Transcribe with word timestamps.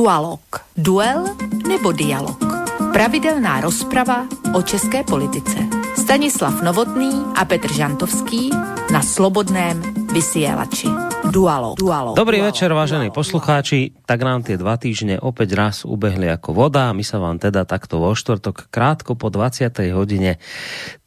Dualog. 0.00 0.40
Duel 0.80 1.28
nebo 1.68 1.92
dialog. 1.92 2.40
Pravidelná 2.88 3.60
rozprava 3.60 4.24
o 4.56 4.64
české 4.64 5.04
politice. 5.04 5.60
Stanislav 5.92 6.64
Novotný 6.64 7.36
a 7.36 7.44
Petr 7.44 7.68
Žantovský 7.68 8.48
na 8.88 9.04
Slobodném 9.04 9.76
vysielači. 10.08 10.88
Dualog. 11.28 11.76
Dualog. 11.76 12.16
Dobrý 12.16 12.40
Dualog. 12.40 12.48
večer, 12.48 12.72
vážení 12.72 13.12
poslucháči. 13.12 13.92
Tak 14.08 14.24
nám 14.24 14.40
tie 14.40 14.56
dva 14.56 14.80
týždne 14.80 15.20
opäť 15.20 15.52
raz 15.52 15.84
ubehli 15.84 16.32
ako 16.32 16.56
voda. 16.56 16.88
My 16.96 17.04
sa 17.04 17.20
vám 17.20 17.36
teda 17.36 17.68
takto 17.68 18.00
vo 18.00 18.16
štvrtok 18.16 18.72
krátko 18.72 19.20
po 19.20 19.28
20. 19.28 19.68
hodine 19.92 20.40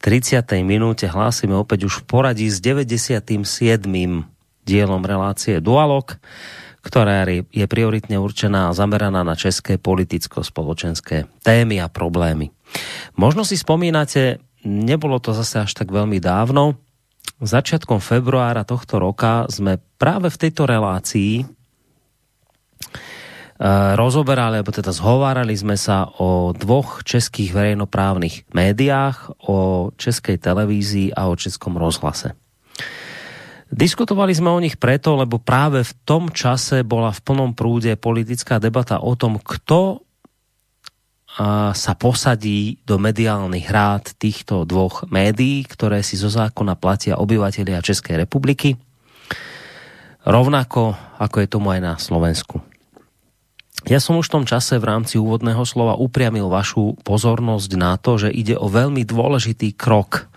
30. 0.06 0.38
minúte 0.62 1.10
hlásime 1.10 1.58
opäť 1.58 1.90
už 1.90 2.06
v 2.06 2.14
poradí 2.14 2.46
s 2.46 2.62
97. 2.62 3.26
dielom 4.62 5.02
relácie 5.02 5.58
Dualog 5.58 6.14
ktorá 6.84 7.24
je 7.48 7.64
prioritne 7.64 8.20
určená 8.20 8.68
a 8.68 8.76
zameraná 8.76 9.24
na 9.24 9.32
české 9.32 9.80
politicko-spoločenské 9.80 11.24
témy 11.40 11.80
a 11.80 11.88
problémy. 11.88 12.52
Možno 13.16 13.48
si 13.48 13.56
spomínate, 13.56 14.44
nebolo 14.68 15.16
to 15.16 15.32
zase 15.32 15.64
až 15.64 15.72
tak 15.72 15.88
veľmi 15.88 16.20
dávno, 16.20 16.76
začiatkom 17.40 17.98
februára 18.04 18.68
tohto 18.68 19.00
roka 19.00 19.48
sme 19.48 19.80
práve 19.96 20.28
v 20.28 20.40
tejto 20.40 20.68
relácii 20.68 21.32
e, 21.40 21.44
rozoberali, 23.96 24.60
alebo 24.60 24.72
teda 24.72 24.92
zhovárali 24.92 25.56
sme 25.56 25.80
sa 25.80 26.08
o 26.20 26.52
dvoch 26.52 27.02
českých 27.02 27.56
verejnoprávnych 27.56 28.52
médiách, 28.52 29.32
o 29.48 29.90
českej 29.96 30.36
televízii 30.36 31.16
a 31.16 31.32
o 31.32 31.34
českom 31.34 31.80
rozhlase. 31.80 32.36
Diskutovali 33.74 34.30
sme 34.30 34.54
o 34.54 34.62
nich 34.62 34.78
preto, 34.78 35.18
lebo 35.18 35.42
práve 35.42 35.82
v 35.82 35.92
tom 36.06 36.30
čase 36.30 36.86
bola 36.86 37.10
v 37.10 37.18
plnom 37.26 37.58
prúde 37.58 37.98
politická 37.98 38.62
debata 38.62 39.02
o 39.02 39.18
tom, 39.18 39.42
kto 39.42 39.98
sa 41.74 41.92
posadí 41.98 42.78
do 42.86 43.02
mediálnych 43.02 43.66
rád 43.66 44.14
týchto 44.14 44.62
dvoch 44.62 45.10
médií, 45.10 45.66
ktoré 45.66 46.06
si 46.06 46.14
zo 46.14 46.30
zákona 46.30 46.78
platia 46.78 47.18
obyvateľia 47.18 47.82
Českej 47.82 48.22
republiky, 48.22 48.78
rovnako 50.22 50.94
ako 51.18 51.36
je 51.42 51.48
tomu 51.50 51.74
aj 51.74 51.80
na 51.82 51.98
Slovensku. 51.98 52.62
Ja 53.90 53.98
som 53.98 54.22
už 54.22 54.30
v 54.30 54.34
tom 54.38 54.44
čase 54.46 54.78
v 54.78 54.86
rámci 54.86 55.18
úvodného 55.18 55.66
slova 55.66 55.98
upriamil 55.98 56.46
vašu 56.46 56.94
pozornosť 57.02 57.70
na 57.74 57.98
to, 57.98 58.22
že 58.22 58.30
ide 58.30 58.54
o 58.54 58.70
veľmi 58.70 59.02
dôležitý 59.02 59.74
krok 59.74 60.30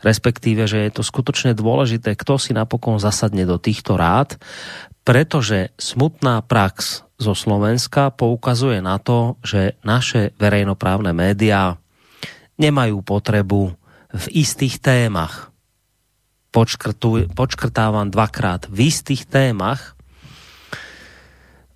respektíve, 0.00 0.64
že 0.64 0.88
je 0.88 0.90
to 0.96 1.02
skutočne 1.04 1.52
dôležité, 1.52 2.16
kto 2.16 2.40
si 2.40 2.56
napokon 2.56 2.96
zasadne 3.00 3.44
do 3.44 3.60
týchto 3.60 3.96
rád, 4.00 4.40
pretože 5.04 5.72
smutná 5.80 6.40
prax 6.44 7.04
zo 7.20 7.36
Slovenska 7.36 8.08
poukazuje 8.12 8.80
na 8.80 8.96
to, 8.96 9.36
že 9.44 9.76
naše 9.84 10.32
verejnoprávne 10.40 11.12
médiá 11.12 11.76
nemajú 12.56 13.04
potrebu 13.04 13.76
v 14.12 14.24
istých 14.32 14.80
témach. 14.80 15.52
Počkrtávam 17.36 18.10
dvakrát 18.10 18.66
v 18.66 18.90
istých 18.90 19.28
témach, 19.28 19.94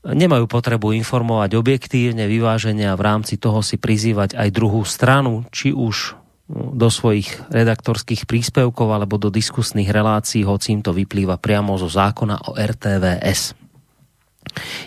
nemajú 0.04 0.44
potrebu 0.44 0.92
informovať 0.92 1.56
objektívne, 1.56 2.28
vyváženia 2.28 2.92
a 2.92 2.98
v 2.98 3.06
rámci 3.08 3.40
toho 3.40 3.64
si 3.64 3.80
prizývať 3.80 4.36
aj 4.36 4.48
druhú 4.52 4.84
stranu, 4.84 5.48
či 5.48 5.72
už 5.72 6.23
do 6.50 6.92
svojich 6.92 7.48
redaktorských 7.48 8.28
príspevkov 8.28 8.92
alebo 8.92 9.16
do 9.16 9.32
diskusných 9.32 9.88
relácií, 9.88 10.44
hoci 10.44 10.76
im 10.76 10.84
to 10.84 10.92
vyplýva 10.92 11.40
priamo 11.40 11.72
zo 11.80 11.88
zákona 11.88 12.52
o 12.52 12.56
RTVS. 12.60 13.56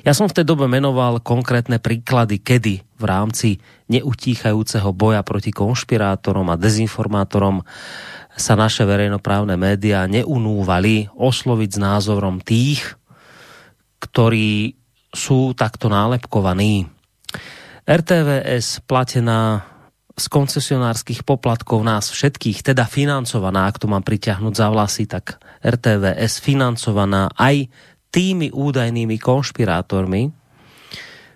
Ja 0.05 0.13
som 0.13 0.29
v 0.29 0.37
tej 0.37 0.45
dobe 0.45 0.69
menoval 0.69 1.19
konkrétne 1.19 1.81
príklady, 1.81 2.39
kedy 2.39 2.85
v 2.85 3.03
rámci 3.03 3.57
neutíchajúceho 3.89 4.93
boja 4.93 5.25
proti 5.25 5.49
konšpirátorom 5.49 6.47
a 6.53 6.61
dezinformátorom 6.61 7.65
sa 8.37 8.53
naše 8.53 8.85
verejnoprávne 8.85 9.57
médiá 9.57 10.05
neunúvali 10.05 11.09
osloviť 11.17 11.69
s 11.73 11.79
názorom 11.81 12.37
tých, 12.37 12.85
ktorí 13.97 14.77
sú 15.09 15.57
takto 15.57 15.89
nálepkovaní. 15.89 16.85
RTVS 17.89 18.85
platená 18.85 19.65
z 20.17 20.25
koncesionárských 20.33 21.21
poplatkov 21.21 21.85
nás 21.85 22.09
všetkých, 22.09 22.65
teda 22.65 22.89
financovaná, 22.89 23.69
ak 23.69 23.77
to 23.77 23.85
mám 23.85 24.01
priťahnuť 24.01 24.53
za 24.57 24.67
vlasy, 24.73 25.05
tak 25.05 25.37
RTVS 25.61 26.41
financovaná 26.41 27.29
aj 27.37 27.69
tými 28.09 28.49
údajnými 28.49 29.21
konšpirátormi. 29.21 30.33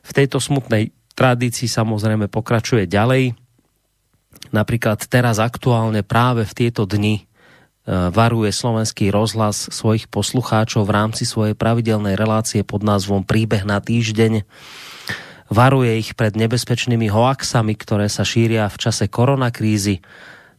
V 0.02 0.12
tejto 0.12 0.41
smutnej 0.41 0.90
tradícii 1.14 1.70
samozrejme 1.70 2.25
pokračuje 2.25 2.90
ďalej. 2.90 3.38
Napríklad 4.50 5.06
teraz 5.06 5.38
aktuálne 5.38 6.02
práve 6.02 6.41
v 6.50 6.53
tieto 6.58 6.90
dni 6.90 7.22
e, 7.22 7.24
varuje 8.09 8.50
slovenský 8.50 9.14
rozhlas 9.14 9.70
svojich 9.70 10.09
poslucháčov 10.09 10.90
v 10.90 10.96
rámci 10.97 11.30
svojej 11.30 11.53
pravidelnej 11.53 12.18
relácie 12.18 12.66
pod 12.66 12.81
názvom 12.81 13.22
Príbeh 13.22 13.62
na 13.62 13.78
týždeň 13.78 14.41
varuje 15.52 15.92
ich 16.00 16.16
pred 16.16 16.34
nebezpečnými 16.40 17.12
hoaxami, 17.12 17.76
ktoré 17.76 18.08
sa 18.08 18.24
šíria 18.24 18.72
v 18.72 18.78
čase 18.80 19.12
koronakrízy, 19.12 20.00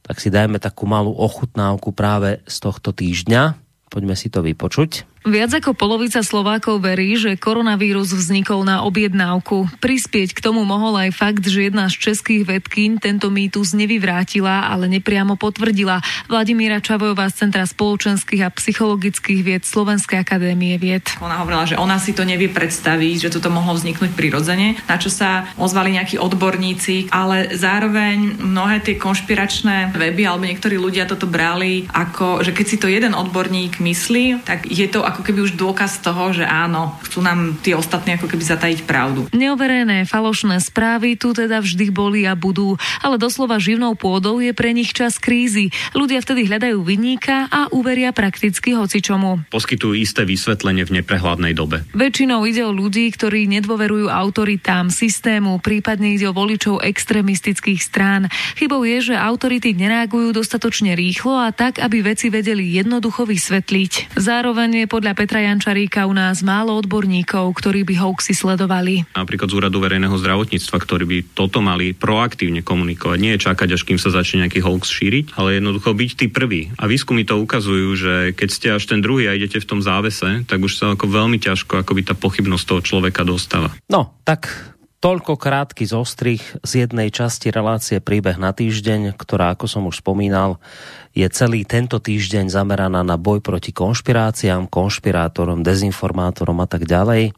tak 0.04 0.20
si 0.20 0.28
dajme 0.28 0.60
takú 0.60 0.84
malú 0.84 1.16
ochutnávku 1.16 1.96
práve 1.96 2.44
z 2.44 2.56
tohto 2.60 2.92
týždňa. 2.92 3.56
Poďme 3.88 4.14
si 4.14 4.28
to 4.28 4.44
vypočuť. 4.44 5.11
Viac 5.22 5.54
ako 5.54 5.78
polovica 5.78 6.18
Slovákov 6.18 6.82
verí, 6.82 7.14
že 7.14 7.38
koronavírus 7.38 8.10
vznikol 8.10 8.66
na 8.66 8.82
objednávku. 8.82 9.70
Prispieť 9.78 10.34
k 10.34 10.42
tomu 10.42 10.66
mohol 10.66 10.98
aj 10.98 11.14
fakt, 11.14 11.46
že 11.46 11.70
jedna 11.70 11.86
z 11.86 12.10
českých 12.10 12.42
vedkyň 12.42 12.98
tento 12.98 13.30
mýtus 13.30 13.70
nevyvrátila, 13.78 14.66
ale 14.66 14.90
nepriamo 14.90 15.38
potvrdila. 15.38 16.02
Vladimíra 16.26 16.82
Čavojová 16.82 17.30
z 17.30 17.46
Centra 17.46 17.62
spoločenských 17.62 18.42
a 18.42 18.50
psychologických 18.50 19.40
vied 19.46 19.62
Slovenskej 19.62 20.26
akadémie 20.26 20.74
vied. 20.74 21.06
Ona 21.22 21.38
hovorila, 21.38 21.70
že 21.70 21.78
ona 21.78 22.02
si 22.02 22.18
to 22.18 22.26
nevie 22.26 22.50
predstaviť, 22.50 23.30
že 23.30 23.38
toto 23.38 23.46
mohlo 23.46 23.78
vzniknúť 23.78 24.18
prirodzene, 24.18 24.74
na 24.90 24.98
čo 24.98 25.06
sa 25.06 25.46
ozvali 25.54 26.02
nejakí 26.02 26.18
odborníci, 26.18 27.14
ale 27.14 27.54
zároveň 27.54 28.42
mnohé 28.42 28.82
tie 28.82 28.98
konšpiračné 28.98 29.94
weby 29.94 30.26
alebo 30.26 30.50
niektorí 30.50 30.74
ľudia 30.82 31.06
toto 31.06 31.30
brali 31.30 31.86
ako, 31.94 32.42
že 32.42 32.50
keď 32.50 32.66
si 32.66 32.76
to 32.82 32.90
jeden 32.90 33.14
odborník 33.14 33.78
myslí, 33.78 34.42
tak 34.42 34.66
je 34.66 34.90
to 34.90 35.11
ako 35.12 35.22
keby 35.22 35.44
už 35.44 35.54
dôkaz 35.60 36.00
toho, 36.00 36.32
že 36.32 36.48
áno, 36.48 36.96
chcú 37.04 37.20
nám 37.20 37.60
tí 37.60 37.76
ostatní 37.76 38.16
ako 38.16 38.26
keby 38.32 38.42
zatajiť 38.42 38.80
pravdu. 38.88 39.28
Neoverené 39.36 40.08
falošné 40.08 40.58
správy 40.64 41.20
tu 41.20 41.36
teda 41.36 41.60
vždy 41.60 41.92
boli 41.92 42.24
a 42.24 42.32
budú, 42.32 42.80
ale 43.04 43.20
doslova 43.20 43.60
živnou 43.60 43.92
pôdou 43.92 44.40
je 44.40 44.56
pre 44.56 44.72
nich 44.72 44.96
čas 44.96 45.20
krízy. 45.20 45.68
Ľudia 45.92 46.24
vtedy 46.24 46.48
hľadajú 46.48 46.80
vyníka 46.80 47.52
a 47.52 47.68
uveria 47.68 48.10
prakticky 48.16 48.72
hocičomu. 48.72 49.52
Poskytujú 49.52 49.92
isté 49.92 50.24
vysvetlenie 50.24 50.88
v 50.88 51.02
neprehľadnej 51.02 51.52
dobe. 51.52 51.84
Väčšinou 51.92 52.48
ide 52.48 52.64
o 52.64 52.72
ľudí, 52.72 53.12
ktorí 53.12 53.44
nedôverujú 53.52 54.08
autoritám, 54.08 54.88
systému, 54.88 55.60
prípadne 55.60 56.16
ide 56.16 56.30
o 56.30 56.36
voličov 56.36 56.80
extremistických 56.80 57.80
strán. 57.84 58.32
Chybou 58.56 58.88
je, 58.88 59.12
že 59.12 59.14
autority 59.18 59.76
nereagujú 59.76 60.32
dostatočne 60.32 60.96
rýchlo 60.96 61.36
a 61.36 61.52
tak, 61.52 61.82
aby 61.82 62.00
veci 62.00 62.32
vedeli 62.32 62.72
jednoducho 62.72 63.28
vysvetliť. 63.28 64.16
Zároveň 64.16 64.84
je 64.84 64.86
pod 64.88 65.01
podľa 65.02 65.18
Petra 65.18 65.42
Jančaríka 65.42 66.06
u 66.06 66.14
nás 66.14 66.46
málo 66.46 66.78
odborníkov, 66.78 67.50
ktorí 67.58 67.82
by 67.82 67.98
hoaxy 67.98 68.38
sledovali. 68.38 69.02
Napríklad 69.18 69.50
z 69.50 69.58
úradu 69.58 69.82
verejného 69.82 70.14
zdravotníctva, 70.14 70.78
ktorí 70.78 71.04
by 71.10 71.18
toto 71.34 71.58
mali 71.58 71.90
proaktívne 71.90 72.62
komunikovať. 72.62 73.18
Nie 73.18 73.34
je 73.34 73.50
čakať, 73.50 73.74
až 73.74 73.82
kým 73.82 73.98
sa 73.98 74.14
začne 74.14 74.46
nejaký 74.46 74.62
hoax 74.62 74.94
šíriť, 74.94 75.34
ale 75.34 75.58
jednoducho 75.58 75.90
byť 75.90 76.10
tí 76.14 76.26
prví. 76.30 76.70
A 76.78 76.86
výskumy 76.86 77.26
to 77.26 77.34
ukazujú, 77.34 77.98
že 77.98 78.14
keď 78.38 78.48
ste 78.54 78.68
až 78.78 78.86
ten 78.86 79.02
druhý 79.02 79.26
a 79.26 79.34
idete 79.34 79.58
v 79.58 79.66
tom 79.66 79.82
závese, 79.82 80.46
tak 80.46 80.62
už 80.62 80.78
sa 80.78 80.94
ako 80.94 81.10
veľmi 81.10 81.42
ťažko 81.42 81.82
akoby 81.82 82.06
tá 82.06 82.14
pochybnosť 82.14 82.62
toho 82.62 82.80
človeka 82.86 83.26
dostáva. 83.26 83.74
No, 83.90 84.14
tak 84.22 84.71
Toľko 85.02 85.34
krátky 85.34 85.82
zostrich 85.82 86.54
z 86.62 86.86
jednej 86.86 87.10
časti 87.10 87.50
relácie 87.50 87.98
Príbeh 87.98 88.38
na 88.38 88.54
týždeň, 88.54 89.18
ktorá, 89.18 89.50
ako 89.50 89.66
som 89.66 89.82
už 89.90 89.98
spomínal, 89.98 90.62
je 91.10 91.26
celý 91.26 91.66
tento 91.66 91.98
týždeň 91.98 92.46
zameraná 92.46 93.02
na 93.02 93.18
boj 93.18 93.42
proti 93.42 93.74
konšpiráciám, 93.74 94.70
konšpirátorom, 94.70 95.66
dezinformátorom 95.66 96.54
a 96.62 96.70
tak 96.70 96.86
ďalej, 96.86 97.34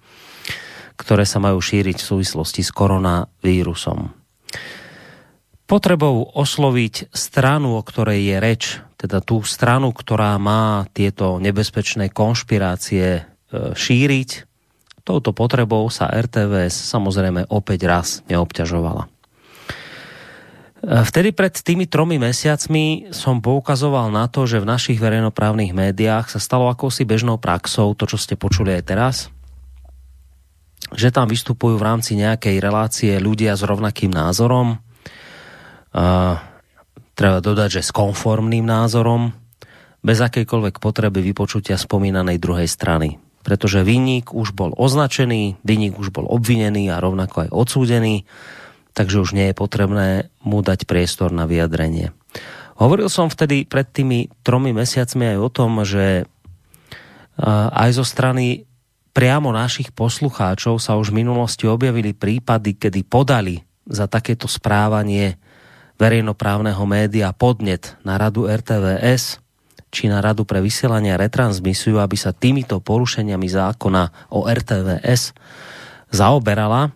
ktoré 1.01 1.25
sa 1.25 1.41
majú 1.41 1.57
šíriť 1.57 2.05
v 2.05 2.09
súvislosti 2.13 2.61
s 2.61 2.69
koronavírusom. 2.69 4.13
Potrebou 5.65 6.21
osloviť 6.37 7.17
stranu, 7.17 7.81
o 7.81 7.83
ktorej 7.83 8.29
je 8.29 8.37
reč, 8.45 8.63
teda 9.01 9.25
tú 9.25 9.41
stranu, 9.41 9.97
ktorá 9.97 10.37
má 10.37 10.85
tieto 10.93 11.41
nebezpečné 11.41 12.13
konšpirácie 12.13 13.07
e, 13.09 13.21
šíriť, 13.73 14.54
touto 15.05 15.37
potrebou 15.37 15.85
sa 15.93 16.09
RTVS 16.09 16.73
samozrejme 16.73 17.53
opäť 17.53 17.81
raz 17.85 18.09
neobťažovala. 18.27 19.13
Vtedy 20.85 21.33
pred 21.33 21.55
tými 21.57 21.89
tromi 21.89 22.21
mesiacmi 22.21 23.09
som 23.09 23.41
poukazoval 23.41 24.13
na 24.13 24.29
to, 24.29 24.45
že 24.45 24.61
v 24.61 24.69
našich 24.69 25.01
verejnoprávnych 25.01 25.73
médiách 25.73 26.29
sa 26.29 26.37
stalo 26.37 26.69
akousi 26.69 27.09
bežnou 27.09 27.41
praxou, 27.41 27.97
to, 27.97 28.05
čo 28.05 28.21
ste 28.21 28.37
počuli 28.37 28.77
aj 28.77 28.83
teraz, 28.85 29.17
že 30.93 31.09
tam 31.09 31.25
vystupujú 31.25 31.81
v 31.81 31.87
rámci 31.89 32.21
nejakej 32.21 32.61
relácie 32.61 33.17
ľudia 33.17 33.57
s 33.57 33.65
rovnakým 33.65 34.13
názorom. 34.13 34.77
Uh, 35.95 36.37
treba 37.17 37.41
dodať, 37.41 37.81
že 37.81 37.89
s 37.89 37.95
konformným 37.95 38.69
názorom, 38.69 39.33
bez 40.05 40.21
akejkoľvek 40.21 40.85
potreby 40.85 41.25
vypočutia 41.25 41.81
spomínanej 41.81 42.37
druhej 42.37 42.69
strany. 42.69 43.17
Pretože 43.45 43.85
vinník 43.85 44.33
už 44.33 44.57
bol 44.57 44.73
označený, 44.73 45.61
vinník 45.61 46.01
už 46.01 46.11
bol 46.11 46.25
obvinený 46.25 46.89
a 46.89 46.99
rovnako 46.99 47.45
aj 47.47 47.51
odsúdený, 47.53 48.25
takže 48.97 49.21
už 49.21 49.37
nie 49.37 49.53
je 49.53 49.55
potrebné 49.55 50.33
mu 50.41 50.65
dať 50.65 50.89
priestor 50.89 51.29
na 51.29 51.45
vyjadrenie. 51.45 52.17
Hovoril 52.81 53.13
som 53.13 53.29
vtedy 53.29 53.69
pred 53.69 53.87
tými 53.87 54.33
tromi 54.43 54.73
mesiacmi 54.73 55.37
aj 55.37 55.39
o 55.39 55.49
tom, 55.53 55.71
že 55.85 56.25
aj 57.71 57.91
zo 57.95 58.03
strany 58.07 58.65
priamo 59.15 59.55
našich 59.55 59.95
poslucháčov 59.95 60.83
sa 60.83 60.99
už 60.99 61.15
v 61.15 61.23
minulosti 61.23 61.71
objavili 61.71 62.17
prípady, 62.17 62.75
kedy 62.81 63.07
podali 63.07 63.63
za 63.87 64.09
takéto 64.09 64.49
správanie 64.49 65.37
verejnoprávneho 66.01 66.83
média 66.89 67.31
podnet 67.31 67.95
na 68.03 68.19
radu 68.19 68.51
RTVS 68.51 69.44
či 69.95 70.11
na 70.11 70.19
radu 70.19 70.43
pre 70.43 70.59
vysielanie 70.59 71.15
a 71.15 71.21
retransmisiu, 71.23 72.03
aby 72.03 72.19
sa 72.19 72.35
týmito 72.35 72.83
porušeniami 72.83 73.47
zákona 73.47 74.35
o 74.35 74.51
RTVS 74.51 75.31
zaoberala. 76.11 76.91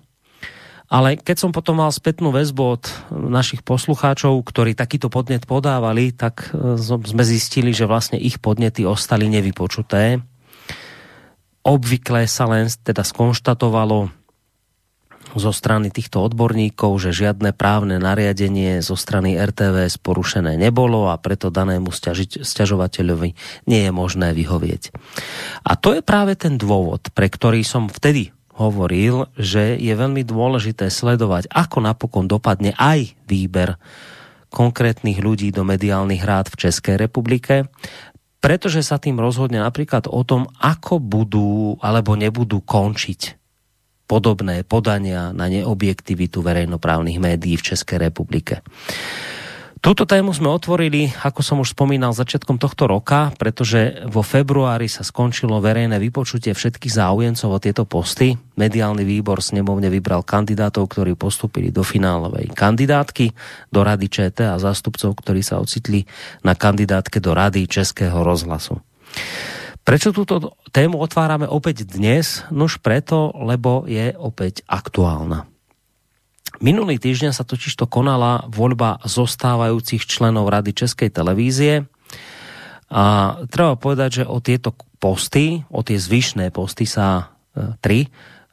Ale 0.89 1.21
keď 1.21 1.37
som 1.39 1.51
potom 1.55 1.79
mal 1.79 1.93
spätnú 1.95 2.35
väzbu 2.35 2.63
od 2.65 2.85
našich 3.13 3.63
poslucháčov, 3.63 4.41
ktorí 4.43 4.75
takýto 4.75 5.13
podnet 5.13 5.45
podávali, 5.45 6.17
tak 6.17 6.49
e, 6.51 6.81
sme 6.81 7.25
zistili, 7.29 7.77
že 7.77 7.85
vlastne 7.85 8.17
ich 8.17 8.41
podnety 8.41 8.89
ostali 8.89 9.29
nevypočuté 9.29 10.25
Obvykle 11.69 12.25
sa 12.25 12.49
len 12.49 12.65
teda 12.71 13.05
skonštatovalo 13.05 14.09
zo 15.37 15.53
strany 15.53 15.93
týchto 15.93 16.25
odborníkov, 16.25 16.97
že 16.99 17.13
žiadne 17.13 17.53
právne 17.53 18.01
nariadenie 18.01 18.81
zo 18.81 18.97
strany 18.97 19.37
RTVS 19.37 20.01
porušené 20.01 20.57
nebolo 20.57 21.13
a 21.13 21.21
preto 21.21 21.53
danému 21.53 21.93
sťažovateľovi 22.41 23.31
nie 23.69 23.81
je 23.85 23.93
možné 23.93 24.33
vyhovieť. 24.33 24.95
A 25.69 25.77
to 25.77 25.93
je 25.99 26.01
práve 26.01 26.33
ten 26.35 26.57
dôvod, 26.57 27.13
pre 27.13 27.29
ktorý 27.29 27.61
som 27.61 27.93
vtedy 27.93 28.33
hovoril, 28.57 29.31
že 29.39 29.79
je 29.79 29.95
veľmi 29.95 30.27
dôležité 30.27 30.91
sledovať, 30.91 31.47
ako 31.53 31.79
napokon 31.85 32.27
dopadne 32.27 32.75
aj 32.75 33.15
výber 33.31 33.79
konkrétnych 34.49 35.21
ľudí 35.21 35.53
do 35.53 35.63
mediálnych 35.63 36.25
rád 36.25 36.51
v 36.51 36.67
Českej 36.67 36.97
republike, 36.99 37.69
pretože 38.39 38.83
sa 38.83 38.99
tým 38.99 39.21
rozhodne 39.21 39.63
napríklad 39.63 40.11
o 40.11 40.23
tom, 40.27 40.51
ako 40.59 40.99
budú 40.99 41.77
alebo 41.79 42.19
nebudú 42.19 42.65
končiť 42.65 43.38
podobné 44.09 44.65
podania 44.65 45.37
na 45.37 45.53
neobjektivitu 45.53 46.41
verejnoprávnych 46.41 47.21
médií 47.21 47.61
v 47.61 47.67
Českej 47.77 48.09
republike. 48.09 48.65
Túto 49.79 50.11
tému 50.11 50.35
sme 50.35 50.51
otvorili, 50.51 51.07
ako 51.23 51.39
som 51.39 51.63
už 51.63 51.71
spomínal, 51.71 52.11
začiatkom 52.11 52.59
tohto 52.59 52.91
roka, 52.91 53.31
pretože 53.39 54.03
vo 54.11 54.27
februári 54.27 54.91
sa 54.91 55.07
skončilo 55.07 55.63
verejné 55.63 56.03
vypočutie 56.03 56.51
všetkých 56.51 56.99
záujemcov 56.99 57.47
o 57.47 57.63
tieto 57.63 57.87
posty. 57.87 58.35
Mediálny 58.59 59.07
výbor 59.07 59.39
snemovne 59.39 59.87
vybral 59.87 60.27
kandidátov, 60.27 60.91
ktorí 60.91 61.15
postupili 61.15 61.71
do 61.71 61.87
finálovej 61.87 62.51
kandidátky 62.59 63.31
do 63.71 63.81
Rady 63.87 64.11
ČT 64.11 64.51
a 64.51 64.59
zástupcov, 64.59 65.15
ktorí 65.15 65.47
sa 65.47 65.63
ocitli 65.63 66.03
na 66.43 66.59
kandidátke 66.59 67.23
do 67.23 67.31
Rady 67.31 67.71
Českého 67.71 68.27
rozhlasu. 68.27 68.83
Prečo 69.89 70.13
túto 70.13 70.53
tému 70.69 71.01
otvárame 71.01 71.49
opäť 71.49 71.89
dnes? 71.89 72.45
Nož 72.53 72.77
preto, 72.77 73.33
lebo 73.41 73.89
je 73.89 74.13
opäť 74.21 74.61
aktuálna. 74.69 75.49
Minulý 76.61 77.01
týždeň 77.01 77.33
sa 77.33 77.41
totiž 77.41 77.73
to 77.73 77.89
konala 77.89 78.45
voľba 78.53 79.01
zostávajúcich 79.09 80.05
členov 80.05 80.53
Rady 80.53 80.77
Českej 80.77 81.09
televízie 81.09 81.89
a 82.93 83.05
treba 83.49 83.81
povedať, 83.81 84.21
že 84.21 84.25
o 84.29 84.45
tieto 84.45 84.77
posty, 85.01 85.65
o 85.73 85.81
tie 85.81 85.97
zvyšné 85.97 86.53
posty 86.53 86.85
sa 86.85 87.33
e, 87.57 87.73
tri 87.81 88.05
e, 88.05 88.09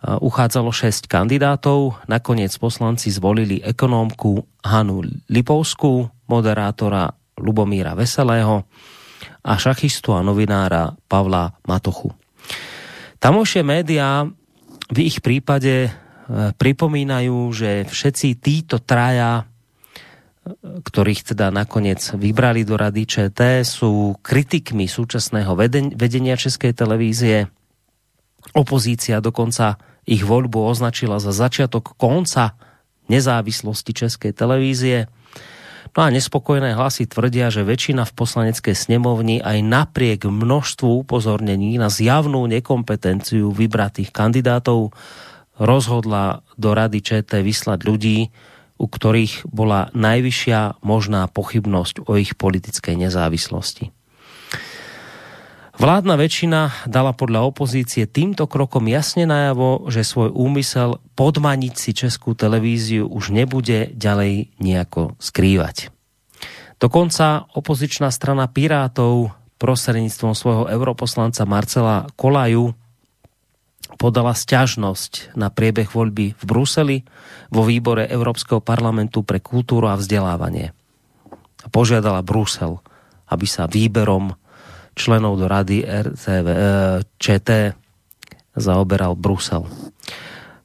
uchádzalo 0.07 0.71
šesť 0.71 1.11
kandidátov. 1.11 1.99
Nakoniec 2.07 2.55
poslanci 2.55 3.11
zvolili 3.11 3.59
ekonómku 3.59 4.39
Hanu 4.63 5.03
Lipovskú, 5.27 6.07
moderátora 6.31 7.11
Lubomíra 7.35 7.91
Veselého 7.91 8.63
a 9.43 9.57
šachistu 9.57 10.15
a 10.15 10.25
novinára 10.25 10.95
Pavla 11.09 11.55
Matochu. 11.65 12.13
Tamošie 13.19 13.65
médiá 13.65 14.27
v 14.89 14.97
ich 15.01 15.21
prípade 15.21 15.89
Eh, 16.25 16.57
pripomínajú, 16.57 17.53
že 17.53 17.85
všetci 17.85 18.41
títo 18.41 18.81
traja, 18.81 19.45
eh, 19.45 20.81
ktorých 20.81 21.21
teda 21.21 21.53
nakoniec 21.53 22.01
vybrali 22.17 22.65
do 22.65 22.81
rady 22.81 23.05
ČT, 23.05 23.61
sú 23.61 24.17
kritikmi 24.25 24.89
súčasného 24.89 25.53
vedenia 25.93 26.33
Českej 26.33 26.73
televízie. 26.73 27.45
Opozícia 28.57 29.21
dokonca 29.21 29.77
ich 30.09 30.25
voľbu 30.25 30.65
označila 30.65 31.21
za 31.21 31.29
začiatok 31.29 31.93
konca 31.93 32.57
nezávislosti 33.05 33.93
Českej 33.93 34.33
televízie. 34.33 35.05
No 35.95 36.03
a 36.03 36.11
nespokojné 36.11 36.75
hlasy 36.75 37.07
tvrdia, 37.07 37.47
že 37.47 37.63
väčšina 37.63 38.03
v 38.03 38.15
poslanecké 38.19 38.75
snemovni 38.75 39.39
aj 39.39 39.63
napriek 39.63 40.27
množstvu 40.27 41.07
upozornení 41.07 41.79
na 41.79 41.87
zjavnú 41.87 42.43
nekompetenciu 42.51 43.55
vybratých 43.55 44.11
kandidátov 44.11 44.91
rozhodla 45.55 46.43
do 46.59 46.75
Rady 46.75 46.99
ČT 46.99 47.39
vyslať 47.39 47.87
ľudí, 47.87 48.27
u 48.75 48.91
ktorých 48.91 49.47
bola 49.47 49.87
najvyššia 49.95 50.83
možná 50.83 51.31
pochybnosť 51.31 52.03
o 52.03 52.19
ich 52.19 52.35
politickej 52.35 52.99
nezávislosti. 52.99 53.94
Vládna 55.75 56.15
väčšina 56.15 56.87
dala 56.87 57.11
podľa 57.11 57.51
opozície 57.51 58.07
týmto 58.07 58.47
krokom 58.47 58.87
jasne 58.87 59.27
najavo, 59.27 59.91
že 59.91 60.07
svoj 60.07 60.31
úmysel 60.31 61.03
podmaniť 61.19 61.73
si 61.75 61.91
českú 61.91 62.31
televíziu 62.31 63.03
už 63.11 63.35
nebude 63.35 63.91
ďalej 63.91 64.55
nejako 64.63 65.19
skrývať. 65.19 65.91
Dokonca 66.79 67.51
opozičná 67.51 68.07
strana 68.07 68.47
Pirátov 68.47 69.35
prostredníctvom 69.59 70.31
svojho 70.31 70.63
europoslanca 70.71 71.43
Marcela 71.43 72.07
Kolaju 72.15 72.71
podala 73.99 74.31
sťažnosť 74.31 75.35
na 75.35 75.51
priebeh 75.51 75.91
voľby 75.91 76.39
v 76.39 76.43
Bruseli 76.43 76.97
vo 77.51 77.67
výbore 77.67 78.07
Európskeho 78.07 78.63
parlamentu 78.63 79.27
pre 79.27 79.43
kultúru 79.43 79.91
a 79.91 79.99
vzdelávanie. 79.99 80.71
Požiadala 81.67 82.23
Brusel, 82.23 82.79
aby 83.27 83.43
sa 83.43 83.67
výberom 83.67 84.39
členov 84.95 85.37
do 85.37 85.45
rady 85.45 85.83
RTV, 85.83 86.47
e, 86.47 86.57
ČT 87.19 87.75
zaoberal 88.55 89.13
Brusel. 89.19 89.67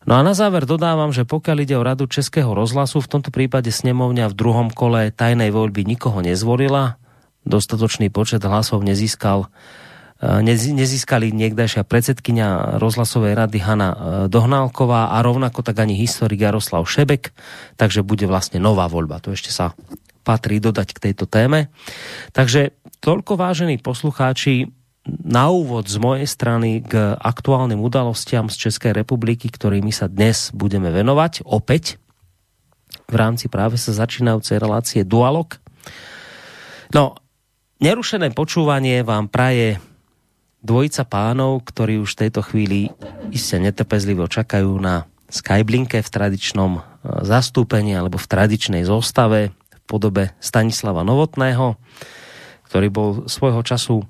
No 0.09 0.17
a 0.17 0.25
na 0.25 0.33
záver 0.33 0.65
dodávam, 0.65 1.13
že 1.13 1.29
pokiaľ 1.29 1.57
ide 1.61 1.77
o 1.77 1.85
radu 1.85 2.09
Českého 2.09 2.51
rozhlasu, 2.57 3.05
v 3.05 3.11
tomto 3.11 3.29
prípade 3.29 3.69
snemovňa 3.69 4.33
v 4.33 4.39
druhom 4.39 4.69
kole 4.73 5.13
tajnej 5.13 5.53
voľby 5.53 5.85
nikoho 5.85 6.25
nezvolila, 6.25 6.97
dostatočný 7.45 8.09
počet 8.09 8.41
hlasov 8.41 8.81
nezískal 8.87 9.51
nezískali 10.21 11.33
niekdajšia 11.33 11.81
predsedkynia 11.89 12.77
rozhlasovej 12.77 13.33
rady 13.33 13.59
Hanna 13.65 13.89
e, 13.89 13.97
Dohnálková 14.29 15.17
a 15.17 15.25
rovnako 15.25 15.65
tak 15.65 15.81
ani 15.81 15.97
historik 15.97 16.45
Jaroslav 16.45 16.85
Šebek, 16.85 17.33
takže 17.81 18.05
bude 18.05 18.29
vlastne 18.29 18.61
nová 18.61 18.85
voľba. 18.85 19.17
To 19.25 19.33
ešte 19.33 19.49
sa 19.49 19.73
patrí 20.23 20.61
dodať 20.61 20.95
k 20.97 21.03
tejto 21.11 21.25
téme. 21.27 21.73
Takže 22.37 22.77
toľko 23.01 23.41
vážení 23.41 23.81
poslucháči 23.81 24.69
na 25.09 25.49
úvod 25.49 25.89
z 25.89 25.97
mojej 25.97 26.29
strany 26.29 26.85
k 26.85 27.17
aktuálnym 27.17 27.81
udalostiam 27.81 28.53
z 28.53 28.69
Českej 28.69 28.93
republiky, 28.93 29.49
ktorými 29.49 29.91
sa 29.91 30.07
dnes 30.07 30.53
budeme 30.53 30.93
venovať 30.93 31.43
opäť 31.49 31.97
v 33.11 33.17
rámci 33.19 33.51
práve 33.51 33.75
sa 33.75 33.91
začínajúcej 33.91 34.63
relácie 34.63 35.03
Dualog. 35.03 35.59
No, 36.95 37.19
nerušené 37.83 38.31
počúvanie 38.31 39.03
vám 39.03 39.27
praje 39.27 39.83
dvojica 40.63 41.03
pánov, 41.07 41.67
ktorí 41.67 41.99
už 41.99 42.15
v 42.15 42.21
tejto 42.27 42.41
chvíli 42.47 42.95
iste 43.35 43.59
netrpezlivo 43.59 44.31
čakajú 44.31 44.71
na 44.79 45.11
Skyblinke 45.31 46.03
v 46.03 46.11
tradičnom 46.11 46.73
e, 46.79 46.81
zastúpení 47.23 47.95
alebo 47.95 48.19
v 48.19 48.31
tradičnej 48.31 48.83
zostave 48.83 49.55
podobe 49.91 50.31
Stanislava 50.39 51.03
Novotného, 51.03 51.75
ktorý 52.71 52.87
bol 52.95 53.09
svojho 53.27 53.67
času 53.67 54.07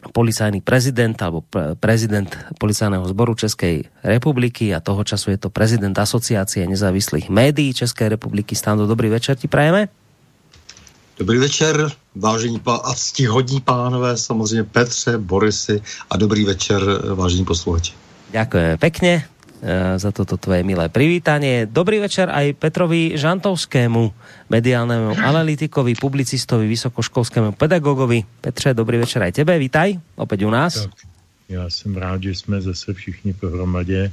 policajný 0.00 0.64
prezident 0.64 1.14
alebo 1.22 1.44
prezident 1.78 2.26
policajného 2.58 3.04
zboru 3.06 3.38
Českej 3.38 3.86
republiky 4.02 4.72
a 4.74 4.82
toho 4.82 5.04
času 5.06 5.36
je 5.36 5.38
to 5.46 5.52
prezident 5.52 5.94
asociácie 5.94 6.66
nezávislých 6.66 7.30
médií 7.30 7.70
Českej 7.70 8.10
republiky. 8.10 8.58
Stando, 8.58 8.90
dobrý 8.90 9.12
večer 9.12 9.38
ti 9.38 9.46
prajeme. 9.46 9.92
Dobrý 11.20 11.36
večer, 11.36 11.92
vážení 12.16 12.56
pá- 12.64 12.80
a 12.80 12.96
ctihodní 12.96 13.60
pánové, 13.60 14.16
samozřejmě 14.16 14.64
Petře, 14.64 15.18
Borisy 15.18 15.82
a 16.10 16.16
dobrý 16.16 16.48
večer, 16.48 16.80
vážení 17.14 17.44
posluchači. 17.44 17.92
Ďakujem 18.32 18.78
pekne. 18.80 19.28
Za 19.96 20.10
toto 20.10 20.40
tvoje 20.40 20.64
milé 20.64 20.88
privítanie. 20.88 21.68
Dobrý 21.68 22.00
večer 22.00 22.32
aj 22.32 22.56
Petrovi 22.56 23.12
Žantovskému, 23.20 24.02
mediálnemu 24.48 25.20
analytikovi, 25.20 26.00
publicistovi, 26.00 26.64
vysokoškolskému 26.64 27.52
pedagogovi. 27.52 28.24
Petře, 28.40 28.72
dobrý 28.72 29.04
večer 29.04 29.20
aj 29.20 29.36
tebe, 29.36 29.60
vítaj, 29.60 30.00
opäť 30.16 30.48
u 30.48 30.50
nás. 30.50 30.72
Tak, 30.88 30.90
já 31.48 31.70
jsem 31.70 31.96
rád, 31.96 32.22
že 32.22 32.34
jsme 32.34 32.60
zase 32.60 32.94
všichni 32.94 33.32
pohromadě 33.32 34.00
e, 34.00 34.10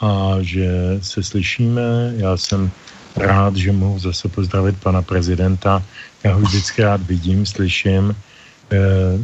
a 0.00 0.36
že 0.40 0.98
se 1.02 1.22
slyšíme. 1.22 2.14
Já 2.16 2.36
jsem 2.36 2.70
rád, 3.16 3.56
že 3.56 3.72
mohu 3.72 3.98
zase 3.98 4.28
pozdravit 4.28 4.76
pana 4.82 5.02
prezidenta. 5.02 5.82
Já 6.24 6.34
ho 6.34 6.40
vždycky 6.40 6.82
rád 6.82 7.00
vidím, 7.06 7.46
slyším. 7.46 8.10
E, 8.10 8.76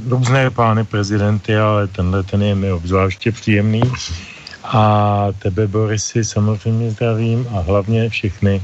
různé 0.09 0.51
pány 0.51 0.85
prezidenty, 0.85 1.57
ale 1.57 1.87
tenhle 1.87 2.23
ten 2.23 2.43
je 2.43 2.55
mi 2.55 2.73
obzvláště 2.73 3.33
příjemný. 3.33 3.83
A 4.65 5.29
tebe, 5.39 5.67
Borisy, 5.67 6.25
samozřejmě 6.25 6.91
zdravím 6.91 7.49
a 7.53 7.61
hlavně 7.61 8.09
všechny, 8.09 8.63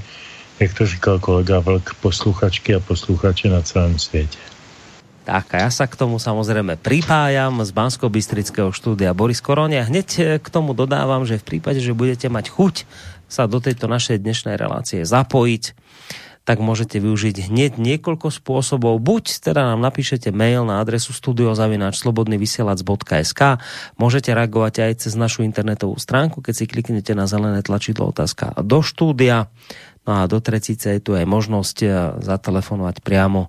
jak 0.60 0.74
to 0.74 0.86
říkal 0.86 1.18
kolega 1.18 1.60
Vlk, 1.60 1.94
posluchačky 2.00 2.74
a 2.74 2.80
posluchače 2.80 3.48
na 3.48 3.62
celém 3.62 3.98
světě. 3.98 4.38
Tak 5.30 5.52
a 5.52 5.68
ja 5.68 5.70
sa 5.70 5.84
k 5.84 5.94
tomu 6.00 6.16
samozrejme 6.16 6.80
pripájam 6.80 7.60
z 7.60 7.70
bansko 7.70 8.08
bystrického 8.08 8.72
štúdia 8.72 9.12
Boris 9.12 9.44
Koronia. 9.44 9.84
Hneď 9.84 10.08
e, 10.18 10.22
k 10.40 10.48
tomu 10.48 10.72
dodávam, 10.72 11.28
že 11.28 11.36
v 11.36 11.44
prípade, 11.54 11.78
že 11.78 11.92
budete 11.92 12.32
mať 12.32 12.48
chuť 12.48 12.88
sa 13.28 13.44
do 13.44 13.60
tejto 13.60 13.86
našej 13.86 14.16
dnešnej 14.16 14.56
relácie 14.56 15.04
zapojiť, 15.04 15.64
tak 16.50 16.58
môžete 16.58 16.98
využiť 16.98 17.46
hneď 17.46 17.78
niekoľko 17.78 18.34
spôsobov. 18.34 18.98
Buď 18.98 19.38
teda 19.38 19.70
nám 19.70 19.86
napíšete 19.86 20.34
mail 20.34 20.66
na 20.66 20.82
adresu 20.82 21.14
studiozavináčslobodnyvysielac.sk 21.14 23.40
Môžete 23.94 24.34
reagovať 24.34 24.82
aj 24.82 25.06
cez 25.06 25.14
našu 25.14 25.46
internetovú 25.46 25.94
stránku, 25.94 26.42
keď 26.42 26.54
si 26.58 26.66
kliknete 26.66 27.14
na 27.14 27.30
zelené 27.30 27.62
tlačidlo 27.62 28.10
otázka 28.10 28.58
do 28.66 28.82
štúdia. 28.82 29.46
No 30.02 30.18
a 30.18 30.26
do 30.26 30.42
tretice 30.42 30.98
je 30.98 31.00
tu 31.06 31.14
aj 31.14 31.22
možnosť 31.22 31.86
e, 31.86 32.18
zatelefonovať 32.18 32.98
priamo 32.98 33.46
e, 33.46 33.48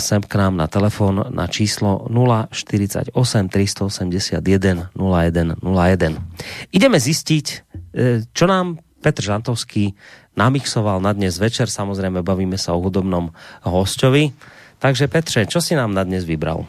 sem 0.00 0.24
k 0.24 0.40
nám 0.40 0.56
na 0.56 0.64
telefon 0.64 1.28
na 1.28 1.44
číslo 1.44 2.08
048 2.08 3.12
381 3.12 4.96
0101. 4.96 6.72
Ideme 6.72 6.96
zistiť, 6.96 7.46
e, 7.92 8.24
čo 8.32 8.48
nám 8.48 8.80
Petr 9.04 9.20
Žantovský 9.20 9.92
namixoval 10.32 10.96
na 11.04 11.12
dnes 11.12 11.36
večer. 11.36 11.68
Samozřejmě 11.68 12.24
bavíme 12.24 12.56
se 12.56 12.72
o 12.72 12.80
hudobnom 12.80 13.28
hostovi. 13.62 14.32
Takže 14.80 15.08
Petře, 15.08 15.46
čo 15.46 15.60
si 15.60 15.76
nám 15.76 15.92
na 15.92 16.08
dnes 16.08 16.24
vybral? 16.24 16.64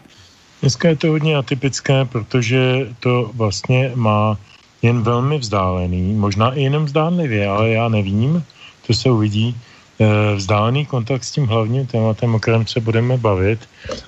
Dneska 0.62 0.92
je 0.92 0.96
to 0.96 1.08
hodně 1.08 1.36
atypické, 1.36 2.06
protože 2.06 2.92
to 3.00 3.32
vlastně 3.34 3.92
má 3.96 4.38
jen 4.82 5.02
velmi 5.02 5.40
vzdálený, 5.40 6.14
možná 6.14 6.52
i 6.54 6.64
jenom 6.64 6.88
zdánlivě, 6.88 7.48
ale 7.48 7.70
já 7.70 7.88
nevím, 7.90 8.44
to 8.88 8.94
se 8.94 9.10
uvidí, 9.12 9.56
eh, 9.56 10.36
vzdálený 10.36 10.86
kontakt 10.86 11.24
s 11.24 11.32
tím 11.32 11.48
hlavním 11.48 11.88
tématem, 11.88 12.36
o 12.36 12.40
kterém 12.40 12.68
se 12.68 12.80
budeme 12.80 13.18
bavit, 13.18 13.60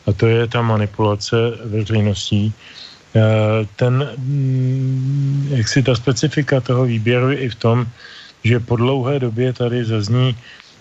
a 0.08 0.14
to 0.14 0.28
je 0.28 0.48
ta 0.48 0.62
manipulace 0.62 1.36
veřejností. 1.66 2.54
Eh, 3.16 3.68
ten, 3.76 4.10
mm, 4.18 5.48
jak 5.52 5.68
si 5.68 5.84
ta 5.84 5.96
specifika 5.96 6.62
toho 6.62 6.86
výběru 6.86 7.32
je 7.32 7.38
i 7.38 7.50
v 7.50 7.56
tom, 7.56 7.88
že 8.48 8.60
po 8.60 8.76
dlouhé 8.76 9.20
době 9.20 9.54
tady 9.54 9.86
zazní 9.86 10.36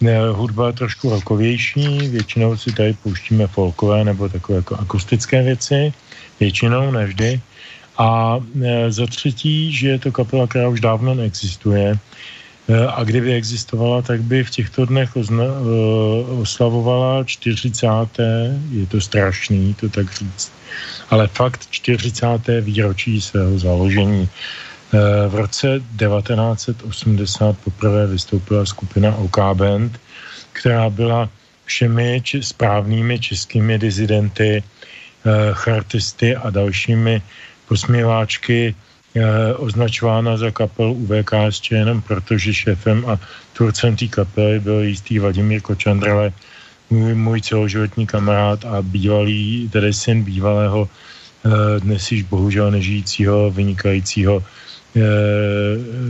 eh, 0.07 0.29
hudba 0.31 0.73
trošku 0.73 1.11
rokovější, 1.11 2.09
většinou 2.09 2.57
si 2.57 2.73
tady 2.73 2.95
pouštíme 3.03 3.47
folkové 3.47 4.05
nebo 4.05 4.29
takové 4.29 4.63
jako 4.63 4.75
akustické 4.79 5.43
věci, 5.43 5.93
většinou, 6.41 6.91
nevždy. 6.91 7.41
A 7.99 8.39
eh, 8.39 8.93
za 8.93 9.07
třetí, 9.07 9.73
že 9.73 9.89
je 9.89 9.99
to 9.99 10.13
kapela, 10.13 10.47
která 10.47 10.69
už 10.69 10.81
dávno 10.81 11.15
neexistuje, 11.15 11.99
eh, 11.99 12.87
a 12.87 13.05
kdyby 13.05 13.35
existovala, 13.35 14.03
tak 14.03 14.23
by 14.23 14.45
v 14.45 14.51
těchto 14.51 14.87
dnech 14.87 15.17
ozna- 15.17 15.59
oslavovala 16.39 17.25
40. 17.25 18.63
je 18.71 18.87
to 18.87 19.01
strašný 19.01 19.75
to 19.75 19.89
tak 19.89 20.07
říct, 20.13 20.53
ale 21.11 21.27
fakt 21.27 21.67
40. 21.71 22.61
výročí 22.61 23.21
svého 23.21 23.59
založení. 23.59 24.29
Eh, 24.95 25.29
v 25.29 25.35
roce 25.35 25.83
1980 25.99 27.59
poprvé 27.59 28.07
vystoupila 28.07 28.67
skupina 28.67 29.17
OK 29.17 29.39
Band, 29.55 30.01
která 30.53 30.91
byla 30.91 31.29
všemi 31.65 32.21
či 32.23 32.43
správnými 32.43 33.19
českými 33.19 33.79
dizidenty, 33.79 34.63
eh, 34.63 34.63
chartisty 35.53 36.37
a 36.37 36.51
dalšími 36.51 37.23
posměváčky 37.69 38.75
eh, 39.17 39.55
označována 39.55 40.37
za 40.37 40.51
kapel 40.51 40.93
UVKSČ 40.93 41.71
jenom 41.71 42.03
proto, 42.03 42.39
že 42.39 42.55
šéfem 42.55 43.03
a 43.11 43.19
tvůrcem 43.59 43.97
té 43.97 44.07
kapely 44.07 44.61
byl 44.61 44.81
jistý 44.87 45.19
Vladimír 45.19 45.61
Kočandrale, 45.67 46.31
můj, 46.91 47.15
můj 47.15 47.41
celoživotní 47.41 48.07
kamarád 48.07 48.65
a 48.65 48.83
bývalý, 48.83 49.69
tedy 49.73 49.93
syn 49.93 50.23
bývalého, 50.23 50.89
dnes 51.79 52.13
již 52.13 52.23
bohužel 52.23 52.71
nežijícího, 52.71 53.51
vynikajícího 53.51 54.43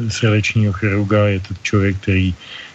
srdečního 0.09 0.73
chirurga, 0.73 1.27
je 1.27 1.41
to 1.41 1.55
člověk, 1.63 1.97
který 1.97 2.35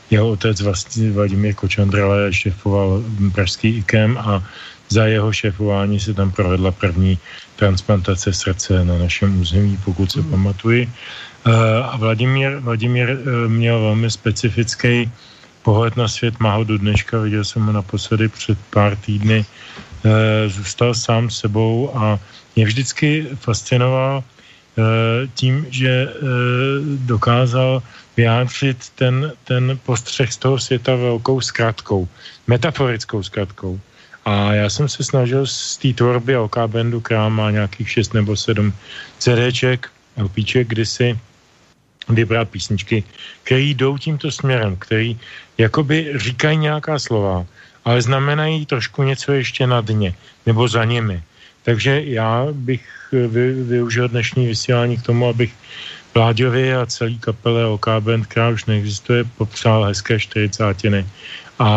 jeho 0.10 0.30
otec 0.30 0.62
vlastně 0.62 1.12
Vladimír 1.12 1.56
Kočandrale 1.56 2.34
šéfoval 2.34 3.04
pražský 3.32 3.78
IKEM 3.78 4.18
a 4.18 4.44
za 4.90 5.06
jeho 5.06 5.34
šéfování 5.34 6.00
se 6.00 6.14
tam 6.14 6.32
provedla 6.32 6.72
první 6.72 7.18
transplantace 7.56 8.34
srdce 8.34 8.86
na 8.86 8.98
našem 8.98 9.42
území, 9.42 9.80
pokud 9.86 10.12
se 10.12 10.20
mm. 10.20 10.30
pamatuji. 10.30 10.90
A 11.84 11.98
Vladimír, 11.98 12.56
Vladimír 12.60 13.10
e, 13.10 13.48
měl 13.48 13.82
velmi 13.82 14.12
specifický 14.12 15.12
pohled 15.64 15.98
na 15.98 16.08
svět, 16.08 16.40
má 16.40 16.56
ho 16.56 16.64
do 16.64 16.78
dneška, 16.78 17.20
viděl 17.20 17.44
jsem 17.44 17.66
ho 17.66 17.72
naposledy 17.72 18.28
před 18.28 18.58
pár 18.70 18.96
týdny, 18.96 19.46
zůstal 20.48 20.94
sám 20.94 21.30
sebou 21.30 21.92
a 21.96 22.20
mě 22.56 22.66
vždycky 22.66 23.28
fascinoval 23.36 24.24
Eh, 24.24 24.41
tím, 25.36 25.66
že 25.70 25.90
eh, 25.90 26.16
dokázal 27.06 27.84
vyjádřit 28.18 28.90
ten, 28.96 29.34
ten 29.44 29.80
postřeh 29.84 30.34
z 30.34 30.38
toho 30.38 30.60
světa 30.60 30.96
velkou 30.96 31.42
zkratkou, 31.42 32.08
metaforickou 32.48 33.24
zkratkou. 33.24 33.80
A 34.26 34.54
já 34.54 34.70
jsem 34.70 34.90
se 34.90 35.04
snažil 35.04 35.48
z 35.48 35.78
té 35.78 35.94
tvorby 35.94 36.38
OK 36.38 36.58
Bandu, 36.68 37.02
která 37.02 37.30
má 37.30 37.52
nějakých 37.52 37.90
6 37.90 38.14
nebo 38.14 38.36
7 38.38 38.74
CDček, 39.18 39.90
LPček, 40.18 40.68
kdysi 40.68 41.20
vybrat 42.10 42.50
písničky, 42.50 43.04
které 43.44 43.62
jdou 43.62 43.98
tímto 43.98 44.32
směrem, 44.32 44.76
který 44.76 45.20
jakoby 45.58 46.14
říkají 46.16 46.58
nějaká 46.58 47.00
slova, 47.00 47.46
ale 47.86 48.02
znamenají 48.02 48.66
trošku 48.66 49.04
něco 49.04 49.32
ještě 49.32 49.68
na 49.68 49.82
dně, 49.82 50.14
nebo 50.46 50.68
za 50.68 50.86
nimi. 50.86 51.24
Takže 51.64 52.02
já 52.06 52.48
bych 52.52 53.01
vy, 53.12 53.54
využil 53.54 54.08
dnešní 54.08 54.48
vysílání 54.48 54.98
k 54.98 55.02
tomu, 55.02 55.28
abych 55.28 55.54
Vláďovi 56.14 56.76
a 56.76 56.86
celý 56.86 57.20
kapele 57.20 57.66
OK 57.66 57.88
Band, 58.00 58.28
která 58.28 58.50
už 58.50 58.66
neexistuje, 58.66 59.24
popřál 59.24 59.84
hezké 59.84 60.20
40 60.20 60.64
a 61.60 61.70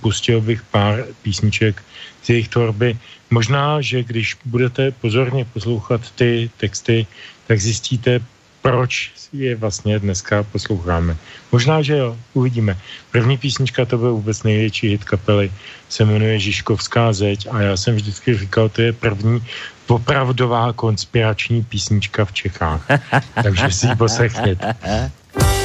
pustil 0.00 0.40
bych 0.40 0.62
pár 0.62 1.04
písniček 1.22 1.82
z 2.22 2.28
jejich 2.28 2.48
tvorby. 2.48 2.98
Možná, 3.30 3.80
že 3.80 4.02
když 4.02 4.36
budete 4.44 4.90
pozorně 4.90 5.44
poslouchat 5.44 6.10
ty 6.10 6.50
texty, 6.56 7.06
tak 7.46 7.60
zjistíte, 7.60 8.20
proč 8.62 9.12
je 9.32 9.56
vlastně 9.56 9.98
dneska 9.98 10.42
posloucháme. 10.42 11.16
Možná, 11.52 11.82
že 11.82 11.96
jo, 11.96 12.16
uvidíme. 12.32 12.78
První 13.10 13.38
písnička, 13.38 13.84
to 13.84 13.98
byl 13.98 14.12
vůbec 14.12 14.42
největší 14.42 14.88
hit 14.88 15.04
kapely, 15.04 15.52
se 15.88 16.04
jmenuje 16.04 16.38
Žižkovská 16.38 17.12
zeď 17.12 17.46
a 17.50 17.60
já 17.60 17.76
jsem 17.76 17.96
vždycky 17.96 18.38
říkal, 18.38 18.68
to 18.68 18.82
je 18.82 18.92
první 18.92 19.44
opravdová 19.88 20.72
konspirační 20.72 21.62
písnička 21.62 22.24
v 22.24 22.32
Čechách. 22.32 22.86
Takže 23.42 23.70
si 23.70 23.86
ji 23.86 23.96
poslechněte. 23.96 24.74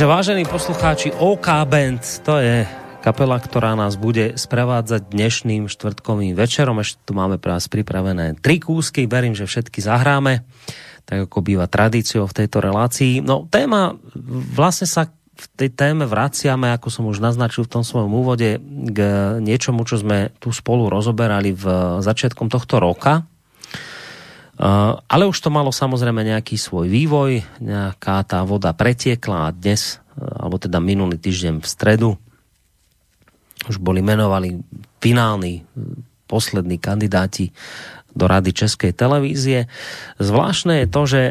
Takže 0.00 0.16
vážení 0.16 0.48
poslucháči, 0.48 1.12
OK 1.12 1.44
Band, 1.68 2.00
to 2.24 2.40
je 2.40 2.64
kapela, 3.04 3.36
ktorá 3.36 3.76
nás 3.76 4.00
bude 4.00 4.32
sprevádzať 4.32 5.12
dnešným 5.12 5.68
štvrtkovým 5.68 6.32
večerom. 6.32 6.80
Ešte 6.80 7.04
tu 7.04 7.12
máme 7.12 7.36
pre 7.36 7.52
vás 7.52 7.68
pripravené 7.68 8.32
tri 8.40 8.64
kúsky, 8.64 9.04
verím, 9.04 9.36
že 9.36 9.44
všetky 9.44 9.84
zahráme, 9.84 10.40
tak 11.04 11.28
ako 11.28 11.44
býva 11.44 11.68
tradíciou 11.68 12.24
v 12.24 12.32
tejto 12.32 12.64
relácii. 12.64 13.20
No 13.20 13.44
téma, 13.44 14.00
vlastne 14.56 14.88
sa 14.88 15.12
v 15.12 15.46
tej 15.60 15.68
téme 15.68 16.08
vraciame, 16.08 16.72
ako 16.72 16.88
som 16.88 17.04
už 17.04 17.20
naznačil 17.20 17.68
v 17.68 17.72
tom 17.76 17.84
svojom 17.84 18.08
úvode, 18.08 18.56
k 18.88 18.98
niečomu, 19.36 19.84
čo 19.84 20.00
sme 20.00 20.32
tu 20.40 20.48
spolu 20.48 20.88
rozoberali 20.88 21.52
v 21.52 22.00
začiatkom 22.00 22.48
tohto 22.48 22.80
roka, 22.80 23.28
ale 25.08 25.24
už 25.24 25.40
to 25.40 25.48
malo 25.48 25.72
samozrejme 25.72 26.20
nejaký 26.20 26.60
svoj 26.60 26.92
vývoj, 26.92 27.40
nejaká 27.64 28.20
tá 28.28 28.44
voda 28.44 28.76
pretiekla 28.76 29.48
a 29.48 29.54
dnes, 29.56 29.96
eh, 29.96 30.20
alebo 30.20 30.60
teda 30.60 30.76
minulý 30.84 31.16
týždeň 31.16 31.64
v 31.64 31.66
stredu, 31.66 32.10
už 33.68 33.80
boli 33.80 34.04
menovali 34.04 34.60
finálni, 35.00 35.64
eh, 35.64 35.64
poslední 36.28 36.76
kandidáti 36.76 37.56
do 38.12 38.28
Rady 38.28 38.52
Českej 38.52 38.92
televízie. 38.92 39.66
Zvláštne 40.20 40.84
je 40.84 40.86
to, 40.86 41.02
že 41.08 41.22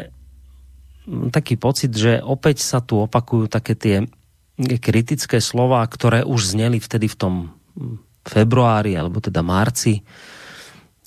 hm, 1.06 1.30
taký 1.30 1.54
pocit, 1.54 1.94
že 1.94 2.18
opäť 2.18 2.66
sa 2.66 2.82
tu 2.82 2.98
opakujú 2.98 3.46
také 3.46 3.78
tie 3.78 3.96
kritické 4.60 5.40
slova, 5.40 5.86
ktoré 5.86 6.26
už 6.26 6.52
zneli 6.52 6.82
vtedy 6.82 7.06
v 7.06 7.16
tom 7.16 7.34
hm, 7.78 8.02
februári, 8.26 8.98
alebo 8.98 9.22
teda 9.22 9.40
marci, 9.40 10.02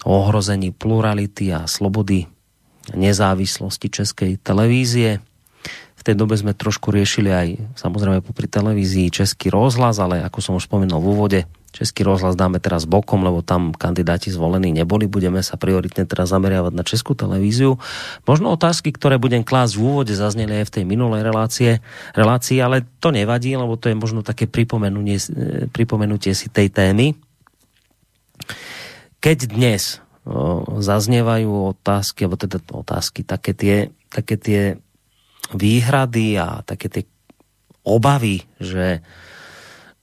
o 0.04 0.12
ohrození 0.24 0.72
plurality 0.76 1.52
a 1.56 1.68
slobody 1.68 2.28
nezávislosti 2.92 3.88
českej 3.88 4.32
televízie. 4.44 5.24
V 5.96 6.02
tej 6.04 6.20
dobe 6.20 6.36
sme 6.36 6.52
trošku 6.52 6.92
riešili 6.92 7.32
aj 7.32 7.48
samozrejme 7.80 8.20
popri 8.20 8.52
televízii 8.52 9.08
Český 9.08 9.48
rozhlas, 9.48 10.04
ale 10.04 10.20
ako 10.20 10.39
som 10.44 10.54
už 10.60 10.68
spomínal 10.68 11.00
v 11.00 11.10
úvode, 11.16 11.39
Český 11.74 12.06
rozhlas 12.06 12.38
dáme 12.38 12.62
teraz 12.62 12.86
bokom, 12.86 13.26
lebo 13.26 13.42
tam 13.42 13.74
kandidáti 13.74 14.30
zvolení 14.30 14.70
neboli. 14.70 15.10
Budeme 15.10 15.42
sa 15.42 15.58
prioritne 15.58 16.06
teraz 16.06 16.30
zameriavať 16.30 16.70
na 16.70 16.86
Českú 16.86 17.18
televíziu. 17.18 17.82
Možno 18.30 18.54
otázky, 18.54 18.94
ktoré 18.94 19.18
budem 19.18 19.42
klásť 19.42 19.82
v 19.82 19.82
úvode, 19.82 20.13
zazneli 20.13 20.62
aj 20.62 20.70
v 20.70 20.74
tej 20.78 20.84
minulej 20.86 21.26
relácie, 21.26 21.82
relácii, 22.13 22.62
ale 22.62 22.86
to 23.02 23.10
nevadí, 23.10 23.58
lebo 23.58 23.74
to 23.74 23.89
je 23.89 23.98
možno 23.98 24.22
také 24.22 24.46
pripomenutie, 24.46 25.18
pripomenutie 25.74 26.38
si 26.38 26.46
tej 26.54 26.70
témy. 26.70 27.18
Keď 29.23 29.55
dnes 29.55 30.03
zaznievajú 30.83 31.79
otázky, 31.79 32.27
alebo 32.27 32.36
teda 32.36 32.59
otázky, 32.59 33.23
také 33.23 33.55
tie, 33.55 33.77
také 34.12 34.36
tie 34.36 34.62
výhrady 35.55 36.36
a 36.36 36.59
také 36.63 36.91
tie 36.91 37.03
obavy, 37.88 38.43
že, 38.59 39.03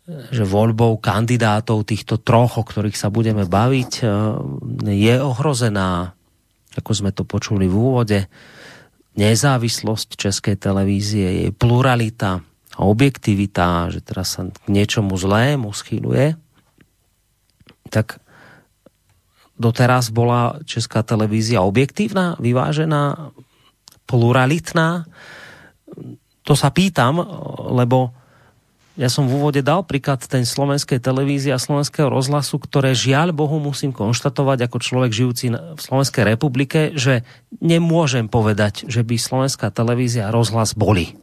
že 0.09 0.45
voľbou 0.45 1.01
kandidátov 1.01 1.85
týchto 1.85 2.21
troch, 2.21 2.61
o 2.61 2.65
ktorých 2.65 2.97
sa 2.97 3.13
budeme 3.13 3.45
baviť, 3.45 3.93
je 4.89 5.15
ohrozená, 5.21 6.17
ako 6.77 6.91
sme 6.93 7.13
to 7.13 7.25
počuli 7.25 7.69
v 7.69 7.77
úvode, 7.77 8.21
nezávislosť 9.17 10.17
Českej 10.17 10.57
televízie, 10.57 11.45
jej 11.45 11.51
pluralita 11.53 12.41
a 12.77 12.81
objektivita, 12.85 13.93
že 13.93 14.01
teraz 14.01 14.37
sa 14.37 14.49
k 14.49 14.65
niečomu 14.69 15.17
zlému 15.17 15.73
schýluje, 15.73 16.37
tak 17.89 18.21
doteraz 19.61 20.09
bola 20.09 20.57
Česká 20.65 21.05
televízia 21.05 21.61
objektívna, 21.61 22.41
vyvážená, 22.41 23.31
pluralitná? 24.09 25.05
To 26.49 26.57
sa 26.57 26.73
pýtam, 26.73 27.21
lebo 27.69 28.17
ja 28.99 29.07
som 29.07 29.31
v 29.31 29.39
úvode 29.39 29.65
dal 29.65 29.87
príklad 29.87 30.21
ten 30.25 30.43
slovenskej 30.43 30.99
televízie 30.99 31.55
a 31.55 31.63
slovenského 31.63 32.11
rozhlasu, 32.11 32.59
ktoré 32.59 32.97
žiaľ 32.97 33.33
Bohu 33.33 33.57
musím 33.57 33.95
konštatovať 33.95 34.67
ako 34.67 34.77
človek 34.77 35.13
žijúci 35.15 35.53
v 35.53 35.81
Slovenskej 35.81 36.25
republike, 36.27 36.93
že 36.99 37.23
nemôžem 37.63 38.27
povedať, 38.27 38.89
že 38.91 39.07
by 39.07 39.17
slovenská 39.17 39.71
televízia 39.71 40.29
a 40.29 40.35
rozhlas 40.35 40.75
boli 40.75 41.17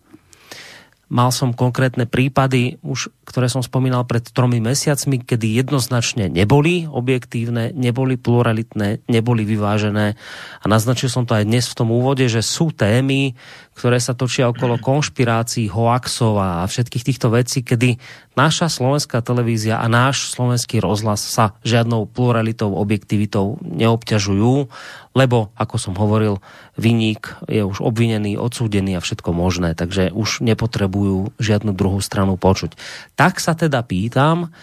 Mal 1.07 1.31
som 1.31 1.55
konkrétne 1.55 2.03
prípady, 2.03 2.83
už, 2.83 3.07
ktoré 3.23 3.47
som 3.47 3.63
spomínal 3.63 4.03
pred 4.03 4.27
tromi 4.27 4.59
mesiacmi, 4.59 5.23
kedy 5.23 5.55
jednoznačne 5.63 6.27
neboli 6.27 6.83
objektívne, 6.83 7.71
neboli 7.71 8.19
pluralitné, 8.19 9.07
neboli 9.07 9.47
vyvážené. 9.47 10.19
A 10.59 10.65
naznačil 10.67 11.07
som 11.07 11.23
to 11.23 11.39
aj 11.39 11.47
dnes 11.47 11.63
v 11.71 11.77
tom 11.79 11.95
úvode, 11.95 12.27
že 12.27 12.43
sú 12.43 12.75
témy, 12.75 13.39
ktoré 13.79 14.03
sa 14.03 14.19
točia 14.19 14.51
okolo 14.51 14.83
konšpirácií, 14.83 15.71
hoaxov 15.71 16.43
a 16.43 16.67
všetkých 16.67 17.07
týchto 17.07 17.31
vecí, 17.31 17.63
kedy 17.63 17.95
naša 18.37 18.69
slovenská 18.69 19.25
televízia 19.25 19.81
a 19.81 19.89
náš 19.89 20.29
slovenský 20.37 20.77
rozhlas 20.77 21.25
sa 21.25 21.57
žiadnou 21.65 22.05
pluralitou, 22.05 22.77
objektivitou 22.77 23.57
neobťažujú, 23.65 24.69
lebo, 25.17 25.49
ako 25.57 25.75
som 25.81 25.97
hovoril, 25.97 26.37
vyník 26.77 27.33
je 27.49 27.65
už 27.65 27.81
obvinený, 27.81 28.37
odsúdený 28.37 28.95
a 28.95 29.01
všetko 29.01 29.33
možné, 29.33 29.73
takže 29.73 30.13
už 30.13 30.45
nepotrebujú 30.45 31.33
žiadnu 31.41 31.73
druhú 31.73 31.97
stranu 31.97 32.37
počuť. 32.37 32.77
Tak 33.17 33.41
sa 33.41 33.57
teda 33.57 33.81
pýtam, 33.81 34.53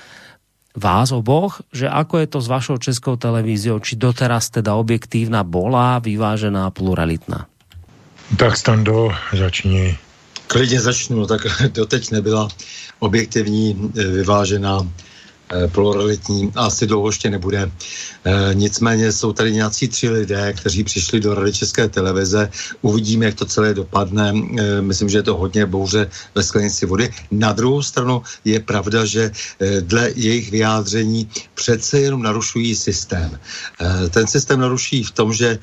vás 0.74 1.14
oboch, 1.14 1.62
že 1.70 1.90
ako 1.90 2.14
je 2.22 2.26
to 2.30 2.38
s 2.42 2.50
vašou 2.50 2.76
českou 2.78 3.14
televíziou, 3.18 3.78
či 3.82 3.98
doteraz 3.98 4.50
teda 4.50 4.74
objektívna 4.78 5.46
bola, 5.46 6.02
vyvážená, 6.02 6.70
pluralitná? 6.74 7.46
Tak 8.38 8.58
Stando, 8.58 9.14
začni. 9.30 10.03
Klidně 10.46 10.80
začnu, 10.80 11.26
tak 11.26 11.46
doteď 11.72 12.10
nebyla 12.10 12.48
objektivní, 12.98 13.92
eh, 13.98 14.04
vyvážená 14.04 14.88
pluralitní 15.72 16.52
a 16.54 16.66
asi 16.66 16.86
dlouho 16.86 17.08
ještě 17.08 17.30
nebude. 17.30 17.70
E, 18.24 18.54
nicméně 18.54 19.12
jsou 19.12 19.32
tady 19.32 19.52
nějací 19.52 19.88
tři 19.88 20.10
lidé, 20.10 20.52
kteří 20.52 20.84
přišli 20.84 21.20
do 21.20 21.34
Rady 21.34 21.52
České 21.52 21.88
televize. 21.88 22.50
Uvidíme, 22.82 23.24
jak 23.24 23.34
to 23.34 23.44
celé 23.44 23.74
dopadne. 23.74 24.32
E, 24.58 24.82
myslím, 24.82 25.08
že 25.08 25.18
je 25.18 25.22
to 25.22 25.36
hodně 25.36 25.66
bouře 25.66 26.10
ve 26.34 26.42
sklenici 26.42 26.86
vody. 26.86 27.10
Na 27.30 27.52
druhou 27.52 27.82
stranu 27.82 28.22
je 28.44 28.60
pravda, 28.60 29.04
že 29.04 29.30
dle 29.80 30.10
jejich 30.14 30.50
vyjádření 30.50 31.28
přece 31.54 32.00
jenom 32.00 32.22
narušují 32.22 32.76
systém. 32.76 33.38
Ten 34.10 34.26
systém 34.26 34.60
naruší 34.60 35.02
v 35.04 35.10
tom, 35.10 35.32
že 35.32 35.58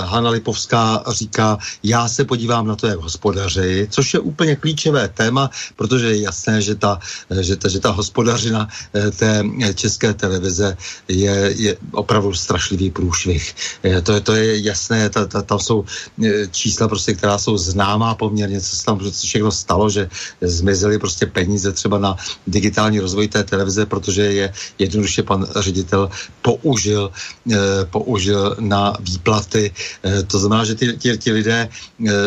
Hanna 0.00 0.30
Lipovská 0.30 1.04
říká, 1.08 1.58
já 1.82 2.08
se 2.08 2.24
podívám 2.24 2.66
na 2.66 2.76
to, 2.76 2.86
jak 2.86 2.98
hospodaři, 2.98 3.88
což 3.90 4.14
je 4.14 4.20
úplně 4.20 4.56
klíčové 4.56 5.08
téma, 5.08 5.50
protože 5.76 6.06
je 6.06 6.22
jasné, 6.22 6.62
že 6.62 6.74
ta, 6.74 6.98
že 7.40 7.56
ta, 7.56 7.68
že 7.68 7.80
ta 7.80 7.90
hospodařina 7.90 8.68
té 9.10 9.44
české 9.74 10.14
televize 10.14 10.76
je, 11.08 11.54
je 11.56 11.76
opravdu 11.92 12.34
strašlivý 12.34 12.90
průšvih. 12.90 13.54
To 14.02 14.12
je, 14.12 14.20
to 14.20 14.32
je 14.34 14.60
jasné, 14.64 15.10
ta, 15.10 15.26
ta, 15.26 15.42
tam 15.42 15.58
jsou 15.58 15.84
e, 16.24 16.46
čísla, 16.46 16.88
prostě, 16.88 17.14
která 17.14 17.38
jsou 17.38 17.58
známá 17.58 18.14
poměrně, 18.14 18.60
co 18.60 18.76
se 18.76 18.84
tam 18.84 19.00
všechno 19.12 19.52
stalo, 19.52 19.90
že 19.90 20.08
zmizely 20.40 20.98
prostě 20.98 21.26
peníze 21.26 21.72
třeba 21.72 21.98
na 21.98 22.16
digitální 22.46 23.00
rozvoj 23.00 23.28
té 23.28 23.44
televize, 23.44 23.86
protože 23.86 24.22
je 24.22 24.52
jednoduše 24.78 25.22
pan 25.22 25.46
ředitel 25.56 26.10
použil, 26.42 27.10
eh, 27.52 27.84
použil 27.90 28.56
na 28.60 28.92
výplaty. 29.00 29.72
Eh, 30.04 30.22
to 30.22 30.38
znamená, 30.38 30.64
že 30.64 30.74
ty, 30.74 30.92
ty, 30.92 31.18
ty 31.18 31.30
lidé 31.32 31.68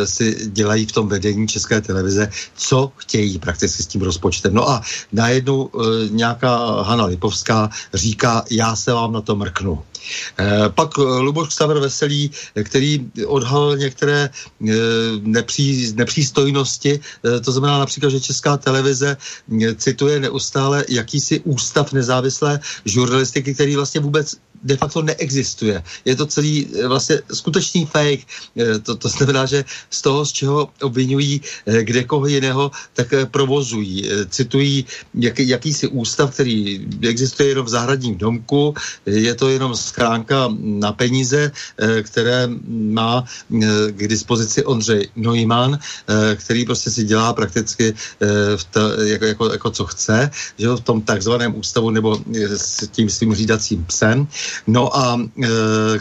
si 0.05 0.51
dělají 0.51 0.85
v 0.85 0.91
tom 0.91 1.07
vedení 1.07 1.47
české 1.47 1.81
televize, 1.81 2.29
co 2.55 2.91
chtějí 2.95 3.39
prakticky 3.39 3.83
s 3.83 3.87
tím 3.87 4.01
rozpočtem. 4.01 4.53
No 4.53 4.69
a 4.69 4.81
najednou 5.11 5.69
nějaká 6.09 6.60
Hanna 6.81 7.05
Lipovská 7.05 7.69
říká, 7.93 8.43
já 8.51 8.75
se 8.75 8.93
vám 8.93 9.13
na 9.13 9.21
to 9.21 9.35
mrknu. 9.35 9.83
Pak 10.69 10.97
Luboš 10.97 11.47
Ksaver 11.47 11.79
Veselý, 11.79 12.31
který 12.63 13.11
odhalil 13.27 13.77
některé 13.77 14.29
nepří, 15.21 15.93
nepřístojnosti, 15.95 16.99
to 17.45 17.51
znamená 17.51 17.79
například, 17.79 18.09
že 18.09 18.19
Česká 18.19 18.57
televize 18.57 19.17
cituje 19.75 20.19
neustále 20.19 20.85
jakýsi 20.89 21.39
ústav 21.39 21.93
nezávislé 21.93 22.59
žurnalistiky, 22.85 23.53
který 23.53 23.75
vlastně 23.75 24.01
vůbec 24.01 24.35
de 24.63 24.77
facto 24.77 25.01
neexistuje. 25.01 25.83
Je 26.05 26.15
to 26.15 26.25
celý 26.25 26.67
eh, 26.67 26.87
vlastně 26.87 27.21
skutečný 27.33 27.85
fake. 27.85 28.23
Eh, 28.57 28.79
to, 28.79 28.95
to 28.95 29.09
znamená, 29.09 29.45
že 29.45 29.65
z 29.89 30.01
toho, 30.01 30.25
z 30.25 30.31
čeho 30.31 30.69
obvinují 30.81 31.41
eh, 31.65 31.83
kde 31.83 32.03
koho 32.03 32.27
jiného, 32.27 32.71
tak 32.93 33.13
provozují. 33.31 34.09
Citují 34.29 34.85
jak, 35.13 35.39
jakýsi 35.39 35.87
ústav, 35.87 36.33
který 36.33 36.87
existuje 37.01 37.49
jenom 37.49 37.65
v 37.65 37.69
zahradním 37.69 38.17
domku, 38.17 38.75
je 39.05 39.35
to 39.35 39.49
jenom 39.49 39.75
schránka 39.75 40.47
na 40.59 40.91
peníze, 40.91 41.51
které 42.03 42.47
má 42.69 43.25
k 43.89 44.07
dispozici 44.07 44.63
Ondřej 44.65 45.09
Neumann, 45.15 45.79
který 46.35 46.65
prostě 46.65 46.91
si 46.91 47.03
dělá 47.03 47.33
prakticky 47.33 47.93
v 48.55 48.63
ta, 48.63 48.81
jako, 49.03 49.25
jako, 49.25 49.51
jako 49.51 49.71
co 49.71 49.85
chce, 49.85 50.29
že 50.57 50.67
v 50.67 50.79
tom 50.79 51.01
takzvaném 51.01 51.55
ústavu 51.55 51.89
nebo 51.89 52.19
s 52.57 52.87
tím 52.87 53.09
svým 53.09 53.35
řídacím 53.35 53.85
psem. 53.85 54.27
No 54.67 54.97
a 54.97 55.19
e, 55.19 55.47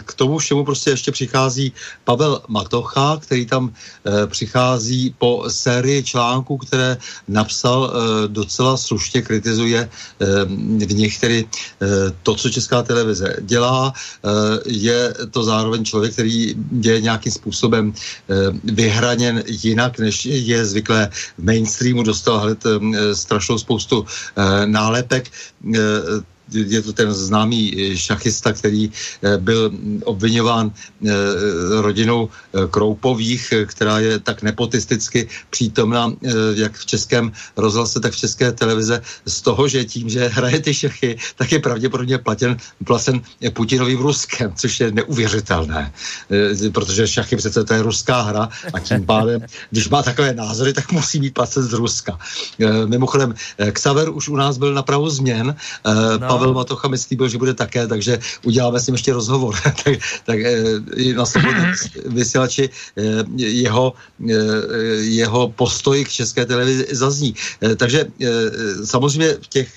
k 0.05 0.13
tomu 0.13 0.37
všemu 0.37 0.65
prostě 0.65 0.89
ještě 0.89 1.11
přichází 1.11 1.73
Pavel 2.03 2.41
Matocha, 2.47 3.17
který 3.21 3.45
tam 3.45 3.73
e, 3.73 4.27
přichází 4.27 5.15
po 5.17 5.43
sérii 5.47 6.03
článků, 6.03 6.57
které 6.57 6.97
napsal 7.27 7.91
e, 7.91 8.27
docela 8.27 8.77
slušně, 8.77 9.21
kritizuje 9.21 9.89
v 10.85 10.93
nich 10.93 11.19
tedy 11.19 11.45
to, 12.23 12.35
co 12.35 12.49
Česká 12.49 12.83
televize 12.83 13.35
dělá. 13.41 13.93
Je 14.65 15.13
to 15.31 15.43
zároveň 15.43 15.85
člověk, 15.85 16.13
který 16.13 16.55
je 16.81 17.01
nějakým 17.01 17.31
způsobem 17.31 17.93
vyhraněn 18.63 19.43
jinak, 19.47 19.99
než 19.99 20.25
je 20.25 20.65
zvyklé 20.65 21.09
v 21.37 21.43
mainstreamu, 21.43 22.03
dostal 22.03 22.39
hned 22.39 22.65
e, 22.65 23.15
strašnou 23.15 23.57
spoustu 23.57 24.05
nálepek. 24.65 25.31
Je 26.53 26.81
to 26.81 26.93
ten 26.93 27.13
známý 27.13 27.71
eh, 27.71 27.97
šachista, 27.97 28.53
který 28.53 28.91
eh, 28.91 29.37
byl 29.37 29.71
obvinován 30.03 30.71
eh, 30.71 31.11
rodinou 31.81 32.29
Kroupových, 32.71 33.53
která 33.65 33.99
je 33.99 34.19
tak 34.19 34.41
nepotisticky 34.41 35.27
přítomná 35.49 36.13
jak 36.53 36.73
v 36.75 36.85
českém 36.85 37.31
rozhlase, 37.57 37.99
tak 37.99 38.13
v 38.13 38.17
české 38.17 38.51
televize 38.51 39.01
z 39.25 39.41
toho, 39.41 39.67
že 39.67 39.85
tím, 39.85 40.09
že 40.09 40.27
hraje 40.27 40.59
ty 40.59 40.73
šachy, 40.73 41.17
tak 41.35 41.51
je 41.51 41.59
pravděpodobně 41.59 42.17
platen, 42.17 42.57
placen 42.85 43.21
Putinovi 43.53 43.95
v 43.95 44.01
Ruskem, 44.01 44.53
což 44.55 44.79
je 44.79 44.91
neuvěřitelné, 44.91 45.91
protože 46.71 47.07
šachy 47.07 47.35
přece 47.35 47.63
to 47.63 47.73
je 47.73 47.81
ruská 47.81 48.21
hra 48.21 48.49
a 48.73 48.79
tím 48.79 49.05
pádem, 49.05 49.41
když 49.69 49.89
má 49.89 50.03
takové 50.03 50.33
názory, 50.33 50.73
tak 50.73 50.91
musí 50.91 51.19
být 51.19 51.33
placen 51.33 51.63
z 51.63 51.73
Ruska. 51.73 52.19
Mimochodem, 52.85 53.35
Xaver 53.71 54.09
už 54.09 54.29
u 54.29 54.35
nás 54.35 54.57
byl 54.57 54.73
na 54.73 54.83
prahu 54.83 55.09
změn, 55.09 55.55
no. 56.19 56.27
Pavel 56.27 56.40
Matocha 56.49 56.87
mi 56.87 56.97
slíbil, 56.97 57.29
že 57.29 57.37
bude 57.37 57.53
také, 57.53 57.87
takže 57.87 58.19
uděláme 58.43 58.79
s 58.79 58.87
ním 58.87 58.95
ještě 58.95 59.13
rozhovor. 59.13 59.55
tak, 59.83 59.95
tak 60.25 60.39
eh, 60.39 61.13
na 61.13 61.25
vysílači 62.05 62.69
eh, 62.69 63.01
jeho, 63.35 63.93
eh, 64.29 64.33
jeho 65.05 65.49
postoj 65.49 66.05
k 66.05 66.09
české 66.09 66.45
televizi 66.45 66.87
zazní. 66.91 67.35
Takže 67.77 68.05
samozřejmě 68.85 69.37
v 69.41 69.47
těch 69.47 69.69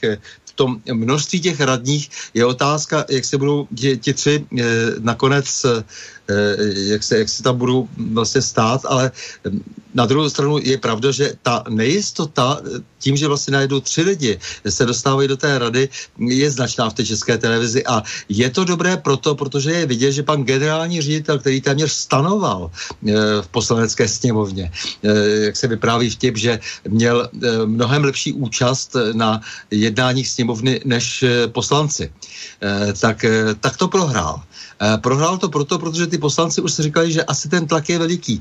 tom 0.55 0.79
množství 0.87 1.41
těch 1.41 1.61
radních 1.61 2.11
je 2.35 2.47
otázka, 2.47 3.05
jak 3.11 3.25
se 3.25 3.39
budou 3.39 3.67
ti, 3.75 3.97
ti 3.97 4.15
tři 4.15 4.47
nakonec 5.03 5.67
jak 6.75 7.03
se, 7.03 7.19
jak 7.19 7.29
se 7.29 7.43
tam 7.43 7.59
budou 7.59 7.89
vlastně 8.15 8.43
stát, 8.43 8.81
ale 8.87 9.11
na 9.95 10.07
druhou 10.07 10.31
stranu 10.31 10.59
je 10.59 10.79
pravda, 10.79 11.11
že 11.11 11.33
ta 11.43 11.65
nejistota 11.69 12.61
eh, 12.61 12.81
tím, 12.99 13.17
že 13.17 13.29
vlastně 13.29 13.53
najednou 13.53 13.81
tři 13.81 14.03
lidi 14.03 14.39
se 14.69 14.87
dostávají 14.87 15.29
do 15.29 15.37
té 15.37 15.59
rady, 15.59 15.89
je 16.19 16.51
značná 16.51 16.91
v 16.91 16.95
té 16.95 17.07
české 17.07 17.39
televizi 17.39 17.87
a 17.87 18.03
je 18.29 18.51
to 18.51 18.65
dobré 18.65 18.97
proto, 18.97 19.35
protože 19.35 19.71
je 19.71 19.87
vidět, 19.87 20.13
že 20.13 20.23
pan 20.23 20.45
generální 20.45 21.03
ředitel, 21.03 21.39
který 21.39 21.61
téměř 21.61 21.93
stanoval 21.93 22.71
eh, 22.71 23.13
v 23.43 23.49
poslanecké 23.49 24.09
sněmovně, 24.09 24.73
jak 25.45 25.57
se 25.57 25.67
vypráví 25.69 26.11
vtip, 26.11 26.37
že 26.37 26.61
měl 26.89 27.29
mnohem 27.65 28.05
lepší 28.05 28.33
účast 28.33 28.97
na 29.13 29.41
jednáních 29.71 30.29
sněmovny 30.29 30.81
než 30.85 31.25
poslanci, 31.53 32.13
tak, 33.01 33.25
tak 33.61 33.77
to 33.77 33.89
prohrál. 33.89 34.43
Eh, 34.81 34.99
prohrál 34.99 35.39
to 35.39 35.49
proto, 35.49 35.79
protože 35.79 36.07
ty 36.07 36.19
poslanci 36.19 36.61
už 36.61 36.73
si 36.73 36.83
říkali, 36.83 37.13
že 37.13 37.25
asi 37.25 37.49
ten 37.49 37.67
tlak 37.67 37.89
je 37.89 37.99
veliký. 37.99 38.41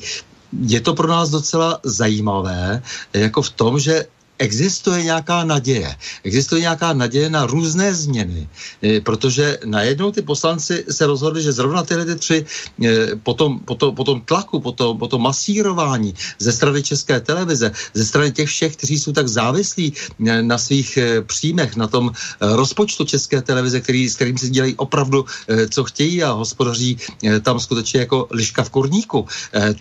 Je 0.61 0.81
to 0.81 0.93
pro 0.93 1.07
nás 1.07 1.29
docela 1.29 1.79
zajímavé, 1.83 2.83
jako 3.13 3.41
v 3.41 3.49
tom, 3.49 3.79
že 3.79 4.05
existuje 4.43 5.03
nějaká 5.03 5.47
naděje. 5.47 5.95
Existuje 6.23 6.61
nějaká 6.61 6.93
naděje 6.93 7.29
na 7.31 7.47
různé 7.47 7.95
změny, 7.95 8.47
eh, 8.83 8.99
protože 8.99 9.57
najednou 9.63 10.11
ty 10.11 10.21
poslanci 10.21 10.83
se 10.91 11.07
rozhodli, 11.07 11.39
že 11.39 11.55
zrovna 11.55 11.83
tyhle 11.83 12.05
ty 12.05 12.15
tři 12.15 12.37
eh, 12.43 13.15
po 13.23 13.33
tom, 13.33 13.63
po, 13.63 13.75
to, 13.79 13.95
po 13.95 14.03
tom 14.03 14.21
tlaku, 14.27 14.59
po, 14.59 14.71
to, 14.75 14.99
po 14.99 15.07
tom 15.07 15.23
masírování 15.23 16.13
ze 16.43 16.51
strany 16.51 16.83
České 16.83 17.23
televize, 17.23 17.71
ze 17.93 18.03
strany 18.03 18.31
těch 18.35 18.49
všech, 18.51 18.75
kteří 18.75 18.99
jsou 18.99 19.11
tak 19.15 19.27
závislí 19.31 19.93
eh, 19.95 20.43
na 20.43 20.57
svých 20.59 20.99
příjmech, 21.23 21.79
na 21.79 21.87
tom 21.87 22.11
rozpočtu 22.41 23.05
České 23.07 23.41
televize, 23.41 23.79
který, 23.79 24.09
s 24.09 24.15
kterým 24.15 24.37
si 24.37 24.49
dělají 24.49 24.75
opravdu, 24.75 25.25
co 25.69 25.83
chtějí 25.83 26.23
a 26.23 26.31
hospodaří 26.31 26.97
tam 27.41 27.59
skutečně 27.59 27.99
jako 27.99 28.27
liška 28.31 28.63
v 28.63 28.69
kurníku. 28.69 29.27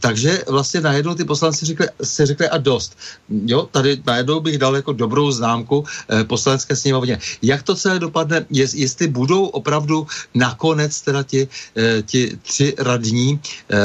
Takže 0.01 0.45
vlastně 0.49 0.81
najednou 0.81 1.15
ty 1.15 1.25
poslanci 1.25 1.67
řekli, 1.67 1.87
si 2.03 2.27
řekli 2.27 2.49
a 2.49 2.59
dost. 2.59 2.97
Jo, 3.29 3.69
tady 3.71 4.03
najednou 4.07 4.41
bych 4.53 4.61
dal 4.61 4.77
jako 4.77 4.93
dobrou 4.93 5.33
známku 5.33 5.85
eh, 5.85 6.25
poslanecké 6.29 6.77
sněmovně. 6.77 7.19
Jak 7.43 7.65
to 7.65 7.73
celé 7.75 7.99
dopadne, 7.99 8.45
je, 8.53 8.67
jestli 8.75 9.09
budou 9.09 9.49
opravdu 9.57 10.07
nakonec 10.37 10.93
teda 11.01 11.23
ti, 11.25 11.49
eh, 11.49 12.03
ti 12.05 12.37
tři 12.45 12.77
radní 12.77 13.41
eh, 13.41 13.77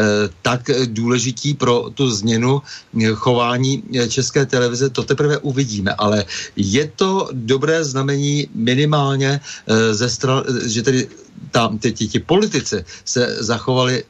tak 0.43 0.67
důležití 0.91 1.55
pro 1.55 1.87
tu 1.95 2.11
změnu 2.11 2.59
eh, 2.59 3.15
chování 3.15 3.83
eh, 3.95 4.07
České 4.11 4.43
televize, 4.45 4.91
to 4.91 5.03
teprve 5.07 5.39
uvidíme, 5.39 5.95
ale 5.95 6.27
je 6.55 6.83
to 6.99 7.31
dobré 7.31 7.83
znamení 7.87 8.51
minimálně 8.51 9.39
eh, 9.39 9.93
ze 9.95 10.07
stran, 10.11 10.43
že 10.67 10.83
tedy 10.83 11.07
tam 11.51 11.79
ti, 11.79 11.93
ti 11.93 12.19
politici 12.19 12.83
se 13.05 13.37
zachovali 13.39 14.03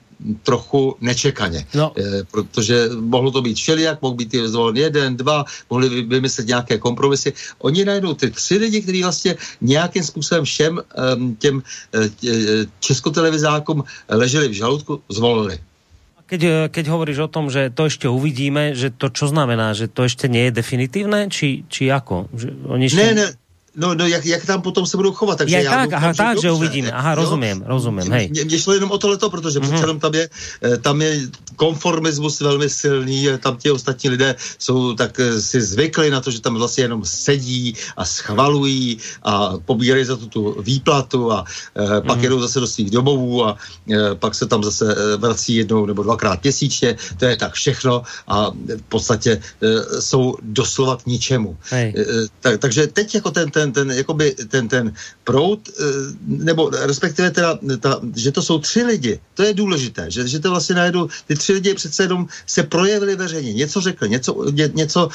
trochu 0.43 0.95
nečekaně. 1.01 1.65
No. 1.73 1.93
E, 1.97 2.23
protože 2.32 2.89
mohlo 2.99 3.32
to 3.32 3.41
být 3.41 3.58
všelijak, 3.58 4.01
mohl 4.01 4.15
být 4.15 4.36
zvolen 4.45 4.77
jeden, 4.77 5.17
dva, 5.17 5.45
mohli 5.69 6.03
vymyslet 6.03 6.47
nějaké 6.47 6.77
kompromisy. 6.77 7.34
Oni 7.60 7.86
najdou 7.86 8.13
ty 8.13 8.32
tři 8.32 8.58
lidi, 8.58 8.82
kteří 8.82 9.03
vlastně 9.03 9.36
nějakým 9.62 10.03
způsobem 10.03 10.43
všem 10.45 10.82
těm 11.39 11.63
eh, 11.93 12.10
tě, 12.10 12.32
českotelevizákům 12.80 13.84
leželi 14.10 14.47
v 14.47 14.58
žaludku, 14.58 15.01
zvolili. 15.10 15.60
Keď, 16.27 16.43
keď 16.75 16.86
hovoríš 16.91 17.23
o 17.23 17.32
tom, 17.32 17.47
že 17.47 17.71
to 17.71 17.88
ešte 17.88 18.12
uvidíme, 18.12 18.75
že 18.75 18.91
to 18.91 19.08
čo 19.08 19.32
znamená, 19.32 19.71
že 19.71 19.88
to 19.88 20.03
ešte 20.03 20.27
nie 20.27 20.51
je 20.51 20.60
definitívne, 20.60 21.32
či, 21.32 21.63
či 21.71 21.88
ako? 21.88 22.27
Že 22.36 22.47
oni 22.67 22.84
ešte... 22.91 22.99
Ne, 22.99 23.12
ne, 23.15 23.27
No, 23.77 23.95
no 23.95 24.07
jak, 24.07 24.25
jak 24.25 24.45
tam 24.45 24.61
potom 24.61 24.85
se 24.85 24.97
budou 24.97 25.13
chovat. 25.13 25.37
Takže 25.37 25.55
jak 25.55 25.63
já 25.63 25.71
tak, 25.71 25.93
aha, 25.93 26.13
tak, 26.13 26.41
že 26.41 26.51
uvidíme. 26.51 26.91
Aha, 26.91 27.15
rozumím, 27.15 27.57
jo? 27.57 27.63
rozumím, 27.65 28.11
hej. 28.11 28.29
Mě, 28.29 28.43
mě 28.43 28.59
šlo 28.59 28.73
jenom 28.73 28.91
o 28.91 28.97
tohleto, 28.97 29.29
protože 29.29 29.59
mm-hmm. 29.59 29.73
přece 29.73 29.99
tam 29.99 30.13
je, 30.13 30.29
eh, 30.61 30.77
tam 30.77 31.01
je 31.01 31.21
konformismus 31.55 32.39
velmi 32.39 32.69
silný, 32.69 33.27
tam 33.39 33.57
ti 33.57 33.71
ostatní 33.71 34.09
lidé 34.09 34.35
jsou 34.59 34.93
tak 34.93 35.19
eh, 35.19 35.41
si 35.41 35.61
zvykli 35.61 36.09
na 36.09 36.21
to, 36.21 36.31
že 36.31 36.41
tam 36.41 36.55
vlastně 36.55 36.83
jenom 36.83 37.05
sedí 37.05 37.75
a 37.97 38.05
schvalují 38.05 38.97
a 39.23 39.53
pobírají 39.65 40.05
za 40.05 40.15
tu, 40.15 40.25
tu 40.27 40.61
výplatu 40.61 41.31
a 41.31 41.45
e, 41.75 42.01
pak 42.01 42.17
mm-hmm. 42.17 42.23
jedou 42.23 42.39
zase 42.39 42.59
do 42.59 42.67
svých 42.67 42.91
domovů 42.91 43.45
a 43.45 43.57
e, 43.91 44.15
pak 44.15 44.35
se 44.35 44.45
tam 44.45 44.63
zase 44.63 44.95
vrací 45.17 45.55
jednou 45.55 45.85
nebo 45.85 46.03
dvakrát 46.03 46.43
měsíčně, 46.43 46.97
to 47.17 47.25
je 47.25 47.35
tak 47.37 47.53
všechno 47.53 48.01
a 48.27 48.49
v 48.51 48.85
podstatě 48.89 49.31
e, 49.37 50.01
jsou 50.01 50.35
doslova 50.41 50.97
k 50.97 51.05
ničemu. 51.05 51.57
E, 51.71 51.93
tak, 52.39 52.59
takže 52.59 52.87
teď 52.87 53.15
jako 53.15 53.31
ten, 53.31 53.51
ten 53.51 53.66
ten, 53.71 53.88
ten, 53.88 53.97
jakoby, 53.97 54.32
ten, 54.32 54.67
ten 54.67 54.93
proud, 55.23 55.60
eh, 55.69 55.84
nebo 56.27 56.69
respektive 56.69 57.32
teda, 57.32 57.60
ta, 57.80 57.99
že 58.15 58.32
to 58.32 58.41
jsou 58.41 58.60
tři 58.60 58.84
lidi, 58.84 59.19
to 59.34 59.43
je 59.43 59.53
důležité, 59.53 60.12
že, 60.12 60.27
že 60.27 60.39
to 60.39 60.49
vlastně 60.49 60.75
najednou, 60.75 61.08
ty 61.27 61.36
tři 61.36 61.53
lidi 61.53 61.73
přece 61.73 62.03
jenom 62.03 62.27
se 62.45 62.63
projevili 62.63 63.15
veřejně, 63.15 63.53
něco 63.53 63.82
řekli, 63.82 64.10
něco, 64.10 64.51
ně, 64.51 64.69
něco 64.73 65.10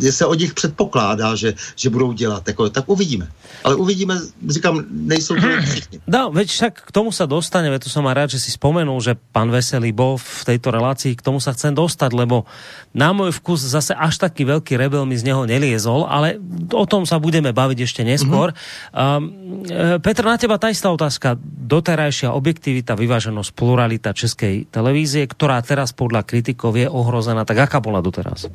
je 0.00 0.12
se 0.12 0.26
od 0.26 0.38
nich 0.38 0.54
předpokládá, 0.54 1.34
že, 1.34 1.54
že 1.76 1.90
budou 1.90 2.12
dělat, 2.12 2.48
jako, 2.48 2.70
tak 2.70 2.88
uvidíme. 2.88 3.28
Ale 3.64 3.74
uvidíme, 3.74 4.20
říkám, 4.48 4.84
nejsou 4.90 5.34
to 5.34 5.46
všichni. 5.70 6.00
No, 6.06 6.30
veď 6.30 6.48
však 6.48 6.72
k 6.86 6.90
tomu 6.92 7.10
sa 7.12 7.26
dostane, 7.26 7.70
to 7.78 7.88
som 7.88 8.06
rád, 8.06 8.30
že 8.30 8.42
si 8.42 8.50
spomenul, 8.54 9.00
že 9.00 9.18
pan 9.34 9.50
Veselý 9.50 9.90
bol 9.90 10.18
v 10.18 10.42
tejto 10.44 10.70
relácii, 10.70 11.18
k 11.18 11.24
tomu 11.24 11.42
sa 11.42 11.56
chcem 11.56 11.74
dostať, 11.74 12.14
lebo 12.14 12.44
na 12.92 13.10
môj 13.16 13.34
vkus 13.34 13.64
zase 13.64 13.96
až 13.96 14.20
taký 14.20 14.44
veľký 14.44 14.76
rebel 14.78 15.02
mi 15.08 15.16
z 15.16 15.32
neho 15.32 15.42
neliezol, 15.48 16.06
ale 16.06 16.38
o 16.70 16.84
tom 16.84 17.08
sa 17.08 17.18
budeme 17.18 17.41
baviť 17.50 17.78
ešte 17.82 18.06
neskôr. 18.06 18.54
Mm-hmm. 18.54 19.66
Um, 19.66 19.98
Petr, 19.98 20.22
na 20.22 20.38
teba 20.38 20.62
tá 20.62 20.70
istá 20.70 20.94
otázka. 20.94 21.34
Doterajšia 21.42 22.30
objektivita, 22.30 22.94
vyváženosť, 22.94 23.50
pluralita 23.58 24.14
českej 24.14 24.70
televízie, 24.70 25.26
ktorá 25.26 25.58
teraz 25.66 25.90
podľa 25.90 26.22
kritikov 26.22 26.78
je 26.78 26.86
ohrozená, 26.86 27.42
tak 27.42 27.66
aká 27.66 27.82
bola 27.82 27.98
doteraz? 27.98 28.46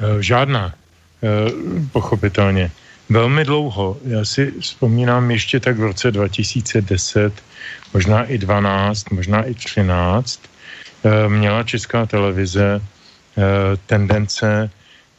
Žádná, 0.00 0.74
pochopitelně. 1.92 2.70
Velmi 3.10 3.44
dlouho. 3.44 3.96
Já 4.04 4.24
si 4.24 4.52
vzpomínám 4.60 5.30
ještě 5.30 5.60
tak 5.60 5.78
v 5.78 5.82
roce 5.82 6.10
2010, 6.10 7.32
možná 7.94 8.24
i 8.24 8.38
12, 8.38 9.10
možná 9.10 9.42
i 9.42 9.54
13, 9.54 10.40
měla 11.28 11.62
česká 11.62 12.06
televize 12.06 12.80
tendence 13.86 14.70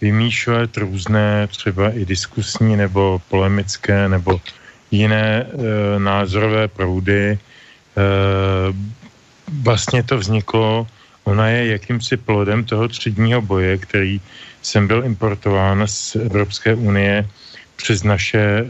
vymýšlet 0.01 0.77
různé 0.77 1.47
třeba 1.47 1.89
i 1.89 2.05
diskusní 2.05 2.75
nebo 2.75 3.21
polemické 3.29 4.09
nebo 4.09 4.41
jiné 4.91 5.45
e, 5.45 5.45
názorové 5.99 6.67
proudy. 6.67 7.29
E, 7.31 7.39
vlastně 9.61 10.03
to 10.03 10.17
vzniklo, 10.17 10.87
ona 11.23 11.47
je 11.49 11.67
jakýmsi 11.67 12.17
plodem 12.17 12.63
toho 12.63 12.87
třídního 12.87 13.41
boje, 13.41 13.77
který 13.77 14.21
jsem 14.61 14.87
byl 14.87 15.03
importován 15.05 15.83
z 15.85 16.15
Evropské 16.15 16.75
unie 16.75 17.27
přes 17.75 18.03
naše 18.03 18.41
e, 18.41 18.65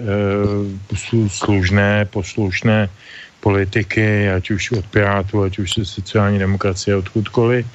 služné, 1.28 2.06
poslušné 2.06 2.90
politiky, 3.42 4.30
ať 4.30 4.52
už 4.52 4.72
od 4.72 4.86
Pirátů, 4.86 5.44
ať 5.44 5.60
už 5.60 5.72
sociální 5.84 6.40
demokracie, 6.40 6.96
odkudkoliv. 6.96 7.66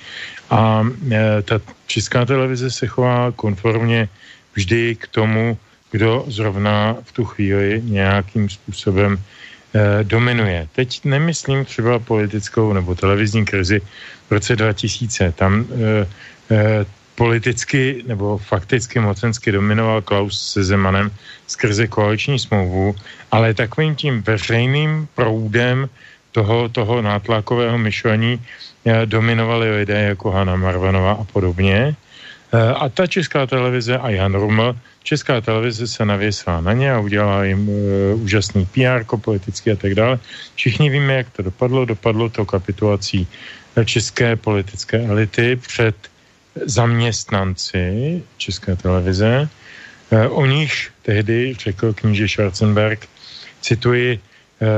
A 0.51 0.87
e, 1.11 1.43
ta 1.43 1.61
česká 1.87 2.25
televize 2.25 2.71
se 2.71 2.87
chová 2.87 3.33
konformně 3.33 4.09
vždy 4.55 4.95
k 4.95 5.09
tomu, 5.09 5.59
kdo 5.91 6.25
zrovna 6.29 6.97
v 7.05 7.13
tu 7.13 7.25
chvíli 7.25 7.83
nějakým 7.85 8.49
způsobem 8.49 9.19
e, 9.19 10.05
dominuje. 10.05 10.69
Teď 10.73 11.05
nemyslím 11.05 11.65
třeba 11.65 11.99
politickou 11.99 12.73
nebo 12.73 12.95
televizní 12.95 13.45
krizi 13.45 13.81
v 14.29 14.33
roce 14.33 14.57
2000. 14.57 15.33
Tam 15.33 15.67
e, 16.51 16.87
politicky 17.17 18.05
nebo 18.07 18.39
fakticky 18.39 19.01
mocensky 19.01 19.53
dominoval 19.53 20.03
Klaus 20.03 20.53
se 20.53 20.65
Zemanem 20.65 21.11
skrze 21.47 21.87
koaliční 21.89 22.39
smlouvu, 22.39 22.95
ale 23.33 23.55
takovým 23.55 23.97
tím 23.97 24.23
veřejným 24.23 25.09
proudem 25.15 25.89
toho, 26.33 26.69
toho 26.69 27.03
nátlakového 27.03 27.79
myšlení 27.79 28.45
dominovali 29.05 29.77
lidé 29.77 30.03
jako 30.03 30.31
Hanna 30.31 30.57
Marvanová 30.57 31.13
a 31.13 31.25
podobně. 31.25 31.97
Eh, 32.53 32.75
a 32.75 32.89
ta 32.89 33.07
česká 33.07 33.47
televize 33.47 33.99
a 33.99 34.11
Jan 34.11 34.35
Ruml, 34.35 34.77
česká 35.03 35.41
televize 35.41 35.87
se 35.87 36.05
navěsila 36.05 36.61
na 36.61 36.73
ně 36.73 36.93
a 36.93 36.99
udělala 37.01 37.45
jim 37.45 37.69
uh, 37.69 37.75
úžasný 38.23 38.67
PR, 38.67 39.05
politický 39.17 39.71
a 39.71 39.77
tak 39.77 39.95
dále. 39.95 40.19
Všichni 40.55 40.91
víme, 40.91 41.15
jak 41.15 41.31
to 41.31 41.43
dopadlo. 41.43 41.85
Dopadlo 41.85 42.29
to 42.29 42.45
kapitulací 42.47 43.27
české 43.85 44.37
politické 44.37 45.07
elity 45.07 45.57
před 45.57 45.97
zaměstnanci 46.65 48.23
České 48.37 48.77
televize. 48.77 49.49
Eh, 50.11 50.29
o 50.29 50.47
nich 50.47 50.91
tehdy 51.03 51.55
řekl 51.59 51.93
kníže 51.93 52.29
Schwarzenberg, 52.29 53.09
cituji, 53.61 54.19
eh, 54.19 54.21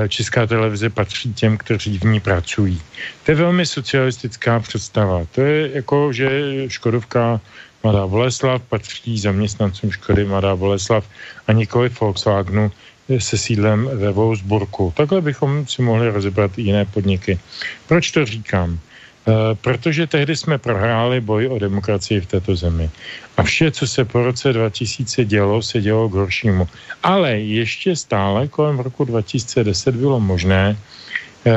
Česká 0.09 0.47
televize 0.47 0.91
patří 0.91 1.35
těm, 1.35 1.57
kteří 1.57 1.99
v 1.99 2.03
ní 2.05 2.21
pracují. 2.21 2.83
To 3.25 3.31
je 3.31 3.35
velmi 3.35 3.67
socialistická 3.67 4.61
představa. 4.61 5.27
To 5.35 5.41
je 5.41 5.71
jako, 5.75 6.13
že 6.13 6.31
Škodovka 6.69 7.41
Mladá 7.83 8.07
Boleslav 8.07 8.63
patří 8.63 9.19
zaměstnancům 9.19 9.91
Škody 9.91 10.25
Mladá 10.25 10.57
Boleslav 10.57 11.05
a 11.47 11.53
nikoli 11.53 11.89
Volkswagenu 11.89 12.73
se 13.19 13.39
sídlem 13.39 13.91
ve 13.93 14.13
Wolfsburgu. 14.13 14.93
Takhle 14.97 15.21
bychom 15.21 15.67
si 15.67 15.83
mohli 15.83 16.11
rozebrat 16.11 16.59
jiné 16.59 16.85
podniky. 16.85 17.39
Proč 17.87 18.11
to 18.11 18.27
říkám? 18.27 18.79
Eh, 19.27 19.55
protože 19.61 20.07
tehdy 20.07 20.37
jsme 20.37 20.59
prohráli 20.59 21.21
boj 21.21 21.49
o 21.49 21.59
demokracii 21.59 22.21
v 22.21 22.27
této 22.27 22.57
zemi. 22.57 22.91
A 23.37 23.43
vše, 23.43 23.71
co 23.71 23.87
se 23.87 24.05
po 24.05 24.23
roce 24.23 24.53
2000 24.53 25.25
dělo, 25.25 25.63
se 25.63 25.81
dělo 25.81 26.09
k 26.09 26.15
horšímu. 26.15 26.69
Ale 27.03 27.31
ještě 27.39 27.97
stále 27.97 28.49
kolem 28.49 28.79
roku 28.79 29.05
2010 29.05 29.97
bylo 29.97 30.21
možné 30.21 30.77
eh, 30.77 31.53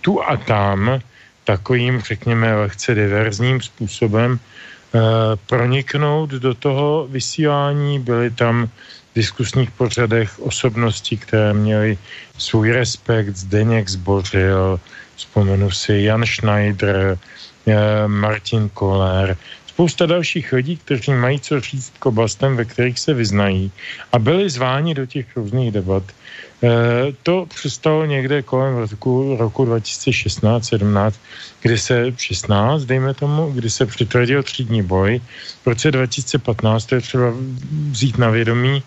tu 0.00 0.22
a 0.22 0.36
tam 0.36 1.00
takovým, 1.44 2.00
řekněme, 2.00 2.54
lehce 2.54 2.94
diverzním 2.94 3.60
způsobem 3.60 4.38
eh, 4.38 4.98
proniknout 5.46 6.30
do 6.30 6.54
toho 6.54 7.06
vysílání. 7.10 7.98
Byly 7.98 8.30
tam 8.30 8.66
v 9.12 9.14
diskusních 9.14 9.70
pořadech 9.70 10.38
osobnosti, 10.40 11.16
které 11.16 11.52
měly 11.52 11.98
svůj 12.38 12.70
respekt. 12.72 13.36
Zdeněk 13.36 13.88
Zbořil, 13.88 14.80
vzpomenu 15.20 15.70
si 15.70 16.08
Jan 16.08 16.24
Schneider, 16.26 17.18
eh, 17.66 18.08
Martin 18.08 18.68
Koller, 18.68 19.36
spousta 19.80 20.06
dalších 20.06 20.52
lidí, 20.52 20.76
kteří 20.76 21.12
mají 21.12 21.40
co 21.40 21.60
říct 21.60 21.92
k 21.98 22.06
oblastem, 22.06 22.56
ve 22.56 22.64
kterých 22.64 22.98
se 22.98 23.14
vyznají 23.14 23.72
a 24.12 24.18
byli 24.18 24.50
zváni 24.50 24.94
do 24.94 25.06
těch 25.06 25.36
různých 25.36 25.72
debat. 25.72 26.02
E, 26.04 26.68
to 27.22 27.46
přestalo 27.48 28.04
někde 28.04 28.42
kolem 28.42 28.76
roku, 28.76 29.36
roku 29.40 29.64
2016-17, 29.64 31.12
kdy 31.62 31.78
se 31.78 32.12
16, 32.16 32.84
dejme 32.84 33.14
tomu, 33.14 33.56
kdy 33.56 33.70
se 33.70 33.86
přitvrdil 33.86 34.42
třídní 34.42 34.82
boj. 34.82 35.20
V 35.64 35.66
roce 35.66 35.90
2015, 35.90 36.84
to 36.84 36.94
je 36.94 37.00
třeba 37.00 37.32
vzít 37.90 38.18
na 38.18 38.30
vědomí, 38.30 38.82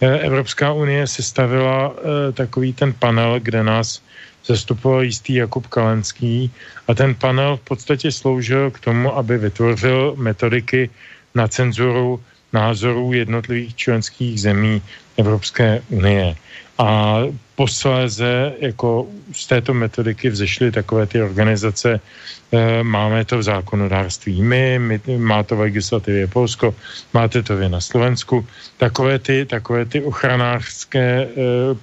e, 0.00 0.18
Evropská 0.24 0.72
unie 0.72 1.04
sestavila 1.06 1.92
takový 2.32 2.72
ten 2.72 2.96
panel, 2.96 3.40
kde 3.44 3.60
nás 3.60 4.00
zastupoval 4.46 5.02
jistý 5.02 5.34
Jakub 5.34 5.66
Kalenský 5.66 6.50
a 6.88 6.94
ten 6.94 7.14
panel 7.14 7.56
v 7.56 7.60
podstatě 7.60 8.12
sloužil 8.12 8.70
k 8.70 8.80
tomu, 8.80 9.16
aby 9.16 9.38
vytvořil 9.38 10.14
metodiky 10.16 10.90
na 11.34 11.48
cenzuru 11.48 12.20
názorů 12.52 13.12
jednotlivých 13.12 13.74
členských 13.76 14.40
zemí 14.40 14.82
Evropské 15.16 15.82
unie. 15.88 16.34
A 16.78 17.20
posléze 17.54 18.52
jako 18.58 19.06
z 19.32 19.46
této 19.46 19.74
metodiky 19.74 20.30
vzešly 20.30 20.72
takové 20.72 21.06
ty 21.06 21.22
organizace, 21.22 22.00
e, 22.00 22.82
máme 22.82 23.24
to 23.24 23.38
v 23.38 23.42
zákonodárství 23.42 24.42
my, 24.42 24.78
my, 24.78 24.96
má 25.18 25.42
to 25.42 25.56
v 25.56 25.68
legislativě 25.68 26.26
Polsko, 26.26 26.74
máte 27.12 27.42
to 27.42 27.56
vy 27.56 27.68
na 27.68 27.80
Slovensku, 27.80 28.46
takové 28.80 29.18
ty, 29.18 29.44
takové 29.44 29.84
ty 29.84 30.02
ochranářské 30.02 31.04
e, 31.04 31.28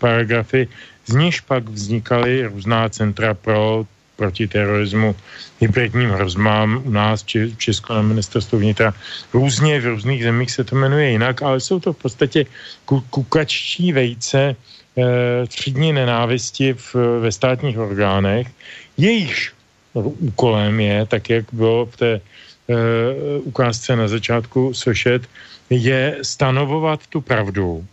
paragrafy 0.01 0.67
z 1.07 1.15
nich 1.15 1.41
pak 1.41 1.69
vznikaly 1.69 2.45
různá 2.45 2.89
centra 2.89 3.33
pro 3.33 3.85
proti 4.17 4.47
terorismu, 4.47 5.15
hybridním 5.61 6.09
hrozbám 6.09 6.81
u 6.85 6.89
nás 6.89 7.23
či 7.23 7.53
v 7.53 7.57
Česku 7.57 7.93
na 7.93 8.01
ministerstvu 8.01 8.57
vnitra. 8.59 8.93
Různě 9.33 9.79
v 9.79 9.85
různých 9.85 10.23
zemích 10.23 10.51
se 10.51 10.63
to 10.63 10.75
jmenuje 10.75 11.09
jinak, 11.09 11.41
ale 11.41 11.59
jsou 11.59 11.79
to 11.79 11.93
v 11.93 11.97
podstatě 11.97 12.45
kukaččí 13.09 13.93
vejce 13.93 14.41
e, 14.41 14.55
třídní 15.47 15.93
nenávisti 15.93 16.73
v, 16.73 16.95
ve 17.21 17.31
státních 17.31 17.77
orgánech. 17.77 18.47
Jejich 18.97 19.53
úkolem 20.33 20.79
je, 20.79 21.05
tak 21.05 21.29
jak 21.29 21.45
bylo 21.53 21.85
v 21.85 21.97
té 21.97 22.11
e, 22.13 22.21
ukázce 23.45 23.95
na 23.95 24.07
začátku 24.07 24.73
slyšet, 24.73 25.29
je 25.69 26.17
stanovovat 26.21 27.07
tu 27.07 27.21
pravdu 27.21 27.85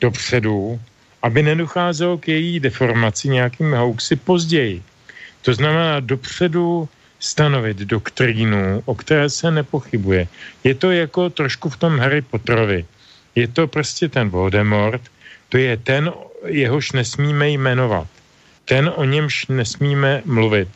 dopředu 0.00 0.80
aby 1.22 1.42
nedocházelo 1.42 2.18
k 2.18 2.28
její 2.28 2.60
deformaci 2.60 3.28
nějakými 3.28 3.76
hoaxy 3.76 4.16
později. 4.16 4.82
To 5.42 5.54
znamená 5.54 6.00
dopředu 6.00 6.88
stanovit 7.18 7.76
doktrínu, 7.76 8.82
o 8.84 8.94
které 8.94 9.30
se 9.30 9.50
nepochybuje. 9.50 10.28
Je 10.64 10.74
to 10.74 10.90
jako 10.90 11.30
trošku 11.30 11.68
v 11.68 11.76
tom 11.76 11.98
Harry 11.98 12.22
Potterovi. 12.22 12.84
Je 13.34 13.48
to 13.48 13.66
prostě 13.66 14.08
ten 14.08 14.28
Voldemort, 14.28 15.02
to 15.48 15.58
je 15.58 15.76
ten, 15.76 16.12
jehož 16.46 16.92
nesmíme 16.92 17.48
jmenovat. 17.48 18.08
Ten, 18.64 18.92
o 18.96 19.04
němž 19.04 19.46
nesmíme 19.46 20.22
mluvit. 20.24 20.68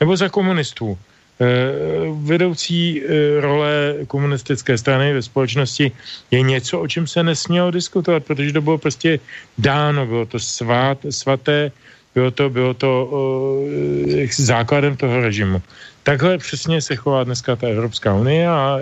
Nebo 0.00 0.16
za 0.16 0.28
komunistů. 0.28 0.98
Eh, 1.36 2.08
vedoucí 2.24 3.02
eh, 3.04 3.40
role 3.40 3.94
komunistické 4.08 4.78
strany 4.78 5.12
ve 5.12 5.22
společnosti 5.22 5.92
je 6.30 6.42
něco, 6.42 6.80
o 6.80 6.88
čem 6.88 7.06
se 7.06 7.22
nesmělo 7.22 7.70
diskutovat, 7.70 8.24
protože 8.24 8.52
to 8.52 8.60
bylo 8.60 8.78
prostě 8.78 9.20
dáno, 9.58 10.06
bylo 10.06 10.26
to 10.26 10.38
svát, 10.40 10.98
svaté, 11.10 11.72
bylo 12.14 12.30
to, 12.30 12.50
bylo 12.50 12.74
to 12.74 12.88
uh, 13.04 14.28
základem 14.32 14.96
toho 14.96 15.20
režimu. 15.20 15.62
Takhle 16.02 16.38
přesně 16.38 16.80
se 16.80 16.96
chová 16.96 17.24
dneska 17.24 17.56
ta 17.56 17.68
Evropská 17.68 18.14
unie 18.14 18.48
a, 18.48 18.52
a, 18.52 18.78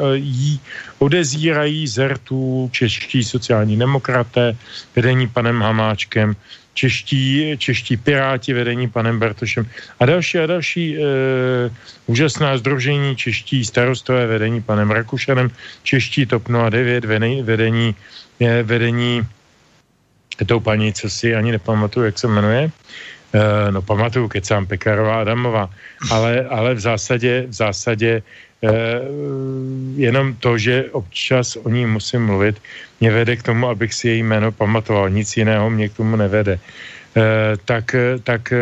a 0.00 0.14
jí 0.14 0.60
odezírají 0.98 1.88
zertů 1.88 2.70
čeští 2.72 3.24
sociální 3.24 3.76
demokraté, 3.76 4.56
vedení 4.96 5.28
panem 5.28 5.60
Hamáčkem, 5.60 6.36
čeští, 6.74 7.56
čeští 7.58 7.96
piráti 7.96 8.52
vedení 8.52 8.88
panem 8.88 9.18
Bartošem 9.18 9.66
a 10.00 10.06
další 10.06 10.38
a 10.38 10.46
další 10.46 10.96
e, 10.96 11.00
úžasná 12.06 12.58
združení, 12.58 13.16
čeští 13.16 13.64
starostové 13.64 14.26
vedení 14.26 14.62
panem 14.62 14.90
Rakušanem, 14.90 15.50
čeští 15.82 16.26
TOP 16.26 16.48
09 16.48 17.04
vedení, 17.04 17.42
vedení, 17.42 17.94
vedení 18.62 19.22
tou 20.46 20.60
paní, 20.60 20.92
co 20.92 21.10
si 21.10 21.34
ani 21.34 21.52
nepamatuju, 21.52 22.06
jak 22.06 22.18
se 22.18 22.28
jmenuje. 22.28 22.70
E, 23.32 23.72
no 23.72 23.82
pamatuju, 23.82 24.28
kecám 24.28 24.66
Pekarová 24.66 25.20
Adamová, 25.20 25.70
ale, 26.10 26.46
ale 26.50 26.74
v 26.74 26.80
zásadě, 26.80 27.46
v 27.46 27.52
zásadě 27.52 28.10
e, 28.10 28.22
jenom 29.96 30.34
to, 30.34 30.58
že 30.58 30.84
občas 30.92 31.56
o 31.56 31.68
ní 31.68 31.86
musím 31.86 32.26
mluvit, 32.26 32.60
mě 33.00 33.10
vede 33.10 33.36
k 33.36 33.42
tomu, 33.42 33.68
abych 33.68 33.94
si 33.94 34.08
její 34.08 34.22
jméno 34.22 34.52
pamatoval. 34.52 35.10
Nic 35.10 35.36
jiného 35.36 35.70
mě 35.70 35.88
k 35.88 35.96
tomu 35.96 36.16
nevede. 36.16 36.52
E, 36.52 36.60
tak, 37.64 37.96
tak 38.24 38.52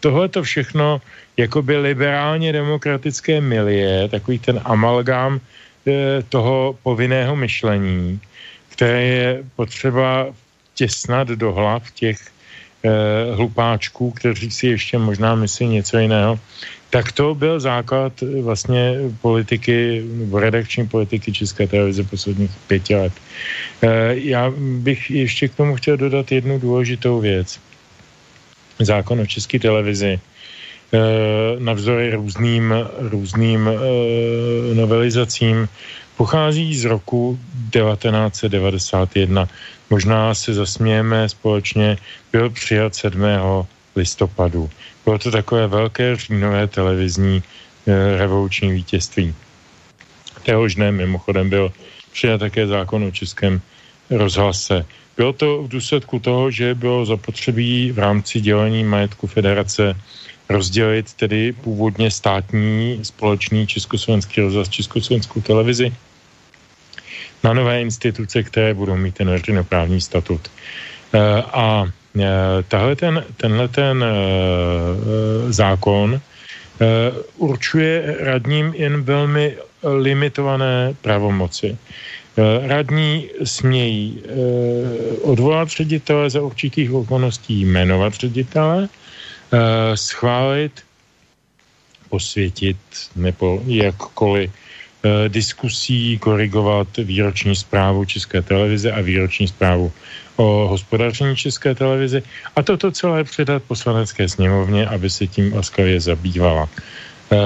tohle 0.00 0.28
to 0.28 0.42
všechno 0.42 1.00
jakoby 1.36 1.76
liberálně 1.76 2.52
demokratické 2.52 3.40
milie, 3.40 4.08
takový 4.08 4.38
ten 4.38 4.60
amalgám 4.64 5.40
toho 6.28 6.78
povinného 6.82 7.36
myšlení, 7.36 8.20
které 8.68 9.02
je 9.02 9.44
potřeba 9.56 10.26
těsnat 10.74 11.28
do 11.28 11.52
hlav 11.52 11.90
těch 11.90 12.18
eh, 12.84 13.34
hlupáčků, 13.34 14.10
kteří 14.10 14.50
si 14.50 14.66
ještě 14.66 14.98
možná 14.98 15.34
myslí 15.34 15.66
něco 15.66 15.98
jiného, 15.98 16.40
tak 16.94 17.12
to 17.12 17.34
byl 17.34 17.60
základ 17.60 18.22
eh, 18.22 18.42
vlastně 18.42 19.10
politiky, 19.18 20.06
nebo 20.06 20.38
redakční 20.38 20.86
politiky 20.86 21.32
České 21.32 21.66
televize 21.66 22.06
posledních 22.06 22.50
pěti 22.70 22.94
let. 22.94 23.12
Eh, 23.82 24.14
já 24.14 24.52
bych 24.54 25.10
ještě 25.10 25.48
k 25.48 25.54
tomu 25.58 25.74
chtěl 25.74 25.96
dodat 25.96 26.32
jednu 26.32 26.58
důležitou 26.58 27.18
věc. 27.18 27.58
Zákon 28.78 29.20
o 29.20 29.26
České 29.26 29.58
televizi 29.58 30.14
eh, 30.14 30.98
navzdory 31.58 32.14
různým, 32.14 32.74
různým 33.10 33.70
novelizacím 34.74 35.66
pochází 36.16 36.78
z 36.78 36.84
roku 36.84 37.38
1991 37.74 39.48
možná 39.90 40.34
se 40.34 40.54
zasmějeme 40.54 41.28
společně, 41.28 41.98
byl 42.32 42.50
přijat 42.50 42.94
7. 42.94 43.22
listopadu. 43.96 44.70
Bylo 45.04 45.18
to 45.18 45.30
takové 45.30 45.66
velké 45.66 46.16
říjnové 46.16 46.66
televizní 46.66 47.42
e, 47.86 48.18
revoluční 48.18 48.72
vítězství. 48.72 49.34
Téhož 50.42 50.74
dne 50.74 50.92
mimochodem 50.92 51.50
byl 51.50 51.72
přijat 52.12 52.38
také 52.38 52.66
zákon 52.66 53.04
o 53.04 53.10
českém 53.10 53.60
rozhlase. 54.10 54.86
Bylo 55.16 55.32
to 55.32 55.62
v 55.62 55.68
důsledku 55.68 56.18
toho, 56.18 56.50
že 56.50 56.74
bylo 56.74 57.06
zapotřebí 57.06 57.92
v 57.92 57.98
rámci 57.98 58.40
dělení 58.40 58.84
majetku 58.84 59.26
federace 59.26 59.94
rozdělit 60.48 61.14
tedy 61.14 61.52
původně 61.52 62.10
státní 62.10 63.00
společný 63.02 63.66
československý 63.66 64.40
rozhlas, 64.40 64.68
československou 64.68 65.40
televizi 65.40 65.92
na 67.44 67.52
nové 67.52 67.80
instituce, 67.80 68.42
které 68.42 68.74
budou 68.74 68.96
mít 68.96 69.14
ten 69.14 69.30
veřejnoprávní 69.30 70.00
statut. 70.00 70.50
Eh, 71.14 71.42
a 71.42 71.84
tahle 72.68 72.96
ten, 72.96 73.24
tenhle 73.36 73.68
ten 73.68 74.04
eh, 74.04 75.52
zákon 75.52 76.20
určuje 77.36 78.16
radním 78.20 78.74
jen 78.74 79.02
velmi 79.02 79.56
limitované 79.82 80.94
pravomoci. 81.02 81.78
Radní 82.66 83.30
smějí 83.44 84.22
odvolat 85.22 85.68
ředitele 85.68 86.30
za 86.30 86.42
určitých 86.42 86.92
okolností, 86.92 87.64
jmenovat 87.64 88.14
ředitele, 88.14 88.88
schválit, 89.94 90.82
posvětit 92.10 92.76
nebo 93.16 93.62
jakkoliv 93.66 94.50
Eh, 95.04 95.28
diskusí 95.28 96.18
korigovat 96.18 96.96
výroční 96.96 97.56
zprávu 97.56 98.04
České 98.04 98.42
televize 98.42 98.92
a 98.92 99.00
výroční 99.00 99.48
zprávu 99.48 99.92
o 100.36 100.68
hospodaření 100.68 101.36
České 101.36 101.74
televize 101.74 102.22
a 102.56 102.62
toto 102.62 102.90
celé 102.90 103.24
předat 103.24 103.62
poslanecké 103.62 104.28
sněmovně, 104.28 104.86
aby 104.86 105.10
se 105.10 105.26
tím 105.26 105.54
laskavě 105.54 106.00
zabývala. 106.00 106.68
E, 107.32 107.38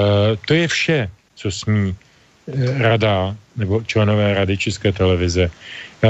to 0.46 0.54
je 0.54 0.68
vše, 0.68 1.10
co 1.34 1.50
smí 1.50 1.96
eh, 1.96 2.78
rada 2.78 3.36
nebo 3.56 3.82
členové 3.82 4.34
rady 4.34 4.56
České 4.56 4.92
televize. 4.92 5.50
E, 6.04 6.08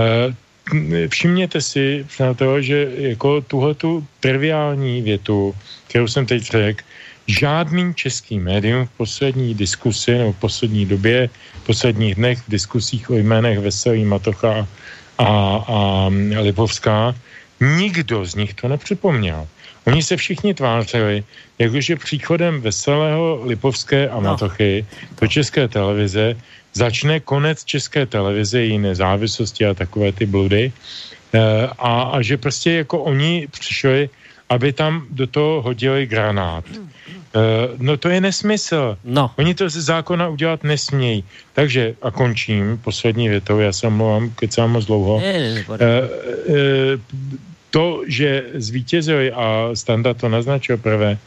všimněte 1.08 1.60
si, 1.60 2.04
přátelé, 2.08 2.62
že 2.62 2.88
jako 2.96 3.40
tuhletu 3.40 4.06
triviální 4.20 5.02
větu, 5.02 5.54
kterou 5.88 6.08
jsem 6.08 6.26
teď 6.26 6.42
řekl, 6.42 6.84
žádný 7.28 7.94
český 7.94 8.38
médium 8.38 8.86
v 8.86 8.90
poslední 8.90 9.54
diskusi 9.54 10.18
nebo 10.18 10.32
v 10.32 10.40
poslední 10.40 10.86
době, 10.86 11.28
v 11.62 11.66
posledních 11.66 12.14
dnech 12.14 12.38
v 12.38 12.50
diskusích 12.50 13.10
o 13.10 13.16
jménech 13.16 13.58
Veselý, 13.58 14.04
Matocha 14.04 14.68
a, 15.18 15.26
a 15.66 16.08
Lipovská, 16.40 17.14
nikdo 17.60 18.24
z 18.24 18.34
nich 18.34 18.54
to 18.54 18.68
nepřipomněl. 18.68 19.48
Oni 19.86 20.02
se 20.02 20.16
všichni 20.16 20.54
tvářili, 20.54 21.24
jakože 21.58 21.96
příchodem 21.96 22.60
Veselého, 22.60 23.40
Lipovské 23.44 24.08
a 24.08 24.14
no. 24.14 24.20
Matochy 24.20 24.86
do 25.20 25.26
české 25.26 25.68
televize 25.68 26.36
začne 26.72 27.20
konec 27.20 27.64
české 27.64 28.06
televize, 28.06 28.60
její 28.60 28.78
nezávislosti 28.78 29.66
a 29.66 29.74
takové 29.74 30.12
ty 30.12 30.26
bludy. 30.26 30.72
E, 31.32 31.40
a, 31.66 31.92
a 32.14 32.22
že 32.22 32.36
prostě 32.36 32.84
jako 32.84 33.02
oni 33.02 33.48
přišli, 33.50 34.10
aby 34.48 34.72
tam 34.72 35.06
do 35.10 35.26
toho 35.26 35.62
hodili 35.62 36.06
granát. 36.06 36.64
Uh, 36.68 37.76
no 37.78 37.96
to 37.96 38.08
je 38.08 38.20
nesmysl. 38.20 38.96
No. 39.04 39.30
Oni 39.36 39.54
to 39.54 39.68
ze 39.68 39.82
zákona 39.82 40.28
udělat 40.28 40.64
nesmějí. 40.64 41.24
Takže, 41.52 41.94
a 42.02 42.10
končím 42.10 42.80
poslední 42.84 43.28
větou, 43.28 43.58
já 43.58 43.72
se 43.72 43.90
mluvám, 43.90 44.30
kecám 44.30 44.72
moc 44.72 44.84
dlouho. 44.84 45.20
Ne, 45.20 45.32
ne, 45.32 45.54
ne, 45.54 45.64
uh, 45.68 45.76
uh, 45.76 46.56
to, 47.70 48.02
že 48.06 48.44
zvítězili, 48.54 49.32
a 49.32 49.70
Standa 49.74 50.14
to 50.14 50.28
naznačil 50.28 50.76
prvé, 50.76 51.18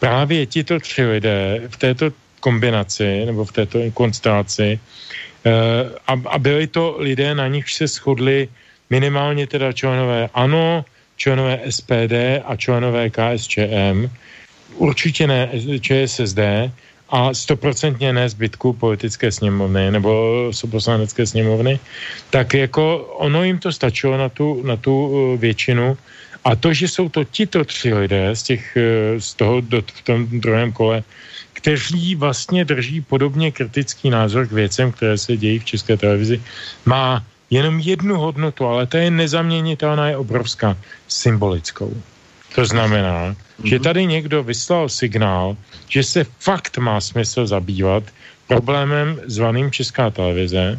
právě 0.00 0.46
tito 0.46 0.80
tři 0.80 1.04
lidé 1.06 1.62
v 1.68 1.76
této 1.76 2.10
kombinaci, 2.40 3.26
nebo 3.26 3.44
v 3.44 3.52
této 3.52 3.78
konstelaci, 3.94 4.78
uh, 5.46 5.52
a, 6.06 6.14
a 6.26 6.38
byli 6.38 6.66
to 6.66 6.96
lidé, 6.98 7.34
na 7.34 7.48
nich 7.48 7.70
se 7.70 7.86
shodli 7.86 8.48
minimálně 8.90 9.46
teda 9.46 9.72
členové 9.72 10.28
ANO, 10.34 10.84
členové 11.16 11.60
SPD 11.70 12.42
a 12.44 12.56
členové 12.56 13.10
KSČM, 13.10 14.08
určitě 14.76 15.26
ne 15.26 15.50
ČSSD 15.80 16.38
a 17.08 17.34
stoprocentně 17.34 18.12
ne 18.12 18.28
zbytku 18.28 18.72
politické 18.72 19.32
sněmovny 19.32 19.90
nebo 19.90 20.50
poslanecké 20.70 21.26
sněmovny, 21.26 21.78
tak 22.30 22.54
jako 22.54 22.98
ono 22.98 23.44
jim 23.44 23.58
to 23.58 23.72
stačilo 23.72 24.18
na 24.18 24.28
tu, 24.28 24.62
na 24.66 24.76
tu 24.76 24.90
uh, 25.06 25.40
většinu. 25.40 25.96
A 26.44 26.56
to, 26.56 26.72
že 26.72 26.88
jsou 26.88 27.08
to 27.08 27.24
tito 27.24 27.64
tři 27.64 27.94
lidé 27.94 28.36
z, 28.36 28.42
těch, 28.42 28.76
uh, 28.76 29.20
z 29.20 29.34
toho 29.34 29.60
do, 29.60 29.82
v 29.82 30.02
tom 30.02 30.26
druhém 30.40 30.72
kole, 30.72 31.02
kteří 31.52 32.14
vlastně 32.14 32.64
drží 32.64 33.00
podobně 33.00 33.52
kritický 33.52 34.10
názor 34.10 34.46
k 34.46 34.52
věcem, 34.52 34.92
které 34.92 35.18
se 35.18 35.36
dějí 35.36 35.58
v 35.58 35.64
České 35.64 35.96
televizi, 35.96 36.42
má 36.84 37.24
jenom 37.50 37.80
jednu 37.80 38.16
hodnotu, 38.16 38.66
ale 38.66 38.86
ta 38.86 38.98
je 38.98 39.10
nezaměnitelná, 39.10 40.08
je 40.08 40.16
obrovská, 40.16 40.76
symbolickou. 41.08 41.92
To 42.54 42.64
znamená, 42.66 43.36
že 43.64 43.78
tady 43.78 44.06
někdo 44.06 44.42
vyslal 44.42 44.88
signál, 44.88 45.56
že 45.88 46.02
se 46.02 46.20
fakt 46.38 46.78
má 46.78 47.00
smysl 47.00 47.46
zabývat 47.46 48.04
problémem 48.46 49.20
zvaným 49.26 49.70
Česká 49.70 50.10
televize 50.10 50.78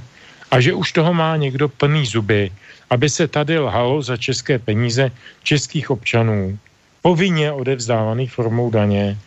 a 0.51 0.59
že 0.59 0.74
už 0.74 0.91
toho 0.91 1.13
má 1.13 1.36
někdo 1.36 1.70
plný 1.70 2.05
zuby, 2.05 2.51
aby 2.89 3.09
se 3.09 3.28
tady 3.28 3.59
lhalo 3.59 4.01
za 4.01 4.18
české 4.18 4.59
peníze 4.59 5.11
českých 5.43 5.91
občanů, 5.91 6.57
povinně 7.01 7.51
odevzdávaných 7.51 8.32
formou 8.32 8.70
daně, 8.70 9.18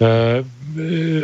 eh, 0.00 0.44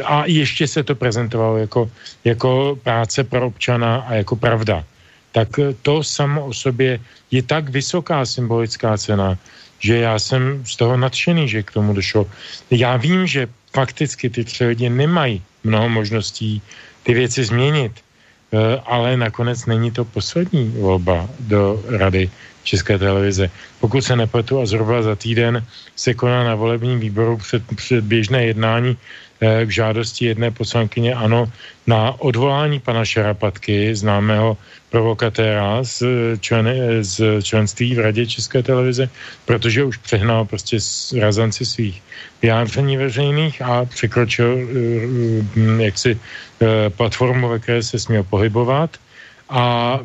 a 0.05 0.25
ještě 0.27 0.69
se 0.69 0.83
to 0.83 0.95
prezentovalo 0.95 1.59
jako, 1.59 1.91
jako 2.25 2.79
práce 2.83 3.25
pro 3.25 3.47
občana 3.47 3.97
a 4.07 4.15
jako 4.15 4.37
pravda. 4.37 4.85
Tak 5.33 5.49
to 5.83 6.03
samo 6.03 6.47
o 6.47 6.53
sobě 6.53 7.01
je 7.31 7.43
tak 7.43 7.69
vysoká 7.69 8.27
symbolická 8.27 8.99
cena, 8.99 9.39
že 9.79 9.97
já 9.97 10.19
jsem 10.19 10.65
z 10.67 10.77
toho 10.77 10.97
nadšený, 10.97 11.49
že 11.49 11.63
k 11.63 11.71
tomu 11.71 11.95
došlo. 11.95 12.27
Já 12.71 12.97
vím, 12.97 13.27
že 13.27 13.49
fakticky 13.73 14.31
ty 14.31 14.45
tři 14.45 14.65
lidi 14.65 14.89
nemají 14.91 15.43
mnoho 15.65 15.89
možností 15.89 16.63
ty 17.03 17.15
věci 17.15 17.45
změnit, 17.45 17.93
eh, 17.95 18.81
ale 18.87 19.17
nakonec 19.17 19.67
není 19.67 19.91
to 19.91 20.05
poslední 20.05 20.69
volba 20.81 21.29
do 21.41 21.83
Rady 21.89 22.31
České 22.65 22.99
televize. 22.99 23.51
Pokud 23.81 24.03
se 24.05 24.17
nepletu 24.17 24.61
a 24.61 24.67
zhruba 24.67 25.03
za 25.03 25.17
týden 25.17 25.65
se 25.97 26.15
koná 26.15 26.45
na 26.45 26.55
volebním 26.55 27.01
výboru 27.01 27.37
před, 27.37 27.63
před 27.77 28.05
běžné 28.05 28.45
jednání 28.45 28.97
Eh, 28.97 29.28
k 29.41 29.71
žádosti 29.71 30.25
jedné 30.25 30.51
poslankyně 30.51 31.15
ANO 31.15 31.53
na 31.87 32.21
odvolání 32.21 32.81
pana 32.81 33.05
Šarapatky, 33.05 33.95
známého 33.95 34.57
provokatéra 34.91 35.85
z, 35.85 36.03
člen, 36.41 36.69
z 37.01 37.43
členství 37.43 37.95
v 37.95 37.99
Radě 37.99 38.27
České 38.27 38.63
televize, 38.63 39.09
protože 39.45 39.85
už 39.85 39.97
přehnal 39.97 40.45
prostě 40.45 40.79
razanci 41.21 41.65
svých 41.65 42.03
vyjádření 42.43 42.97
veřejných 42.97 43.63
a 43.63 43.85
překročil 43.85 44.59
eh, 44.59 45.83
jaksi 45.83 46.19
eh, 46.19 46.91
platformu, 46.91 47.49
ve 47.49 47.59
které 47.59 47.83
se 47.83 47.99
směl 47.99 48.23
pohybovat 48.23 48.91
a 49.49 49.99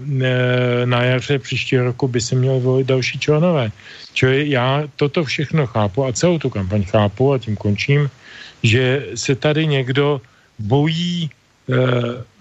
na 0.86 1.04
jaře 1.04 1.40
příštího 1.40 1.84
roku 1.84 2.08
by 2.08 2.22
se 2.22 2.36
měli 2.36 2.60
volit 2.60 2.88
další 2.88 3.20
členové. 3.20 3.72
Čili 4.14 4.50
já 4.50 4.84
toto 4.96 5.24
všechno 5.24 5.68
chápu 5.68 6.06
a 6.06 6.14
celou 6.14 6.40
tu 6.40 6.50
kampaň 6.50 6.84
chápu 6.84 7.34
a 7.34 7.38
tím 7.38 7.56
končím, 7.56 8.10
že 8.64 9.06
se 9.16 9.36
tady 9.36 9.68
někdo 9.68 10.22
bojí, 10.60 11.30
e, 11.30 11.76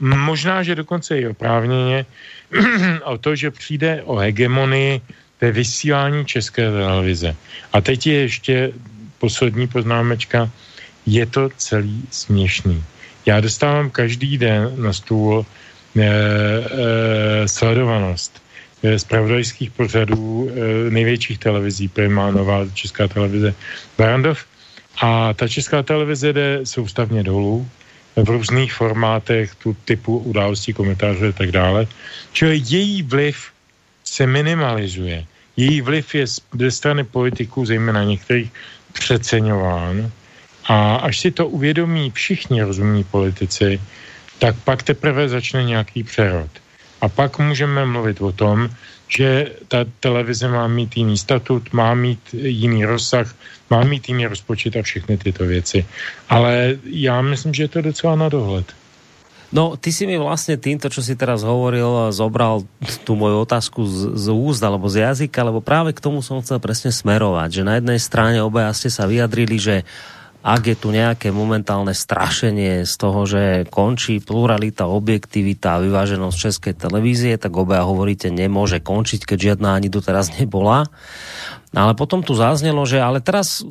možná, 0.00 0.62
že 0.62 0.74
dokonce 0.74 1.18
i 1.18 1.28
oprávněně, 1.28 2.06
o 3.04 3.18
to, 3.18 3.36
že 3.36 3.50
přijde 3.50 4.02
o 4.02 4.16
hegemonii 4.16 5.00
ve 5.40 5.52
vysílání 5.52 6.26
české 6.26 6.70
televize. 6.70 7.36
A 7.72 7.80
teď 7.80 8.06
je 8.06 8.14
ještě 8.14 8.72
poslední 9.18 9.66
poznámečka. 9.66 10.50
Je 11.06 11.26
to 11.26 11.50
celý 11.56 12.02
směšný. 12.10 12.84
Já 13.26 13.40
dostávám 13.40 13.90
každý 13.90 14.38
den 14.38 14.70
na 14.76 14.92
stůl 14.92 15.42
e, 15.42 16.02
e, 16.02 17.48
sledovanost 17.48 18.42
zpravodajských 18.96 19.70
pořadů 19.70 20.50
e, 20.50 20.90
největších 20.90 21.38
televizí, 21.38 21.88
Prima, 21.88 22.30
Nová 22.30 22.66
Česká 22.74 23.08
televize, 23.08 23.54
Barandov. 23.98 24.44
A 25.00 25.34
ta 25.34 25.48
Česká 25.48 25.82
televize 25.82 26.32
jde 26.32 26.60
soustavně 26.64 27.22
dolů 27.22 27.68
v 28.16 28.28
různých 28.28 28.72
formátech, 28.72 29.54
tu 29.54 29.76
typu 29.84 30.18
událostí, 30.18 30.72
komentářů 30.72 31.28
a 31.28 31.32
tak 31.32 31.50
dále. 31.52 31.86
Čili 32.32 32.62
její 32.64 33.02
vliv 33.02 33.36
se 34.04 34.26
minimalizuje. 34.26 35.24
Její 35.56 35.80
vliv 35.80 36.14
je 36.14 36.24
ze 36.58 36.70
strany 36.70 37.04
politiků, 37.04 37.64
zejména 37.64 38.04
některých, 38.04 38.50
přeceňován. 38.92 40.10
A 40.68 40.96
až 40.96 41.18
si 41.20 41.30
to 41.30 41.48
uvědomí 41.48 42.10
všichni 42.10 42.62
rozumní 42.62 43.04
politici, 43.04 43.80
tak 44.38 44.56
pak 44.64 44.82
teprve 44.82 45.28
začne 45.28 45.64
nějaký 45.64 46.02
přerod. 46.02 46.50
A 47.00 47.08
pak 47.08 47.38
můžeme 47.38 47.86
mluvit 47.86 48.20
o 48.20 48.32
tom, 48.32 48.70
že 49.12 49.52
ta 49.68 49.84
televize 50.00 50.48
má 50.48 50.64
mít 50.68 50.96
jiný 50.96 51.18
statut, 51.18 51.72
má 51.72 51.94
mít 51.94 52.20
jiný 52.32 52.84
rozsah, 52.84 53.28
má 53.70 53.84
mít 53.84 54.08
jiný 54.08 54.26
rozpočet 54.26 54.76
a 54.76 54.82
všechny 54.82 55.16
tyto 55.16 55.44
věci. 55.44 55.84
Ale 56.28 56.76
já 56.84 57.22
myslím, 57.22 57.54
že 57.54 57.62
je 57.62 57.68
to 57.68 57.80
docela 57.82 58.16
na 58.16 58.28
dohled. 58.28 58.72
No, 59.52 59.76
ty 59.76 59.92
si 59.92 60.08
mi 60.08 60.16
vlastne 60.16 60.56
týmto, 60.56 60.88
čo 60.88 61.04
si 61.04 61.12
teraz 61.12 61.44
hovoril, 61.44 62.08
zobral 62.08 62.64
tú 63.04 63.12
moju 63.12 63.44
otázku 63.44 63.84
z, 63.84 64.16
z 64.16 64.26
úst 64.32 64.64
alebo 64.64 64.88
z 64.88 65.04
jazyka, 65.04 65.44
lebo 65.44 65.60
práve 65.60 65.92
k 65.92 66.00
tomu 66.00 66.24
som 66.24 66.40
chcel 66.40 66.56
presne 66.56 66.88
smerovať, 66.88 67.60
že 67.60 67.62
na 67.68 67.76
jednej 67.76 68.00
strane 68.00 68.40
obaja 68.40 68.72
ste 68.72 68.88
sa 68.88 69.04
vyjadrili, 69.04 69.60
že 69.60 69.84
ak 70.42 70.62
je 70.66 70.76
tu 70.76 70.90
nejaké 70.90 71.30
momentálne 71.30 71.94
strašenie 71.94 72.82
z 72.82 72.94
toho, 72.98 73.22
že 73.30 73.42
končí 73.70 74.18
pluralita, 74.18 74.90
objektivita 74.90 75.78
a 75.78 75.82
vyváženosť 75.86 76.36
českej 76.36 76.74
televízie, 76.74 77.38
tak 77.38 77.54
obaja 77.54 77.86
hovoríte, 77.86 78.26
nemôže 78.34 78.82
končiť, 78.82 79.22
keď 79.22 79.38
žiadna 79.38 79.78
ani 79.78 79.86
doteraz 79.86 80.34
nebola. 80.34 80.90
Ale 81.72 81.94
potom 81.94 82.26
tu 82.26 82.34
zaznelo, 82.34 82.82
že 82.84 82.98
ale 82.98 83.22
teraz 83.22 83.62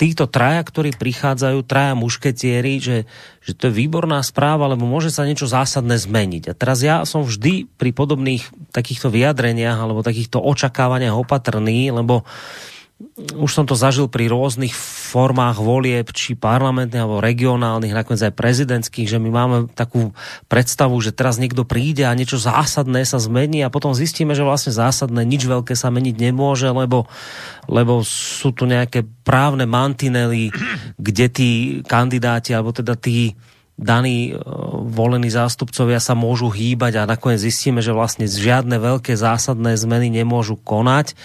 títo 0.00 0.24
traja, 0.26 0.64
ktorí 0.64 0.96
prichádzajú, 0.96 1.60
traja 1.62 1.92
mušketieri, 1.92 2.80
že, 2.80 2.98
že 3.44 3.52
to 3.52 3.68
je 3.68 3.78
výborná 3.84 4.18
správa, 4.24 4.66
lebo 4.66 4.88
môže 4.88 5.12
sa 5.12 5.28
niečo 5.28 5.44
zásadné 5.44 6.00
zmeniť. 6.00 6.50
A 6.50 6.56
teraz 6.56 6.80
ja 6.80 7.04
som 7.04 7.22
vždy 7.22 7.68
pri 7.76 7.92
podobných 7.92 8.48
takýchto 8.72 9.12
vyjadreniach 9.12 9.76
alebo 9.76 10.00
takýchto 10.00 10.40
očakávaniach 10.40 11.14
opatrný, 11.14 11.92
lebo 11.92 12.24
už 13.40 13.48
som 13.48 13.64
to 13.64 13.72
zažil 13.72 14.12
pri 14.12 14.28
rôznych 14.28 14.76
formách 14.76 15.56
volieb, 15.56 16.12
či 16.12 16.36
parlamentných 16.36 17.00
alebo 17.00 17.24
regionálnych, 17.24 17.96
nakoniec 17.96 18.28
aj 18.28 18.36
prezidentských, 18.36 19.08
že 19.08 19.16
my 19.16 19.30
máme 19.32 19.56
takú 19.72 20.12
predstavu, 20.52 21.00
že 21.00 21.16
teraz 21.16 21.40
niekto 21.40 21.64
príde 21.64 22.04
a 22.04 22.12
niečo 22.12 22.36
zásadné 22.36 23.08
sa 23.08 23.16
zmení 23.16 23.64
a 23.64 23.72
potom 23.72 23.96
zistíme, 23.96 24.36
že 24.36 24.44
vlastne 24.44 24.76
zásadné 24.76 25.24
nič 25.24 25.48
veľké 25.48 25.72
sa 25.72 25.88
meniť 25.88 26.16
nemôže, 26.20 26.68
lebo, 26.68 27.08
lebo 27.72 28.04
sú 28.04 28.52
tu 28.52 28.68
nejaké 28.68 29.08
právne 29.24 29.64
mantinely, 29.64 30.52
kde 31.00 31.26
tí 31.32 31.50
kandidáti 31.88 32.52
alebo 32.52 32.76
teda 32.76 33.00
tí 33.00 33.32
daní 33.80 34.30
e, 34.30 34.32
volení 34.92 35.32
zástupcovia 35.32 35.96
sa 35.96 36.12
môžu 36.12 36.52
hýbať 36.52 37.00
a 37.00 37.08
nakoniec 37.08 37.40
zistíme, 37.40 37.80
že 37.80 37.96
vlastne 37.96 38.28
žiadne 38.28 38.76
veľké 38.76 39.16
zásadné 39.16 39.80
zmeny 39.80 40.12
nemôžu 40.12 40.60
konať 40.60 41.16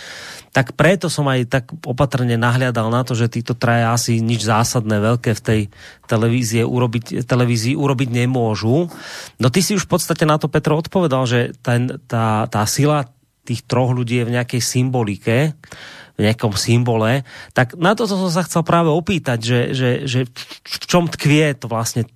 tak 0.55 0.71
preto 0.79 1.11
som 1.11 1.27
aj 1.27 1.51
tak 1.51 1.67
opatrne 1.83 2.39
nahliadal 2.39 2.87
na 2.87 3.03
to, 3.03 3.11
že 3.11 3.27
títo 3.27 3.59
traja 3.59 3.91
asi 3.91 4.23
nič 4.23 4.47
zásadné 4.47 5.03
veľké 5.03 5.35
v 5.35 5.43
tej 5.43 5.61
televízie 6.07 6.63
urobiť, 6.63 7.27
televízii 7.27 7.75
urobiť 7.75 8.23
nemôžu. 8.23 8.87
No 9.35 9.47
ty 9.51 9.59
si 9.59 9.75
už 9.75 9.83
v 9.83 9.99
podstate 9.99 10.23
na 10.23 10.39
to, 10.39 10.47
Petro, 10.47 10.79
odpovedal, 10.79 11.27
že 11.27 11.51
ten, 11.59 11.99
tá, 12.07 12.47
tá 12.47 12.63
sila 12.71 13.03
tých 13.43 13.67
troch 13.67 13.91
ľudí 13.91 14.23
je 14.23 14.27
v 14.31 14.35
nejakej 14.39 14.61
symbolike, 14.63 15.51
v 16.15 16.19
nejakom 16.23 16.55
symbole, 16.55 17.27
tak 17.51 17.75
na 17.75 17.91
to 17.91 18.07
som 18.07 18.23
sa 18.31 18.47
chcel 18.47 18.63
práve 18.63 18.87
opýtať, 18.87 19.43
že, 19.43 19.59
že, 19.75 19.89
že 20.07 20.19
v 20.63 20.85
čom 20.87 21.11
tkvie 21.11 21.51
to 21.59 21.67
vlastne 21.67 22.07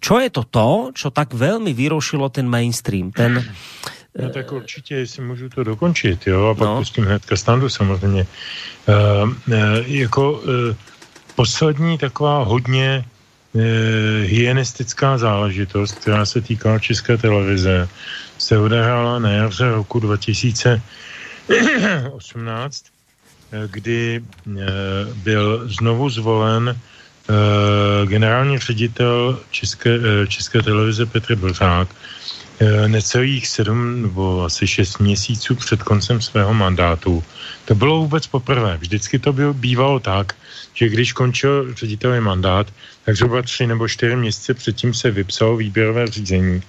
čo 0.00 0.18
je 0.18 0.30
to 0.30 0.42
to, 0.48 0.90
čo 0.94 1.10
tak 1.12 1.36
veľmi 1.36 1.76
vyrušilo 1.76 2.28
ten 2.32 2.48
mainstream, 2.48 3.12
ten, 3.12 3.44
No 4.18 4.30
tak 4.30 4.52
určitě, 4.52 4.94
jestli 4.94 5.22
můžu 5.22 5.48
to 5.48 5.64
dokončit, 5.64 6.26
jo, 6.26 6.46
a 6.46 6.54
pak 6.54 6.68
no. 6.68 6.78
pustím 6.78 7.04
hnedka 7.04 7.36
standu 7.36 7.68
samozřejmě. 7.68 8.26
Uh, 8.88 9.30
jako 9.86 10.32
uh, 10.32 10.40
poslední 11.34 11.98
taková 11.98 12.42
hodně 12.42 13.04
uh, 13.52 13.62
hyenistická 14.22 15.18
záležitost, 15.18 15.92
která 15.92 16.26
se 16.26 16.40
týká 16.40 16.78
České 16.78 17.16
televize, 17.16 17.88
se 18.38 18.58
odehrála 18.58 19.18
na 19.18 19.30
jaře 19.30 19.70
roku 19.70 20.00
2018, 20.00 22.84
kdy 23.66 24.24
byl 25.14 25.68
znovu 25.68 26.10
zvolen 26.10 26.76
generální 28.04 28.58
ředitel 28.58 29.38
České, 29.50 29.90
České 30.28 30.62
televize 30.62 31.06
Petr 31.06 31.36
Bořák, 31.36 31.88
Eh, 32.60 32.88
necelých 32.88 33.48
sedm 33.48 34.02
nebo 34.02 34.42
asi 34.44 34.66
šest 34.66 34.98
měsíců 34.98 35.54
před 35.54 35.82
koncem 35.82 36.20
svého 36.20 36.54
mandátu. 36.54 37.24
To 37.64 37.74
bylo 37.74 37.98
vůbec 38.00 38.26
poprvé. 38.26 38.76
Vždycky 38.76 39.18
to 39.18 39.32
bylo, 39.32 39.54
bývalo 39.54 40.00
tak, 40.00 40.34
že 40.74 40.88
když 40.88 41.12
končil 41.12 41.74
ředitelý 41.74 42.20
mandát, 42.20 42.66
tak 43.04 43.16
zhruba 43.16 43.42
tři 43.42 43.66
nebo 43.66 43.88
čtyři 43.88 44.16
měsíce 44.16 44.54
předtím 44.54 44.94
se 44.94 45.10
vypsalo 45.10 45.56
výběrové 45.56 46.06
řízení. 46.06 46.62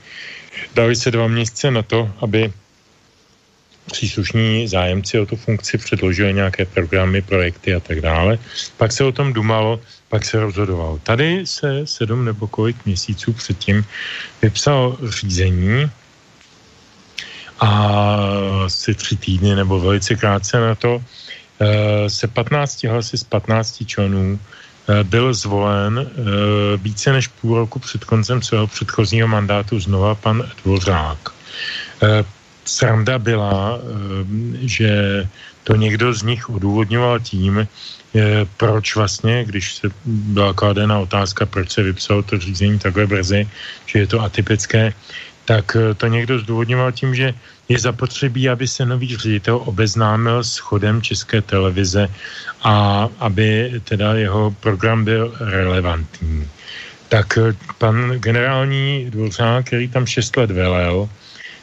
Dali 0.76 0.96
se 0.96 1.12
dva 1.12 1.28
měsíce 1.28 1.72
na 1.72 1.82
to, 1.82 2.12
aby 2.22 2.54
příslušní 3.92 4.68
zájemci 4.68 5.20
o 5.20 5.26
tu 5.26 5.36
funkci 5.36 5.78
předložili 5.78 6.34
nějaké 6.34 6.66
programy, 6.66 7.22
projekty 7.22 7.74
a 7.74 7.80
tak 7.80 8.02
dále. 8.02 8.40
Pak 8.78 8.92
se 8.92 9.04
o 9.04 9.12
tom 9.12 9.34
dumalo, 9.34 9.82
pak 10.10 10.26
se 10.26 10.40
rozhodovalo. 10.40 11.00
Tady 11.04 11.48
se 11.48 11.88
sedm 11.88 12.26
nebo 12.26 12.48
kolik 12.48 12.86
měsíců 12.86 13.34
předtím 13.34 13.86
vypsal 14.42 14.98
řízení 15.10 15.92
a 17.60 17.70
asi 18.66 18.96
tři 18.96 19.16
týdny 19.16 19.56
nebo 19.56 19.80
velice 19.80 20.16
krátce 20.16 20.60
na 20.60 20.76
to 20.76 21.04
eh, 21.60 22.10
se 22.10 22.28
15 22.28 22.84
hlasy 22.84 23.18
z 23.18 23.24
15 23.24 23.84
členů 23.86 24.40
eh, 24.40 25.04
byl 25.04 25.34
zvolen 25.34 26.00
eh, 26.00 26.14
více 26.78 27.14
než 27.14 27.28
půl 27.28 27.58
roku 27.58 27.80
před 27.80 28.06
koncem 28.06 28.42
svého 28.42 28.68
předchozího 28.68 29.28
mandátu 29.28 29.80
znova 29.80 30.16
pan 30.16 30.44
Dvořák. 30.64 31.30
Sranda 32.66 33.20
byla, 33.20 33.80
že 34.62 34.90
to 35.64 35.76
někdo 35.76 36.14
z 36.14 36.24
nich 36.24 36.50
odůvodňoval 36.50 37.20
tím, 37.20 37.68
proč 38.58 38.96
vlastně, 38.96 39.46
když 39.46 39.74
se 39.74 39.88
byla 40.06 40.54
kladena 40.54 41.00
otázka, 41.00 41.46
proč 41.46 41.72
se 41.72 41.84
vypsalo 41.84 42.24
to 42.24 42.40
řízení 42.40 42.80
takhle 42.80 43.08
brzy, 43.08 43.50
že 43.86 44.00
je 44.00 44.08
to 44.08 44.22
atypické, 44.22 44.94
tak 45.50 45.74
eh, 45.74 45.94
to 45.98 46.08
někdo 46.08 46.40
zdůvodňoval 46.40 46.92
tím, 46.92 47.16
že 47.16 47.34
je 47.70 47.80
zapotřebí, 47.80 48.50
aby 48.50 48.68
se 48.68 48.86
nový 48.86 49.18
ředitel 49.18 49.62
obeznámil 49.66 50.46
s 50.46 50.58
chodem 50.58 51.02
České 51.02 51.42
televize 51.42 52.06
a 52.62 53.08
aby 53.20 53.82
teda 53.84 54.14
jeho 54.14 54.54
program 54.62 55.06
byl 55.06 55.34
relevantní. 55.40 56.46
Tak 57.10 57.38
eh, 57.38 57.58
pan 57.78 58.22
generální 58.22 59.10
dvořák, 59.10 59.66
který 59.66 59.90
tam 59.90 60.06
šest 60.06 60.38
let 60.38 60.54
velel, 60.54 61.10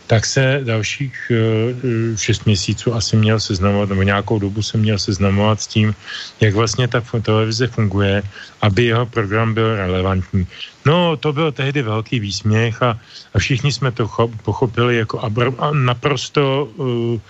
tak 0.06 0.26
se 0.26 0.60
dalších 0.64 1.14
uh, 1.30 2.16
šest 2.16 2.46
měsíců 2.46 2.94
asi 2.94 3.16
měl 3.16 3.40
seznamovat, 3.40 3.88
nebo 3.88 4.02
nějakou 4.02 4.38
dobu 4.38 4.62
se 4.62 4.78
měl 4.78 4.98
seznamovat 4.98 5.60
s 5.60 5.66
tím, 5.66 5.94
jak 6.40 6.54
vlastně 6.54 6.88
ta 6.88 7.02
televize 7.22 7.66
funguje, 7.66 8.22
aby 8.62 8.84
jeho 8.84 9.06
program 9.06 9.54
byl 9.54 9.76
relevantní. 9.76 10.46
No, 10.86 11.16
to 11.16 11.32
byl 11.32 11.52
tehdy 11.52 11.82
velký 11.82 12.20
výsměch 12.20 12.82
a, 12.82 12.98
a 13.34 13.38
všichni 13.38 13.72
jsme 13.72 13.92
to 13.92 14.10
pochopili 14.42 14.96
jako 14.96 15.20
abr, 15.20 15.50
a 15.58 15.70
naprosto 15.70 16.64
uh, 16.76 17.20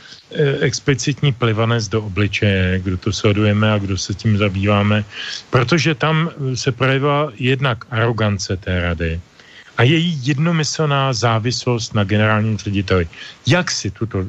explicitní 0.60 1.32
plivanec 1.32 1.88
do 1.88 2.02
obličeje, 2.02 2.80
kdo 2.84 2.96
to 2.96 3.12
sledujeme 3.12 3.72
a 3.72 3.78
kdo 3.78 3.98
se 3.98 4.14
tím 4.14 4.38
zabýváme, 4.38 5.04
protože 5.50 5.94
tam 5.94 6.30
se 6.54 6.72
projevila 6.72 7.32
jednak 7.38 7.84
arogance 7.90 8.56
té 8.56 8.80
rady, 8.80 9.20
a 9.76 9.82
její 9.82 10.20
jednomyslná 10.22 11.12
závislost 11.12 11.94
na 11.94 12.04
generálním 12.04 12.58
řediteli. 12.58 13.08
Jak 13.46 13.70
si 13.70 13.90
tuto 13.90 14.26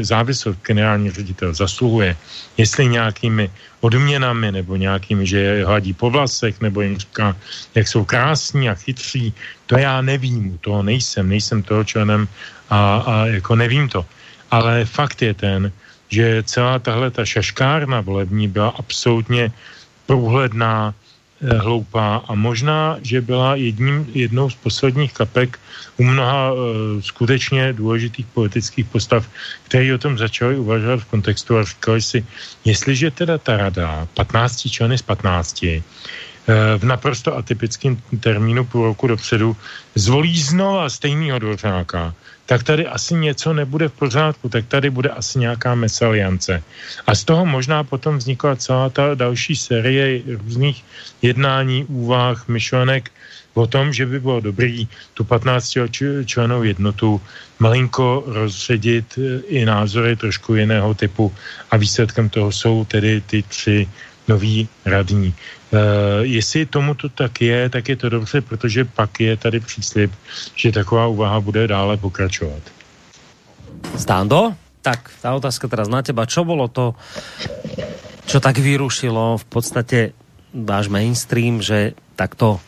závislost 0.00 0.58
generální 0.62 1.10
ředitel 1.10 1.54
zasluhuje, 1.54 2.16
jestli 2.56 2.88
nějakými 2.88 3.50
odměnami 3.80 4.52
nebo 4.52 4.76
nějakými, 4.76 5.26
že 5.26 5.38
je 5.38 5.66
hladí 5.66 5.92
po 5.92 6.10
vlasech, 6.10 6.60
nebo 6.60 6.80
jim 6.80 6.98
říká, 6.98 7.36
jak 7.74 7.88
jsou 7.88 8.04
krásní 8.04 8.68
a 8.70 8.74
chytří, 8.74 9.34
to 9.66 9.78
já 9.78 10.00
nevím, 10.00 10.58
toho 10.58 10.82
nejsem, 10.82 11.28
nejsem 11.28 11.62
toho 11.62 11.84
členem 11.84 12.28
a, 12.70 12.96
a 12.96 13.26
jako 13.26 13.56
nevím 13.56 13.88
to. 13.88 14.06
Ale 14.50 14.84
fakt 14.84 15.22
je 15.22 15.34
ten, 15.34 15.72
že 16.08 16.42
celá 16.42 16.78
tahle 16.78 17.10
ta 17.10 17.24
šaškárna 17.24 18.00
volební 18.00 18.48
byla 18.48 18.68
absolutně 18.78 19.52
průhledná, 20.06 20.94
hloupá. 21.40 22.24
A 22.28 22.34
možná, 22.34 22.98
že 23.02 23.20
byla 23.20 23.54
jedním, 23.54 24.06
jednou 24.14 24.50
z 24.50 24.54
posledních 24.54 25.12
kapek 25.12 25.58
u 25.96 26.04
mnoha 26.04 26.52
uh, 26.52 26.58
skutečně 27.00 27.72
důležitých 27.72 28.26
politických 28.26 28.86
postav, 28.86 29.28
který 29.62 29.92
o 29.92 29.98
tom 29.98 30.18
začali 30.18 30.56
uvažovat 30.56 31.00
v 31.00 31.04
kontextu 31.04 31.58
a 31.58 31.64
říkali 31.64 32.02
si, 32.02 32.26
jestliže 32.64 33.10
teda 33.10 33.38
ta 33.38 33.56
rada, 33.56 34.08
15 34.14 34.68
členy 34.68 34.98
z 34.98 35.02
15, 35.02 35.62
uh, 35.62 35.68
eh, 35.68 35.82
v 36.78 36.84
naprosto 36.84 37.36
atypickém 37.36 37.96
termínu 38.20 38.64
půl 38.64 38.84
roku 38.84 39.06
dopředu, 39.06 39.56
zvolí 39.94 40.38
znova 40.38 40.88
stejného 40.88 41.38
dvořáka, 41.38 42.14
tak 42.46 42.62
tady 42.62 42.86
asi 42.86 43.14
něco 43.14 43.52
nebude 43.52 43.88
v 43.88 43.92
pořádku, 43.92 44.48
tak 44.48 44.66
tady 44.66 44.90
bude 44.90 45.08
asi 45.08 45.38
nějaká 45.38 45.74
mesaliance. 45.74 46.62
A 47.06 47.14
z 47.14 47.24
toho 47.24 47.46
možná 47.46 47.84
potom 47.84 48.18
vznikla 48.18 48.56
celá 48.56 48.90
ta 48.90 49.14
další 49.14 49.56
série 49.56 50.22
různých 50.38 50.84
jednání, 51.22 51.84
úvah, 51.84 52.48
myšlenek 52.48 53.10
o 53.54 53.66
tom, 53.66 53.92
že 53.92 54.06
by 54.06 54.20
bylo 54.20 54.40
dobrý 54.40 54.88
tu 55.14 55.24
15 55.24 55.78
členou 56.24 56.62
jednotu 56.62 57.20
malinko 57.58 58.24
rozředit 58.26 59.18
e, 59.18 59.40
i 59.48 59.64
názory 59.64 60.16
trošku 60.16 60.54
jiného 60.54 60.94
typu 60.94 61.32
a 61.70 61.76
výsledkem 61.76 62.28
toho 62.28 62.52
jsou 62.52 62.84
tedy 62.84 63.20
ty 63.20 63.42
tři 63.42 63.88
noví 64.28 64.68
radní. 64.84 65.34
Uh, 65.66 66.22
jestli 66.22 66.66
tomu 66.66 66.94
to 66.94 67.08
tak 67.08 67.42
je, 67.42 67.68
tak 67.68 67.88
je 67.88 67.96
to 67.96 68.08
dobře, 68.08 68.40
protože 68.40 68.84
pak 68.84 69.20
je 69.20 69.36
tady 69.36 69.60
příslip, 69.60 70.12
že 70.54 70.72
taková 70.72 71.06
úvaha 71.06 71.40
bude 71.40 71.66
dále 71.66 71.96
pokračovat. 71.96 72.62
Stando? 73.98 74.54
Tak, 74.86 75.10
tá 75.18 75.34
otázka 75.34 75.66
teraz 75.66 75.90
na 75.90 75.98
teba. 76.06 76.30
Čo 76.30 76.46
bolo 76.46 76.70
to, 76.70 76.94
čo 78.30 78.38
tak 78.38 78.62
vyrušilo 78.62 79.34
v 79.42 79.46
podstate 79.50 80.14
váš 80.54 80.86
mainstream, 80.86 81.58
že 81.58 81.98
takto 82.14 82.62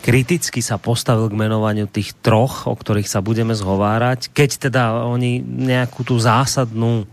kriticky 0.00 0.62
sa 0.64 0.78
postavil 0.78 1.28
k 1.28 1.36
menovaniu 1.36 1.90
tých 1.90 2.16
troch, 2.22 2.70
o 2.70 2.74
ktorých 2.78 3.10
sa 3.10 3.20
budeme 3.20 3.52
zhovárať, 3.52 4.32
keď 4.32 4.70
teda 4.70 4.82
oni 5.10 5.44
nejakú 5.44 6.06
tú 6.06 6.16
zásadnú 6.16 7.04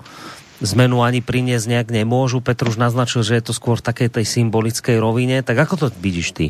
zmenu 0.61 1.05
ani 1.05 1.21
priniesť 1.21 1.65
nejak 1.69 1.87
nemôžu. 1.93 2.41
Petr 2.41 2.69
už 2.69 2.81
naznačil, 2.81 3.21
že 3.21 3.37
je 3.37 3.43
to 3.49 3.53
skôr 3.53 3.77
v 3.77 3.85
takej 3.85 4.09
tej 4.09 4.25
symbolickej 4.25 4.97
rovine. 4.97 5.41
Tak 5.45 5.57
ako 5.57 5.73
to 5.77 5.87
vidíš 6.01 6.33
ty? 6.33 6.45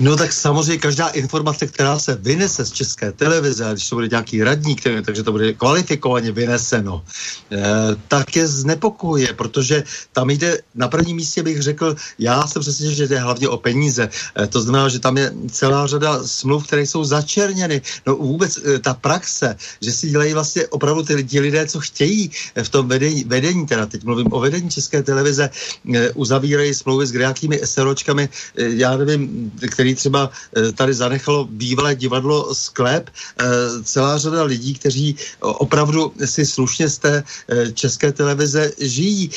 No 0.00 0.16
tak 0.16 0.32
samozřejmě 0.32 0.78
každá 0.78 1.08
informace, 1.08 1.66
která 1.66 1.98
se 1.98 2.14
vynese 2.20 2.64
z 2.64 2.72
české 2.72 3.12
televize, 3.12 3.64
když 3.72 3.88
to 3.88 3.96
bude 3.96 4.08
nějaký 4.08 4.44
radník, 4.44 4.82
takže 5.04 5.22
to 5.22 5.32
bude 5.32 5.52
kvalifikovaně 5.52 6.32
vyneseno, 6.32 7.04
eh, 7.52 7.64
tak 8.08 8.36
je 8.36 8.46
znepokojuje, 8.46 9.32
protože 9.32 9.84
tam 10.12 10.30
jde, 10.30 10.58
na 10.74 10.88
prvním 10.88 11.16
místě 11.16 11.42
bych 11.42 11.62
řekl, 11.62 11.96
já 12.18 12.46
jsem 12.46 12.62
přesvědčen, 12.62 12.94
že 12.94 13.08
jde 13.08 13.18
hlavně 13.18 13.48
o 13.48 13.56
peníze. 13.56 14.08
Eh, 14.36 14.46
to 14.46 14.60
znamená, 14.60 14.88
že 14.88 15.00
tam 15.00 15.16
je 15.16 15.32
celá 15.50 15.86
řada 15.86 16.20
smluv, 16.28 16.66
které 16.66 16.82
jsou 16.82 17.04
začerněny. 17.04 17.82
No 18.06 18.16
vůbec 18.16 18.58
eh, 18.58 18.78
ta 18.78 18.94
praxe, 18.94 19.56
že 19.80 19.92
si 19.92 20.10
dělají 20.10 20.34
vlastně 20.34 20.66
opravdu 20.66 21.02
ty 21.02 21.14
lidi, 21.14 21.40
lidé, 21.40 21.66
co 21.66 21.80
chtějí 21.80 22.30
eh, 22.54 22.64
v 22.64 22.68
tom 22.68 22.88
vedení, 22.88 23.24
vedení 23.24 23.66
teda 23.66 23.86
teď 23.86 24.04
mluvím 24.04 24.28
o 24.30 24.40
vedení 24.40 24.68
české 24.70 25.02
televize, 25.02 25.50
eh, 25.94 26.10
uzavírají 26.10 26.74
smlouvy 26.74 27.06
s 27.06 27.12
nějakými 27.12 27.60
SROčkami, 27.64 28.28
eh, 28.28 28.64
já 28.76 28.96
nevím, 28.96 29.52
který 29.72 29.85
který 29.86 29.94
třeba 29.94 30.30
eh, 30.56 30.72
tady 30.72 30.94
zanechalo 30.94 31.46
bývalé 31.46 31.94
divadlo 31.94 32.54
Sklep, 32.54 33.06
eh, 33.06 33.46
celá 33.86 34.18
řada 34.18 34.42
lidí, 34.42 34.74
kteří 34.74 35.16
opravdu 35.40 36.12
si 36.24 36.46
slušně 36.46 36.88
z 36.88 36.98
té 36.98 37.14
eh, 37.22 37.72
české 37.72 38.12
televize 38.12 38.72
žijí. 38.80 39.30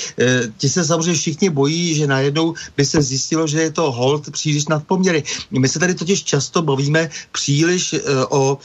Ti 0.57 0.69
se 0.69 0.85
samozřejmě 0.85 1.13
všichni 1.13 1.49
bojí, 1.49 1.95
že 1.95 2.07
najednou 2.07 2.53
by 2.77 2.85
se 2.85 3.01
zjistilo, 3.01 3.47
že 3.47 3.61
je 3.61 3.71
to 3.71 3.91
hold 3.91 4.31
příliš 4.31 4.67
nadpoměry. 4.67 5.23
My 5.51 5.69
se 5.69 5.79
tady 5.79 5.93
totiž 5.93 6.23
často 6.23 6.61
bavíme 6.61 7.09
příliš 7.31 7.95
o, 8.29 8.57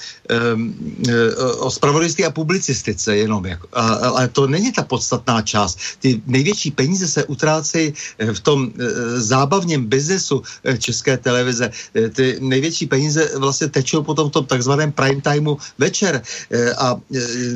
o 1.59 1.70
spravodajství 1.70 2.24
a 2.24 2.30
publicistice 2.30 3.16
jenom. 3.16 3.45
Ale 3.72 4.28
to 4.28 4.47
není 4.47 4.72
ta 4.72 4.82
podstatná 4.82 5.43
část. 5.43 5.78
Ty 6.01 6.22
největší 6.26 6.70
peníze 6.70 7.09
se 7.09 7.24
utrácejí 7.24 7.95
v 8.18 8.41
tom 8.41 8.72
zábavním 9.16 9.87
biznesu 9.87 10.43
české 10.78 11.16
televize. 11.18 11.70
Eh, 11.95 12.09
ty 12.09 12.37
největší 12.41 12.87
peníze 12.87 13.39
vlastně 13.39 13.68
tečou 13.68 14.03
potom 14.03 14.29
v 14.29 14.33
tom 14.33 14.47
takzvaném 14.47 14.93
prime 14.93 15.20
timeu 15.20 15.57
večer. 15.79 16.22
Eh, 16.51 16.75
a, 16.75 17.01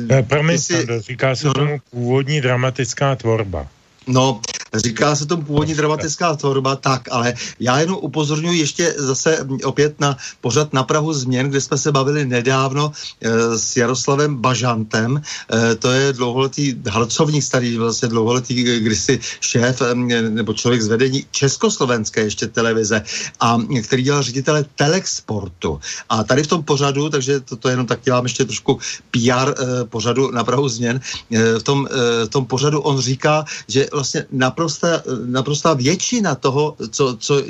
eh, 0.09 0.23
Promiň, 0.23 0.57
si... 0.57 0.87
říká 0.99 1.35
se 1.35 1.47
no, 1.47 1.53
tomu 1.53 1.77
původní 1.91 2.41
dramatická 2.41 3.15
tvorba. 3.15 3.67
No, 4.09 4.41
říká 4.75 5.15
se 5.15 5.25
tomu 5.25 5.43
původní 5.43 5.73
dramatická 5.75 6.35
tvorba, 6.35 6.75
tak, 6.75 7.07
ale 7.11 7.33
já 7.59 7.79
jenom 7.79 7.97
upozorňuji 8.01 8.59
ještě 8.59 8.93
zase 8.97 9.47
opět 9.63 9.99
na 9.99 10.17
pořad 10.41 10.73
na 10.73 10.83
Prahu 10.83 11.13
změn, 11.13 11.49
kde 11.49 11.61
jsme 11.61 11.77
se 11.77 11.91
bavili 11.91 12.25
nedávno 12.25 12.91
e, 13.21 13.29
s 13.57 13.77
Jaroslavem 13.77 14.35
Bažantem, 14.35 15.21
e, 15.21 15.75
to 15.75 15.91
je 15.91 16.13
dlouholetý 16.13 16.75
harcovník 16.89 17.43
starý, 17.43 17.77
vlastně 17.77 18.07
dlouholetý 18.07 18.63
kdysi 18.63 19.19
šéf 19.41 19.81
e, 19.81 19.95
nebo 20.21 20.53
člověk 20.53 20.81
z 20.81 20.87
vedení 20.87 21.25
Československé 21.31 22.21
ještě 22.21 22.47
televize, 22.47 23.01
a 23.39 23.57
který 23.83 24.03
dělal 24.03 24.23
ředitele 24.23 24.65
Telexportu. 24.75 25.79
A 26.09 26.23
tady 26.23 26.43
v 26.43 26.47
tom 26.47 26.63
pořadu, 26.63 27.09
takže 27.09 27.39
to, 27.39 27.55
to 27.55 27.69
jenom 27.69 27.85
tak 27.85 27.99
dělám 28.01 28.25
ještě 28.25 28.45
trošku 28.45 28.79
PR 29.11 29.53
e, 29.53 29.85
pořadu 29.85 30.31
na 30.31 30.43
Prahu 30.43 30.69
změn, 30.69 30.99
e, 31.31 31.59
v, 31.59 31.63
tom, 31.63 31.87
e, 31.91 32.25
v 32.25 32.29
tom 32.29 32.45
pořadu 32.45 32.81
on 32.81 32.99
říká, 32.99 33.45
že 33.67 33.89
vlastně 33.99 34.25
naprostá, 34.31 35.03
naprostá 35.25 35.73
většina 35.73 36.35
toho, 36.35 36.75
co, 36.79 37.17
co 37.19 37.43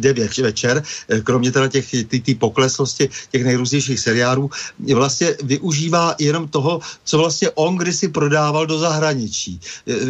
jde 0.00 0.12
večer, 0.42 0.82
kromě 1.24 1.52
teda 1.52 1.68
těch 1.68 1.90
ty, 2.08 2.20
ty 2.20 2.34
pokleslosti 2.34 3.08
těch 3.32 3.44
nejrůznějších 3.44 4.00
seriálů, 4.00 4.50
vlastně 4.94 5.36
využívá 5.44 6.14
jenom 6.18 6.48
toho, 6.48 6.80
co 7.04 7.18
vlastně 7.18 7.50
on 7.54 7.76
kdysi 7.76 8.08
prodával 8.08 8.66
do 8.66 8.78
zahraničí. 8.78 9.60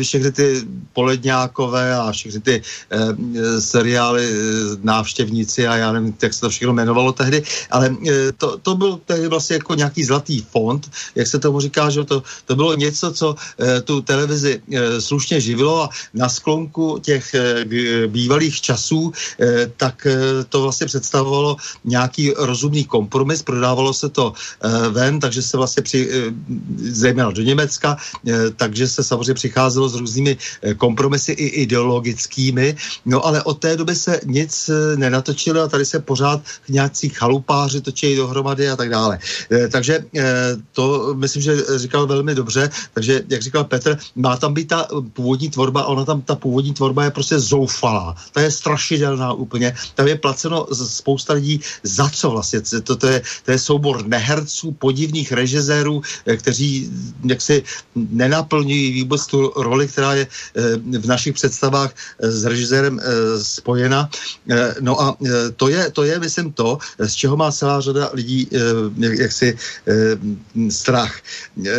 Všechny 0.03 0.33
ty 0.33 0.47
poledňákové 0.93 1.95
a 1.95 2.13
všechny 2.13 2.41
ty 2.41 2.55
eh, 2.63 3.61
seriály 3.61 4.23
eh, 4.23 4.35
návštěvníci 4.83 5.67
a 5.67 5.77
já 5.77 5.93
nevím, 5.93 6.15
jak 6.23 6.35
se 6.35 6.41
to 6.41 6.51
všechno 6.51 6.73
jmenovalo 6.73 7.13
tehdy, 7.13 7.43
ale 7.71 7.91
eh, 7.91 8.33
to, 8.39 8.59
to 8.63 8.75
byl 8.75 9.01
tehdy 9.07 9.29
vlastně 9.29 9.57
jako 9.57 9.75
nějaký 9.75 10.05
zlatý 10.05 10.41
fond, 10.41 10.91
jak 11.15 11.27
se 11.27 11.39
tomu 11.39 11.61
říká, 11.61 11.91
že 11.91 12.05
to, 12.05 12.23
to 12.47 12.57
bylo 12.57 12.77
něco, 12.77 13.13
co 13.13 13.35
eh, 13.59 13.81
tu 13.81 14.01
televizi 14.01 14.63
eh, 14.63 15.01
slušně 15.01 15.41
živilo 15.41 15.80
a 15.83 15.89
na 16.15 16.29
sklonku 16.29 16.99
těch 17.03 17.35
eh, 17.35 17.65
bývalých 18.07 18.61
časů, 18.61 19.13
eh, 19.41 19.71
tak 19.77 20.07
eh, 20.07 20.45
to 20.49 20.63
vlastně 20.63 20.87
představovalo 20.87 21.57
nějaký 21.85 22.33
rozumný 22.37 22.85
kompromis, 22.85 23.43
prodávalo 23.43 23.95
se 23.95 24.09
to 24.09 24.33
ven, 24.91 25.21
takže 25.21 25.43
se 25.43 25.57
vlastně 25.57 25.83
při, 25.83 26.11
zejména 26.77 27.31
do 27.31 27.43
Německa, 27.43 27.97
takže 28.57 28.89
se 28.89 29.05
samozřejmě 29.05 29.35
přicházelo 29.35 29.89
s 29.89 29.95
různými 29.95 30.37
kompromisy 30.77 31.33
i 31.33 31.47
ideologickými, 31.65 32.77
no 33.07 33.27
ale 33.27 33.43
od 33.43 33.59
té 33.59 33.77
doby 33.77 33.95
se 33.95 34.21
nic 34.25 34.71
nenatočilo 34.97 35.63
a 35.63 35.69
tady 35.69 35.85
se 35.85 36.01
pořád 36.01 36.43
nějaký 36.69 37.09
chalupáři 37.09 37.81
točí 37.81 38.17
dohromady 38.17 38.69
a 38.69 38.77
tak 38.77 38.91
dále. 38.91 39.19
Takže 39.71 40.05
to 40.73 41.15
myslím, 41.15 41.43
že 41.43 41.53
říkal 41.77 42.07
velmi 42.07 42.35
dobře, 42.35 42.71
takže 42.95 43.23
jak 43.29 43.43
říkal 43.43 43.65
Petr, 43.65 43.99
má 44.17 44.37
tam 44.37 44.55
být 44.55 44.69
ta 44.69 44.89
původní 45.13 45.51
tvorba 45.51 45.60
tvorba, 45.61 45.85
ona 45.93 46.05
tam, 46.05 46.23
ta 46.23 46.35
původní 46.41 46.73
tvorba 46.73 47.05
je 47.05 47.11
prostě 47.11 47.37
zoufalá. 47.39 48.17
Ta 48.33 48.41
je 48.41 48.51
strašidelná 48.51 49.33
úplně. 49.37 49.77
Tam 49.95 50.09
je 50.09 50.17
placeno 50.17 50.67
spousta 50.73 51.37
lidí 51.37 51.61
za 51.85 52.09
co 52.09 52.31
vlastně. 52.31 52.61
To, 52.81 52.97
to, 52.97 53.07
je, 53.07 53.23
to 53.45 53.51
je 53.53 53.59
soubor 53.59 54.07
neherců, 54.07 54.73
podivných 54.73 55.33
režisérů, 55.33 56.01
eh, 56.01 56.37
kteří 56.37 56.89
jaksi 57.29 57.63
nenaplňují 57.95 59.05
vůbec 59.05 59.27
tu 59.27 59.53
roli, 59.57 59.85
která 59.89 60.15
je 60.15 60.25
eh, 60.25 60.99
v 60.99 61.07
našich 61.07 61.37
představách 61.37 61.93
eh, 61.93 62.33
s 62.33 62.45
režisérem 62.49 62.97
spojena. 63.43 64.09
No 64.81 64.97
a 65.01 65.17
to 65.57 65.69
je, 65.69 65.91
to 65.91 66.03
je, 66.09 66.19
myslím, 66.19 66.53
to, 66.53 66.79
z 66.99 67.15
čeho 67.15 67.37
má 67.37 67.53
celá 67.53 67.81
řada 67.81 68.11
lidí 68.13 68.49
jaksi 68.97 69.59
strach. 70.71 71.21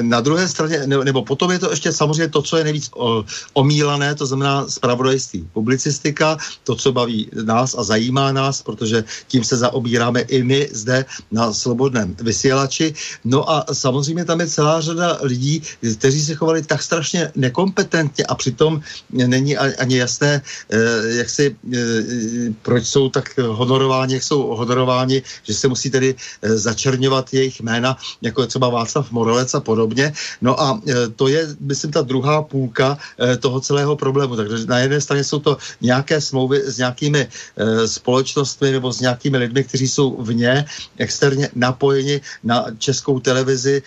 Na 0.01 0.21
druhé 0.21 0.47
straně, 0.47 0.87
nebo 0.87 1.25
potom 1.25 1.51
je 1.51 1.59
to 1.59 1.71
ještě 1.71 1.91
samozřejmě 1.91 2.27
to, 2.27 2.41
co 2.41 2.57
je 2.57 2.63
nejvíc 2.63 2.89
o, 2.95 3.25
omílané, 3.71 4.15
to 4.15 4.27
znamená 4.27 4.67
spravodajství. 4.67 5.47
Publicistika, 5.55 6.37
to, 6.67 6.75
co 6.75 6.91
baví 6.91 7.31
nás 7.47 7.71
a 7.77 7.83
zajímá 7.83 8.31
nás, 8.35 8.59
protože 8.61 9.03
tím 9.31 9.43
se 9.47 9.57
zaobíráme 9.63 10.27
i 10.27 10.43
my 10.43 10.67
zde 10.75 11.05
na 11.31 11.53
slobodném 11.55 12.15
vysílači. 12.19 12.93
No 13.23 13.47
a 13.47 13.65
samozřejmě 13.71 14.27
tam 14.27 14.43
je 14.43 14.47
celá 14.47 14.81
řada 14.81 15.23
lidí, 15.23 15.63
kteří 15.79 16.19
se 16.19 16.35
chovali 16.35 16.67
tak 16.67 16.83
strašně 16.83 17.31
nekompetentně 17.35 18.27
a 18.27 18.35
přitom 18.35 18.83
není 19.11 19.55
ani 19.57 19.97
jasné, 19.97 20.41
eh, 20.43 21.23
jak 21.23 21.29
si, 21.29 21.55
eh, 21.55 21.79
proč 22.61 22.83
jsou 22.91 23.07
tak 23.07 23.39
honorováni, 23.39 24.19
jak 24.19 24.23
jsou 24.27 24.51
honorováni, 24.51 25.23
že 25.47 25.53
se 25.55 25.71
musí 25.71 25.87
tedy 25.87 26.11
eh, 26.11 26.57
začerňovat 26.59 27.31
jejich 27.31 27.63
jména, 27.63 27.95
jako 28.19 28.43
je 28.43 28.47
třeba 28.51 28.67
Václav 28.67 29.11
Morelec 29.15 29.47
a 29.55 29.63
podobně. 29.63 30.11
No 30.41 30.59
a 30.59 30.81
to 31.15 31.27
je, 31.31 31.55
myslím, 31.59 31.91
ta 31.91 32.01
druhá 32.01 32.41
půlka 32.41 32.97
toho 33.39 33.60
celého 33.61 33.95
problému. 33.95 34.35
Takže 34.35 34.65
na 34.65 34.79
jedné 34.79 35.01
straně 35.01 35.23
jsou 35.23 35.39
to 35.39 35.57
nějaké 35.81 36.21
smlouvy 36.21 36.61
s 36.65 36.77
nějakými 36.77 37.27
společnostmi 37.85 38.71
nebo 38.71 38.93
s 38.93 38.99
nějakými 38.99 39.37
lidmi, 39.37 39.63
kteří 39.63 39.87
jsou 39.87 40.21
vně, 40.21 40.65
externě 40.97 41.49
napojeni 41.55 42.21
na 42.43 42.65
českou 42.77 43.19
televizi 43.19 43.81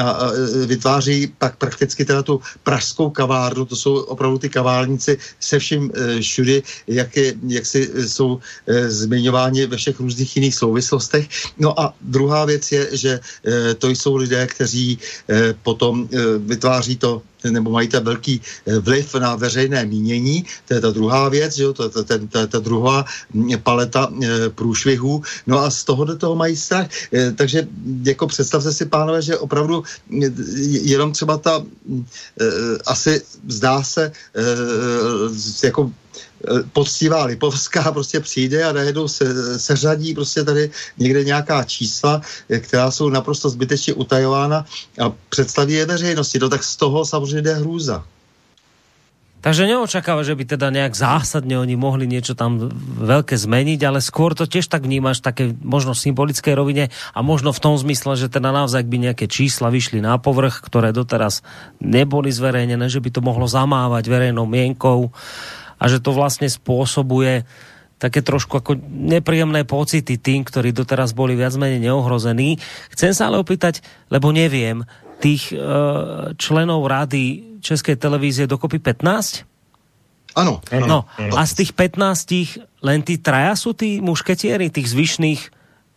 a 0.00 0.30
vytváří 0.66 1.32
pak 1.38 1.56
prakticky 1.56 2.04
teda 2.04 2.22
tu 2.22 2.40
pražskou 2.62 3.10
kavárnu, 3.10 3.64
to 3.64 3.76
jsou 3.76 3.94
opravdu 3.94 4.38
ty 4.38 4.48
kavárníci 4.48 5.18
se 5.40 5.58
vším 5.58 5.90
eh, 5.94 6.20
všudy, 6.20 6.62
jak, 6.86 7.16
je, 7.16 7.34
jak 7.46 7.66
si 7.66 7.90
eh, 7.94 8.08
jsou 8.08 8.40
eh, 8.66 8.90
zmiňováni 8.90 9.66
ve 9.66 9.76
všech 9.76 10.00
různých 10.00 10.36
jiných 10.36 10.54
souvislostech. 10.54 11.28
No 11.58 11.80
a 11.80 11.94
druhá 12.00 12.44
věc 12.44 12.72
je, 12.72 12.82
že 12.92 13.20
to 13.78 13.88
jsou 13.88 14.16
lidé, 14.16 14.46
kteří 14.46 14.98
potom 15.62 16.08
vytváří 16.38 16.96
to 16.96 17.22
nebo 17.50 17.70
mají 17.70 17.88
ten 17.88 18.04
velký 18.04 18.40
vliv 18.80 19.14
na 19.14 19.36
veřejné 19.36 19.86
mínění, 19.86 20.44
to 20.68 20.74
je 20.74 20.80
ta 20.80 20.90
druhá 20.90 21.28
věc, 21.28 21.58
jo, 21.58 21.72
to, 21.72 21.88
to, 21.90 22.04
to, 22.04 22.18
to, 22.26 22.46
ta 22.46 22.58
druhá 22.58 23.04
hm, 23.34 23.50
paleta 23.62 24.12
průšvihů, 24.54 25.22
no 25.46 25.58
a 25.58 25.70
z 25.70 25.84
toho 25.84 26.04
do 26.04 26.16
toho 26.16 26.34
mají 26.36 26.56
strach. 26.56 26.86
Takže 27.36 27.68
jako 28.02 28.26
představte 28.26 28.72
si, 28.72 28.84
pánové, 28.86 29.22
že 29.22 29.38
opravdu 29.38 29.84
jenom 30.82 31.12
třeba 31.12 31.38
ta 31.38 31.64
asi 32.86 33.22
zdá 33.48 33.82
se 33.82 34.12
jako 35.62 35.90
eh, 35.90 36.11
poctivá 36.72 37.24
Lipovská 37.24 37.92
prostě 37.96 38.20
přijde 38.20 38.64
a 38.64 38.72
najednou 38.72 39.08
se, 39.08 39.58
seřadí 39.58 40.14
prostě 40.14 40.44
tady 40.44 40.70
někde 40.98 41.24
nějaká 41.24 41.64
čísla, 41.64 42.20
eh, 42.48 42.60
která 42.60 42.90
jsou 42.90 43.08
naprosto 43.08 43.50
zbytečně 43.50 43.94
utajována 43.94 44.64
a 45.00 45.12
představí 45.28 45.74
je 45.74 45.86
veřejnosti. 45.86 46.38
No 46.38 46.48
tak 46.48 46.64
z 46.64 46.76
toho 46.76 47.04
samozřejmě 47.04 47.42
jde 47.42 47.54
hrůza. 47.54 48.04
Takže 49.42 49.66
neočakáva, 49.66 50.22
že 50.22 50.38
by 50.38 50.54
teda 50.54 50.70
nejak 50.70 50.94
zásadne 50.94 51.58
oni 51.58 51.74
mohli 51.74 52.06
niečo 52.06 52.38
tam 52.38 52.62
veľké 53.02 53.34
zmeniť, 53.34 53.80
ale 53.82 53.98
skôr 53.98 54.38
to 54.38 54.46
tiež 54.46 54.70
tak 54.70 54.86
vnímaš 54.86 55.18
také 55.18 55.50
možno 55.58 55.98
symbolické 55.98 56.54
rovine 56.54 56.94
a 57.10 57.26
možno 57.26 57.50
v 57.50 57.58
tom 57.58 57.74
zmysle, 57.74 58.14
že 58.14 58.30
teda 58.30 58.54
naozaj 58.54 58.86
by 58.86 59.10
nejaké 59.10 59.26
čísla 59.26 59.66
vyšli 59.66 59.98
na 59.98 60.14
povrch, 60.14 60.62
ktoré 60.62 60.94
doteraz 60.94 61.42
neboli 61.82 62.30
zverejnené, 62.30 62.86
že 62.86 63.02
by 63.02 63.10
to 63.10 63.18
mohlo 63.18 63.50
zamávať 63.50 64.06
verejnou 64.06 64.46
mienkou 64.46 65.10
a 65.82 65.90
že 65.90 65.98
to 65.98 66.14
vlastne 66.14 66.46
spôsobuje 66.46 67.42
také 67.98 68.22
trošku 68.22 68.58
ako 68.58 68.78
nepríjemné 68.86 69.66
pocity 69.66 70.18
tým, 70.18 70.46
ktorí 70.46 70.70
doteraz 70.70 71.14
boli 71.14 71.34
viac 71.34 71.54
menej 71.58 71.90
neohrození. 71.90 72.58
Chcem 72.94 73.14
sa 73.14 73.30
ale 73.30 73.42
opýtať, 73.42 73.82
lebo 74.10 74.30
neviem, 74.30 74.86
tých 75.22 75.54
uh, 75.54 76.34
členov 76.34 76.86
rady 76.86 77.58
Českej 77.62 77.94
televízie 77.94 78.50
dokopy 78.50 78.82
15? 78.82 79.46
Ano. 80.34 80.58
ano 80.70 80.86
no, 80.86 80.98
ano. 81.14 81.34
A 81.38 81.46
z 81.46 81.62
tých 81.62 81.70
15 81.78 82.82
len 82.82 83.06
tí 83.06 83.22
traja 83.22 83.54
sú 83.54 83.70
tí 83.74 84.02
mušketieri, 84.02 84.74
tých 84.74 84.90
zvyšných 84.90 85.40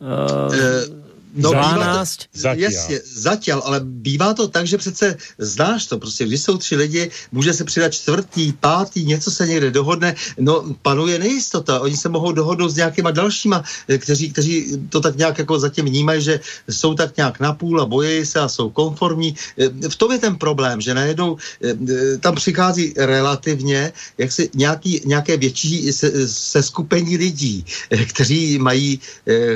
uh, 0.06 0.54
e 0.54 1.05
No, 1.36 1.52
12? 1.52 2.20
Zatím. 2.34 2.64
Jasně, 2.64 3.00
zatím, 3.04 3.56
ale 3.64 3.80
bývá 3.84 4.34
to 4.34 4.48
tak, 4.48 4.68
že 4.68 4.78
přece 4.78 5.18
znáš 5.38 5.86
to, 5.86 6.00
prostě 6.00 6.26
když 6.26 6.42
jsou 6.42 6.58
tři 6.58 6.76
lidi, 6.76 7.12
může 7.32 7.54
se 7.54 7.64
přidat 7.64 7.94
čtvrtý, 7.94 8.54
pátý, 8.60 9.06
něco 9.06 9.32
se 9.32 9.48
někde 9.48 9.72
dohodne, 9.72 10.16
no 10.40 10.64
panuje 10.82 11.20
nejistota, 11.20 11.80
oni 11.80 11.98
se 11.98 12.10
mohou 12.10 12.32
dohodnout 12.32 12.70
s 12.70 12.76
nějakýma 12.76 13.12
dalšíma, 13.12 13.64
eh, 13.88 13.98
kteří, 13.98 14.32
kteří 14.32 14.56
to 14.90 15.02
tak 15.02 15.18
nějak 15.18 15.38
jako 15.38 15.60
zatím 15.60 15.86
vnímají, 15.86 16.22
že 16.22 16.40
jsou 16.70 16.94
tak 16.94 17.18
nějak 17.18 17.40
napůl 17.40 17.82
a 17.82 17.86
bojí 17.86 18.26
se 18.26 18.40
a 18.40 18.48
jsou 18.48 18.70
konformní. 18.70 19.36
Eh, 19.60 19.90
v 19.90 19.96
tom 19.96 20.12
je 20.12 20.20
ten 20.20 20.36
problém, 20.36 20.82
že 20.82 20.94
najednou 20.94 21.38
eh, 21.64 21.76
tam 22.18 22.36
přichází 22.36 22.94
relativně 22.98 23.92
jaksi 24.18 24.50
nějaký, 24.56 25.02
nějaké 25.06 25.38
větší 25.38 25.92
se, 25.92 26.28
se 26.28 26.64
skupení 26.64 27.18
lidí, 27.18 27.66
kteří 28.10 28.58
mají 28.58 29.00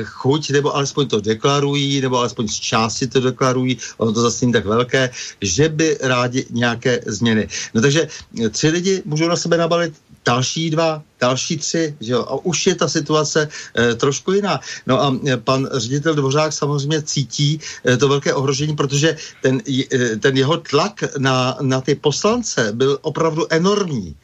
chuť 0.04 0.50
nebo 0.50 0.76
alespoň 0.76 1.08
to 1.08 1.20
deklarují 1.20 1.69
deklarují, 1.70 2.00
nebo 2.00 2.18
alespoň 2.18 2.48
z 2.48 2.60
části 2.60 3.06
to 3.06 3.20
deklarují, 3.20 3.78
ono 3.98 4.12
to 4.12 4.20
zase 4.20 4.44
není 4.46 4.52
tak 4.52 4.66
velké, 4.66 5.10
že 5.40 5.68
by 5.68 5.98
rádi 6.00 6.46
nějaké 6.50 7.00
změny. 7.06 7.48
No 7.74 7.80
takže 7.80 8.08
tři 8.50 8.68
lidi 8.68 9.02
můžou 9.04 9.28
na 9.28 9.36
sebe 9.36 9.56
nabalit 9.56 9.94
další 10.24 10.70
dva, 10.70 11.02
další 11.20 11.56
tři, 11.56 11.96
že 12.00 12.12
jo, 12.12 12.22
a 12.28 12.44
už 12.44 12.66
je 12.66 12.74
ta 12.74 12.88
situace 12.88 13.48
e, 13.48 13.94
trošku 13.94 14.32
jiná. 14.32 14.60
No 14.86 15.02
a 15.02 15.16
e, 15.26 15.36
pan 15.36 15.68
ředitel 15.72 16.14
Dvořák 16.14 16.52
samozřejmě 16.52 17.02
cítí 17.02 17.60
e, 17.86 17.96
to 17.96 18.08
velké 18.08 18.34
ohrožení, 18.34 18.76
protože 18.76 19.16
ten, 19.42 19.60
e, 19.64 20.16
ten 20.20 20.36
jeho 20.36 20.56
tlak 20.60 21.16
na, 21.18 21.56
na 21.60 21.80
ty 21.80 21.94
poslance 21.94 22.72
byl 22.72 22.98
opravdu 23.02 23.46
enormní 23.48 24.16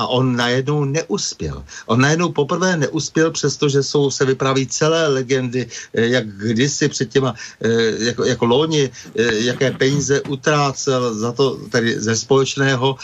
a 0.00 0.08
on 0.08 0.32
najednou 0.36 0.84
neuspěl. 0.88 1.60
On 1.86 2.00
najednou 2.00 2.32
poprvé 2.32 2.76
neuspěl, 2.76 3.30
přestože 3.30 3.82
jsou, 3.84 4.08
se 4.08 4.24
vypráví 4.24 4.64
celé 4.66 5.08
legendy, 5.12 5.68
eh, 5.68 6.16
jak 6.16 6.24
kdysi 6.26 6.88
před 6.88 7.12
těma, 7.12 7.36
eh, 7.60 7.68
jako, 8.16 8.24
jako 8.24 8.44
loni, 8.48 8.88
eh, 8.88 9.34
jaké 9.44 9.76
peníze 9.76 10.24
utrácel 10.24 11.14
za 11.14 11.36
to, 11.36 11.60
tedy 11.68 12.00
ze 12.00 12.16
společného, 12.16 12.96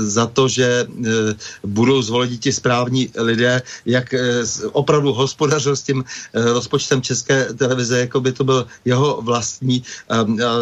za 0.00 0.26
to, 0.26 0.48
že 0.48 0.86
budou 1.60 2.02
zvoleni 2.02 2.38
ti 2.38 2.52
správní 2.52 3.12
lidé, 3.16 3.62
jak 3.84 4.14
opravdu 4.72 5.12
hospodařil 5.12 5.76
s 5.76 5.82
tím 5.82 6.04
rozpočtem 6.32 7.02
České 7.02 7.52
televize, 7.52 8.08
jako 8.08 8.20
by 8.20 8.32
to 8.32 8.44
byl 8.44 8.66
jeho 8.84 9.20
vlastní 9.22 9.82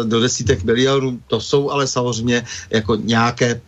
do 0.03 0.19
desítek 0.19 0.63
milionů. 0.63 1.19
To 1.27 1.39
jsou 1.39 1.69
ale 1.71 1.87
samozřejmě 1.87 2.45
jako 2.69 2.95
nějaké 2.95 3.61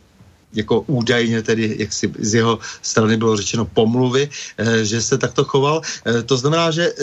jako 0.55 0.81
údajně 0.87 1.41
tedy, 1.41 1.75
jak 1.79 1.93
si 1.93 2.11
z 2.19 2.33
jeho 2.33 2.59
strany 2.81 3.17
bylo 3.17 3.37
řečeno 3.37 3.65
pomluvy, 3.65 4.29
eh, 4.57 4.85
že 4.85 5.01
se 5.01 5.17
takto 5.17 5.43
choval. 5.43 5.81
Eh, 6.05 6.23
to 6.23 6.37
znamená, 6.37 6.71
že 6.71 6.89
eh, 6.89 6.93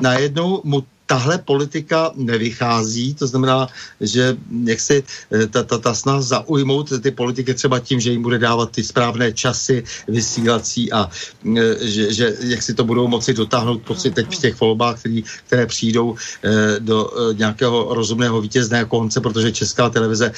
najednou 0.00 0.60
mu 0.64 0.84
tahle 1.10 1.42
politika 1.42 2.14
nevychází, 2.14 3.18
to 3.18 3.26
znamená, 3.26 3.66
že 4.00 4.38
jak 4.46 4.80
si 4.80 5.02
eh, 5.02 5.46
ta, 5.50 5.66
ta, 5.66 5.78
ta 5.78 5.90
snaha 5.94 6.22
zaujmout 6.22 7.02
ty 7.02 7.10
politiky 7.10 7.50
třeba 7.54 7.82
tím, 7.82 7.98
že 7.98 8.14
jim 8.14 8.22
bude 8.22 8.38
dávat 8.38 8.70
ty 8.70 8.86
správné 8.86 9.34
časy 9.34 9.82
vysílací 10.06 10.86
a 10.94 11.10
eh, 11.10 11.82
že, 11.82 12.14
že 12.14 12.26
jak 12.54 12.62
si 12.62 12.78
to 12.78 12.86
budou 12.86 13.10
moci 13.10 13.34
dotáhnout 13.34 13.82
prostě 13.82 14.14
teď 14.14 14.26
v 14.30 14.38
těch 14.38 14.54
volbách, 14.60 15.02
který, 15.02 15.26
které 15.50 15.66
přijdou 15.66 16.14
eh, 16.14 16.78
do 16.78 17.10
nějakého 17.34 17.90
rozumného 17.90 18.38
vítězného 18.40 18.86
konce, 18.86 19.18
protože 19.18 19.52
Česká 19.52 19.90
televize 19.90 20.30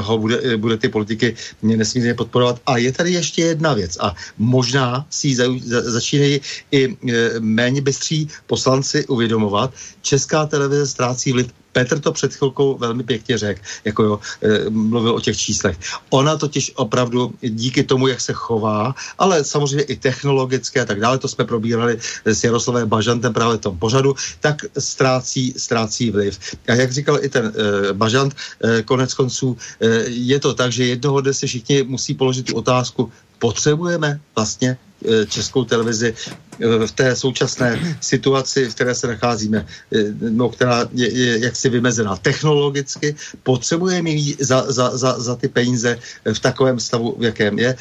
ho 0.00 0.18
bude, 0.18 0.56
bude 0.56 0.76
ty 0.80 0.88
politiky 0.88 1.36
nesmírně 1.62 2.14
podporovat. 2.14 2.60
A 2.66 2.80
je 2.80 2.92
tady 2.92 3.12
ještě 3.12 3.52
jedna 3.52 3.74
věc 3.74 3.98
a 4.00 4.14
možná 4.38 5.04
si 5.10 5.28
ji 5.28 5.36
začínají 5.68 6.40
i 6.72 6.96
méně 7.40 7.80
bystří 7.84 8.28
poslanci 8.46 9.04
uvědomovat, 9.06 9.74
česká 10.14 10.46
televize 10.46 10.86
ztrácí 10.86 11.32
vliv 11.32 11.50
Petr 11.74 11.98
to 11.98 12.12
před 12.12 12.34
chvilkou 12.34 12.78
velmi 12.78 13.02
pěkně 13.02 13.38
řekl, 13.38 13.60
jako 13.84 14.02
jo, 14.02 14.14
e, 14.42 14.70
mluvil 14.70 15.14
o 15.14 15.20
těch 15.20 15.34
číslech. 15.34 15.76
Ona 16.14 16.38
totiž 16.38 16.72
opravdu 16.78 17.34
díky 17.42 17.82
tomu, 17.82 18.06
jak 18.06 18.20
se 18.22 18.32
chová, 18.32 18.94
ale 19.18 19.42
samozřejmě 19.42 19.90
i 19.90 19.96
technologicky 19.98 20.78
a 20.80 20.86
tak 20.86 21.02
dále, 21.02 21.18
to 21.18 21.26
jsme 21.26 21.44
probírali 21.44 21.98
s 22.24 22.44
Jaroslavem 22.46 22.86
Bažantem 22.86 23.34
právě 23.34 23.58
v 23.58 23.66
tom 23.66 23.74
pořadu, 23.74 24.14
tak 24.38 24.70
ztrácí, 24.78 25.54
ztrácí 25.58 26.14
vliv. 26.14 26.38
A 26.70 26.78
jak 26.78 26.92
říkal 26.94 27.18
i 27.18 27.28
ten 27.28 27.50
e, 27.50 27.92
Bažant, 27.92 28.30
e, 28.62 28.86
konec 28.86 29.10
konců, 29.14 29.58
e, 29.82 30.14
je 30.14 30.38
to 30.38 30.54
tak, 30.54 30.70
že 30.70 30.94
jednoho 30.94 31.26
dne 31.26 31.34
si 31.34 31.46
všichni 31.50 31.82
musí 31.82 32.14
položit 32.14 32.46
tu 32.46 32.54
otázku, 32.54 33.10
potřebujeme 33.42 34.22
vlastně 34.38 34.78
českou 35.26 35.64
televizi 35.64 36.14
e, 36.14 36.86
v 36.86 36.92
té 36.92 37.16
současné 37.16 37.96
situaci, 38.00 38.68
v 38.70 38.74
které 38.74 38.94
se 38.94 39.06
nacházíme, 39.06 39.58
e, 39.58 39.96
no, 40.30 40.48
která 40.48 40.88
je, 40.92 41.08
je 41.12 41.44
jaksi 41.44 41.68
vymezená 41.68 42.16
technologicky, 42.16 43.16
potřebujeme 43.42 44.10
ji 44.10 44.36
za, 44.40 44.72
za, 44.72 44.96
za, 44.96 45.20
za 45.20 45.34
ty 45.36 45.48
peníze 45.48 45.98
v 46.24 46.40
takovém 46.40 46.80
stavu, 46.80 47.16
v 47.18 47.24
jakém 47.24 47.58
je, 47.58 47.76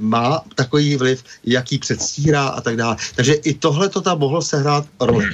má 0.00 0.42
takový 0.54 0.96
vliv, 0.96 1.24
jaký 1.44 1.78
předstírá 1.78 2.48
a 2.48 2.60
tak 2.60 2.76
dále. 2.76 2.96
Takže 3.14 3.34
i 3.34 3.54
tohle 3.54 3.88
to 3.88 4.00
tam 4.00 4.18
mohlo 4.18 4.42
sehrát 4.42 4.86
roli. 5.00 5.26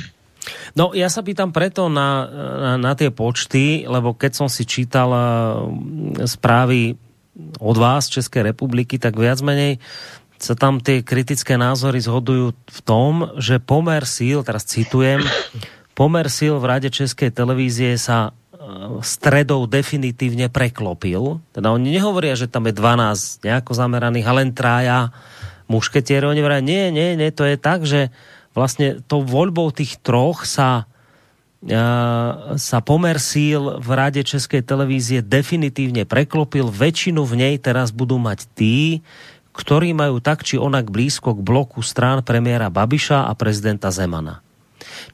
No, 0.78 0.94
ja 0.94 1.10
sa 1.10 1.26
pýtam 1.26 1.50
preto 1.50 1.90
na, 1.90 2.30
na, 2.30 2.72
na 2.78 2.92
tie 2.94 3.10
počty, 3.10 3.82
lebo 3.82 4.14
keď 4.14 4.44
som 4.44 4.46
si 4.46 4.62
čítal 4.62 5.10
správy 6.22 6.94
od 7.58 7.76
vás, 7.76 8.08
Českej 8.08 8.52
republiky, 8.52 8.96
tak 8.96 9.16
viac 9.16 9.40
menej 9.42 9.82
sa 10.36 10.54
tam 10.54 10.80
tie 10.80 11.00
kritické 11.00 11.56
názory 11.56 12.00
zhodujú 12.00 12.52
v 12.52 12.80
tom, 12.84 13.32
že 13.40 13.56
pomer 13.56 14.04
síl, 14.04 14.44
teraz 14.44 14.68
citujem, 14.68 15.24
pomer 15.96 16.28
síl 16.28 16.60
v 16.60 16.68
Rade 16.68 16.92
Českej 16.92 17.32
televízie 17.32 17.96
sa 17.96 18.30
e, 18.30 19.00
stredou 19.00 19.64
definitívne 19.64 20.52
preklopil. 20.52 21.40
Teda 21.56 21.72
oni 21.72 21.96
nehovoria, 21.96 22.36
že 22.36 22.52
tam 22.52 22.68
je 22.68 22.76
12 22.76 23.48
nejako 23.48 23.72
zameraných, 23.72 24.28
ale 24.28 24.38
len 24.44 24.52
trája 24.52 25.10
mušketieri. 25.72 26.28
Oni 26.28 26.44
hovoria, 26.44 26.60
nie, 26.60 26.92
nie, 26.92 27.16
nie, 27.16 27.32
to 27.32 27.48
je 27.48 27.56
tak, 27.56 27.88
že 27.88 28.12
vlastne 28.52 29.00
tou 29.04 29.24
voľbou 29.24 29.72
tých 29.72 30.00
troch 30.04 30.44
sa 30.44 30.84
e, 31.64 31.74
sa 32.56 32.78
pomer 32.84 33.16
síl 33.16 33.80
v 33.80 33.88
Rade 33.88 34.20
Českej 34.20 34.60
televízie 34.64 35.20
definitívne 35.24 36.04
preklopil. 36.04 36.68
Väčšinu 36.68 37.24
v 37.24 37.34
nej 37.36 37.54
teraz 37.56 37.88
budú 37.88 38.20
mať 38.20 38.48
tí, 38.52 39.00
ktorí 39.56 39.96
majú 39.96 40.20
tak 40.20 40.44
či 40.44 40.60
onak 40.60 40.92
blízko 40.92 41.32
k 41.32 41.40
bloku 41.40 41.80
strán 41.80 42.20
premiéra 42.20 42.68
Babiša 42.68 43.24
a 43.24 43.32
prezidenta 43.32 43.88
Zemana. 43.88 44.44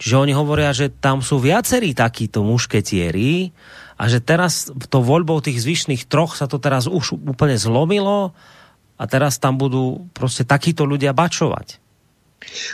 Čiže 0.02 0.18
oni 0.18 0.32
hovoria, 0.34 0.74
že 0.74 0.90
tam 0.90 1.22
sú 1.22 1.38
viacerí 1.38 1.94
takíto 1.94 2.42
mušketieri 2.42 3.54
a 3.96 4.04
že 4.10 4.18
teraz 4.18 4.68
to 4.90 4.98
voľbou 4.98 5.38
tých 5.38 5.62
zvyšných 5.62 6.10
troch 6.10 6.34
sa 6.34 6.50
to 6.50 6.58
teraz 6.58 6.90
už 6.90 7.14
úplne 7.22 7.54
zlomilo 7.54 8.34
a 8.98 9.04
teraz 9.06 9.38
tam 9.38 9.58
budú 9.58 10.10
prostě 10.12 10.44
takíto 10.44 10.86
ľudia 10.86 11.10
bačovať. 11.10 11.81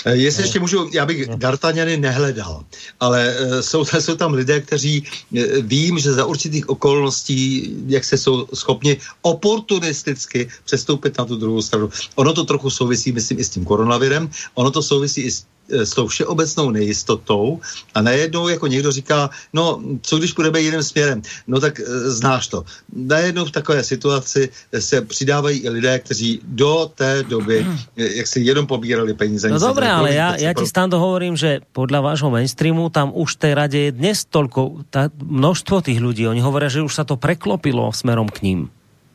Eh, 0.05 0.17
jestli 0.17 0.43
ještě 0.43 0.61
můžu, 0.61 0.91
já 0.93 1.07
bych 1.07 1.29
Dartaňany 1.29 1.97
nehledal, 1.97 2.65
ale 3.01 3.35
eh, 3.39 3.63
jsou, 3.63 3.85
jsou 3.85 4.15
tam 4.15 4.35
lidé, 4.35 4.61
kteří 4.61 5.05
eh, 5.05 5.61
vím, 5.61 5.99
že 5.99 6.13
za 6.13 6.27
určitých 6.27 6.69
okolností, 6.69 7.75
jak 7.87 8.05
se 8.05 8.19
jsou 8.19 8.47
schopni 8.55 8.97
oportunisticky 9.23 10.49
přestoupit 10.65 11.19
na 11.19 11.25
tu 11.25 11.37
druhou 11.37 11.63
stranu. 11.63 11.91
Ono 12.15 12.33
to 12.33 12.45
trochu 12.45 12.71
souvisí, 12.71 13.13
myslím, 13.13 13.39
i 13.39 13.45
s 13.45 13.49
tím 13.49 13.65
koronavirem, 13.65 14.31
ono 14.55 14.71
to 14.71 14.83
souvisí 14.83 15.23
i 15.23 15.31
s 15.31 15.45
s 15.69 15.91
tou 15.91 16.07
všeobecnou 16.07 16.71
nejistotou 16.71 17.61
a 17.95 18.03
najednou 18.03 18.49
jako 18.49 18.67
někdo 18.67 18.93
říká, 18.93 19.31
no 19.53 19.81
co 20.03 20.19
když 20.19 20.33
půjdeme 20.33 20.61
jiným 20.61 20.83
směrem, 20.83 21.23
no 21.47 21.61
tak 21.61 21.81
e, 21.81 21.85
znáš 22.11 22.47
to. 22.47 22.65
Najednou 22.93 23.45
v 23.45 23.51
takové 23.51 23.85
situaci 23.85 24.49
se 24.79 25.01
přidávají 25.01 25.59
i 25.59 25.69
lidé, 25.69 25.99
kteří 25.99 26.41
do 26.45 26.91
té 26.95 27.23
doby 27.23 27.67
eh, 27.97 28.17
jak 28.17 28.27
si 28.27 28.41
jenom 28.41 28.67
pobírali 28.67 29.15
peníze. 29.15 29.49
No 29.49 29.59
dobré, 29.59 29.91
ale 29.91 30.15
já, 30.15 30.37
já 30.37 30.53
ti 30.53 30.67
stando 30.67 30.99
hovorím, 30.99 31.37
že 31.37 31.61
podle 31.73 32.01
vášho 32.01 32.31
mainstreamu 32.31 32.89
tam 32.89 33.13
už 33.15 33.37
té 33.37 33.55
radě 33.55 33.79
je 33.79 33.93
dnes 33.93 34.25
toľko, 34.27 34.91
tá, 34.91 35.09
množstvo 35.15 35.81
tých 35.85 36.01
ľudí, 36.03 36.27
oni 36.27 36.43
hovoria, 36.43 36.69
že 36.69 36.85
už 36.85 36.93
sa 36.93 37.05
to 37.07 37.17
preklopilo 37.17 37.91
smerom 37.95 38.29
k 38.29 38.43
ním. 38.43 38.61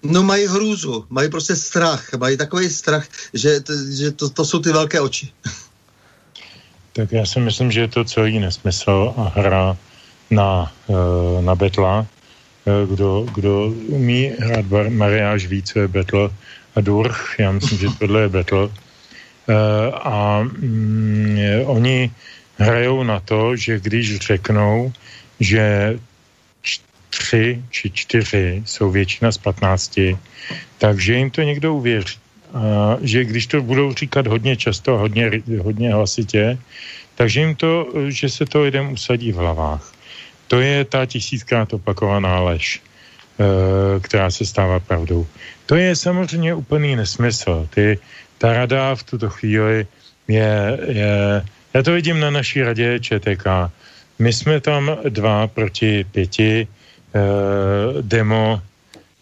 No 0.03 0.23
mají 0.23 0.47
hrůzu, 0.47 1.05
mají 1.09 1.29
prostě 1.29 1.55
strach, 1.55 2.13
mají 2.19 2.37
takový 2.37 2.69
strach, 2.69 3.07
že, 3.33 3.63
že 3.91 4.11
to, 4.11 4.29
to 4.29 4.45
jsou 4.45 4.59
ty 4.59 4.71
velké 4.71 4.99
oči. 4.99 5.31
Tak 6.93 7.11
já 7.11 7.25
si 7.25 7.39
myslím, 7.39 7.71
že 7.71 7.81
je 7.81 7.87
to 7.87 8.05
celý 8.05 8.39
nesmysl 8.39 9.13
a 9.17 9.33
hra 9.33 9.77
na, 10.31 10.71
eh, 10.89 11.41
na 11.41 11.55
betla. 11.55 12.05
Eh, 12.65 12.87
kdo, 12.87 13.25
kdo 13.33 13.73
umí 13.89 14.31
hrát 14.39 14.65
mariáž 14.89 15.45
ví, 15.45 15.63
co 15.63 15.79
je 15.79 15.87
betl 15.87 16.31
a 16.75 16.81
durch. 16.81 17.35
Já 17.39 17.51
myslím, 17.51 17.77
že 17.79 17.97
tohle 17.99 18.21
je 18.21 18.29
betl. 18.29 18.71
Eh, 18.71 19.91
a 19.91 20.45
mm, 20.45 21.37
oni 21.65 22.11
hrajou 22.57 23.03
na 23.03 23.19
to, 23.19 23.55
že 23.55 23.79
když 23.79 24.21
řeknou, 24.21 24.93
že 25.39 25.97
tři 27.09 27.61
či 27.69 27.91
čtyři 27.91 28.63
jsou 28.65 28.91
většina 28.91 29.31
z 29.31 29.37
patnácti, 29.37 30.17
takže 30.77 31.13
jim 31.13 31.29
to 31.29 31.41
někdo 31.41 31.73
uvěří 31.73 32.22
že 33.01 33.25
když 33.25 33.47
to 33.47 33.61
budou 33.61 33.93
říkat 33.93 34.27
hodně 34.27 34.55
často 34.55 34.95
a 34.95 34.99
hodně, 34.99 35.31
hodně 35.61 35.93
hlasitě, 35.93 36.57
takže 37.15 37.39
jim 37.39 37.55
to, 37.55 37.87
že 38.07 38.29
se 38.29 38.45
to 38.45 38.61
lidem 38.61 38.91
usadí 38.93 39.31
v 39.31 39.35
hlavách. 39.35 39.93
To 40.47 40.61
je 40.61 40.85
ta 40.85 41.05
tisíckrát 41.05 41.73
opakovaná 41.73 42.39
lež, 42.39 42.77
e, 42.77 43.99
která 43.99 44.31
se 44.31 44.45
stává 44.45 44.79
pravdou. 44.79 45.27
To 45.65 45.75
je 45.75 45.95
samozřejmě 45.95 46.53
úplný 46.53 46.95
nesmysl. 46.95 47.67
Ty, 47.73 47.99
ta 48.37 48.53
rada 48.53 48.95
v 48.95 49.03
tuto 49.03 49.29
chvíli 49.29 49.87
je, 50.27 50.79
je, 50.87 51.45
já 51.73 51.83
to 51.83 51.91
vidím 51.93 52.19
na 52.19 52.29
naší 52.29 52.61
radě 52.61 52.99
ČTK. 52.99 53.71
My 54.19 54.33
jsme 54.33 54.61
tam 54.61 54.97
dva 55.09 55.47
proti 55.47 56.03
pěti 56.03 56.67
eh, 56.67 57.19
demo 58.01 58.61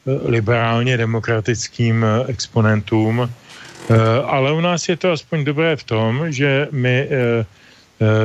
liberálně 0.06 0.98
demokratickým 0.98 2.04
eh, 2.04 2.26
exponentům, 2.28 3.22
eh, 3.22 3.96
ale 4.26 4.54
u 4.54 4.62
nás 4.62 4.90
je 4.90 4.98
to 4.98 5.12
aspoň 5.12 5.46
dobré 5.46 5.76
v 5.76 5.84
tom, 5.84 6.32
že 6.32 6.68
my 6.72 7.08
eh, 7.10 7.46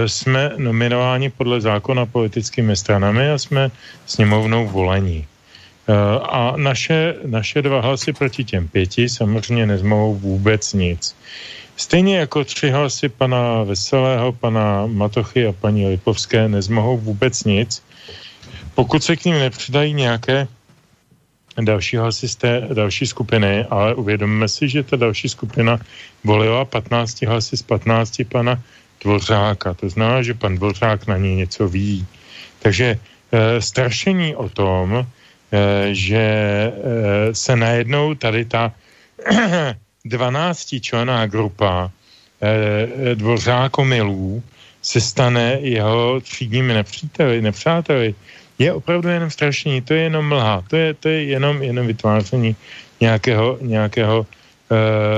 jsme 0.09 0.53
nominováni 0.57 1.31
podle 1.31 1.61
zákona 1.61 2.07
politickými 2.07 2.77
stranami 2.77 3.31
a 3.31 3.39
jsme 3.39 3.71
sněmovnou 4.07 4.67
volení. 4.69 5.27
A 6.23 6.57
naše, 6.57 7.15
naše 7.27 7.63
dva 7.63 7.81
hlasy 7.81 8.13
proti 8.13 8.45
těm 8.45 8.69
pěti 8.69 9.09
samozřejmě 9.09 9.67
nezmohou 9.67 10.15
vůbec 10.15 10.73
nic. 10.73 11.17
Stejně 11.77 12.19
jako 12.19 12.45
tři 12.45 12.71
hlasy 12.71 13.09
pana 13.09 13.63
Veselého, 13.63 14.33
pana 14.33 14.87
Matochy 14.87 15.47
a 15.47 15.53
paní 15.53 15.87
Lipovské 15.87 16.49
nezmohou 16.49 16.99
vůbec 16.99 17.45
nic, 17.45 17.83
pokud 18.75 19.05
se 19.05 19.17
k 19.17 19.25
ním 19.25 19.39
nepřidají 19.39 19.95
nějaké 19.95 20.49
další 21.65 21.97
hlasy 21.97 22.29
z 22.29 22.37
té 22.37 22.69
další 22.75 23.07
skupiny, 23.07 23.65
ale 23.71 23.95
uvědomíme 23.95 24.49
si, 24.49 24.69
že 24.69 24.83
ta 24.83 24.97
další 24.97 25.29
skupina 25.29 25.81
volila 26.25 26.65
15 26.65 27.23
hlasy 27.23 27.57
z 27.57 27.63
15 27.63 28.23
pana 28.29 28.63
Dvořáka. 29.05 29.75
To 29.75 29.89
znamená, 29.89 30.23
že 30.23 30.35
pan 30.35 30.55
Dvořák 30.57 31.07
na 31.07 31.17
ní 31.17 31.37
něco 31.37 31.69
ví. 31.69 32.07
Takže 32.59 32.87
e, 32.97 32.99
strašení 33.63 34.35
o 34.37 34.49
tom, 34.49 34.97
e, 34.97 35.05
že 35.95 36.19
e, 36.19 36.73
se 37.35 37.57
najednou 37.57 38.15
tady 38.15 38.45
ta 38.45 38.73
12 40.05 40.81
člená 40.81 41.27
grupa 41.27 41.91
e, 42.43 43.15
dvořákomilů 43.15 44.43
se 44.83 45.01
stane 45.01 45.59
jeho 45.61 46.21
třídními 46.21 46.75
nepříteli, 46.75 47.43
nepřáteli, 47.43 48.15
je 48.59 48.73
opravdu 48.73 49.09
jenom 49.09 49.31
strašný, 49.31 49.81
to 49.81 49.95
je 49.95 50.03
jenom 50.03 50.29
mlha, 50.29 50.65
to 50.69 50.77
je, 50.77 50.95
to 50.95 51.09
je 51.09 51.25
jenom, 51.25 51.63
jenom 51.63 51.87
vytváření 51.87 52.57
nějakého, 53.01 53.59
nějakého 53.61 54.19
uh, 54.21 54.27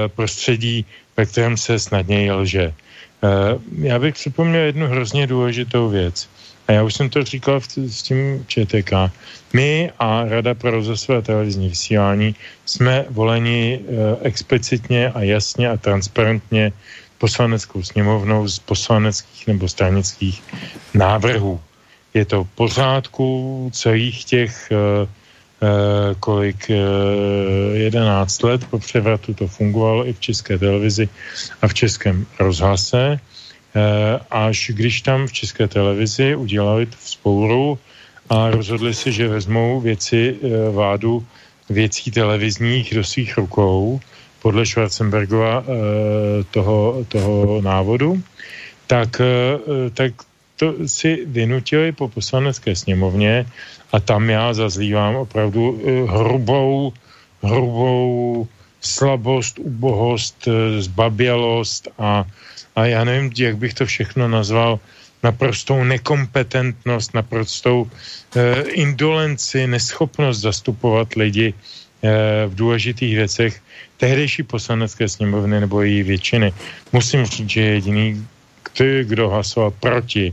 prostředí, 0.09 0.87
ve 1.17 1.27
kterém 1.27 1.57
se 1.57 1.79
snadněji 1.79 2.33
lže. 2.33 2.75
Uh, 3.23 3.85
já 3.87 3.99
bych 3.99 4.15
připomněl 4.15 4.63
jednu 4.63 4.87
hrozně 4.87 5.27
důležitou 5.27 5.89
věc. 5.89 6.29
A 6.69 6.73
já 6.73 6.83
už 6.83 6.95
jsem 6.95 7.09
to 7.11 7.25
říkal 7.25 7.61
v, 7.61 7.67
s 7.89 8.03
tím 8.03 8.45
ČTK. 8.47 8.93
My 9.53 9.91
a 9.99 10.25
Rada 10.25 10.55
pro 10.55 10.71
rozhlasové 10.71 11.23
televizní 11.23 11.69
vysílání 11.69 12.35
jsme 12.67 13.05
voleni 13.11 13.81
uh, 13.83 13.97
explicitně 14.23 15.11
a 15.11 15.23
jasně 15.23 15.71
a 15.71 15.77
transparentně 15.77 16.73
poslaneckou 17.19 17.83
sněmovnou 17.83 18.49
z 18.49 18.59
poslaneckých 18.59 19.47
nebo 19.47 19.69
stranických 19.69 20.43
návrhů 20.95 21.61
je 22.19 22.25
to 22.25 22.49
pořádku 22.55 23.27
celých 23.75 24.25
těch 24.25 24.69
uh, 24.71 25.07
uh, 25.07 26.15
kolik, 26.21 26.71
uh, 26.71 27.77
11 27.77 28.43
let 28.43 28.61
po 28.71 28.79
převratu 28.79 29.35
to 29.35 29.47
fungovalo 29.47 30.07
i 30.07 30.13
v 30.13 30.21
české 30.21 30.59
televizi 30.59 31.09
a 31.63 31.69
v 31.69 31.75
českém 31.75 32.27
rozhlase. 32.39 33.21
Až 34.31 34.71
když 34.75 35.03
tam 35.07 35.27
v 35.27 35.33
české 35.33 35.69
televizi 35.69 36.35
udělali 36.35 36.89
spouru 36.99 37.79
a 38.31 38.51
rozhodli 38.51 38.95
si, 38.95 39.13
že 39.13 39.29
vezmou 39.29 39.81
věci 39.81 40.37
vládu 40.73 41.23
věcí 41.71 42.11
televizních 42.11 42.95
do 42.95 43.05
svých 43.05 43.39
rukou 43.39 44.01
podle 44.43 44.67
Schwarzenbergova 44.67 45.65
toho, 46.51 47.05
toho 47.09 47.61
návodu, 47.61 48.23
tak, 48.87 49.21
tak 49.95 50.13
to 50.59 50.75
si 50.91 51.25
vynutili 51.27 51.93
po 51.95 52.09
poslanecké 52.11 52.77
sněmovně 52.77 53.47
a 53.93 54.01
tam 54.01 54.31
já 54.31 54.55
zazlívám 54.55 55.17
opravdu 55.17 55.63
eh, 55.79 56.11
hrubou, 56.11 56.93
hrubou 57.43 58.47
slabost, 58.81 59.59
ubohost, 59.59 60.49
eh, 60.49 60.83
zbabělost 60.83 61.89
a, 61.99 62.25
a 62.77 62.81
já 62.87 63.05
nevím, 63.05 63.33
jak 63.39 63.57
bych 63.57 63.75
to 63.75 63.87
všechno 63.87 64.29
nazval, 64.29 64.81
naprostou 65.23 65.85
nekompetentnost, 65.85 67.15
naprostou 67.15 67.91
eh, 68.37 68.63
indolenci, 68.71 69.67
neschopnost 69.67 70.41
zastupovat 70.41 71.15
lidi 71.15 71.55
eh, 71.55 72.47
v 72.47 72.55
důležitých 72.55 73.15
věcech 73.17 73.63
tehdejší 73.97 74.43
poslanecké 74.43 75.09
sněmovny 75.09 75.61
nebo 75.61 75.83
její 75.83 76.03
většiny. 76.03 76.53
Musím 76.93 77.27
říct, 77.27 77.51
že 77.51 77.61
jediný, 77.61 78.27
ty, 78.73 79.05
kdo 79.05 79.29
hlasoval 79.29 79.71
proti 79.71 80.33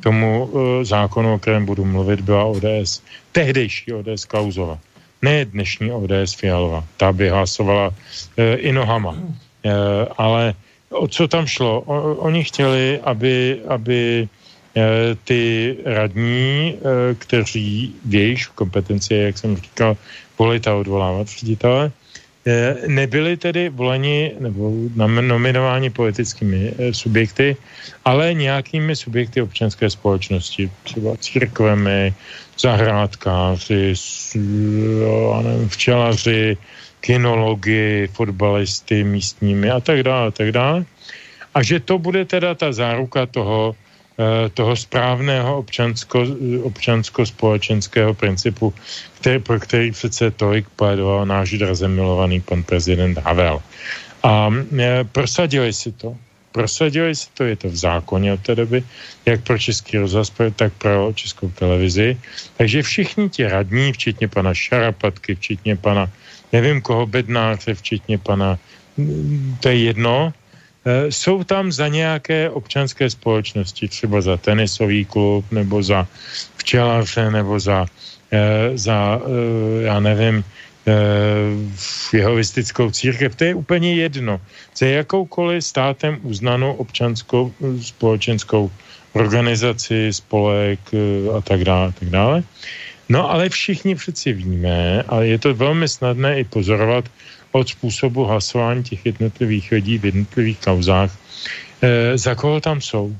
tomu 0.00 0.44
uh, 0.44 0.84
zákonu, 0.84 1.34
o 1.34 1.38
kterém 1.38 1.66
budu 1.66 1.84
mluvit, 1.84 2.20
byla 2.20 2.44
ODS. 2.44 3.02
Tehdejší 3.32 3.92
ODS 3.92 4.24
Klauzova. 4.24 4.78
ne 5.22 5.44
dnešní 5.44 5.92
ODS 5.92 6.34
Fialová, 6.36 6.84
ta 6.96 7.12
by 7.12 7.28
hlasovala 7.28 7.90
e, 8.36 8.54
i 8.56 8.72
nohama. 8.72 9.16
E, 9.64 9.72
ale 10.18 10.54
o 10.90 11.08
co 11.08 11.28
tam 11.28 11.46
šlo? 11.46 11.80
O, 11.80 12.14
oni 12.14 12.44
chtěli, 12.44 13.00
aby, 13.00 13.60
aby 13.68 14.28
ty 15.24 15.76
radní, 15.84 16.78
kteří 17.18 17.96
v 18.04 18.14
jejich 18.14 18.46
kompetenci, 18.46 19.14
jak 19.14 19.38
jsem 19.38 19.56
říkal, 19.56 19.96
volit 20.38 20.68
a 20.68 20.74
odvolávat 20.74 21.28
ředitele, 21.28 21.92
nebyli 22.86 23.36
tedy 23.36 23.68
voleni 23.68 24.32
nebo 24.38 24.70
nominováni 25.20 25.90
politickými 25.90 26.72
eh, 26.78 26.94
subjekty, 26.94 27.56
ale 28.04 28.34
nějakými 28.34 28.96
subjekty 28.96 29.42
občanské 29.42 29.90
společnosti, 29.90 30.70
třeba 30.82 31.16
církvemi, 31.16 32.14
zahrádkáři, 32.58 33.94
včelaři, 35.68 36.56
kinologi, 37.00 38.08
fotbalisty 38.12 39.04
místními 39.04 39.70
a 39.70 39.80
tak 39.80 40.02
dále, 40.02 40.28
a 40.28 40.30
tak 40.30 40.52
dále. 40.52 40.84
A 41.54 41.62
že 41.62 41.80
to 41.80 41.98
bude 41.98 42.24
teda 42.24 42.54
ta 42.54 42.72
záruka 42.72 43.26
toho, 43.26 43.74
Eh, 43.74 43.85
toho 44.54 44.76
správného 44.76 45.58
občansko, 45.58 46.24
občansko-společenského 46.62 48.14
principu, 48.14 48.74
který, 49.20 49.38
pro 49.38 49.60
který 49.60 49.92
přece 49.92 50.30
tolik 50.30 50.68
pojedoval 50.76 51.26
náš 51.26 51.50
draze 51.50 51.88
milovaný 51.88 52.40
pan 52.40 52.62
prezident 52.62 53.18
Havel. 53.18 53.62
A 54.22 54.50
e, 54.78 55.04
prosadili 55.04 55.72
si 55.72 55.92
to. 55.92 56.16
Prosadili 56.52 57.14
si 57.14 57.28
to, 57.34 57.44
je 57.44 57.56
to 57.56 57.68
v 57.68 57.76
zákoně 57.76 58.32
od 58.32 58.40
té 58.40 58.54
doby, 58.54 58.84
jak 59.26 59.44
pro 59.44 59.58
Český 59.58 59.98
rozhlas, 59.98 60.32
tak 60.56 60.72
pro 60.72 61.12
Českou 61.12 61.50
televizi. 61.52 62.16
Takže 62.56 62.82
všichni 62.82 63.28
ti 63.28 63.44
radní, 63.44 63.92
včetně 63.92 64.28
pana 64.28 64.54
Šarapatky, 64.54 65.34
včetně 65.34 65.76
pana, 65.76 66.10
nevím 66.52 66.80
koho, 66.80 67.06
Bednáře, 67.06 67.74
včetně 67.74 68.18
pana, 68.18 68.58
to 69.60 69.68
je 69.68 69.76
jedno, 69.76 70.32
Eh, 70.32 70.45
jsou 71.10 71.44
tam 71.44 71.72
za 71.72 71.88
nějaké 71.88 72.50
občanské 72.50 73.10
společnosti, 73.10 73.88
třeba 73.88 74.20
za 74.20 74.36
tenisový 74.36 75.04
klub, 75.04 75.44
nebo 75.50 75.82
za 75.82 76.06
včelaře, 76.56 77.30
nebo 77.30 77.60
za, 77.60 77.86
eh, 78.30 78.70
za 78.78 79.18
eh, 79.18 79.82
já 79.82 80.00
nevím, 80.00 80.44
jehovistickou 82.12 82.90
církev. 82.90 83.34
To 83.34 83.44
je 83.44 83.54
úplně 83.54 83.94
jedno. 83.94 84.40
Za 84.76 84.86
jakoukoliv 84.86 85.64
státem 85.64 86.22
uznanou 86.22 86.78
občanskou 86.78 87.50
společenskou 87.82 88.70
organizaci, 89.12 90.14
spolek 90.14 90.78
a 91.34 91.40
tak 91.40 91.64
dále, 91.64 91.92
tak 91.98 92.08
dále. 92.10 92.42
No 93.08 93.30
ale 93.30 93.48
všichni 93.48 93.94
přeci 93.94 94.32
víme, 94.32 95.02
a 95.02 95.22
je 95.22 95.38
to 95.38 95.54
velmi 95.54 95.88
snadné 95.88 96.40
i 96.40 96.44
pozorovat 96.44 97.04
od 97.56 97.68
způsobu 97.68 98.24
hlasování 98.24 98.82
těch 98.82 99.06
jednotlivých 99.06 99.72
lidí 99.72 99.98
v 99.98 100.04
jednotlivých 100.04 100.58
kauzách, 100.60 101.10
e, 101.82 102.18
za 102.18 102.34
koho 102.34 102.60
tam 102.60 102.80
jsou, 102.80 103.16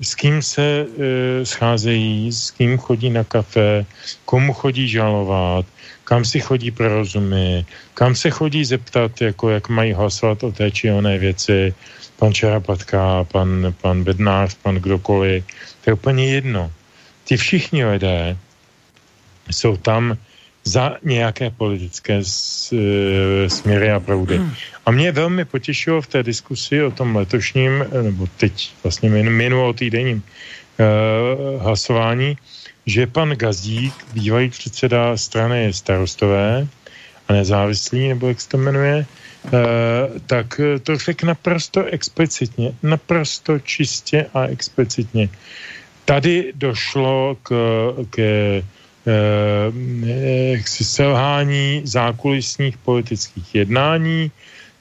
s 0.00 0.14
kým 0.14 0.42
se 0.42 0.64
e, 0.64 0.86
scházejí, 1.44 2.32
s 2.32 2.50
kým 2.50 2.78
chodí 2.78 3.10
na 3.10 3.24
kafe, 3.24 3.86
komu 4.24 4.52
chodí 4.52 4.88
žalovat, 4.88 5.66
kam 6.04 6.24
si 6.24 6.40
chodí 6.40 6.70
pro 6.70 6.88
rozumy, 6.88 7.66
kam 7.94 8.14
se 8.14 8.30
chodí 8.30 8.64
zeptat, 8.64 9.20
jako 9.20 9.50
jak 9.50 9.68
mají 9.68 9.92
hlasovat 9.92 10.44
o 10.44 10.52
té 10.52 10.70
či 10.70 10.90
oné 10.90 11.18
věci, 11.18 11.74
pan 12.16 12.32
Čarapatka, 12.32 13.24
pan, 13.24 13.74
pan 13.80 14.04
Bednář, 14.04 14.54
pan 14.62 14.74
kdokoliv, 14.74 15.44
to 15.84 15.90
je 15.90 15.94
úplně 15.94 16.26
jedno. 16.28 16.72
Ty 17.24 17.36
všichni 17.36 17.84
lidé 17.84 18.36
jsou 19.50 19.76
tam 19.76 20.16
za 20.66 20.96
nějaké 21.02 21.50
politické 21.50 22.14
e, 22.18 22.24
směry 23.50 23.90
a 23.90 24.00
proudy. 24.00 24.40
A 24.86 24.90
mě 24.90 25.12
velmi 25.12 25.44
potěšilo 25.44 26.02
v 26.02 26.06
té 26.06 26.22
diskusi 26.22 26.82
o 26.82 26.90
tom 26.90 27.16
letošním, 27.16 27.84
e, 27.92 28.02
nebo 28.02 28.26
teď 28.36 28.72
vlastně 28.82 29.10
minulo 29.10 29.72
týdenním 29.72 30.22
e, 30.22 30.84
hlasování, 31.58 32.36
že 32.86 33.06
pan 33.06 33.30
Gazík, 33.30 33.94
bývalý 34.12 34.50
předseda 34.50 35.16
strany 35.16 35.72
starostové 35.72 36.66
a 37.28 37.32
nezávislý, 37.32 38.08
nebo 38.08 38.28
jak 38.28 38.40
se 38.40 38.48
to 38.48 38.58
jmenuje, 38.58 38.96
e, 38.96 39.06
tak 40.26 40.60
to 40.82 40.98
řekl 40.98 41.26
naprosto 41.26 41.84
explicitně, 41.84 42.74
naprosto 42.82 43.58
čistě 43.58 44.26
a 44.34 44.46
explicitně. 44.46 45.28
Tady 46.04 46.52
došlo 46.54 47.36
k, 47.42 47.54
k 48.10 48.18
eh, 49.06 50.62
selhání 50.66 51.82
zákulisních 51.84 52.76
politických 52.78 53.54
jednání. 53.54 54.30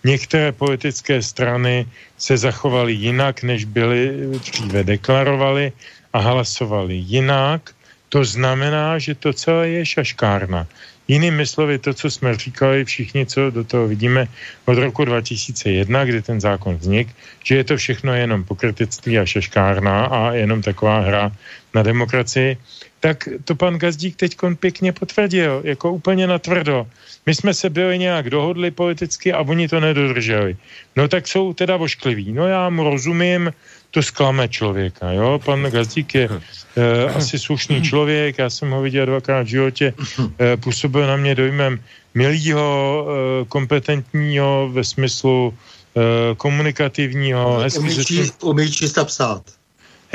Některé 0.03 0.51
politické 0.51 1.21
strany 1.21 1.85
se 2.17 2.37
zachovaly 2.37 2.93
jinak, 2.93 3.43
než 3.43 3.65
byly 3.65 4.29
dříve 4.37 4.83
deklarovali 4.83 5.71
a 6.13 6.19
hlasovali 6.19 6.95
jinak. 6.95 7.73
To 8.09 8.25
znamená, 8.25 8.99
že 8.99 9.15
to 9.15 9.33
celé 9.33 9.69
je 9.69 9.85
šaškárna. 9.85 10.67
Jinými 11.07 11.45
slovy, 11.45 11.77
to, 11.79 11.93
co 11.93 12.11
jsme 12.11 12.37
říkali 12.37 12.85
všichni, 12.85 13.25
co 13.25 13.49
do 13.49 13.63
toho 13.63 13.87
vidíme 13.87 14.27
od 14.65 14.77
roku 14.77 15.05
2001, 15.05 16.05
kdy 16.05 16.21
ten 16.21 16.41
zákon 16.41 16.75
vznik, 16.75 17.07
že 17.43 17.55
je 17.55 17.63
to 17.63 17.77
všechno 17.77 18.13
jenom 18.13 18.43
pokrytectví 18.43 19.19
a 19.19 19.25
šaškárna 19.25 20.05
a 20.05 20.31
jenom 20.31 20.61
taková 20.61 20.99
hra 20.99 21.31
na 21.73 21.83
demokracii, 21.83 22.57
tak 23.05 23.29
to 23.45 23.53
pan 23.55 23.77
Gazdík 23.77 24.15
teď 24.17 24.37
pěkně 24.59 24.91
potvrdil, 24.91 25.61
jako 25.63 25.91
úplně 25.91 26.27
natvrdo. 26.27 26.87
My 27.25 27.35
jsme 27.35 27.53
se 27.53 27.69
byli 27.69 27.97
nějak 28.01 28.29
dohodli 28.29 28.71
politicky 28.71 29.33
a 29.33 29.45
oni 29.45 29.67
to 29.67 29.79
nedodrželi. 29.79 30.57
No 30.95 31.07
tak 31.07 31.27
jsou 31.27 31.53
teda 31.53 31.77
voškliví. 31.77 32.33
No 32.33 32.47
já 32.47 32.69
mu 32.69 32.83
rozumím, 32.83 33.53
to 33.91 34.01
zklame 34.01 34.47
člověka, 34.49 35.11
jo. 35.11 35.39
Pan 35.45 35.63
Gazdík 35.69 36.15
je 36.15 36.29
e, 36.29 37.05
asi 37.13 37.39
slušný 37.39 37.81
člověk, 37.81 38.37
já 38.37 38.49
jsem 38.49 38.71
ho 38.73 38.81
viděl 38.81 39.05
dvakrát 39.05 39.43
v 39.45 39.53
životě, 39.61 39.93
e, 40.41 40.57
působil 40.57 41.07
na 41.07 41.15
mě 41.15 41.35
dojmem 41.35 41.79
milýho, 42.13 42.65
e, 43.05 43.45
kompetentního 43.45 44.69
ve 44.73 44.83
smyslu 44.83 45.53
e, 45.53 46.35
komunikativního. 46.35 47.61
Umí, 47.77 47.95
umí 48.41 48.71
čísta 48.71 49.05
psát 49.05 49.45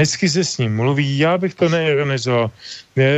hezky 0.00 0.28
se 0.28 0.44
s 0.44 0.58
ním 0.58 0.76
mluví, 0.76 1.18
já 1.18 1.38
bych 1.38 1.54
to 1.54 1.68
neironizoval. 1.68 2.50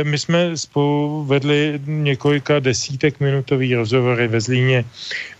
My 0.03 0.19
jsme 0.19 0.57
spolu 0.57 1.23
vedli 1.23 1.79
několika 1.87 2.59
desítek 2.59 3.19
minutový 3.19 3.75
rozhovory 3.75 4.27
ve 4.27 4.41
Zlíně 4.41 4.83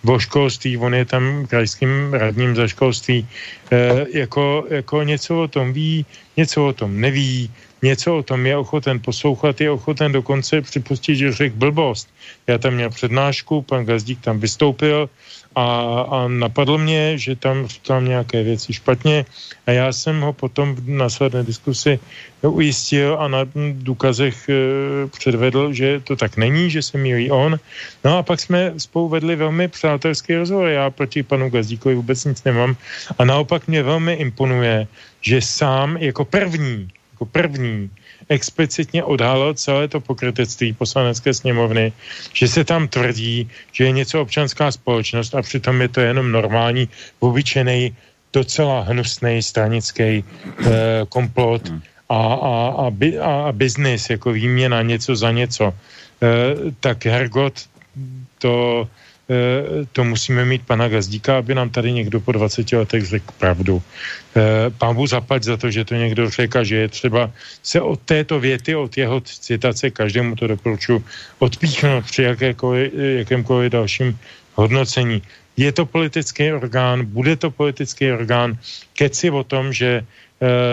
o 0.07 0.19
školství, 0.19 0.77
on 0.79 0.95
je 0.95 1.05
tam 1.05 1.47
krajským 1.47 2.13
radním 2.13 2.55
za 2.55 2.67
školství, 2.67 3.27
e, 3.71 4.05
jako, 4.15 4.65
jako 4.69 5.03
něco 5.03 5.31
o 5.41 5.47
tom 5.47 5.73
ví, 5.73 6.05
něco 6.37 6.67
o 6.67 6.73
tom 6.73 6.95
neví, 6.95 7.51
něco 7.83 8.17
o 8.17 8.23
tom 8.23 8.45
je 8.45 8.57
ochoten 8.57 8.99
poslouchat, 8.99 9.61
je 9.61 9.71
ochoten 9.71 10.11
dokonce 10.11 10.61
připustit, 10.61 11.15
že 11.15 11.31
řekl 11.31 11.55
blbost. 11.55 12.09
Já 12.47 12.57
tam 12.57 12.73
měl 12.73 12.89
přednášku, 12.89 13.61
pan 13.61 13.85
Gazdík 13.85 14.21
tam 14.21 14.39
vystoupil, 14.39 15.09
a, 15.55 15.65
a 16.09 16.27
napadlo 16.27 16.77
mě, 16.77 17.17
že 17.17 17.35
tam 17.35 17.67
tam 17.87 18.05
nějaké 18.05 18.43
věci 18.43 18.73
špatně 18.73 19.25
a 19.67 19.71
já 19.71 19.93
jsem 19.93 20.21
ho 20.21 20.33
potom 20.33 20.75
v 20.75 20.89
následné 20.89 21.43
diskusi 21.43 21.99
ujistil 22.41 23.17
a 23.19 23.27
na 23.27 23.39
důkazech 23.71 24.49
e, 24.49 24.53
předvedl, 25.07 25.73
že 25.73 25.99
to 25.99 26.15
tak 26.15 26.37
není, 26.37 26.69
že 26.69 26.81
se 26.81 26.97
mílí 26.97 27.31
on. 27.31 27.59
No 28.03 28.17
a 28.17 28.23
pak 28.23 28.39
jsme 28.39 28.73
spolu 28.77 29.09
vedli 29.09 29.35
velmi 29.35 29.67
přátelský 29.67 30.35
rozhovor. 30.35 30.67
Já 30.67 30.89
proti 30.89 31.23
panu 31.23 31.49
Gazdíkovi 31.49 31.95
vůbec 31.95 32.25
nic 32.25 32.43
nemám 32.43 32.75
a 33.17 33.25
naopak 33.25 33.67
mě 33.67 33.83
velmi 33.83 34.13
imponuje, 34.13 34.87
že 35.21 35.41
sám 35.41 35.97
jako 35.97 36.25
první, 36.25 36.89
jako 37.23 37.31
první 37.31 37.89
explicitně 38.29 39.03
odhalil 39.03 39.53
celé 39.53 39.87
to 39.87 39.99
pokrytectví 39.99 40.73
poslanecké 40.73 41.33
sněmovny, 41.33 41.93
že 42.33 42.47
se 42.47 42.63
tam 42.63 42.87
tvrdí, 42.87 43.47
že 43.71 43.83
je 43.83 43.91
něco 43.91 44.21
občanská 44.21 44.71
společnost 44.71 45.35
a 45.35 45.41
přitom 45.41 45.81
je 45.81 45.87
to 45.87 46.01
jenom 46.01 46.31
normální, 46.31 46.89
obyčejný, 47.19 47.95
docela 48.33 48.81
hnusný 48.81 49.43
stranický 49.43 50.23
eh, 50.23 50.23
komplot 51.09 51.71
a, 52.09 52.19
a, 52.19 52.53
a, 52.75 52.85
a, 52.91 53.31
a 53.47 53.51
biznis, 53.51 54.09
jako 54.09 54.35
výměna 54.35 54.81
něco 54.81 55.15
za 55.15 55.31
něco. 55.31 55.71
Eh, 56.23 56.71
tak 56.79 57.05
Hergot 57.05 57.55
to 58.39 58.83
Eh, 58.83 59.02
to 59.91 60.03
musíme 60.03 60.45
mít 60.45 60.67
pana 60.67 60.87
Gazdíka, 60.87 61.37
aby 61.37 61.55
nám 61.55 61.69
tady 61.69 61.91
někdo 61.91 62.19
po 62.19 62.31
20 62.31 62.71
letech 62.71 63.05
řekl 63.05 63.31
pravdu. 63.37 63.81
Eh, 64.35 64.69
pán 64.77 64.95
Bůh 64.95 65.09
zaplať 65.09 65.43
za 65.43 65.57
to, 65.57 65.71
že 65.71 65.85
to 65.85 65.95
někdo 65.95 66.29
řekl, 66.29 66.63
že 66.63 66.75
je 66.75 66.87
třeba 66.87 67.31
se 67.63 67.81
od 67.81 67.99
této 68.03 68.39
věty, 68.39 68.75
od 68.75 68.97
jeho 68.97 69.21
citace, 69.21 69.89
každému 69.89 70.35
to 70.35 70.47
doporučuji, 70.47 71.03
odpíchnout 71.39 72.05
při 72.05 72.23
jakémkoliv 73.23 73.71
dalším 73.71 74.19
hodnocení. 74.53 75.21
Je 75.57 75.71
to 75.71 75.85
politický 75.85 76.53
orgán, 76.53 77.05
bude 77.05 77.35
to 77.35 77.51
politický 77.51 78.11
orgán, 78.11 78.57
keci 78.93 79.29
o 79.29 79.43
tom, 79.43 79.73
že 79.73 80.01
e, 80.01 80.05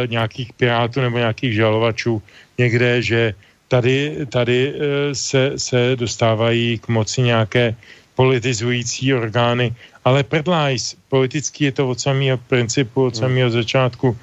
nějakých 0.07 0.53
pirátů 0.53 1.01
nebo 1.01 1.19
nějakých 1.19 1.55
žalovačů 1.55 2.23
někde, 2.59 3.03
že 3.03 3.35
tady, 3.71 4.27
tady 4.27 4.59
eh, 4.75 5.15
se, 5.15 5.53
se 5.57 5.97
dostávají 5.97 6.79
k 6.79 6.89
moci 6.89 7.23
nějaké 7.23 7.75
politizující 8.15 9.15
orgány, 9.15 9.75
ale 10.05 10.23
predlajs, 10.23 10.97
politický 11.09 11.65
je 11.65 11.73
to 11.73 11.89
od 11.89 12.01
samého 12.01 12.39
principu, 12.39 13.05
od 13.05 13.17
samého 13.17 13.51
začátku, 13.51 14.17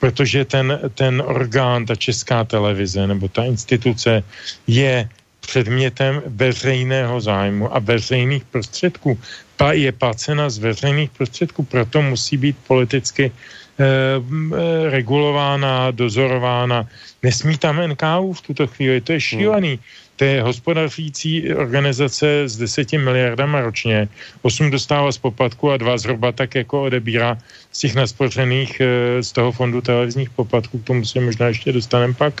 protože 0.00 0.44
ten, 0.44 0.80
ten 0.94 1.22
orgán, 1.22 1.86
ta 1.86 1.94
česká 1.94 2.44
televize 2.44 3.06
nebo 3.06 3.28
ta 3.28 3.44
instituce 3.44 4.22
je 4.66 5.08
předmětem 5.40 6.22
veřejného 6.26 7.20
zájmu 7.20 7.74
a 7.74 7.78
veřejných 7.78 8.44
prostředků. 8.44 9.18
Pa 9.56 9.72
je 9.72 9.92
placena 9.92 10.50
z 10.50 10.58
veřejných 10.58 11.10
prostředků, 11.10 11.62
proto 11.62 12.02
musí 12.02 12.36
být 12.36 12.56
politicky 12.66 13.30
eh, 13.30 13.84
eh 13.84 14.90
regulována, 14.90 15.90
dozorována. 15.90 16.86
Nesmí 17.22 17.58
tam 17.58 17.78
NKU 17.78 18.32
v 18.32 18.40
tuto 18.42 18.66
chvíli, 18.66 19.00
to 19.00 19.12
je 19.12 19.20
šílený. 19.20 19.78
To 20.22 20.26
je 20.26 20.42
hospodařící 20.42 21.54
organizace 21.54 22.46
s 22.46 22.56
deseti 22.56 22.98
miliardama 22.98 23.60
ročně. 23.60 24.08
Osm 24.42 24.70
dostává 24.70 25.12
z 25.12 25.18
poplatku 25.18 25.70
a 25.70 25.76
dva 25.76 25.98
zhruba 25.98 26.32
tak 26.32 26.54
jako 26.54 26.82
odebírá 26.82 27.38
z 27.72 27.78
těch 27.78 27.94
naspořených 27.94 28.80
eh, 28.80 28.86
z 29.22 29.32
toho 29.32 29.52
fondu 29.52 29.80
televizních 29.80 30.30
poplatků, 30.30 30.78
k 30.78 30.84
tomu 30.84 31.04
se 31.04 31.18
možná 31.20 31.50
ještě 31.50 31.72
dostaneme 31.72 32.14
pak. 32.14 32.38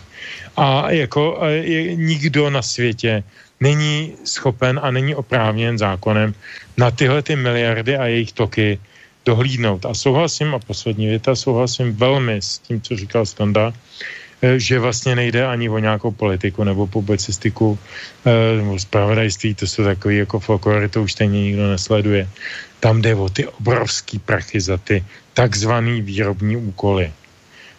A 0.56 0.90
jako 0.94 1.42
je, 1.42 1.94
nikdo 1.98 2.50
na 2.50 2.62
světě 2.62 3.26
není 3.60 4.14
schopen 4.24 4.78
a 4.82 4.90
není 4.90 5.14
oprávněn 5.18 5.78
zákonem 5.78 6.34
na 6.78 6.90
tyhle 6.90 7.22
ty 7.22 7.34
miliardy 7.36 7.98
a 7.98 8.06
jejich 8.06 8.32
toky 8.32 8.78
dohlídnout. 9.26 9.86
A 9.86 9.94
souhlasím, 9.94 10.54
a 10.54 10.58
poslední 10.58 11.06
věta, 11.06 11.34
souhlasím 11.34 11.98
velmi 11.98 12.38
s 12.42 12.58
tím, 12.58 12.80
co 12.80 12.96
říkal 12.96 13.26
Standa, 13.26 13.74
že 14.42 14.78
vlastně 14.78 15.16
nejde 15.16 15.46
ani 15.46 15.68
o 15.68 15.78
nějakou 15.78 16.10
politiku 16.10 16.64
nebo 16.64 16.86
publicistiku 16.86 17.78
eh, 18.26 18.56
nebo 18.56 18.78
spravodajství, 18.78 19.54
to 19.54 19.66
jsou 19.66 19.84
takový 19.84 20.16
jako 20.16 20.40
folklory, 20.40 20.88
to 20.88 21.02
už 21.02 21.12
stejně 21.12 21.42
nikdo 21.42 21.70
nesleduje. 21.70 22.28
Tam 22.80 23.02
jde 23.02 23.14
o 23.14 23.28
ty 23.28 23.46
obrovský 23.46 24.18
prachy 24.18 24.60
za 24.60 24.76
ty 24.76 25.04
takzvaný 25.34 26.02
výrobní 26.02 26.56
úkoly. 26.56 27.12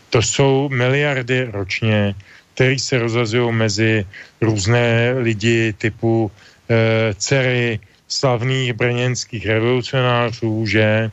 To 0.10 0.22
jsou 0.22 0.70
miliardy 0.70 1.52
ročně, 1.52 2.16
které 2.54 2.80
se 2.80 3.00
rozhazují 3.00 3.52
mezi 3.52 4.06
různé 4.42 5.14
lidi 5.20 5.74
typu 5.74 6.32
e, 6.70 7.14
dcery 7.14 7.80
slavných 8.08 8.74
brněnských 8.74 9.46
revolucionářů, 9.46 10.66
že 10.68 11.12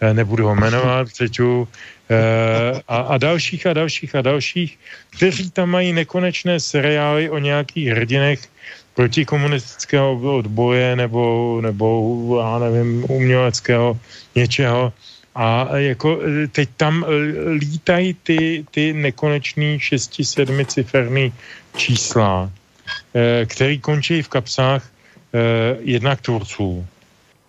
e, 0.00 0.14
nebudu 0.14 0.46
ho 0.46 0.54
jmenovat, 0.54 1.08
přeču, 1.08 1.68
Eh, 1.68 1.99
a, 2.88 3.00
a 3.00 3.18
dalších 3.18 3.66
a 3.66 3.72
dalších 3.72 4.14
a 4.14 4.22
dalších, 4.22 4.78
kteří 5.10 5.50
tam 5.50 5.70
mají 5.70 5.92
nekonečné 5.92 6.60
seriály 6.60 7.30
o 7.30 7.38
nějakých 7.38 7.88
hrdinech 7.88 8.40
protikomunistického 8.94 10.36
odboje 10.36 10.96
nebo, 10.96 11.58
nebo 11.62 11.86
já 12.40 12.58
nevím, 12.58 13.04
uměleckého 13.08 13.98
něčeho. 14.34 14.92
A 15.34 15.76
jako 15.76 16.20
eh, 16.22 16.48
teď 16.48 16.68
tam 16.76 17.04
eh, 17.04 17.50
lítají 17.50 18.14
ty, 18.22 18.64
ty 18.70 18.92
nekonečný 18.92 19.78
šesti, 19.80 20.24
sedmi 20.24 20.66
ciferný 20.66 21.32
čísla, 21.76 22.50
který 23.46 23.78
končí 23.78 24.22
v 24.22 24.28
kapsách 24.28 24.90
jednak 25.80 26.20
tvůrců, 26.20 26.86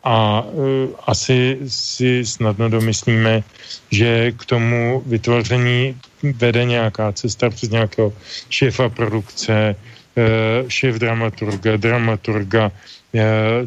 a 0.04 0.42
uh, 0.42 0.90
asi 1.08 1.60
si 1.68 2.26
snadno 2.26 2.70
domyslíme, 2.70 3.44
že 3.92 4.32
k 4.32 4.46
tomu 4.46 5.04
vytvoření 5.06 5.98
vede 6.24 6.66
nějaká 6.66 7.12
cesta 7.12 7.50
přes 7.50 7.70
nějakého 7.70 8.14
šéfa 8.50 8.90
produkce, 8.90 9.76
uh, 9.76 10.70
šéf 10.70 10.96
dramaturga, 10.96 11.78
dramaturga, 11.78 12.72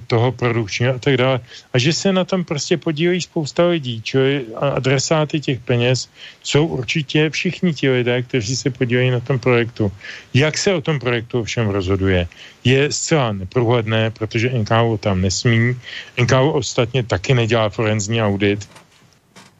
toho 0.07 0.33
produkčního 0.33 0.95
a 0.95 0.99
tak 0.99 1.17
dále. 1.17 1.41
A 1.73 1.79
že 1.79 1.93
se 1.93 2.13
na 2.13 2.25
tom 2.25 2.45
prostě 2.45 2.77
podílejí 2.77 3.21
spousta 3.21 3.67
lidí, 3.69 4.03
čo 4.03 4.19
je 4.19 4.43
adresáty 4.57 5.41
těch 5.41 5.61
peněz 5.61 6.09
jsou 6.43 6.67
určitě 6.67 7.31
všichni 7.31 7.75
ti 7.75 7.91
lidé, 7.91 8.23
kteří 8.23 8.57
se 8.57 8.71
podílejí 8.71 9.11
na 9.11 9.21
tom 9.21 9.39
projektu. 9.39 9.93
Jak 10.35 10.59
se 10.59 10.75
o 10.75 10.81
tom 10.81 10.99
projektu 10.99 11.41
ovšem 11.41 11.69
rozhoduje, 11.69 12.29
je 12.65 12.93
zcela 12.93 13.33
neprůhledné, 13.33 14.11
protože 14.11 14.51
NKU 14.51 14.97
tam 15.01 15.21
nesmí. 15.21 15.77
NKU 16.21 16.51
ostatně 16.51 17.03
taky 17.03 17.35
nedělá 17.35 17.69
forenzní 17.69 18.23
audit 18.23 18.69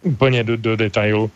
úplně 0.03 0.45
do, 0.45 0.57
do 0.57 0.77
detailu. 0.77 1.31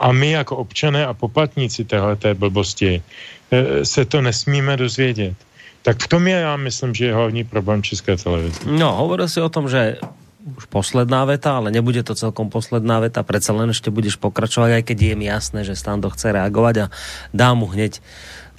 A 0.00 0.12
my 0.12 0.30
jako 0.30 0.56
občané 0.56 1.06
a 1.06 1.14
poplatníci 1.14 1.84
téhleté 1.84 2.34
blbosti 2.34 3.02
eh, 3.50 3.84
se 3.84 4.04
to 4.04 4.22
nesmíme 4.22 4.76
dozvědět. 4.76 5.34
Tak 5.82 5.98
v 6.02 6.08
tom 6.08 6.22
je, 6.26 6.34
já 6.34 6.56
myslím, 6.56 6.94
že 6.94 7.06
je 7.06 7.14
hlavní 7.14 7.44
problém 7.44 7.82
České 7.82 8.16
televize. 8.16 8.60
No, 8.66 8.94
hovoril 9.02 9.28
si 9.28 9.42
o 9.42 9.50
tom, 9.50 9.66
že 9.66 9.98
už 10.42 10.66
posledná 10.66 11.22
veta, 11.24 11.58
ale 11.58 11.70
nebude 11.70 12.02
to 12.02 12.18
celkom 12.18 12.50
posledná 12.50 12.98
veta, 12.98 13.22
predsa 13.22 13.54
len 13.54 13.70
ešte 13.70 13.94
budeš 13.94 14.18
pokračovať, 14.18 14.70
aj 14.78 14.82
keď 14.90 14.98
je 14.98 15.14
mi 15.14 15.26
jasné, 15.30 15.62
že 15.62 15.78
Stando 15.78 16.10
chce 16.10 16.34
reagovať 16.34 16.74
a 16.86 16.90
dá 17.30 17.54
mu 17.54 17.70
hneď 17.70 18.02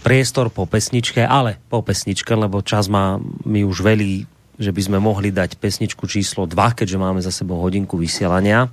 priestor 0.03 0.47
po 0.47 0.63
pesničke, 0.63 1.23
ale 1.23 1.59
po 1.67 1.83
pesničke, 1.83 2.31
lebo 2.35 2.63
čas 2.63 2.87
má 2.87 3.19
mi 3.43 3.67
už 3.67 3.83
velí, 3.83 4.27
že 4.59 4.71
by 4.71 4.81
sme 4.83 4.97
mohli 4.99 5.31
dať 5.31 5.59
pesničku 5.59 6.07
číslo 6.07 6.47
2, 6.47 6.55
keďže 6.55 6.97
máme 6.99 7.19
za 7.19 7.31
sebou 7.35 7.59
hodinku 7.59 7.99
vysielania. 7.99 8.71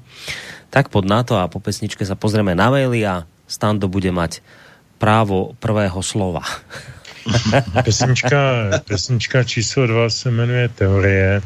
Tak 0.71 0.91
pod 0.91 1.03
na 1.03 1.27
to 1.27 1.39
a 1.39 1.51
po 1.51 1.59
pesničke 1.59 2.07
sa 2.07 2.15
pozrieme 2.15 2.55
na 2.55 2.71
maily 2.71 3.03
a 3.03 3.27
Stando 3.51 3.91
bude 3.91 4.15
mať 4.15 4.39
právo 5.03 5.59
prvého 5.59 5.99
slova. 5.99 6.47
pesnička, 7.85 8.71
pesnička 8.85 9.45
číslo 9.45 9.87
dva 9.87 10.11
se 10.11 10.31
jmenuje 10.31 10.69
Teorie. 10.69 11.43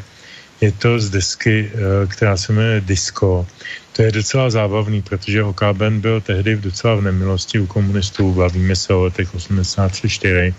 Je 0.61 0.73
to 0.73 1.01
z 1.01 1.11
desky, 1.11 1.71
eh, 1.75 2.07
která 2.07 2.37
se 2.37 2.53
jmenuje 2.53 2.81
Disco. 2.81 3.47
To 3.93 4.03
je 4.03 4.13
docela 4.13 4.51
zábavný, 4.51 5.03
protože 5.03 5.43
OKBN 5.43 6.01
byl 6.01 6.21
tehdy 6.21 6.55
v 6.55 6.61
docela 6.61 6.95
v 6.95 7.03
nemilosti 7.03 7.59
u 7.59 7.67
komunistů, 7.67 8.33
bavíme 8.33 8.77
se 8.77 8.95
o 8.95 9.03
letech 9.03 9.35
83 9.35 10.55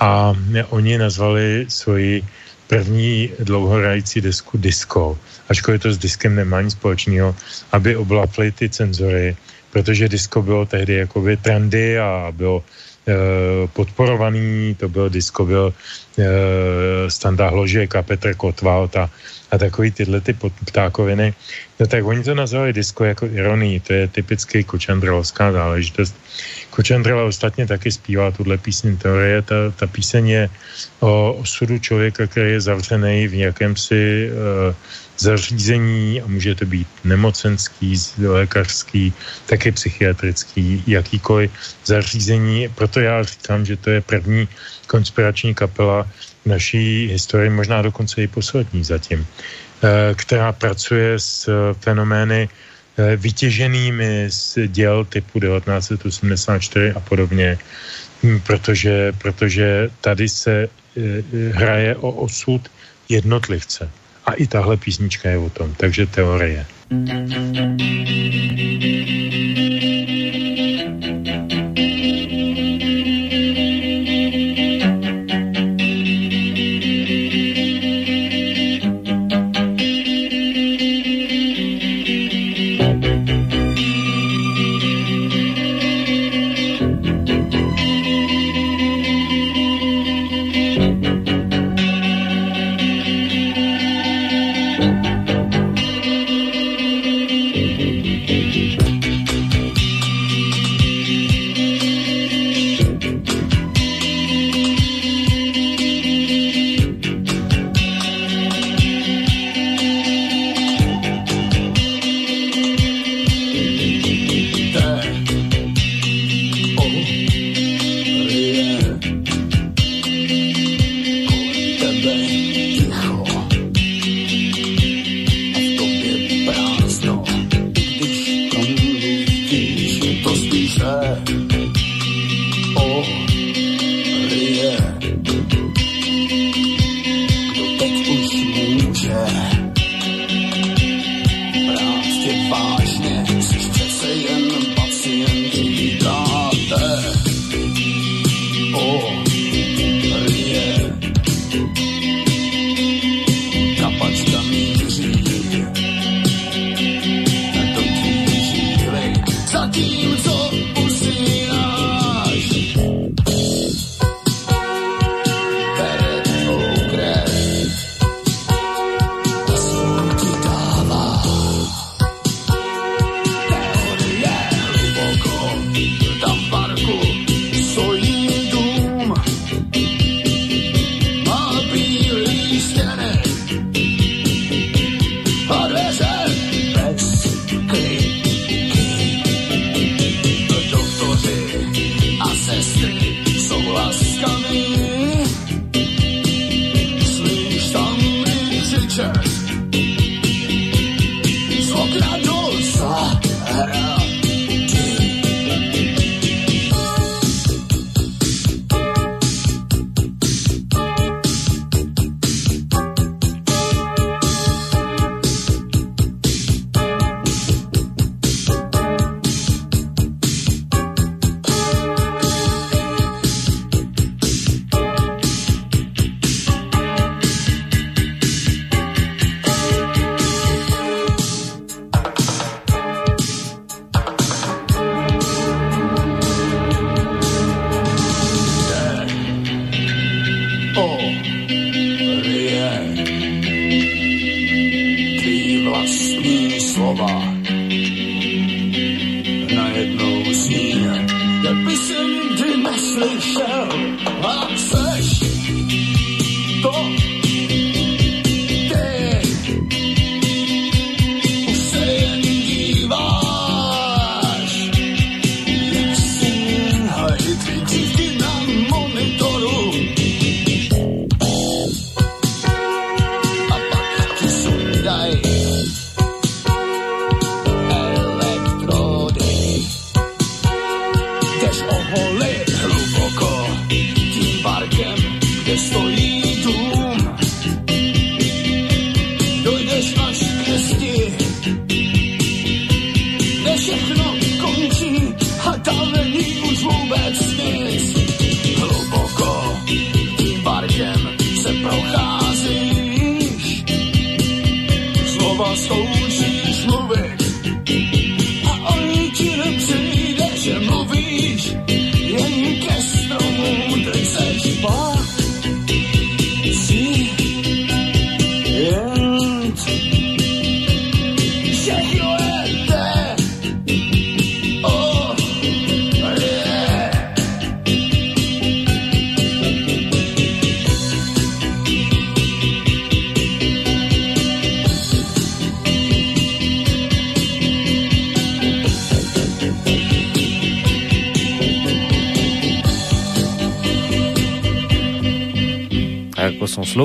a 0.00 0.34
oni 0.68 0.98
nazvali 0.98 1.66
svoji 1.68 2.24
první 2.66 3.30
dlouhohrající 3.38 4.20
desku 4.20 4.58
Disco, 4.58 5.18
ačkoliv 5.48 5.82
to 5.82 5.92
s 5.92 5.98
diskem 5.98 6.34
nemá 6.34 6.60
nic 6.60 6.72
společného, 6.72 7.36
aby 7.72 7.96
oblapli 7.96 8.52
ty 8.52 8.68
cenzory, 8.68 9.36
protože 9.70 10.08
disco 10.08 10.42
bylo 10.42 10.66
tehdy 10.66 10.94
jakoby 10.94 11.36
trendy 11.36 11.98
a 11.98 12.32
bylo 12.36 12.64
podporovaný, 13.72 14.74
to 14.74 14.88
byl 14.88 15.08
disco, 15.10 15.44
byl 15.46 15.74
eh, 16.18 16.24
Standa 17.10 17.48
Hložek 17.48 17.96
a 17.96 18.02
Petr 18.02 18.34
Kotwald 18.34 18.96
a, 18.96 19.10
a 19.50 19.58
takový 19.58 19.90
tyhle 19.90 20.20
ty 20.20 20.34
ptákoviny, 20.66 21.34
no 21.80 21.86
tak 21.86 22.04
oni 22.04 22.22
to 22.22 22.34
nazvali 22.34 22.72
disco 22.72 23.04
jako 23.04 23.26
ironii, 23.26 23.80
to 23.80 23.92
je 23.92 24.08
typický 24.08 24.64
kočandrelovská 24.64 25.52
záležitost. 25.52 26.14
Kočandrela 26.70 27.24
ostatně 27.24 27.66
taky 27.66 27.92
zpívá 27.92 28.30
tuhle 28.30 28.58
píseň 28.58 28.96
teorie, 28.96 29.42
ta, 29.42 29.70
ta 29.76 29.86
píseň 29.86 30.28
je 30.28 30.44
o 31.00 31.32
osudu 31.32 31.78
člověka, 31.78 32.26
který 32.26 32.50
je 32.50 32.60
zavřený 32.60 33.28
v 33.28 33.34
si 33.76 34.30
uh, 34.30 34.74
zařízení 35.18 36.22
a 36.22 36.26
může 36.26 36.54
to 36.54 36.64
být 36.66 36.88
nemocenský, 37.04 37.96
lékařský, 38.18 39.12
taky 39.46 39.72
psychiatrický, 39.72 40.82
jakýkoliv 40.86 41.50
zařízení. 41.84 42.68
Proto 42.74 43.00
já 43.00 43.22
říkám, 43.22 43.64
že 43.64 43.76
to 43.76 43.90
je 43.90 44.00
první 44.00 44.48
konspirační 44.86 45.54
kapela 45.54 46.06
naší 46.46 47.08
historii, 47.08 47.50
možná 47.50 47.82
dokonce 47.82 48.22
i 48.22 48.26
poslední 48.26 48.84
zatím, 48.84 49.26
eh, 49.26 50.14
která 50.14 50.52
pracuje 50.52 51.18
s 51.18 51.50
fenomény 51.80 52.48
eh, 52.98 53.16
vytěženými 53.16 54.26
z 54.30 54.58
děl 54.68 55.04
typu 55.04 55.40
1984 55.40 56.92
a 56.92 57.00
podobně, 57.00 57.58
hm, 58.22 58.40
protože, 58.40 59.12
protože 59.18 59.90
tady 60.00 60.28
se 60.28 60.68
eh, 60.96 61.22
hraje 61.52 61.96
o 61.96 62.10
osud 62.10 62.62
jednotlivce. 63.08 63.90
A 64.26 64.32
i 64.32 64.46
tahle 64.46 64.76
písnička 64.76 65.30
je 65.30 65.38
o 65.38 65.50
tom, 65.50 65.74
takže 65.76 66.06
teorie. 66.06 66.66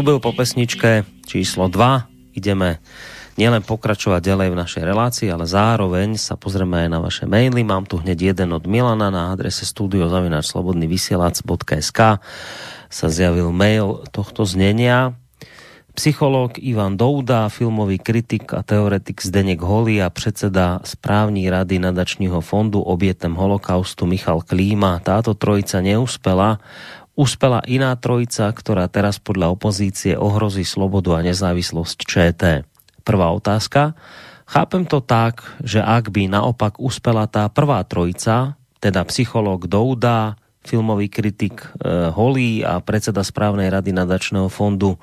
Slúbil 0.01 0.17
po 0.17 0.33
pesničke 0.33 1.05
číslo 1.29 1.69
2 1.69 2.33
ideme 2.33 2.81
nielen 3.37 3.61
pokračovať 3.61 4.33
ďalej 4.33 4.49
v 4.49 4.57
našej 4.57 4.81
relácii, 4.81 5.29
ale 5.29 5.45
zároveň 5.45 6.17
sa 6.17 6.33
pozrieme 6.33 6.81
aj 6.81 6.89
na 6.89 6.97
vaše 6.97 7.29
maily. 7.29 7.61
Mám 7.61 7.85
tu 7.85 8.01
hneď 8.01 8.33
jeden 8.33 8.49
od 8.49 8.65
Milana 8.65 9.13
na 9.13 9.29
adrese 9.29 9.61
studiozavinačslobodnyvysielac.sk 9.61 11.99
sa 12.89 13.07
zjavil 13.13 13.53
mail 13.53 14.01
tohto 14.09 14.41
znenia. 14.41 15.13
Psychológ 15.93 16.57
Ivan 16.57 16.97
Douda, 16.97 17.45
filmový 17.53 18.01
kritik 18.01 18.57
a 18.57 18.65
teoretik 18.65 19.21
Zdeněk 19.21 19.61
Holý 19.61 20.01
a 20.01 20.09
předseda 20.09 20.81
správní 20.81 21.45
rady 21.45 21.77
nadačního 21.77 22.41
fondu 22.41 22.81
obětem 22.81 23.37
holokaustu 23.37 24.09
Michal 24.09 24.41
Klíma. 24.41 24.97
Táto 25.05 25.37
trojica 25.37 25.77
neúspela 25.77 26.57
uspela 27.15 27.61
iná 27.67 27.93
trojica, 27.99 28.49
ktorá 28.51 28.87
teraz 28.87 29.19
podľa 29.19 29.53
opozície 29.53 30.15
ohrozí 30.15 30.63
slobodu 30.63 31.19
a 31.19 31.25
nezávislosť 31.25 31.97
ČT. 32.07 32.41
Prvá 33.01 33.27
otázka. 33.33 33.97
Chápem 34.47 34.83
to 34.83 34.99
tak, 34.99 35.47
že 35.63 35.79
ak 35.79 36.11
by 36.11 36.27
naopak 36.27 36.77
uspela 36.79 37.23
tá 37.27 37.47
prvá 37.47 37.79
trojica, 37.87 38.59
teda 38.83 39.05
psychológ 39.07 39.69
Douda, 39.69 40.35
filmový 40.61 41.09
kritik 41.09 41.63
e, 41.63 42.11
Holý 42.13 42.61
a 42.61 42.83
predseda 42.83 43.25
správnej 43.25 43.71
rady 43.73 43.95
nadačného 43.95 44.51
fondu 44.51 44.99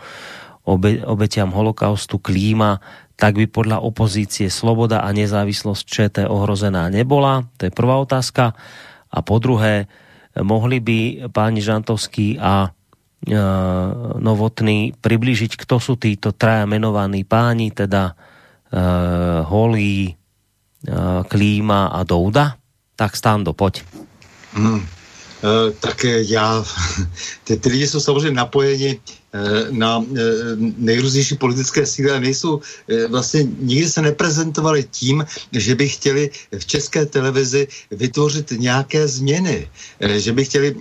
obe, 0.68 1.02
obetiam 1.02 1.50
holokaustu 1.50 2.20
Klíma, 2.20 2.78
tak 3.18 3.34
by 3.34 3.50
podľa 3.50 3.82
opozície 3.82 4.46
sloboda 4.46 5.02
a 5.02 5.10
nezávislosť 5.10 5.82
ČT 5.82 6.16
ohrozená 6.30 6.86
nebola? 6.86 7.50
To 7.58 7.66
je 7.66 7.72
prvá 7.74 7.98
otázka. 7.98 8.54
A 9.10 9.18
po 9.24 9.42
druhé, 9.42 9.90
mohli 10.42 10.80
by 10.80 10.98
páni 11.32 11.60
Žantovský 11.62 12.38
a 12.38 12.68
e, 12.68 12.70
Novotný 14.18 14.94
priblížiť, 14.98 15.56
kto 15.58 15.76
sú 15.80 15.94
títo 15.96 16.34
traja 16.34 16.66
menovaní 16.66 17.24
páni, 17.24 17.70
teda 17.70 18.12
e, 18.12 18.14
Holý, 19.46 20.08
e, 20.08 20.14
Klíma 21.26 21.94
a 21.94 22.00
Douda? 22.02 22.56
Tak 22.98 23.14
Stando, 23.14 23.54
poď. 23.54 23.82
Hmm. 24.54 24.82
E, 24.82 25.70
tak 25.80 26.04
já, 26.04 26.64
ty, 27.44 27.56
ty 27.56 27.68
lidi 27.68 27.86
jsou 27.86 28.00
samozřejmě 28.00 28.36
napojeni 28.36 29.00
na 29.70 30.04
eh, 30.16 30.20
nejrůznější 30.78 31.36
politické 31.36 31.86
síly 31.86 32.10
a 32.10 32.20
nejsou 32.20 32.60
eh, 32.88 33.06
vlastně 33.06 33.44
nikdy 33.60 33.88
se 33.88 34.02
neprezentovali 34.02 34.88
tím, 34.90 35.26
že 35.52 35.74
by 35.74 35.88
chtěli 35.88 36.30
v 36.58 36.66
české 36.66 37.06
televizi 37.06 37.68
vytvořit 37.90 38.50
nějaké 38.50 39.08
změny, 39.08 39.68
že 40.16 40.32
by 40.32 40.44
chtěli, 40.44 40.76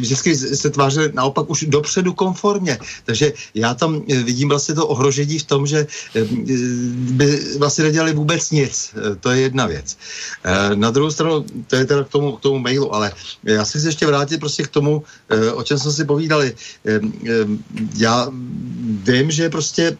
vždycky 0.00 0.36
se 0.36 0.70
tvářili 0.70 1.12
naopak 1.12 1.50
už 1.50 1.64
dopředu 1.68 2.12
konformně. 2.12 2.78
Takže 3.04 3.32
já 3.54 3.74
tam 3.74 4.00
vidím 4.06 4.48
vlastně 4.48 4.74
to 4.74 4.86
ohrožení 4.86 5.38
v 5.38 5.44
tom, 5.44 5.66
že 5.66 5.86
by 6.94 7.40
vlastně 7.58 7.84
nedělali 7.84 8.12
vůbec 8.12 8.50
nic. 8.50 8.94
To 9.20 9.30
je 9.30 9.40
jedna 9.40 9.66
věc. 9.66 9.96
Na 10.74 10.90
druhou 10.90 11.10
stranu, 11.10 11.44
to 11.66 11.76
je 11.76 11.84
teda 11.84 12.04
k 12.04 12.08
tomu, 12.08 12.32
k 12.32 12.40
tomu 12.40 12.58
mailu, 12.58 12.94
ale 12.94 13.12
já 13.44 13.64
si 13.64 13.78
chci 13.78 13.86
ještě 13.86 14.06
vrátit 14.06 14.38
prostě 14.38 14.62
k 14.62 14.68
tomu, 14.68 15.04
o 15.54 15.62
čem 15.62 15.78
jsme 15.78 15.92
si 15.92 16.04
povídali 16.04 16.54
já 17.96 18.30
vím, 19.02 19.30
že 19.30 19.50
prostě 19.50 19.98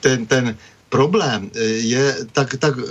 ten, 0.00 0.26
ten 0.26 0.56
problém 0.94 1.50
eh, 1.50 1.62
je 1.90 2.06
tak, 2.32 2.54
tak 2.62 2.78
eh, 2.78 2.86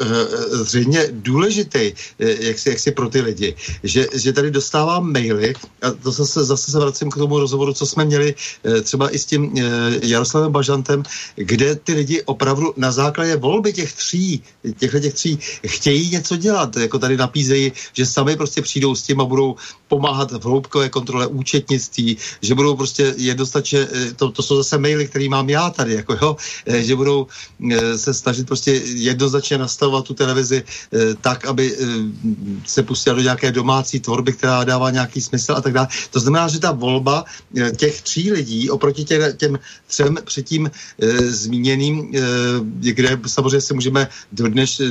zřejmě 0.67 1.07
důležitý, 1.23 1.95
eh, 2.19 2.51
jak 2.51 2.59
si, 2.59 2.69
jak 2.69 2.79
si 2.79 2.91
pro 2.91 3.07
ty 3.07 3.23
lidi, 3.23 3.55
že, 3.83 4.11
že 4.11 4.35
tady 4.35 4.51
dostávám 4.51 5.07
maily, 5.07 5.55
a 5.79 5.91
to 5.91 6.11
zase, 6.11 6.43
zase 6.43 6.71
se 6.71 6.79
vracím 6.79 7.07
k 7.07 7.15
tomu 7.15 7.39
rozhovoru, 7.39 7.71
co 7.73 7.85
jsme 7.85 8.05
měli 8.05 8.35
třeba 8.83 9.07
i 9.07 9.19
s 9.19 9.25
tím 9.25 9.55
Jaroslavem 10.03 10.51
Bažantem, 10.51 11.03
kde 11.35 11.75
ty 11.75 11.93
lidi 11.93 12.17
opravdu 12.27 12.73
na 12.77 12.91
základě 12.91 13.35
volby 13.35 13.73
těch 13.73 13.93
tří, 13.93 14.43
těchto 14.77 14.99
těch 14.99 15.13
tří 15.13 15.39
chtějí 15.63 16.09
něco 16.11 16.35
dělat, 16.35 16.75
jako 16.75 16.99
tady 16.99 17.17
napízejí, 17.17 17.71
že 17.93 18.05
sami 18.05 18.35
prostě 18.35 18.61
přijdou 18.61 18.95
s 18.95 19.03
tím 19.03 19.21
a 19.21 19.25
budou 19.25 19.55
pomáhat 19.87 20.31
v 20.31 20.43
hloubkové 20.43 20.89
kontrole 20.89 21.27
účetnictví, 21.27 22.17
že 22.41 22.55
budou 22.55 22.75
prostě 22.75 23.13
jednoznačně, 23.17 23.87
to, 24.15 24.31
to 24.31 24.43
jsou 24.43 24.55
zase 24.59 24.77
maily, 24.77 25.07
které 25.07 25.29
mám 25.29 25.49
já 25.49 25.69
tady, 25.69 25.93
jako 25.93 26.13
jo, 26.21 26.35
že 26.67 26.95
budou 26.95 27.27
se 27.95 28.13
snažit 28.13 28.47
prostě 28.47 28.71
jednoznačně 28.85 29.57
nastavovat 29.57 30.05
tu 30.05 30.13
televizi 30.13 30.63
tak, 31.21 31.45
aby 31.45 31.77
se 32.65 32.83
pustila 32.83 33.15
do 33.15 33.21
nějaké 33.21 33.51
domácí 33.51 33.99
tvorby, 33.99 34.33
která 34.33 34.63
dává 34.63 34.91
nějaký 34.91 35.21
smysl 35.21 35.53
a 35.53 35.61
tak 35.61 35.73
dále. 35.73 35.87
To 36.11 36.19
znamená, 36.19 36.47
že 36.47 36.59
ta 36.59 36.71
volba 36.71 37.25
těch 37.77 38.01
tří 38.01 38.31
lidí 38.31 38.69
oproti 38.69 39.03
těm, 39.03 39.21
těm 39.37 39.59
třem 39.87 40.17
předtím 40.25 40.71
zmíněným, 41.19 42.11
kde 42.79 43.19
samozřejmě 43.27 43.61
si 43.61 43.73
můžeme 43.73 44.07
dodnes 44.31 44.81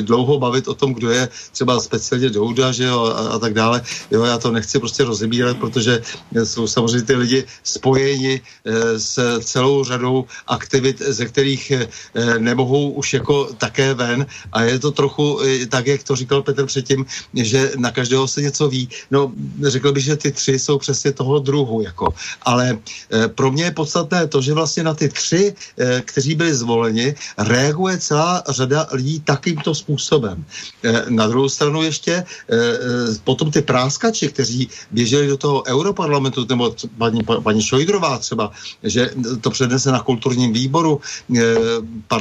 dlouho 0.00 0.38
bavit 0.38 0.68
o 0.68 0.74
tom, 0.74 0.94
kdo 0.94 1.10
je 1.10 1.28
třeba 1.52 1.80
speciálně 1.80 2.30
Douda, 2.30 2.72
že 2.72 2.84
jo, 2.84 3.04
a, 3.04 3.28
a 3.28 3.38
tak 3.38 3.54
dále. 3.54 3.82
Jo, 4.10 4.24
já 4.24 4.38
to 4.38 4.50
nechci 4.50 4.78
prostě 4.78 5.04
rozebírat, 5.04 5.56
protože 5.56 6.02
jsou 6.44 6.66
samozřejmě 6.66 7.06
ty 7.06 7.14
lidi 7.14 7.44
spojeni 7.62 8.40
s 8.96 9.40
celou 9.40 9.84
řadou 9.84 10.24
aktivit, 10.46 11.02
ze 11.06 11.26
kterých 11.26 11.72
nemohou 12.46 12.94
už 12.94 13.18
jako 13.18 13.50
také 13.58 13.94
ven 13.94 14.26
a 14.52 14.62
je 14.62 14.78
to 14.78 14.90
trochu 14.94 15.42
e, 15.42 15.66
tak, 15.66 15.86
jak 15.86 16.02
to 16.06 16.16
říkal 16.16 16.42
Petr 16.42 16.66
předtím, 16.66 17.06
že 17.34 17.74
na 17.76 17.90
každého 17.90 18.28
se 18.28 18.42
něco 18.42 18.68
ví. 18.70 18.88
No, 19.10 19.32
řekl 19.66 19.92
bych, 19.92 20.04
že 20.04 20.16
ty 20.16 20.30
tři 20.32 20.58
jsou 20.58 20.78
přesně 20.78 21.12
toho 21.12 21.38
druhu, 21.42 21.82
jako. 21.82 22.14
Ale 22.42 22.78
e, 22.78 23.28
pro 23.28 23.50
mě 23.50 23.64
je 23.64 23.76
podstatné 23.76 24.26
to, 24.30 24.38
že 24.40 24.54
vlastně 24.54 24.82
na 24.86 24.94
ty 24.94 25.08
tři, 25.08 25.54
e, 25.78 26.00
kteří 26.06 26.34
byli 26.34 26.54
zvoleni, 26.54 27.14
reaguje 27.38 27.98
celá 27.98 28.42
řada 28.48 28.86
lidí 28.92 29.20
takýmto 29.20 29.74
způsobem. 29.74 30.44
Na 31.08 31.26
druhou 31.26 31.48
stranu 31.48 31.82
ještě 31.82 32.24
potom 33.24 33.50
ty 33.50 33.62
práskači, 33.62 34.28
kteří 34.28 34.68
běželi 34.90 35.26
do 35.26 35.36
toho 35.36 35.64
europarlamentu, 35.66 36.46
nebo 36.48 36.74
paní, 36.98 37.20
paní 37.42 37.62
Šojdrová 37.62 38.18
třeba, 38.18 38.52
že 38.82 39.10
to 39.40 39.50
přednese 39.50 39.90
na 39.90 40.00
kulturním 40.00 40.52
výboru 40.52 41.00
e, 41.00 41.40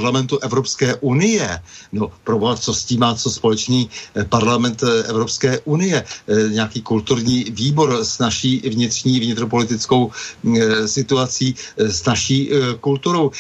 parlamentu 0.06 0.38
Evropské 0.38 0.95
unie. 1.02 1.49
No, 1.91 2.14
proboha, 2.23 2.56
co 2.56 2.73
s 2.73 2.86
tím 2.86 2.99
má 2.99 3.15
co 3.18 3.30
společný 3.30 3.90
parlament 4.30 4.84
Evropské 5.10 5.60
unie? 5.65 5.98
E, 5.98 6.49
nějaký 6.49 6.82
kulturní 6.82 7.49
výbor 7.49 8.06
s 8.06 8.22
naší 8.22 8.61
vnitřní 8.69 9.19
vnitropolitickou 9.19 10.11
e, 10.14 10.88
situací, 10.88 11.56
s 11.77 12.06
naší 12.06 12.52
kulturou. 12.80 13.32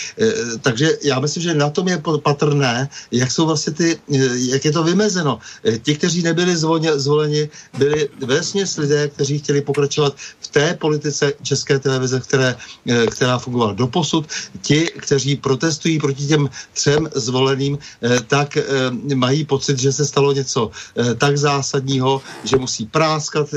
Takže 0.61 0.97
já 1.03 1.19
myslím, 1.19 1.43
že 1.43 1.53
na 1.53 1.69
tom 1.69 1.87
je 1.87 2.01
patrné, 2.23 2.89
jak 3.11 3.31
jsou 3.31 3.45
vlastně 3.45 3.73
ty, 3.73 3.87
jak 4.49 4.65
je 4.65 4.71
to 4.71 4.83
vymezeno. 4.83 5.39
Ti, 5.85 5.95
kteří 5.95 6.21
nebyli 6.25 6.57
zvoleni, 6.57 7.49
byli 7.77 8.09
vesně 8.25 8.65
lidé, 8.77 9.07
kteří 9.13 9.39
chtěli 9.39 9.61
pokračovat 9.61 10.15
v 10.39 10.47
té 10.47 10.73
politice 10.73 11.33
České 11.41 11.79
televize, 11.79 12.19
které, 12.19 12.55
eh, 12.89 13.05
která 13.07 13.37
fungovala 13.37 13.73
do 13.73 13.87
posud. 13.87 14.25
Ti, 14.61 14.89
kteří 14.97 15.35
protestují 15.35 15.99
proti 15.99 16.27
těm 16.27 16.49
třem 16.73 17.09
zvoleným, 17.15 17.77
eh, 17.77 18.19
tak 18.27 18.57
eh, 18.57 18.63
mají 19.15 19.45
pocit, 19.45 19.79
že 19.79 19.91
se 19.91 20.05
stalo 20.05 20.31
něco 20.33 20.71
tak 21.17 21.37
zásadního, 21.37 22.21
že 22.43 22.57
musí 22.57 22.85
práskat 22.85 23.53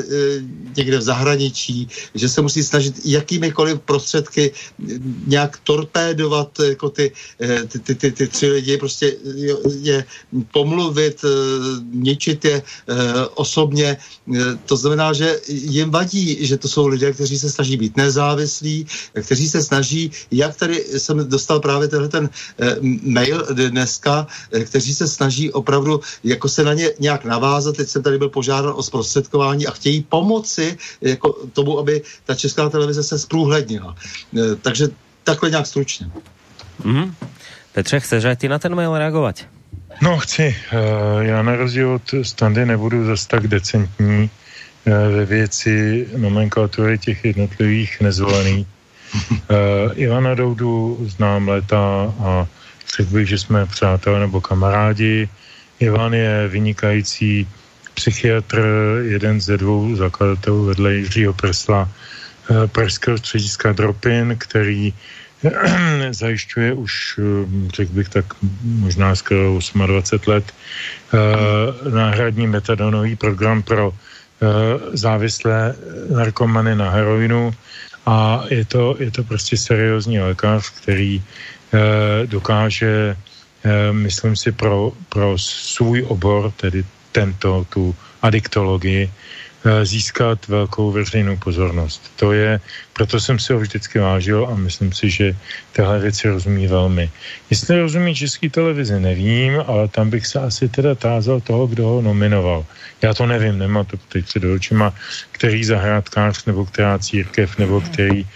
někde 0.76 0.98
v 0.98 1.02
zahraničí, 1.02 1.88
že 2.14 2.28
se 2.28 2.42
musí 2.42 2.62
snažit 2.62 3.00
jakýmikoliv 3.04 3.80
prostředky 3.80 4.52
nějak 5.26 5.58
torpédovat 5.64 6.60
jako 6.60 6.88
ty, 6.90 7.12
ty, 7.68 7.78
ty, 7.78 7.94
ty, 7.94 8.12
ty 8.12 8.24
tři 8.28 8.46
lidi, 8.50 8.76
prostě 8.76 9.16
je 9.80 10.04
pomluvit, 10.52 11.24
ničit 11.92 12.44
je 12.44 12.62
osobně. 13.34 13.96
To 14.66 14.76
znamená, 14.76 15.12
že 15.12 15.40
jim 15.48 15.90
vadí, 15.90 16.46
že 16.46 16.56
to 16.56 16.68
jsou 16.68 16.86
lidé, 16.86 17.12
kteří 17.12 17.38
se 17.38 17.50
snaží 17.50 17.76
být 17.76 17.96
nezávislí, 17.96 18.86
kteří 19.22 19.48
se 19.48 19.62
snaží, 19.62 20.10
jak 20.30 20.56
tady 20.56 20.84
jsem 20.98 21.28
dostal 21.28 21.60
právě 21.60 21.88
tenhle 21.88 22.08
ten 22.08 22.30
eh, 22.58 22.76
mail 23.02 23.46
dneska, 23.52 24.26
eh, 24.52 24.64
kteří 24.64 24.94
se 24.94 25.08
snaží 25.08 25.52
opravdu 25.52 26.00
jako 26.24 26.48
se 26.48 26.64
na 26.64 26.74
ně 26.74 26.90
nějak 26.98 27.24
navázat. 27.24 27.76
Teď 27.76 27.88
jsem 27.88 28.02
tady 28.02 28.18
byl 28.18 28.28
požádán 28.28 28.72
o 28.76 28.82
zprostředkování 28.82 29.66
a 29.66 29.70
chtějí 29.70 30.02
pomoci 30.02 30.76
jako 31.00 31.32
tomu, 31.52 31.78
aby 31.78 32.02
ta 32.24 32.34
česká 32.34 32.68
televize 32.68 33.02
se 33.02 33.18
zprůhlednila. 33.18 33.96
Eh, 34.38 34.56
takže 34.62 34.88
takhle 35.24 35.50
nějak 35.50 35.66
stručně. 35.66 36.10
Mm-hmm. 36.82 37.12
Petře, 37.72 38.00
chceš 38.00 38.24
aj 38.24 38.36
ty 38.36 38.48
na 38.48 38.58
ten 38.58 38.74
mail 38.74 38.98
reagovat? 38.98 39.44
No 40.02 40.18
chci. 40.18 40.56
Já 41.20 41.42
na 41.42 41.56
rozdíl 41.56 41.90
od 41.90 42.02
standy 42.22 42.66
nebudu 42.66 43.06
zase 43.06 43.28
tak 43.28 43.48
decentní 43.48 44.30
Eh, 44.88 45.08
ve 45.08 45.24
věci 45.24 46.06
nomenklatury 46.16 46.98
těch 46.98 47.24
jednotlivých 47.24 48.00
nezvolených. 48.00 48.66
Uh, 49.28 49.92
Ivana 49.94 50.34
Doudu 50.34 50.98
znám 51.00 51.48
leta 51.48 52.14
a 52.20 52.46
řekl 52.96 53.10
bych, 53.10 53.28
že 53.28 53.38
jsme 53.38 53.66
přátelé 53.66 54.20
nebo 54.20 54.40
kamarádi. 54.40 55.28
Ivan 55.80 56.14
je 56.14 56.48
vynikající 56.48 57.48
psychiatr, 57.94 58.60
jeden 59.02 59.40
ze 59.40 59.56
dvou 59.56 59.96
zakladatelů 59.96 60.64
vedle 60.64 60.94
Jiřího 60.94 61.32
Presla 61.32 61.88
uh, 62.50 62.66
Pražského 62.66 63.18
střediska 63.18 63.72
Dropin, 63.72 64.36
který 64.38 64.94
zajišťuje 66.10 66.72
už, 66.72 67.20
řekl 67.74 67.92
bych 67.92 68.08
tak 68.08 68.24
možná 68.64 69.14
skoro 69.14 69.58
28 69.86 70.30
let, 70.30 70.54
náhradní 71.90 72.46
metadonový 72.46 73.16
program 73.16 73.62
pro 73.62 73.94
Eh, 74.38 74.78
závislé 74.94 75.74
narkomany 76.14 76.70
na 76.78 76.90
heroinu 76.90 77.50
a 78.06 78.44
je 78.50 78.64
to, 78.64 78.94
je 78.98 79.10
to 79.10 79.24
prostě 79.24 79.58
seriózní 79.58 80.20
lékař, 80.20 80.70
který 80.70 81.18
eh, 81.18 81.22
dokáže, 82.26 83.16
eh, 83.64 83.92
myslím 83.92 84.36
si, 84.36 84.52
pro, 84.52 84.92
pro 85.08 85.38
svůj 85.38 86.04
obor, 86.08 86.52
tedy 86.56 86.84
tento, 87.12 87.66
tu 87.68 87.94
adiktologii, 88.22 89.10
Eh, 89.68 89.84
získat 89.84 90.48
velkou 90.48 90.92
veřejnou 90.92 91.36
pozornost. 91.36 92.12
To 92.16 92.32
je, 92.32 92.60
proto 92.92 93.20
jsem 93.20 93.38
si 93.38 93.52
ho 93.52 93.58
vždycky 93.58 93.98
vážil 93.98 94.46
a 94.46 94.54
myslím 94.54 94.92
si, 94.92 95.10
že 95.10 95.36
tyhle 95.72 95.98
věci 95.98 96.28
rozumí 96.28 96.66
velmi. 96.66 97.10
Jestli 97.50 97.80
rozumí 97.80 98.14
český 98.14 98.48
televizi, 98.48 99.00
nevím, 99.00 99.58
ale 99.66 99.88
tam 99.88 100.10
bych 100.10 100.26
se 100.26 100.38
asi 100.40 100.68
teda 100.68 100.94
tázal 100.94 101.40
toho, 101.40 101.66
kdo 101.66 101.84
ho 101.88 102.02
nominoval. 102.02 102.66
Já 103.02 103.14
to 103.14 103.26
nevím, 103.26 103.58
nemám 103.58 103.84
to 103.84 103.96
teď 104.08 104.24
před 104.24 104.44
očima, 104.44 104.94
který 105.32 105.64
zahrádkář 105.64 106.44
nebo 106.44 106.64
která 106.64 106.98
církev 106.98 107.58
nebo 107.58 107.80
který 107.80 108.22
eh, 108.22 108.28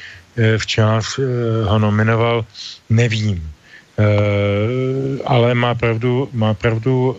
včas 0.59 1.19
eh, 1.19 1.23
ho 1.65 1.79
nominoval, 1.79 2.45
nevím. 2.91 3.51
Uh, 3.93 5.21
ale 5.25 5.55
má 5.55 5.75
pravdu, 5.75 6.29
má 6.33 6.55
pravdu 6.55 7.17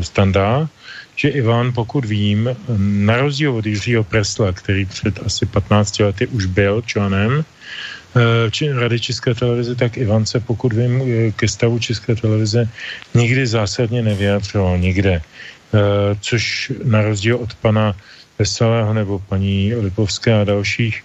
Standa, 0.00 0.68
že 1.16 1.28
Ivan, 1.28 1.72
pokud 1.72 2.04
vím, 2.04 2.50
na 2.78 3.16
rozdíl 3.16 3.54
od 3.54 3.66
Jiřího 3.66 4.04
Presla, 4.04 4.52
který 4.52 4.84
před 4.84 5.20
asi 5.26 5.46
15 5.46 5.98
lety 5.98 6.26
už 6.26 6.46
byl 6.46 6.82
členem 6.86 7.44
eh, 7.44 8.50
či 8.50 8.72
Rady 8.72 9.00
České 9.00 9.34
televize, 9.34 9.74
tak 9.74 9.96
Ivan 9.96 10.26
se, 10.26 10.40
pokud 10.40 10.72
vím, 10.72 11.02
eh, 11.02 11.32
ke 11.32 11.48
stavu 11.48 11.78
České 11.78 12.14
televize 12.14 12.68
nikdy 13.14 13.46
zásadně 13.46 14.02
nevyjadřoval, 14.02 14.78
nikde. 14.78 15.22
Eh, 15.22 15.80
což 16.20 16.72
na 16.84 17.02
rozdíl 17.02 17.36
od 17.36 17.54
pana 17.54 17.94
Veselého 18.38 18.94
nebo 18.94 19.18
paní 19.18 19.74
Lipovské 19.74 20.34
a 20.34 20.44
dalších 20.44 21.04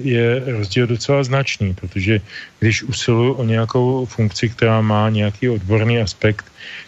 je 0.00 0.42
rozdíl 0.46 0.86
docela 0.86 1.24
značný, 1.24 1.74
protože 1.74 2.20
když 2.60 2.82
usiluju 2.82 3.32
o 3.32 3.44
nějakou 3.44 4.06
funkci, 4.06 4.48
která 4.48 4.80
má 4.80 5.10
nějaký 5.10 5.48
odborný 5.48 6.00
aspekt, 6.00 6.44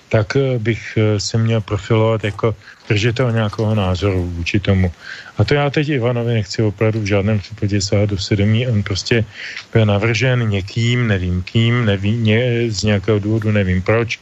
tak 0.09 0.37
eh, 0.37 0.59
bych 0.59 0.83
eh, 0.97 1.21
se 1.21 1.39
měl 1.39 1.61
profilovat 1.61 2.25
jako 2.25 2.55
držitel 2.89 3.33
nějakého 3.33 3.75
názoru 3.75 4.31
vůči 4.31 4.61
tomu. 4.61 4.93
A 5.39 5.45
to 5.45 5.55
já 5.55 5.71
teď 5.71 5.89
Ivanovi 5.89 6.35
nechci 6.35 6.63
opravdu 6.63 7.01
v 7.01 7.11
žádném 7.11 7.39
případě 7.39 7.81
sahat 7.81 8.09
do 8.11 8.19
svědomí. 8.19 8.67
On 8.67 8.83
prostě 8.83 9.25
byl 9.73 9.87
navržen 9.87 10.49
někým, 10.49 11.07
nevím 11.07 11.43
kým, 11.43 11.85
nevím, 11.85 12.25
ně, 12.25 12.71
z 12.71 12.83
nějakého 12.83 13.19
důvodu 13.19 13.53
nevím 13.53 13.83
proč. 13.83 14.21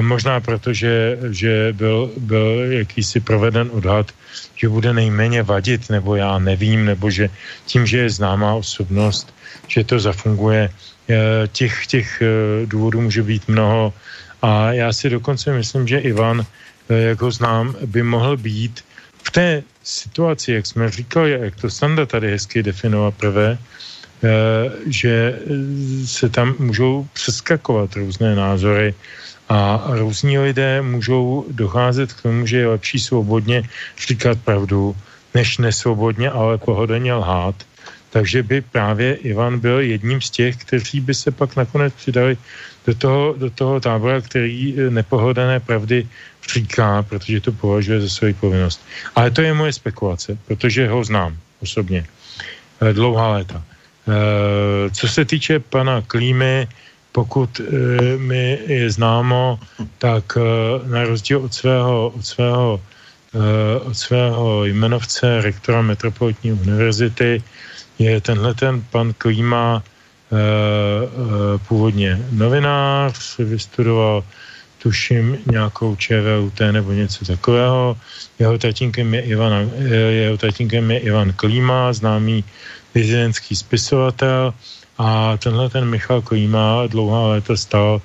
Možná 0.00 0.40
proto, 0.40 0.72
že, 0.72 1.18
že 1.30 1.72
byl, 1.76 2.10
byl 2.16 2.72
jakýsi 2.72 3.20
proveden 3.20 3.68
odhad, 3.72 4.12
že 4.56 4.68
bude 4.68 4.92
nejméně 4.92 5.42
vadit, 5.42 5.90
nebo 5.90 6.16
já 6.16 6.38
nevím, 6.38 6.84
nebo 6.84 7.10
že 7.10 7.30
tím, 7.66 7.86
že 7.86 7.98
je 7.98 8.10
známá 8.10 8.54
osobnost, 8.54 9.34
že 9.68 9.84
to 9.84 10.00
zafunguje. 10.00 10.70
E, 10.70 11.48
těch, 11.52 11.86
těch 11.86 12.22
důvodů 12.64 13.00
může 13.00 13.22
být 13.22 13.48
mnoho 13.48 13.92
a 14.44 14.72
já 14.72 14.92
si 14.92 15.10
dokonce 15.10 15.52
myslím, 15.56 15.88
že 15.88 16.04
Ivan, 16.04 16.44
eh, 16.44 17.16
jak 17.16 17.20
ho 17.22 17.30
znám, 17.32 17.74
by 17.88 18.02
mohl 18.02 18.36
být 18.36 18.84
v 19.24 19.30
té 19.30 19.62
situaci, 19.80 20.52
jak 20.52 20.66
jsme 20.66 20.90
říkali, 20.90 21.30
jak 21.32 21.56
to 21.56 21.70
Sanda 21.72 22.04
tady 22.06 22.30
hezky 22.30 22.62
definoval 22.62 23.12
prvé, 23.16 23.56
eh, 23.56 24.28
že 24.84 25.40
se 26.04 26.28
tam 26.28 26.54
můžou 26.60 27.08
přeskakovat 27.16 27.96
různé 27.96 28.36
názory 28.36 28.94
a 29.48 29.84
různí 29.86 30.38
lidé 30.38 30.82
můžou 30.82 31.44
docházet 31.50 32.12
k 32.12 32.22
tomu, 32.22 32.46
že 32.46 32.56
je 32.56 32.68
lepší 32.68 32.98
svobodně 32.98 33.62
říkat 34.08 34.38
pravdu, 34.44 34.96
než 35.34 35.58
nesvobodně, 35.58 36.30
ale 36.30 36.58
pohodlně 36.58 37.14
lhát. 37.14 37.54
takže 38.14 38.46
by 38.46 38.60
právě 38.62 39.14
Ivan 39.26 39.58
byl 39.58 39.80
jedním 39.80 40.22
z 40.22 40.30
těch, 40.30 40.56
kteří 40.56 41.00
by 41.00 41.14
se 41.14 41.30
pak 41.34 41.56
nakonec 41.56 41.94
přidali 41.94 42.38
do 42.86 42.94
toho, 42.94 43.34
do 43.34 43.50
toho 43.50 43.80
tábora, 43.80 44.20
který 44.20 44.74
nepohodané 44.88 45.60
pravdy 45.60 46.06
říká, 46.46 47.02
protože 47.02 47.40
to 47.40 47.52
považuje 47.52 48.06
za 48.06 48.08
svoji 48.08 48.34
povinnost. 48.38 48.78
Ale 49.18 49.34
to 49.34 49.42
je 49.42 49.54
moje 49.54 49.72
spekulace, 49.72 50.38
protože 50.46 50.88
ho 50.88 51.04
znám 51.04 51.34
osobně 51.58 52.06
dlouhá 52.92 53.42
léta. 53.42 53.62
Co 54.94 55.08
se 55.08 55.24
týče 55.24 55.58
pana 55.58 56.02
Klímy, 56.06 56.68
pokud 57.14 57.60
mi 58.18 58.58
je 58.66 58.90
známo, 58.90 59.58
tak 59.98 60.38
na 60.84 61.04
rozdíl 61.04 61.38
od 61.46 61.54
svého, 61.54 62.10
od 62.10 62.26
svého 62.26 62.80
Eh, 63.34 63.78
od 63.82 63.94
svého 63.94 64.64
jmenovce 64.64 65.42
rektora 65.42 65.82
Metropolitní 65.82 66.52
univerzity 66.52 67.42
je 67.98 68.20
tenhle 68.20 68.54
ten 68.54 68.78
pan 68.90 69.10
Klíma 69.18 69.82
eh, 69.82 70.36
eh, 70.38 71.58
původně 71.66 72.22
novinář, 72.30 73.38
vystudoval 73.38 74.24
tuším 74.78 75.38
nějakou 75.50 75.96
ČVUT 75.96 76.60
nebo 76.70 76.92
něco 76.92 77.24
takového. 77.24 77.96
Jeho 78.38 78.58
tatínkem 78.58 79.14
je 79.14 79.20
Ivan, 79.20 79.70
jeho 80.10 80.38
tatínkem 80.38 80.90
je 80.90 80.98
Ivan 80.98 81.32
Klíma, 81.32 81.92
známý 81.92 82.44
dizidentský 82.94 83.56
spisovatel 83.56 84.54
a 84.98 85.36
tenhle 85.36 85.70
ten 85.70 85.84
Michal 85.84 86.22
Klíma 86.22 86.86
dlouhá 86.86 87.26
léta 87.26 87.56
stal 87.56 88.02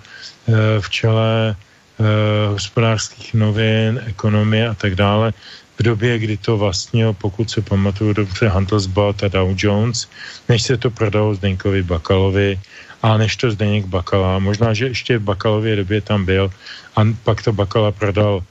v 0.80 0.90
čele 0.90 1.56
Eh, 2.00 2.48
hospodářských 2.48 3.34
novin, 3.34 4.00
ekonomie 4.08 4.64
a 4.70 4.74
tak 4.74 4.96
dále, 4.96 5.36
v 5.80 5.84
době, 5.84 6.20
kdy 6.20 6.38
to 6.38 6.58
vlastně, 6.58 7.12
pokud 7.12 7.52
se 7.52 7.62
pamatuju 7.62 8.14
dobře, 8.14 8.48
Handelsblatt 8.48 9.24
a 9.24 9.28
Dow 9.28 9.52
Jones, 9.52 10.08
než 10.50 10.64
se 10.64 10.78
to 10.78 10.90
prodalo 10.90 11.36
Zdeňkovi 11.36 11.84
Bakalovi 11.84 12.60
a 13.04 13.18
než 13.18 13.36
to 13.36 13.52
Zdeněk 13.52 13.86
Bakala, 13.86 14.40
možná, 14.40 14.74
že 14.74 14.88
ještě 14.88 15.18
v 15.18 15.28
Bakalově 15.28 15.76
době 15.76 16.02
tam 16.02 16.26
byl 16.26 16.52
a 16.96 17.02
pak 17.24 17.44
to 17.44 17.52
Bakala 17.52 17.92
prodal 17.92 18.44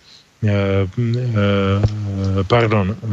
eh, 0.45 0.53
eh, 0.53 2.45
pardon, 2.45 2.93
eh, 2.93 3.05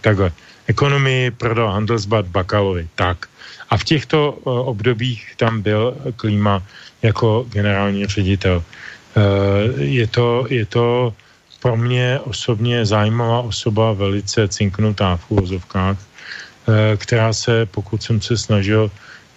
takhle, 0.00 0.32
ekonomii 0.66 1.30
prodal 1.30 1.72
Handelsblatt 1.72 2.28
Bakalovi, 2.28 2.88
tak. 2.94 3.26
A 3.70 3.76
v 3.76 3.84
těchto 3.84 4.18
eh, 4.38 4.50
obdobích 4.50 5.34
tam 5.36 5.62
byl 5.62 5.96
Klíma 6.16 6.62
jako 7.02 7.46
generální 7.48 8.06
ředitel. 8.06 8.62
Eh, 8.62 9.82
je 9.82 10.06
to, 10.06 10.46
je 10.50 10.66
to 10.66 11.14
pro 11.60 11.76
mě 11.76 12.20
osobně 12.24 12.86
zajímavá 12.86 13.40
osoba, 13.40 13.92
velice 13.92 14.48
cinknutá 14.48 15.16
v 15.16 15.24
úvozovkách, 15.28 15.98
eh, 15.98 16.96
která 16.96 17.32
se, 17.32 17.66
pokud 17.66 18.02
jsem 18.02 18.20
se 18.20 18.36
snažil 18.36 18.90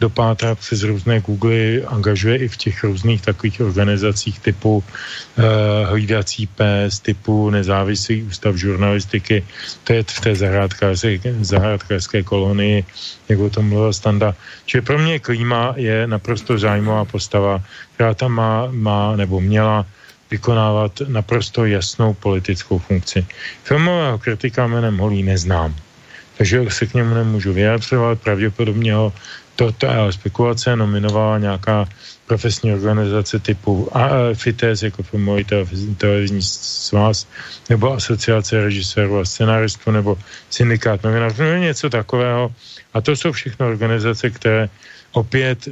dopátrat 0.04 0.60
přes 0.60 0.84
různé 0.84 1.24
Google, 1.24 1.88
angažuje 1.88 2.36
i 2.44 2.48
v 2.48 2.58
těch 2.58 2.84
různých 2.84 3.22
takových 3.22 3.62
organizacích 3.62 4.40
typu 4.40 4.84
uh, 4.84 5.44
hlídací 5.88 6.48
pes, 6.48 7.00
typu 7.00 7.50
nezávislý 7.50 8.28
ústav 8.28 8.60
žurnalistiky, 8.60 9.48
to 9.84 9.94
je 9.94 10.04
v 10.04 10.20
té 10.20 10.36
zahrádkářské, 10.36 11.40
zahrádkářské 11.40 12.24
kolonii, 12.24 12.84
jak 13.30 13.40
o 13.40 13.50
tom 13.50 13.72
mluvil 13.72 13.94
Standa. 13.94 14.36
Čili 14.66 14.82
pro 14.84 15.00
mě 15.00 15.24
klíma 15.24 15.74
je 15.80 16.08
naprosto 16.08 16.60
zájmová 16.60 17.06
postava, 17.08 17.64
která 17.96 18.14
tam 18.14 18.32
má, 18.32 18.68
má 18.72 19.16
nebo 19.16 19.40
měla 19.40 19.86
vykonávat 20.32 21.08
naprosto 21.08 21.66
jasnou 21.66 22.14
politickou 22.14 22.82
funkci. 22.82 23.24
Filmového 23.64 24.18
kritika 24.20 24.68
jménem 24.68 24.98
Holý 24.98 25.24
neznám, 25.24 25.72
takže 26.38 26.66
se 26.70 26.90
k 26.90 26.94
němu 26.94 27.14
nemůžu 27.16 27.54
vyjadřovat, 27.54 28.20
pravděpodobně 28.20 28.94
ho 28.94 29.14
to, 29.56 29.72
je 29.86 30.14
spekulace, 30.14 30.76
nominovala 30.76 31.38
nějaká 31.38 31.86
profesní 32.28 32.74
organizace 32.74 33.40
typu 33.40 33.90
FITES, 34.34 34.84
jako 34.84 35.04
filmový 35.04 35.46
televizní, 35.98 36.42
svaz, 36.42 37.28
nebo 37.70 37.94
asociace 37.94 38.64
režisérů 38.64 39.20
a 39.20 39.26
scenáristů, 39.26 39.92
nebo 39.92 40.18
syndikát 40.50 41.04
novinářů, 41.04 41.44
nebo 41.44 41.64
něco 41.64 41.90
takového. 41.90 42.52
A 42.94 43.02
to 43.02 43.12
jsou 43.12 43.32
všechno 43.32 43.68
organizace, 43.68 44.30
které 44.30 44.70
opět 45.12 45.68
e, 45.68 45.72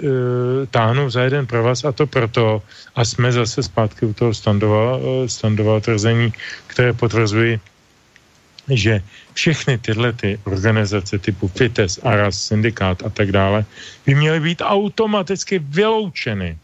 táhnou 0.69 1.09
za 1.09 1.21
jeden 1.21 1.47
pro 1.47 1.63
vás 1.63 1.85
a 1.85 1.91
to 1.91 2.07
proto, 2.07 2.61
a 2.95 3.05
jsme 3.05 3.31
zase 3.31 3.63
zpátky 3.63 4.05
u 4.05 4.13
toho 4.13 4.33
standova, 4.33 4.97
e, 4.97 5.29
standova 5.29 5.79
tvrzení, 5.79 6.33
které 6.67 6.93
potvrzují, 6.93 7.59
že 8.69 9.01
všechny 9.33 9.77
tyhle 9.77 10.13
ty 10.13 10.39
organizace 10.43 11.17
typu 11.19 11.47
FITES, 11.47 11.99
ARAS, 12.03 12.43
syndikát 12.43 13.03
a 13.03 13.09
tak 13.09 13.31
dále 13.31 13.65
by 14.05 14.15
měly 14.15 14.39
být 14.39 14.61
automaticky 14.61 15.59
vyloučeny 15.59 16.57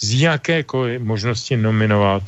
z 0.00 0.20
jakékoliv 0.20 1.02
možnosti 1.02 1.56
nominovat 1.56 2.22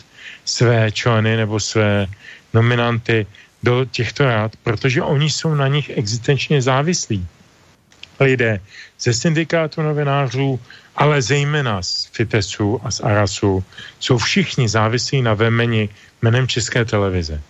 své 0.45 0.93
členy 0.93 1.37
nebo 1.37 1.61
své 1.61 2.07
nominanty 2.55 3.27
do 3.63 3.85
těchto 3.85 4.25
rád, 4.25 4.57
protože 4.63 5.03
oni 5.03 5.31
jsou 5.31 5.55
na 5.55 5.69
nich 5.69 5.91
existenčně 5.91 6.63
závislí. 6.63 7.27
Lidé 8.21 8.61
ze 9.01 9.13
syndikátu 9.15 9.83
novinářů, 9.83 10.61
ale 10.97 11.23
zejména 11.23 11.83
z 11.83 12.05
FITESu 12.13 12.81
a 12.85 12.91
z 12.91 13.01
ARASu 13.01 13.65
jsou 14.01 14.19
všichni 14.19 14.69
závislí 14.69 15.23
na 15.23 15.35
vemeni 15.35 15.89
jménem 16.23 16.49
České 16.49 16.85
televize. 16.85 17.41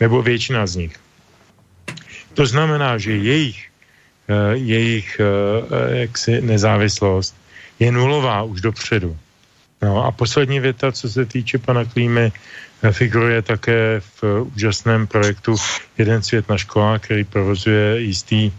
Nebo 0.00 0.22
většina 0.22 0.66
z 0.66 0.76
nich. 0.76 1.03
To 2.34 2.46
znamená, 2.46 2.98
že 2.98 3.16
jejich, 3.16 3.70
uh, 4.28 4.52
jejich 4.52 5.20
uh, 5.20 5.26
jaksi 5.94 6.40
nezávislost 6.40 7.36
je 7.78 7.92
nulová 7.92 8.42
už 8.42 8.60
dopředu. 8.60 9.16
No 9.82 10.04
a 10.04 10.10
poslední 10.12 10.60
věta, 10.60 10.92
co 10.92 11.08
se 11.08 11.26
týče 11.26 11.58
pana 11.58 11.84
Klímy, 11.84 12.32
figuruje 12.92 13.42
také 13.42 14.00
v 14.00 14.42
úžasném 14.56 15.06
projektu 15.06 15.56
Jeden 15.98 16.22
svět 16.22 16.48
na 16.48 16.58
školách, 16.58 17.00
který 17.02 17.24
provozuje 17.24 18.00
jistý 18.00 18.52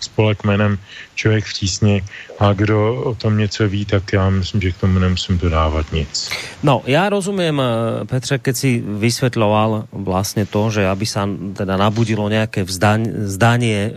spolek 0.00 0.44
jménem 0.44 0.78
Člověk 1.14 1.44
v 1.44 1.52
tísni 1.52 1.94
a 2.38 2.52
kdo 2.52 2.94
o 2.94 3.14
tom 3.14 3.38
něco 3.38 3.68
ví, 3.68 3.84
tak 3.84 4.12
já 4.12 4.30
myslím, 4.30 4.60
že 4.60 4.72
k 4.72 4.80
tomu 4.80 4.98
nemusím 4.98 5.38
dodávat 5.38 5.92
nic. 5.92 6.30
No, 6.62 6.82
já 6.86 7.08
rozumím, 7.08 7.62
eh, 7.62 8.04
Petře, 8.04 8.38
keď 8.38 8.56
si 8.56 8.82
vysvětloval 8.86 9.84
vlastně 9.92 10.46
to, 10.46 10.70
že 10.70 10.88
aby 10.88 11.06
sa 11.06 11.28
teda 11.54 11.76
nabudilo 11.76 12.28
nějaké 12.28 12.64
zdanie 13.28 13.92
eh, 13.92 13.94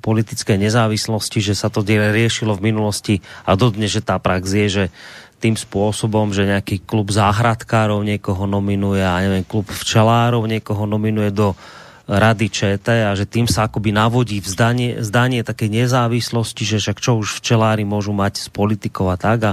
politické 0.00 0.56
nezávislosti, 0.58 1.40
že 1.40 1.54
sa 1.54 1.68
to 1.68 1.84
riešilo 1.84 2.56
v 2.56 2.72
minulosti 2.72 3.20
a 3.46 3.54
dodne, 3.54 3.90
že 3.90 4.00
tá 4.00 4.18
prax 4.18 4.54
je, 4.54 4.68
že 4.68 4.84
tým 5.42 5.58
spôsobom, 5.58 6.30
že 6.30 6.46
nejaký 6.46 6.86
klub 6.86 7.10
záhradkárov 7.10 8.06
niekoho 8.06 8.46
nominuje 8.46 9.02
a 9.02 9.18
neviem, 9.18 9.42
klub 9.42 9.66
včelárov 9.66 10.46
niekoho 10.46 10.86
nominuje 10.86 11.34
do 11.34 11.58
rady 12.06 12.46
ČT 12.50 12.86
a 12.88 13.14
že 13.14 13.26
tým 13.26 13.46
sa 13.46 13.70
akoby 13.70 13.94
navodí 13.94 14.42
vzdanie, 14.42 15.02
zdanie 15.02 15.46
také 15.46 15.70
nezávislosti, 15.70 16.62
že 16.66 16.76
však 16.82 16.98
čo 16.98 17.22
už 17.22 17.38
včelári 17.38 17.86
môžu 17.86 18.10
mať 18.10 18.42
z 18.42 18.48
politikov 18.50 19.14
a 19.14 19.16
tak. 19.16 19.38
A 19.42 19.52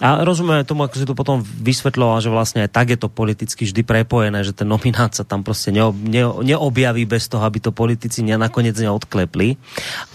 a 0.00 0.24
rozumíme 0.24 0.64
tomu, 0.64 0.88
ako 0.88 0.96
si 0.96 1.04
to 1.04 1.12
potom 1.12 1.44
vysvetľoval, 1.44 2.24
že 2.24 2.32
vlastne 2.32 2.64
aj 2.64 2.72
tak 2.72 2.88
je 2.88 2.98
to 2.98 3.12
politicky 3.12 3.68
vždy 3.68 3.84
prepojené, 3.84 4.40
že 4.40 4.56
ten 4.56 4.64
nominát 4.64 5.12
sa 5.12 5.28
tam 5.28 5.44
prostě 5.44 5.68
neob, 5.68 5.92
ne, 6.00 6.24
neobjaví 6.24 7.04
bez 7.04 7.28
toho, 7.28 7.44
aby 7.44 7.60
to 7.60 7.68
politici 7.68 8.24
ne, 8.24 8.40
nakoniec 8.40 8.72
neodklepli. 8.80 9.60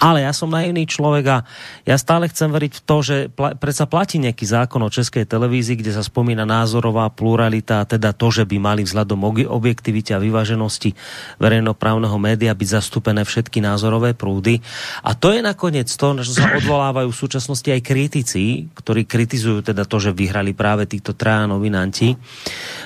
Ale 0.02 0.26
ja 0.26 0.34
som 0.34 0.49
naivný 0.49 0.90
človek 0.90 1.26
a 1.30 1.38
ja 1.86 1.95
stále 2.02 2.26
chcem 2.34 2.49
veriť 2.49 2.72
v 2.72 2.82
to, 2.82 2.98
že 3.06 3.16
pla, 3.30 3.53
predsa 3.53 3.86
platí 3.86 4.18
nejaký 4.18 4.45
zákon 4.48 4.82
o 4.82 4.90
českej 4.90 5.30
televízii, 5.30 5.78
kde 5.78 5.94
sa 5.94 6.02
spomína 6.02 6.49
názorová 6.49 7.06
pluralita, 7.14 7.86
teda 7.86 8.10
to, 8.18 8.34
že 8.34 8.49
by 8.49 8.57
mali 8.57 8.82
vzhľadom 8.82 9.22
objektivite 9.45 10.18
a 10.18 10.24
vyváženosti 10.24 10.98
verejnoprávneho 11.38 12.18
média 12.18 12.57
byť 12.57 12.70
zastúpené 12.82 13.22
všetky 13.22 13.62
názorové 13.62 14.18
prúdy. 14.18 14.66
A 15.03 15.14
to 15.14 15.30
je 15.30 15.45
nakoniec 15.45 15.91
to, 15.91 16.07
na 16.16 16.26
čo 16.26 16.34
sa 16.34 16.57
odvolávajú 16.57 17.12
v 17.12 17.22
súčasnosti 17.22 17.70
aj 17.70 17.82
kritici, 17.84 18.72
ktorí 18.74 19.03
kritizujú 19.03 19.62
teda 19.62 19.74
teda 19.76 19.84
to, 19.84 19.99
že 19.99 20.15
vyhrali 20.15 20.56
práve 20.56 20.88
títo 20.88 21.11
traja 21.11 21.52
novinanti. 21.52 22.15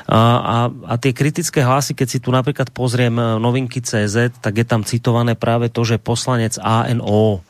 A, 0.09 0.17
a, 0.41 0.57
a 0.73 0.93
tie 0.97 1.13
kritické 1.13 1.61
hlasy, 1.61 1.93
keď 1.93 2.07
si 2.09 2.17
tu 2.17 2.33
napríklad 2.33 2.73
pozriem 2.73 3.13
e, 3.13 3.37
novinky 3.37 3.77
CZ, 3.77 4.41
tak 4.41 4.57
je 4.57 4.65
tam 4.65 4.81
citované 4.81 5.37
práve 5.37 5.69
to, 5.69 5.85
že 5.85 6.01
poslanec 6.01 6.57
ANO 6.57 7.45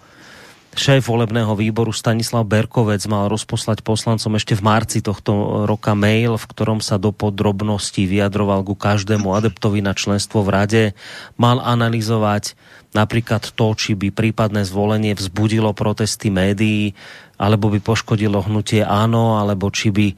šéf 0.75 1.09
volebného 1.09 1.57
výboru 1.57 1.89
Stanislav 1.89 2.45
Berkovec 2.45 3.01
mal 3.09 3.25
rozposlať 3.31 3.81
poslancom 3.81 4.37
ešte 4.37 4.53
v 4.53 4.63
marci 4.63 4.99
tohto 5.01 5.65
roka 5.65 5.97
mail, 5.97 6.37
v 6.37 6.45
ktorom 6.45 6.79
sa 6.79 7.01
do 7.01 7.09
podrobností 7.09 8.05
vyjadroval 8.05 8.61
ku 8.61 8.77
každému 8.77 9.33
adeptovi 9.33 9.81
na 9.81 9.97
členstvo 9.97 10.45
v 10.45 10.49
rade. 10.53 10.83
Mal 11.41 11.57
analyzovať 11.57 12.53
napríklad 12.93 13.53
to, 13.53 13.67
či 13.77 13.93
by 13.97 14.13
prípadné 14.13 14.65
zvolenie 14.65 15.13
vzbudilo 15.13 15.73
protesty 15.73 16.29
médií, 16.33 16.93
alebo 17.39 17.71
by 17.71 17.79
poškodilo 17.79 18.43
hnutie 18.43 18.83
áno, 18.83 19.39
alebo 19.39 19.71
či 19.71 19.95
by 19.95 20.07
e, 20.11 20.15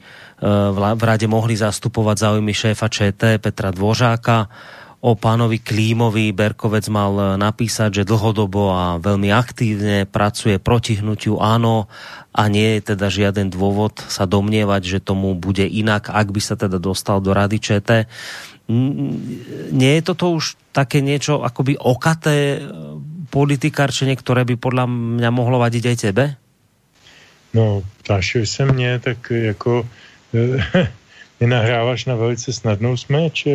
v 0.98 1.02
rade 1.06 1.30
mohli 1.30 1.54
zastupovať 1.54 2.16
záujmy 2.18 2.50
šéfa 2.50 2.90
ČT 2.90 3.38
Petra 3.38 3.70
Dvořáka. 3.70 4.50
o 5.02 5.18
pánovi 5.18 5.58
Klímovi 5.58 6.30
Berkovec 6.30 6.86
mal 6.86 7.34
napísať, 7.34 8.02
že 8.02 8.08
dlhodobo 8.08 8.70
a 8.70 9.02
veľmi 9.02 9.34
aktívne 9.34 10.06
pracuje 10.06 10.62
proti 10.62 11.02
hnutiu 11.02 11.42
áno 11.42 11.90
a 12.30 12.46
nie 12.46 12.78
je 12.78 12.94
teda 12.94 13.10
žiaden 13.10 13.50
dôvod 13.50 13.98
sa 14.06 14.30
domnievať, 14.30 14.82
že 14.86 14.98
tomu 15.02 15.34
bude 15.34 15.66
inak, 15.66 16.06
ak 16.06 16.30
by 16.30 16.38
sa 16.38 16.54
teda 16.54 16.78
dostal 16.78 17.18
do 17.18 17.34
Rady 17.34 17.58
ČT. 17.58 17.90
Nie 19.74 19.92
je 19.98 20.02
toto 20.06 20.38
už 20.38 20.54
také 20.70 21.02
niečo 21.02 21.42
akoby 21.42 21.74
okaté 21.82 22.62
politikárčenie, 23.34 24.14
ktoré 24.14 24.46
by 24.46 24.54
podľa 24.54 24.86
mňa 24.86 25.30
mohlo 25.34 25.58
vadiť 25.58 25.84
aj 25.90 25.96
tebe? 25.98 26.24
No, 27.54 27.82
ptášil 28.02 28.46
se 28.46 28.64
mě, 28.64 28.98
tak 28.98 29.30
jako 29.30 29.88
mi 31.40 31.46
nahráváš 31.46 32.04
na 32.04 32.14
velice 32.14 32.52
snadnou 32.52 32.96
smeč. 32.96 33.46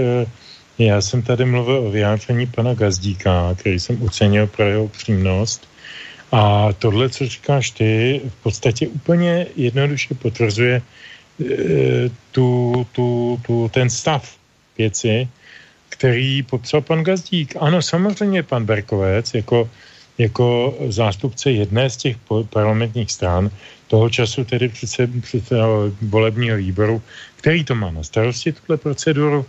Já 0.77 1.01
jsem 1.01 1.21
tady 1.21 1.45
mluvil 1.45 1.77
o 1.87 1.91
vyjádření 1.91 2.47
pana 2.47 2.73
Gazdíka, 2.73 3.55
který 3.55 3.79
jsem 3.79 4.01
ocenil 4.01 4.47
pro 4.47 4.63
jeho 4.63 4.87
přímnost. 4.87 5.67
A 6.31 6.73
tohle, 6.73 7.09
co 7.09 7.25
říkáš 7.25 7.71
ty, 7.71 8.21
v 8.29 8.43
podstatě 8.43 8.87
úplně 8.87 9.47
jednoduše 9.55 10.13
potvrzuje 10.13 10.81
e, 10.81 10.83
tu, 12.31 12.85
tu, 12.91 13.39
tu, 13.47 13.69
ten 13.73 13.89
stav 13.89 14.35
věci, 14.77 15.27
který 15.89 16.43
popsal 16.43 16.81
pan 16.81 17.03
Gazdík. 17.03 17.55
Ano, 17.59 17.81
samozřejmě 17.81 18.43
pan 18.43 18.65
Berkovec 18.65 19.33
jako, 19.33 19.69
jako 20.17 20.77
zástupce 20.87 21.51
jedné 21.51 21.89
z 21.89 21.97
těch 21.97 22.17
parlamentních 22.49 23.11
stran, 23.11 23.49
toho 23.87 24.09
času 24.09 24.43
tedy 24.43 24.69
přece, 24.69 25.07
přece 25.07 25.55
volebního 26.01 26.57
výboru, 26.57 27.01
který 27.35 27.63
to 27.63 27.75
má 27.75 27.91
na 27.91 28.03
starosti, 28.03 28.51
tuhle 28.51 28.77
proceduru, 28.77 29.45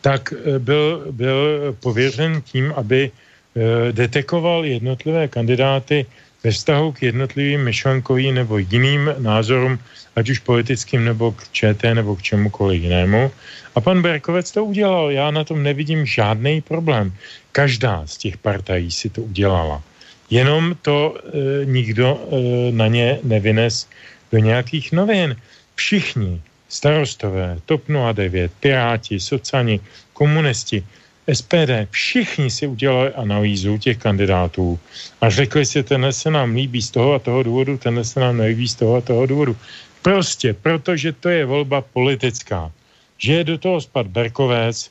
tak 0.00 0.32
eh, 0.32 0.58
byl, 0.58 1.06
byl 1.10 1.38
pověřen 1.80 2.42
tím, 2.42 2.72
aby 2.76 3.10
eh, 3.10 3.92
detekoval 3.92 4.64
jednotlivé 4.64 5.28
kandidáty 5.28 6.06
ve 6.44 6.50
vztahu 6.50 6.92
k 6.92 7.02
jednotlivým 7.02 7.64
myšlenkovým 7.64 8.34
nebo 8.34 8.58
jiným 8.58 9.14
názorům, 9.18 9.78
ať 10.16 10.30
už 10.30 10.38
politickým 10.38 11.04
nebo 11.04 11.32
k 11.32 11.48
ČT 11.52 11.94
nebo 11.94 12.16
k 12.16 12.22
čemukoliv 12.22 12.82
jinému. 12.82 13.30
A 13.74 13.80
pan 13.80 14.02
Berkovec 14.02 14.50
to 14.50 14.64
udělal. 14.64 15.10
Já 15.10 15.30
na 15.30 15.44
tom 15.44 15.62
nevidím 15.62 16.06
žádný 16.06 16.60
problém. 16.60 17.12
Každá 17.52 18.06
z 18.06 18.16
těch 18.16 18.36
partají 18.38 18.90
si 18.90 19.10
to 19.10 19.22
udělala. 19.22 19.82
Jenom 20.30 20.76
to 20.82 21.16
e, 21.16 21.64
nikdo 21.64 22.20
e, 22.20 22.72
na 22.72 22.86
ně 22.86 23.18
nevines 23.22 23.88
do 24.32 24.38
nějakých 24.38 24.92
novin. 24.92 25.36
Všichni 25.74 26.40
starostové, 26.68 27.58
TOP 27.66 27.82
09, 28.12 28.52
Piráti, 28.60 29.20
Sociani, 29.20 29.80
komunisti, 30.12 30.84
SPD, 31.32 31.88
všichni 31.90 32.50
si 32.50 32.66
udělali 32.66 33.12
analýzu 33.14 33.78
těch 33.78 33.98
kandidátů 33.98 34.78
a 35.20 35.30
řekli 35.30 35.66
si, 35.66 35.82
tenhle 35.82 36.12
se 36.12 36.30
nám 36.30 36.54
líbí 36.54 36.82
z 36.82 36.90
toho 36.90 37.14
a 37.14 37.18
toho 37.18 37.42
důvodu, 37.42 37.78
tenhle 37.78 38.04
se 38.04 38.20
nám 38.20 38.36
nelíbí 38.36 38.68
z 38.68 38.74
toho 38.74 38.96
a 38.96 39.00
toho 39.00 39.26
důvodu. 39.26 39.56
Prostě, 40.02 40.54
protože 40.54 41.12
to 41.12 41.28
je 41.28 41.44
volba 41.44 41.80
politická. 41.80 42.72
Že 43.18 43.32
je 43.32 43.44
do 43.44 43.58
toho 43.58 43.80
spad 43.80 44.06
Berkovec, 44.06 44.90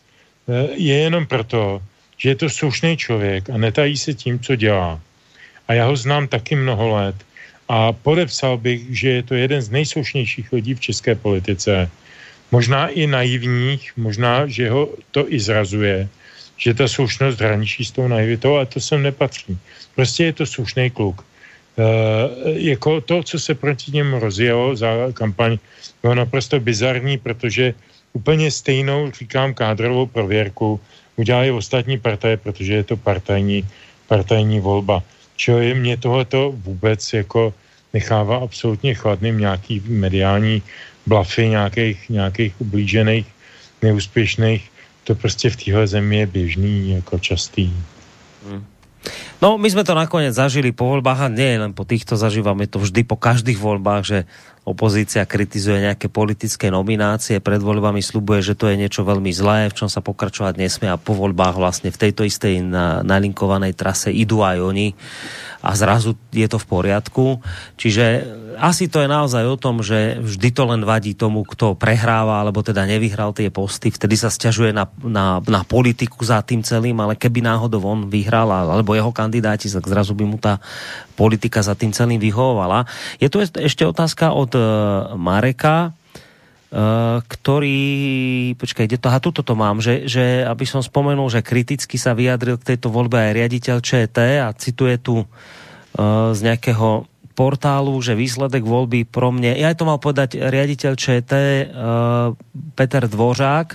eh, 0.49 0.67
je 0.75 0.97
jenom 0.97 1.25
proto, 1.25 1.81
že 2.17 2.29
je 2.29 2.35
to 2.35 2.49
slušný 2.49 2.97
člověk 2.97 3.49
a 3.49 3.57
netají 3.57 3.97
se 3.97 4.13
tím, 4.13 4.39
co 4.39 4.55
dělá. 4.55 4.99
A 5.67 5.73
já 5.73 5.85
ho 5.85 5.95
znám 5.95 6.27
taky 6.27 6.55
mnoho 6.55 6.95
let 6.95 7.15
a 7.69 7.91
podepsal 7.91 8.57
bych, 8.57 8.81
že 8.99 9.09
je 9.09 9.23
to 9.23 9.33
jeden 9.35 9.61
z 9.61 9.69
nejslušnějších 9.69 10.53
lidí 10.53 10.73
v 10.73 10.79
české 10.79 11.15
politice. 11.15 11.89
Možná 12.51 12.87
i 12.87 13.07
naivních, 13.07 13.91
možná, 13.97 14.47
že 14.47 14.69
ho 14.69 14.89
to 15.11 15.27
i 15.27 15.39
zrazuje, 15.39 16.07
že 16.57 16.73
ta 16.73 16.87
slušnost 16.87 17.39
hraničí 17.39 17.85
s 17.85 17.91
tou 17.91 18.07
naivitou, 18.07 18.55
ale 18.55 18.65
to 18.65 18.79
sem 18.79 19.03
nepatří. 19.03 19.57
Prostě 19.95 20.23
je 20.23 20.33
to 20.33 20.45
slušný 20.45 20.89
kluk. 20.89 21.21
E, 21.21 21.83
jako 22.71 23.01
to, 23.01 23.23
co 23.23 23.39
se 23.39 23.55
proti 23.55 23.91
němu 23.91 24.19
rozjelo 24.19 24.75
za 24.75 25.11
kampaň, 25.13 25.57
bylo 26.01 26.15
naprosto 26.15 26.59
bizarní, 26.59 27.17
protože 27.17 27.73
úplně 28.13 28.51
stejnou, 28.51 29.11
říkám, 29.11 29.53
kádrovou 29.53 30.07
prověrku 30.07 30.79
udělali 31.15 31.51
ostatní 31.51 31.99
partaje, 31.99 32.37
protože 32.37 32.73
je 32.73 32.83
to 32.83 32.97
partajní, 32.97 33.67
partajní 34.07 34.59
volba. 34.59 35.03
Čili 35.37 35.73
mě 35.73 35.97
tohleto 35.97 36.51
vůbec 36.57 37.13
jako 37.13 37.53
nechává 37.93 38.37
absolutně 38.37 38.93
chladným 38.93 39.39
nějaký 39.39 39.81
mediální 39.87 40.61
blafy 41.05 41.47
nějakých, 41.47 42.09
nějakých 42.09 42.53
ublížených, 42.61 43.25
neúspěšných. 43.81 44.71
To 45.03 45.15
prostě 45.15 45.49
v 45.49 45.55
téhle 45.55 45.87
zemi 45.87 46.17
je 46.17 46.25
běžný, 46.25 46.91
jako 46.91 47.19
častý. 47.19 47.71
Hmm. 48.43 48.65
No, 49.37 49.55
my 49.55 49.69
sme 49.69 49.85
to 49.85 49.93
nakoniec 49.93 50.33
zažili 50.33 50.73
po 50.73 50.89
voľbách 50.89 51.29
a 51.29 51.31
nie 51.31 51.55
len 51.61 51.71
po 51.71 51.85
týchto 51.85 52.17
zažívame 52.17 52.65
to 52.65 52.81
vždy 52.81 53.05
po 53.05 53.15
každých 53.15 53.61
voľbách, 53.61 54.03
že 54.03 54.19
opozícia 54.67 55.23
kritizuje 55.23 55.79
nejaké 55.79 56.11
politické 56.11 56.67
nominácie, 56.67 57.39
pred 57.39 57.63
voľbami 57.63 58.03
slubuje, 58.03 58.43
že 58.43 58.59
to 58.59 58.67
je 58.67 58.75
niečo 58.75 59.07
veľmi 59.07 59.31
zlé, 59.31 59.71
v 59.71 59.77
čom 59.79 59.87
sa 59.87 60.03
pokračovať 60.03 60.59
nesmie 60.59 60.91
a 60.91 60.99
po 60.99 61.15
voľbách 61.15 61.55
vlastne 61.55 61.87
v 61.87 62.01
tejto 62.03 62.27
istej 62.27 62.59
nalinkovanej 63.07 63.71
trase 63.79 64.11
idú 64.11 64.43
aj 64.43 64.59
oni 64.59 64.91
a 65.63 65.71
zrazu 65.73 66.19
je 66.35 66.47
to 66.51 66.59
v 66.59 66.69
poriadku. 66.69 67.25
Čiže 67.79 68.05
asi 68.57 68.89
to 68.89 69.01
je 69.01 69.09
naozaj 69.09 69.43
o 69.45 69.57
tom, 69.57 69.85
že 69.85 70.17
vždy 70.19 70.49
to 70.51 70.63
len 70.65 70.81
vadí 70.83 71.13
tomu, 71.13 71.45
kto 71.45 71.77
prehráva 71.77 72.41
alebo 72.41 72.65
teda 72.65 72.83
nevyhral 72.89 73.31
tie 73.31 73.53
posty, 73.53 73.93
vtedy 73.93 74.17
sa 74.17 74.33
stiažuje 74.33 74.73
na, 74.73 74.89
na, 75.01 75.39
na 75.45 75.61
politiku 75.63 76.25
za 76.25 76.41
tým 76.41 76.65
celým, 76.65 76.97
ale 76.99 77.15
keby 77.15 77.45
náhodou 77.45 77.81
on 77.85 78.09
vyhral 78.09 78.49
alebo 78.49 78.97
jeho 78.97 79.13
kandidáti, 79.13 79.69
tak 79.69 79.85
zrazu 79.85 80.17
by 80.17 80.25
mu 80.25 80.37
tá 80.41 80.57
politika 81.17 81.61
za 81.65 81.73
tým 81.73 81.93
celým 81.93 82.21
vyhovovala. 82.21 82.85
Je 83.17 83.29
tu 83.29 83.41
ešte 83.41 83.83
otázka 83.85 84.33
od 84.33 84.53
Mareka, 85.15 85.93
Uh, 86.67 87.23
ktorý, 87.31 87.79
počkaj, 88.59 88.91
kde 88.91 88.99
to, 88.99 89.07
aha, 89.07 89.23
tuto 89.23 89.39
to 89.39 89.55
mám, 89.55 89.79
že, 89.79 90.03
že 90.03 90.43
aby 90.43 90.67
som 90.67 90.83
spomenul, 90.83 91.31
že 91.31 91.39
kriticky 91.39 91.95
sa 91.95 92.11
vyjadril 92.11 92.59
k 92.59 92.75
tejto 92.75 92.91
voľbe 92.91 93.15
aj 93.15 93.39
riaditeľ 93.39 93.79
ČT 93.79 94.19
a 94.43 94.51
cituje 94.51 94.99
tu 94.99 95.23
uh, 95.23 95.27
z 96.35 96.39
nejakého 96.43 97.07
portálu, 97.39 97.95
že 98.03 98.19
výsledek 98.19 98.67
voľby 98.67 99.07
pro 99.07 99.31
mne, 99.31 99.55
ja 99.55 99.71
to 99.77 99.87
mal 99.87 99.95
povedať 99.95 100.41
riaditeľ 100.41 100.97
ČT 100.97 101.31
Peter 102.73 103.03
Dvořák, 103.05 103.67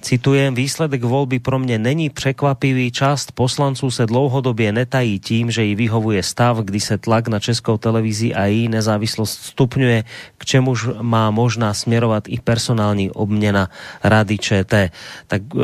Citujem, 0.00 0.54
výsledek 0.54 1.04
volby 1.04 1.38
pro 1.38 1.58
mě 1.58 1.78
není 1.78 2.10
překvapivý. 2.10 2.90
Část 2.90 3.32
poslanců 3.32 3.90
se 3.90 4.06
dlouhodobě 4.06 4.72
netají 4.72 5.20
tím, 5.20 5.50
že 5.50 5.64
jí 5.64 5.74
vyhovuje 5.74 6.22
stav, 6.22 6.56
kdy 6.56 6.80
se 6.80 6.98
tlak 6.98 7.28
na 7.28 7.38
českou 7.40 7.76
televizi 7.76 8.34
a 8.34 8.44
její 8.44 8.68
nezávislost 8.68 9.52
stupňuje, 9.52 10.04
k 10.38 10.44
čemuž 10.44 10.88
má 11.00 11.30
možná 11.30 11.74
směrovat 11.74 12.24
i 12.28 12.40
personální 12.40 13.10
obměna 13.10 13.68
Rady 14.04 14.38
ČT. 14.38 14.92
Tak 15.26 15.42
e, 15.42 15.58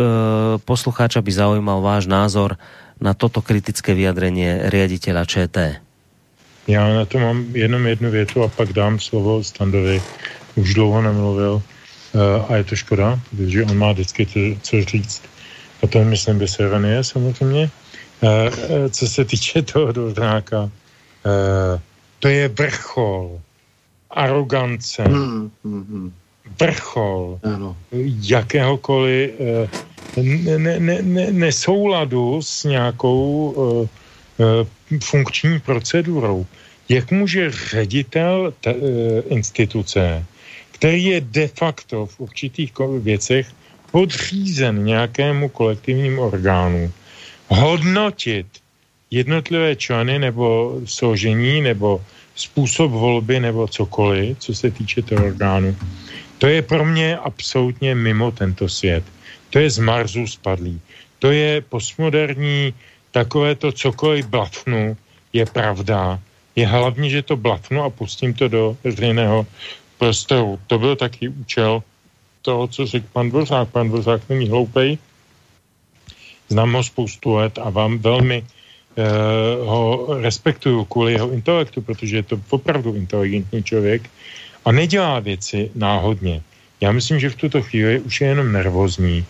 poslucháča 0.65 1.23
by 1.23 1.33
zaujímal 1.33 1.81
váš 1.81 2.07
názor 2.07 2.57
na 3.01 3.15
toto 3.15 3.43
kritické 3.43 3.93
vyjadrenie 3.97 4.69
riaditeľa 4.69 5.25
ČT. 5.25 5.81
Já 6.67 6.89
na 6.95 7.05
to 7.05 7.19
mám 7.19 7.45
jenom 7.55 7.87
jednu 7.87 8.11
větu 8.11 8.43
a 8.43 8.49
pak 8.49 8.73
dám 8.73 8.99
slovo 8.99 9.45
Standovi. 9.45 10.03
Už 10.57 10.75
dlouho 10.75 11.03
nemluvil 11.03 11.63
a 12.49 12.57
je 12.57 12.65
to 12.65 12.77
škoda, 12.77 13.21
protože 13.31 13.65
on 13.65 13.79
má 13.79 13.93
vždycky 13.93 14.27
to, 14.27 14.41
co 14.63 14.83
říct. 14.85 15.23
A 15.83 15.87
to 15.87 16.05
myslím, 16.05 16.39
by 16.39 16.49
se 16.49 16.63
ironie 16.63 17.05
samozřejmě. 17.05 17.71
Eh, 18.23 18.51
eh, 18.51 18.91
co 18.91 19.09
se 19.09 19.25
týče 19.25 19.63
toho 19.63 19.93
Dvořáka, 19.93 20.71
to 22.19 22.29
je 22.29 22.49
vrchol 22.49 23.41
arogance, 24.11 25.03
hmm, 25.03 25.51
hmm, 25.65 25.85
hmm. 25.85 26.13
vrchol 26.61 27.41
ano. 27.43 27.77
jakéhokoliv 28.23 29.31
ne, 30.59 30.79
ne, 30.79 31.03
ne, 31.03 31.27
nesouladu 31.33 32.43
s 32.43 32.65
nějakou 32.65 33.55
funkční 35.03 35.59
procedurou. 35.61 36.47
Jak 36.89 37.11
může 37.11 37.51
ředitel 37.51 38.55
te, 38.61 38.75
instituce 39.29 40.25
který 40.77 41.05
je 41.05 41.21
de 41.21 41.49
facto 41.49 42.07
v 42.07 42.15
určitých 42.21 42.73
věcech 43.01 43.49
podřízen 43.91 44.85
nějakému 44.85 45.49
kolektivnímu 45.49 46.23
orgánu, 46.23 46.93
hodnotit 47.49 48.47
jednotlivé 49.11 49.77
členy 49.77 50.19
nebo 50.19 50.77
složení 50.85 51.65
nebo 51.65 52.05
způsob 52.35 52.93
volby 52.93 53.41
nebo 53.41 53.65
cokoliv, 53.69 54.39
co 54.39 54.55
se 54.55 54.71
týče 54.71 55.03
toho 55.03 55.33
orgánu, 55.33 55.73
to 56.39 56.47
je 56.47 56.61
pro 56.63 56.85
mě 56.85 57.17
absolutně 57.17 57.95
mimo 57.95 58.31
tento 58.31 58.69
svět. 58.69 59.05
To 59.51 59.59
je 59.59 59.71
z 59.71 59.79
Marsu 59.79 60.27
spadlý. 60.27 60.81
To 61.19 61.33
je 61.33 61.65
postmoderní, 61.65 62.75
takové 63.11 63.55
to 63.57 63.73
cokoliv 63.73 64.29
blatnu, 64.29 64.97
je 65.33 65.47
pravda. 65.47 66.21
Je 66.57 66.67
hlavně, 66.69 67.11
že 67.11 67.23
to 67.23 67.37
blatnu 67.37 67.81
a 67.83 67.91
pustím 67.91 68.35
to 68.35 68.49
do 68.49 68.77
veřejného 68.85 69.47
prostoru. 69.99 70.59
To 70.67 70.79
byl 70.79 70.97
taky 70.97 71.29
účel 71.29 71.83
toho, 72.43 72.67
co 72.69 72.87
řekl 72.87 73.07
pan 73.13 73.31
Dvořák. 73.31 73.69
Pan 73.69 73.89
Dvořák 73.89 74.29
není 74.29 74.49
hloupej. 74.49 74.99
znám 76.49 76.73
ho 76.73 76.83
spoustu 76.83 77.35
let 77.35 77.59
a 77.59 77.71
vám 77.71 77.99
velmi 77.99 78.39
uh, 78.43 79.67
ho 79.67 80.07
respektuju 80.21 80.85
kvůli 80.85 81.13
jeho 81.13 81.31
intelektu, 81.31 81.83
protože 81.83 82.17
je 82.17 82.23
to 82.23 82.41
opravdu 82.51 82.95
inteligentní 82.95 83.63
člověk 83.65 84.11
a 84.65 84.73
nedělá 84.73 85.21
věci 85.21 85.71
náhodně. 85.75 86.43
Já 86.81 86.93
myslím, 86.93 87.21
že 87.21 87.31
v 87.31 87.41
tuto 87.41 87.63
chvíli 87.63 88.01
už 88.01 88.21
je 88.21 88.29
jenom 88.29 88.53
nervózní, 88.53 89.25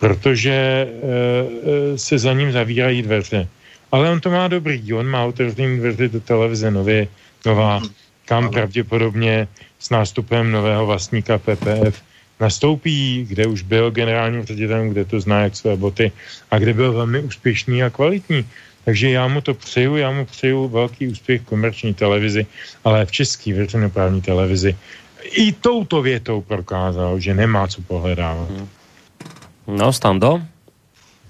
protože 0.00 0.88
uh, 0.90 1.96
se 1.96 2.18
za 2.18 2.32
ním 2.32 2.52
zavírají 2.52 3.02
dveře. 3.02 3.48
Ale 3.92 4.10
on 4.10 4.20
to 4.20 4.30
má 4.30 4.48
dobrý, 4.48 4.82
on 4.92 5.06
má 5.06 5.24
otevřený 5.24 5.78
dveře 5.78 6.08
do 6.08 6.20
televize 6.20 6.70
nově, 6.70 7.08
nová, 7.46 7.80
kam 8.26 8.50
pravděpodobně 8.50 9.48
s 9.78 9.90
nástupem 9.90 10.52
nového 10.52 10.86
vlastníka 10.86 11.38
PPF 11.38 12.02
nastoupí, 12.40 13.24
kde 13.28 13.46
už 13.46 13.62
byl 13.62 13.90
generálním 13.90 14.44
ředitelem, 14.44 14.88
kde 14.88 15.04
to 15.04 15.20
zná 15.20 15.40
jak 15.40 15.56
své 15.56 15.76
boty 15.76 16.12
a 16.50 16.58
kde 16.58 16.74
byl 16.74 16.92
velmi 16.92 17.20
úspěšný 17.20 17.82
a 17.82 17.90
kvalitní. 17.90 18.44
Takže 18.84 19.10
já 19.10 19.28
mu 19.28 19.40
to 19.40 19.54
přeju, 19.54 19.96
já 19.96 20.10
mu 20.10 20.24
přeju 20.24 20.68
velký 20.68 21.08
úspěch 21.08 21.40
v 21.40 21.44
komerční 21.44 21.94
televizi, 21.94 22.46
ale 22.84 23.06
v 23.06 23.12
české 23.12 23.54
veřejnoprávní 23.54 24.20
televizi 24.22 24.76
i 25.22 25.52
touto 25.52 26.02
větou 26.02 26.40
prokázal, 26.40 27.20
že 27.20 27.34
nemá 27.34 27.68
co 27.68 27.82
pohledávat. 27.82 28.48
No, 29.66 29.92
stando? 29.92 30.42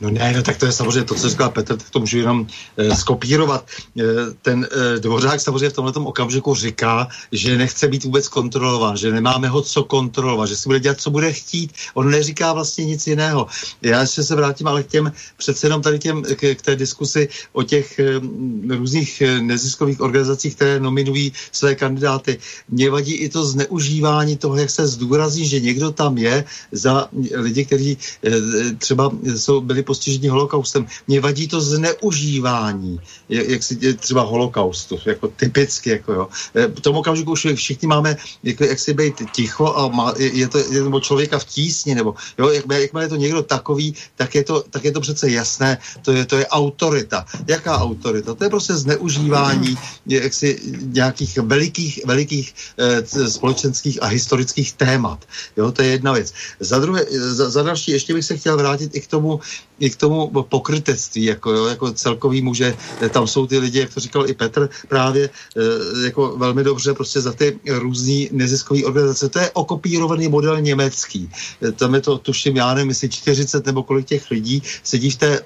No 0.01 0.10
ne, 0.10 0.32
no 0.36 0.43
tak 0.43 0.56
to 0.56 0.66
je 0.66 0.73
samozřejmě 0.73 1.05
to, 1.05 1.14
co 1.14 1.28
říkal 1.28 1.51
Petr, 1.51 1.77
tak 1.77 1.90
to 1.90 2.01
můžu 2.01 2.18
jenom 2.18 2.47
e, 2.77 2.97
skopírovat. 2.97 3.64
E, 3.98 4.02
ten 4.43 4.68
e, 4.97 5.01
Dvořák 5.01 5.40
samozřejmě 5.40 5.70
v 5.70 5.73
tomhle 5.73 5.93
okamžiku 5.93 6.55
říká, 6.55 7.09
že 7.32 7.59
nechce 7.59 7.89
být 7.89 8.05
vůbec 8.05 8.28
kontrolován, 8.28 8.97
že 8.97 9.12
nemáme 9.12 9.48
ho 9.48 9.62
co 9.62 9.85
kontrolovat, 9.85 10.48
že 10.48 10.56
si 10.56 10.68
bude 10.68 10.81
dělat, 10.81 11.01
co 11.01 11.10
bude 11.10 11.32
chtít. 11.32 11.73
On 11.94 12.10
neříká 12.10 12.52
vlastně 12.52 12.85
nic 12.85 13.06
jiného. 13.06 13.47
Já 13.82 14.01
ještě 14.01 14.23
se 14.23 14.35
vrátím 14.35 14.66
ale 14.66 14.82
k 14.82 14.86
těm, 14.86 15.12
přece 15.36 15.66
jenom 15.66 15.82
tady 15.82 15.98
těm, 15.98 16.23
k, 16.23 16.55
k 16.55 16.62
té 16.62 16.77
diskusi 16.77 17.28
o 17.52 17.62
těch 17.62 17.98
e, 17.98 18.20
různých 18.68 19.23
neziskových 19.40 20.01
organizacích, 20.01 20.55
které 20.55 20.81
nominují 20.81 21.32
své 21.52 21.74
kandidáty. 21.74 22.39
Mě 22.68 22.90
vadí 22.90 23.14
i 23.14 23.28
to 23.28 23.47
zneužívání 23.47 24.36
toho, 24.36 24.56
jak 24.56 24.70
se 24.70 24.86
zdůrazní, 24.86 25.48
že 25.48 25.60
někdo 25.60 25.90
tam 25.90 26.18
je 26.18 26.44
za 26.73 27.09
lidi, 27.35 27.64
kteří 27.64 27.98
e, 28.24 28.31
třeba 28.78 29.10
jsou, 29.36 29.60
byli 29.60 29.85
postižení 29.86 30.28
holokaustem. 30.28 30.86
Mě 31.06 31.20
vadí 31.20 31.48
to 31.48 31.60
zneužívání, 31.60 33.00
jak, 33.28 33.48
jak 33.48 33.62
si 33.62 33.94
třeba 33.94 34.22
holokaustu, 34.22 34.98
jako 35.06 35.28
typicky, 35.28 35.90
jako 35.90 36.12
jo. 36.12 36.28
E, 36.54 36.66
v 36.66 36.80
tom 36.80 36.96
okamžiku 36.96 37.32
už 37.32 37.46
všichni 37.54 37.88
máme, 37.88 38.16
jako, 38.42 38.64
jak 38.64 38.78
si 38.78 38.94
být 38.94 39.22
ticho 39.32 39.66
a 39.66 39.88
má, 39.88 40.14
je 40.18 40.48
to 40.48 40.58
je, 40.58 40.82
nebo 40.82 41.00
člověka 41.00 41.38
v 41.38 41.44
tísni, 41.44 41.94
nebo 41.94 42.14
jo, 42.38 42.50
jak, 42.50 42.64
jakmile 42.72 43.04
je 43.04 43.08
to 43.08 43.16
někdo 43.16 43.42
takový, 43.42 43.94
tak 44.16 44.34
je 44.34 44.44
to, 44.44 44.64
tak 44.70 44.84
je 44.84 44.92
to 44.92 45.00
přece 45.00 45.30
jasné, 45.30 45.78
to 46.02 46.12
je, 46.12 46.24
to 46.24 46.36
je 46.36 46.46
autorita. 46.46 47.24
Jaká 47.46 47.78
autorita? 47.78 48.34
To 48.34 48.44
je 48.44 48.50
prostě 48.50 48.74
zneužívání 48.74 49.78
jaksi 50.06 50.60
nějakých 50.82 51.38
velikých, 51.38 52.00
velikých 52.04 52.54
e, 52.78 53.30
společenských 53.30 54.02
a 54.02 54.06
historických 54.06 54.72
témat. 54.72 55.24
Jo, 55.56 55.72
to 55.72 55.82
je 55.82 55.88
jedna 55.88 56.12
věc. 56.12 56.32
Za 56.60 56.78
druhé, 56.78 57.06
za, 57.10 57.50
za 57.50 57.62
další, 57.62 57.90
ještě 57.90 58.14
bych 58.14 58.24
se 58.24 58.36
chtěl 58.36 58.56
vrátit 58.56 58.96
i 58.96 59.00
k 59.00 59.06
tomu, 59.06 59.40
i 59.81 59.90
k 59.90 59.97
tomu 59.97 60.31
pokrytectví, 60.48 61.24
jako, 61.24 61.51
jo, 61.51 61.65
jako 61.66 61.93
celkový 61.93 62.43
muže, 62.43 62.77
tam 63.11 63.27
jsou 63.27 63.47
ty 63.47 63.59
lidi, 63.59 63.78
jak 63.78 63.94
to 63.94 64.01
říkal 64.01 64.31
i 64.31 64.35
Petr, 64.35 64.69
právě 64.89 65.24
e, 65.24 66.05
jako 66.05 66.36
velmi 66.36 66.65
dobře 66.65 66.94
prostě 66.94 67.20
za 67.20 67.32
ty 67.32 67.59
různý 67.69 68.28
neziskové 68.32 68.85
organizace. 68.85 69.28
To 69.28 69.39
je 69.39 69.51
okopírovaný 69.51 70.28
model 70.28 70.61
německý. 70.61 71.31
E, 71.62 71.73
tam 71.73 71.94
je 71.94 72.01
to, 72.01 72.19
tuším, 72.19 72.57
já 72.57 72.74
nevím, 72.74 72.89
jestli 72.89 73.09
40 73.09 73.66
nebo 73.66 73.82
kolik 73.82 74.07
těch 74.07 74.31
lidí 74.31 74.62
sedí 74.82 75.11
v 75.11 75.16
té 75.16 75.40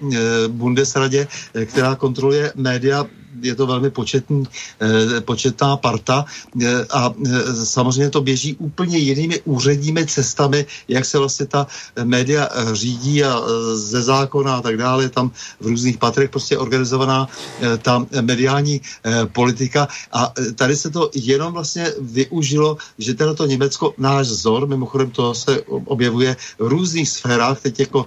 Bundesradě, 0.49 1.27
která 1.67 1.95
kontroluje 1.95 2.53
média 2.55 3.07
je 3.43 3.55
to 3.55 3.67
velmi 3.67 3.91
početný, 3.91 4.45
eh, 4.81 5.21
početná 5.21 5.77
parta 5.77 6.25
eh, 6.63 6.85
a 6.91 7.11
eh, 7.11 7.65
samozřejmě 7.65 8.11
to 8.11 8.21
běží 8.21 8.57
úplně 8.59 8.99
jinými 8.99 9.41
úředními 9.45 10.07
cestami, 10.07 10.67
jak 10.89 11.05
se 11.05 11.19
vlastně 11.19 11.47
ta 11.47 11.67
média 12.05 12.49
řídí 12.73 13.25
a 13.25 13.43
ze 13.75 14.03
zákona 14.03 14.57
a 14.57 14.61
tak 14.61 14.77
dále, 14.77 15.09
tam 15.09 15.31
v 15.61 15.67
různých 15.67 15.99
patrech 15.99 16.31
prostě 16.31 16.59
organizovaná 16.59 17.29
ta 17.83 18.07
mediální 18.21 18.81
politika. 19.33 19.89
A 20.13 20.33
tady 20.55 20.77
se 20.77 20.91
to 20.91 21.11
jenom 21.15 21.53
vlastně 21.53 21.93
využilo, 22.01 22.77
že 22.99 23.15
teda 23.15 23.35
to 23.35 23.47
Německo, 23.47 23.95
náš 23.99 24.29
vzor, 24.29 24.67
mimochodem 24.67 25.11
to 25.11 25.35
se 25.35 25.61
objevuje 25.67 26.37
v 26.59 26.67
různých 26.67 27.09
sférách, 27.09 27.61
teď 27.61 27.81
jako 27.81 28.07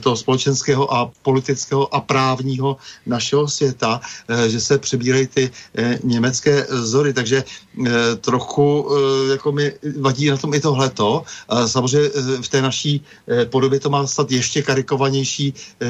toho 0.00 0.16
společenského 0.16 0.94
a 0.94 1.10
politického 1.22 1.94
a 1.94 2.00
právního 2.00 2.76
našeho 3.06 3.48
světa, 3.48 4.00
že 4.46 4.55
se 4.60 4.78
přebírají 4.78 5.26
ty 5.26 5.50
e, 5.78 5.98
německé 6.04 6.66
vzory, 6.70 7.12
takže 7.12 7.44
e, 7.44 8.16
trochu 8.16 8.88
e, 8.88 9.32
jako 9.32 9.52
mi 9.52 9.72
vadí 10.00 10.30
na 10.30 10.36
tom 10.36 10.54
i 10.54 10.60
tohleto. 10.60 11.22
A 11.48 11.68
samozřejmě 11.68 12.08
v 12.42 12.48
té 12.48 12.62
naší 12.62 13.04
e, 13.28 13.46
podobě 13.46 13.80
to 13.80 13.90
má 13.90 14.06
stát 14.06 14.32
ještě 14.32 14.62
karikovanější 14.62 15.54
e, 15.54 15.86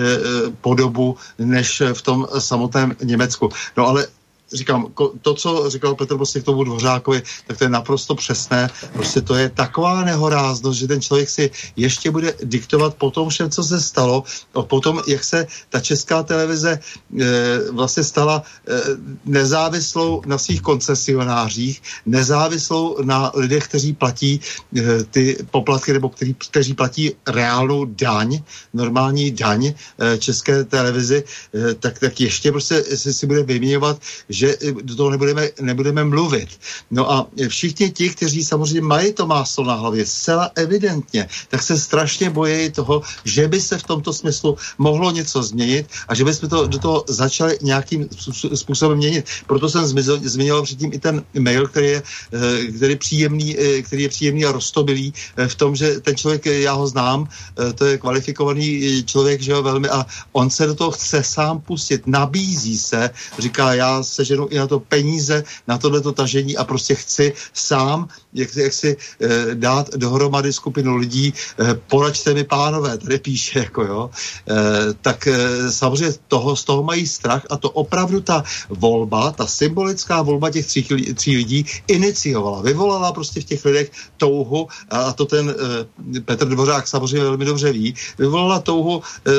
podobu 0.61 1.17
než 1.39 1.83
v 1.93 2.03
tom 2.03 2.27
samotném 2.39 2.97
Německu. 3.03 3.49
No 3.77 3.87
ale 3.87 4.07
říkám, 4.53 4.87
to, 5.23 5.35
co 5.35 5.71
říkal 5.71 5.95
Petr 5.95 6.17
prostě 6.17 6.41
k 6.41 6.45
tomu 6.45 6.65
Dvořákovi, 6.65 7.23
tak 7.47 7.59
to 7.59 7.65
je 7.65 7.71
naprosto 7.71 8.15
přesné. 8.15 8.71
Prostě 8.93 9.21
to 9.21 9.35
je 9.35 9.49
taková 9.49 10.05
nehoráznost, 10.05 10.79
že 10.79 10.89
ten 10.89 11.01
člověk 11.01 11.31
si 11.31 11.51
ještě 11.77 12.11
bude 12.11 12.35
diktovat 12.43 12.95
po 12.95 13.11
tom 13.11 13.29
všem, 13.29 13.51
co 13.51 13.65
se 13.65 13.81
stalo, 13.81 14.23
a 14.55 14.63
potom, 14.63 15.03
jak 15.07 15.25
se 15.25 15.47
ta 15.69 15.81
česká 15.81 16.23
televize 16.23 16.79
e, 17.21 17.25
vlastně 17.73 18.05
stala 18.05 18.43
e, 18.43 18.81
nezávislou 19.25 20.23
na 20.27 20.39
svých 20.39 20.63
koncesionářích, 20.63 21.83
nezávislou 22.07 23.03
na 23.03 23.33
lidech, 23.35 23.65
kteří 23.65 23.93
platí 23.93 24.41
e, 24.77 25.05
ty 25.05 25.37
poplatky, 25.51 25.93
nebo 25.93 26.09
kteří, 26.09 26.35
kteří 26.35 26.75
platí 26.75 27.13
reálnou 27.27 27.85
daň, 27.85 28.43
normální 28.75 29.31
daň 29.31 29.67
e, 29.67 30.19
české 30.19 30.65
televizi, 30.65 31.25
e, 31.55 31.75
tak, 31.75 31.99
tak 31.99 32.21
ještě 32.21 32.53
prostě 32.53 32.83
si, 32.83 33.15
si 33.15 33.27
bude 33.27 33.43
vyměňovat, 33.43 34.01
že 34.37 34.57
do 34.83 34.97
toho 34.97 35.11
nebudeme, 35.11 35.49
nebudeme 35.61 36.05
mluvit. 36.05 36.49
No 36.91 37.11
a 37.13 37.27
všichni 37.49 37.91
ti, 37.91 38.11
kteří 38.11 38.45
samozřejmě 38.45 38.81
mají 38.81 39.13
to 39.13 39.27
máslo 39.27 39.65
na 39.65 39.75
hlavě, 39.75 40.07
zcela 40.07 40.51
evidentně, 40.55 41.29
tak 41.49 41.63
se 41.63 41.79
strašně 41.79 42.31
bojí 42.31 42.71
toho, 42.71 43.03
že 43.25 43.49
by 43.49 43.61
se 43.61 43.79
v 43.79 43.83
tomto 43.83 44.13
smyslu 44.13 44.57
mohlo 44.79 45.11
něco 45.11 45.43
změnit 45.43 45.87
a 46.09 46.15
že 46.15 46.25
bychom 46.25 46.49
to 46.49 46.67
do 46.67 46.79
toho 46.79 47.05
začali 47.09 47.59
nějakým 47.63 48.09
způsobem 48.55 48.99
měnit. 48.99 49.25
Proto 49.47 49.69
jsem 49.69 49.87
zmiňoval 50.23 50.63
předtím 50.63 50.93
i 50.93 50.99
ten 50.99 51.25
mail, 51.39 51.69
který 51.69 51.87
je, 51.87 52.03
eh, 52.33 52.73
který 52.77 52.93
je 52.93 52.99
příjemný, 52.99 53.49
eh, 53.59 53.83
který 53.83 54.03
je 54.03 54.09
příjemný 54.09 54.45
a 54.45 54.53
roztobilý 54.53 55.15
eh, 55.37 55.49
v 55.49 55.55
tom, 55.55 55.77
že 55.77 56.01
ten 56.01 56.17
člověk, 56.17 56.47
já 56.47 56.73
ho 56.73 56.87
znám, 56.87 57.29
to 57.75 57.85
je 57.85 57.99
kvalifikovaný 57.99 59.05
člověk, 59.07 59.41
že 59.41 59.53
jo, 59.53 59.63
velmi, 59.63 59.89
a 59.89 60.07
on 60.33 60.51
se 60.51 60.67
do 60.67 60.75
toho 60.75 60.91
chce 60.91 61.23
sám 61.23 61.61
pustit, 61.61 62.07
nabízí 62.07 62.79
se, 62.79 63.11
říká, 63.39 63.75
já 63.75 64.03
se 64.03 64.25
seženu 64.27 64.49
i 64.51 64.59
na 64.59 64.67
to 64.67 64.81
peníze, 64.81 65.45
na 65.67 65.79
tohleto 65.79 66.13
tažení 66.13 66.57
a 66.57 66.65
prostě 66.65 66.95
chci 66.95 67.33
sám, 67.55 68.09
jak, 68.37 68.57
jak 68.57 68.73
si 68.73 68.97
eh, 68.97 69.55
dát 69.55 69.91
dohromady 69.97 70.53
skupinu 70.53 70.97
lidí, 70.97 71.35
eh, 71.35 71.75
poraďte 71.75 72.35
mi 72.35 72.45
pánové, 72.45 72.99
tady 72.99 73.19
píše, 73.19 73.59
jako 73.67 73.83
jo, 73.83 74.11
eh, 74.51 74.55
tak 75.01 75.27
eh, 75.27 75.73
samozřejmě 75.73 76.15
toho, 76.29 76.57
z 76.57 76.65
toho 76.65 76.83
mají 76.83 77.07
strach 77.07 77.43
a 77.51 77.57
to 77.57 77.71
opravdu 77.71 78.21
ta 78.21 78.45
volba, 78.69 79.31
ta 79.31 79.47
symbolická 79.47 80.23
volba 80.23 80.51
těch 80.51 80.67
tří, 80.67 80.83
tří 81.15 81.37
lidí 81.37 81.67
iniciovala, 81.89 82.63
vyvolala 82.63 83.13
prostě 83.13 83.41
v 83.41 83.45
těch 83.45 83.65
lidech 83.65 83.91
touhu 84.17 84.69
a 84.91 85.13
to 85.13 85.25
ten 85.25 85.51
eh, 85.51 86.21
Petr 86.21 86.49
Dvořák 86.49 86.89
samozřejmě 86.89 87.25
velmi 87.25 87.45
dobře 87.45 87.73
ví, 87.73 87.95
vyvolala 88.19 88.59
touhu 88.59 89.03
eh, 89.03 89.31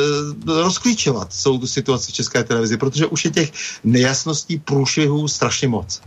rozklíčovat 0.45 1.33
celou 1.33 1.57
tu 1.57 1.67
situaci 1.67 2.11
v 2.11 2.15
České 2.15 2.43
televizi, 2.43 2.77
protože 2.77 3.05
už 3.05 3.25
je 3.25 3.31
těch 3.31 3.51
nejasností 3.83 4.59
průšvihů 4.59 5.27
strašně 5.27 5.67
moc. 5.67 6.01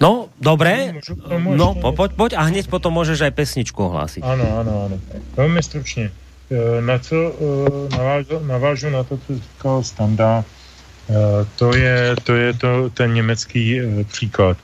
No, 0.00 0.28
dobré. 0.40 0.94
No, 1.38 1.74
po, 1.74 1.92
poď, 1.92 2.12
poď 2.26 2.34
a 2.34 2.50
hned 2.50 2.66
potom 2.66 2.90
můžeš 2.90 3.30
aj 3.30 3.38
pesničku 3.38 3.78
ohlásit. 3.86 4.26
Ano, 4.26 4.58
ano, 4.58 4.90
ano. 4.90 4.96
Velmi 5.38 5.62
stručně. 5.62 6.10
E, 6.50 6.82
na 6.82 6.98
co 6.98 7.14
e, 7.14 7.96
navážu, 7.96 8.36
navážu 8.42 8.90
na 8.90 9.02
to, 9.06 9.14
co 9.14 9.30
říkal 9.34 9.82
Standa, 9.82 10.42
e, 10.42 11.14
to 11.56 11.76
je, 11.76 12.16
to 12.26 12.32
je 12.34 12.50
to, 12.54 12.90
ten 12.90 13.14
německý 13.14 13.80
příklad. 14.10 14.58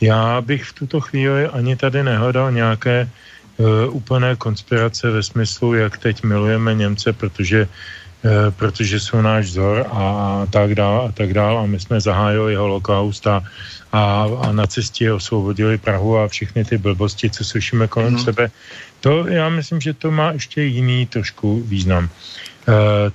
Já 0.00 0.40
bych 0.40 0.64
v 0.64 0.72
tuto 0.72 1.00
chvíli 1.00 1.46
ani 1.50 1.76
tady 1.76 2.02
nehledal 2.06 2.52
nějaké 2.52 3.08
úplné 3.90 4.36
konspirace 4.36 5.10
ve 5.10 5.22
smyslu, 5.22 5.74
jak 5.74 5.98
teď 5.98 6.24
milujeme 6.24 6.74
Němce, 6.74 7.12
protože 7.12 7.68
Eh, 7.68 7.68
protože 8.50 9.00
jsou 9.00 9.20
náš 9.20 9.44
vzor 9.44 9.86
a 9.90 10.46
tak 10.50 10.74
dál 10.74 11.06
a 11.08 11.12
tak 11.12 11.34
dál 11.34 11.58
a 11.58 11.66
my 11.66 11.80
jsme 11.80 12.00
zahájili 12.00 12.54
holokaust 12.54 13.26
a, 13.26 13.44
a, 13.92 14.26
a 14.42 14.52
nacisti 14.52 15.10
osvobodili 15.10 15.78
Prahu 15.78 16.18
a 16.18 16.28
všechny 16.28 16.64
ty 16.64 16.78
blbosti, 16.78 17.30
co 17.30 17.44
slyšíme 17.44 17.88
kolem 17.88 18.12
mm. 18.12 18.18
sebe. 18.18 18.50
To 19.00 19.26
já 19.26 19.48
myslím, 19.48 19.80
že 19.80 19.94
to 19.94 20.10
má 20.10 20.32
ještě 20.32 20.62
jiný 20.62 21.06
trošku 21.06 21.62
význam. 21.64 22.08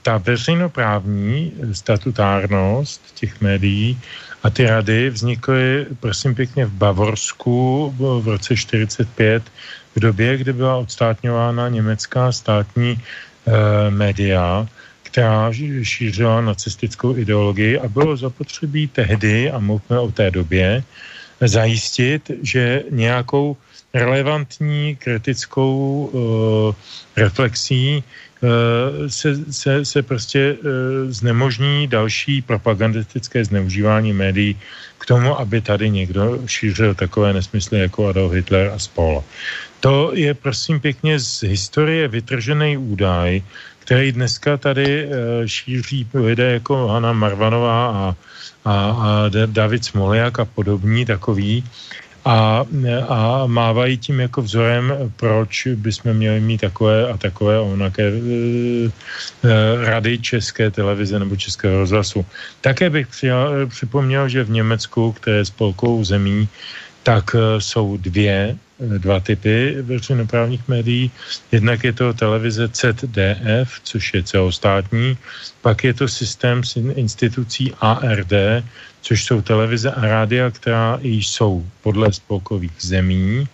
ta 0.02 0.18
veřejnoprávní 0.18 1.54
statutárnost 1.72 3.02
těch 3.14 3.42
médií 3.42 4.00
a 4.44 4.50
ty 4.50 4.66
rady 4.66 5.10
vznikly, 5.10 5.86
prosím 6.00 6.36
pěkně, 6.36 6.66
v 6.66 6.72
Bavorsku 6.74 7.94
v 7.98 8.28
roce 8.28 8.58
45, 8.58 9.44
v 9.96 10.00
době, 10.00 10.38
kdy 10.38 10.54
byla 10.54 10.76
odstátňována 10.76 11.70
německá 11.70 12.32
státní 12.32 12.98
eh, 12.98 13.52
média, 13.90 14.68
která 15.06 15.54
šířila 15.84 16.42
nacistickou 16.42 17.18
ideologii 17.18 17.80
a 17.80 17.88
bylo 17.88 18.18
zapotřebí 18.18 18.88
tehdy, 18.88 19.52
a 19.52 19.60
mluvíme 19.60 20.00
o 20.00 20.12
té 20.12 20.32
době, 20.32 20.84
zajistit, 21.42 22.32
že 22.42 22.84
nějakou 22.90 23.58
relevantní 23.94 24.96
kritickou 24.96 26.06
uh, 26.12 26.76
reflexí 27.16 28.04
uh, 28.04 28.50
se, 29.08 29.30
se, 29.52 29.86
se 29.86 30.00
prostě 30.04 30.54
uh, 30.54 30.60
znemožní 31.12 31.88
další 31.88 32.42
propagandistické 32.42 33.46
zneužívání 33.46 34.14
médií 34.14 34.60
k 34.98 35.06
tomu, 35.06 35.40
aby 35.40 35.62
tady 35.62 35.90
někdo 35.90 36.40
šířil 36.46 36.96
takové 36.96 37.34
nesmysly 37.34 37.80
jako 37.80 38.08
Adolf 38.08 38.34
Hitler 38.34 38.72
a 38.76 38.80
spol. 38.80 39.24
To 39.80 40.12
je 40.14 40.34
prosím 40.34 40.80
pěkně 40.80 41.20
z 41.20 41.44
historie 41.44 42.08
vytržený 42.08 42.78
údaj, 42.78 43.42
který 43.86 44.12
dneska 44.12 44.58
tady 44.58 45.10
šíří 45.46 46.08
lidé 46.14 46.54
jako 46.54 46.88
Hanna 46.88 47.14
Marvanová 47.14 47.88
a, 47.88 48.16
a, 48.66 48.74
a 48.74 49.30
David 49.46 49.86
Smoliak 49.86 50.40
a 50.40 50.46
podobní 50.46 51.06
takový, 51.06 51.64
a, 52.26 52.66
a 53.08 53.46
mávají 53.46 53.98
tím 53.98 54.20
jako 54.20 54.42
vzorem, 54.42 54.94
proč 55.16 55.68
bychom 55.68 56.14
měli 56.14 56.40
mít 56.40 56.62
takové 56.62 57.10
a 57.10 57.18
takové 57.18 57.60
onaké 57.60 58.10
e, 58.10 58.22
rady 59.86 60.18
české 60.18 60.72
televize 60.72 61.20
nebo 61.20 61.36
českého 61.36 61.78
rozhlasu. 61.78 62.26
Také 62.62 62.90
bych 62.90 63.08
přijal, 63.08 63.68
připomněl, 63.68 64.30
že 64.30 64.44
v 64.44 64.50
Německu, 64.50 65.12
které 65.12 65.38
je 65.38 65.46
spolkovou 65.46 66.04
zemí, 66.04 66.50
tak 67.06 67.38
e, 67.38 67.62
jsou 67.62 67.98
dvě 67.98 68.58
dva 68.80 69.20
typy 69.20 69.78
veřejnoprávních 69.82 70.68
médií. 70.68 71.12
Jednak 71.52 71.84
je 71.84 71.94
to 71.94 72.14
televize 72.14 72.68
ZDF, 72.68 73.80
což 73.84 74.14
je 74.14 74.24
celostátní, 74.24 75.18
pak 75.62 75.84
je 75.84 75.94
to 75.94 76.08
systém 76.08 76.62
institucí 76.96 77.72
ARD, 77.80 78.34
což 79.02 79.24
jsou 79.24 79.42
televize 79.42 79.92
a 79.92 80.02
rádia, 80.02 80.52
která 80.52 81.00
jsou 81.02 81.66
podle 81.82 82.14
spolkových 82.14 82.76
zemí. 82.80 83.48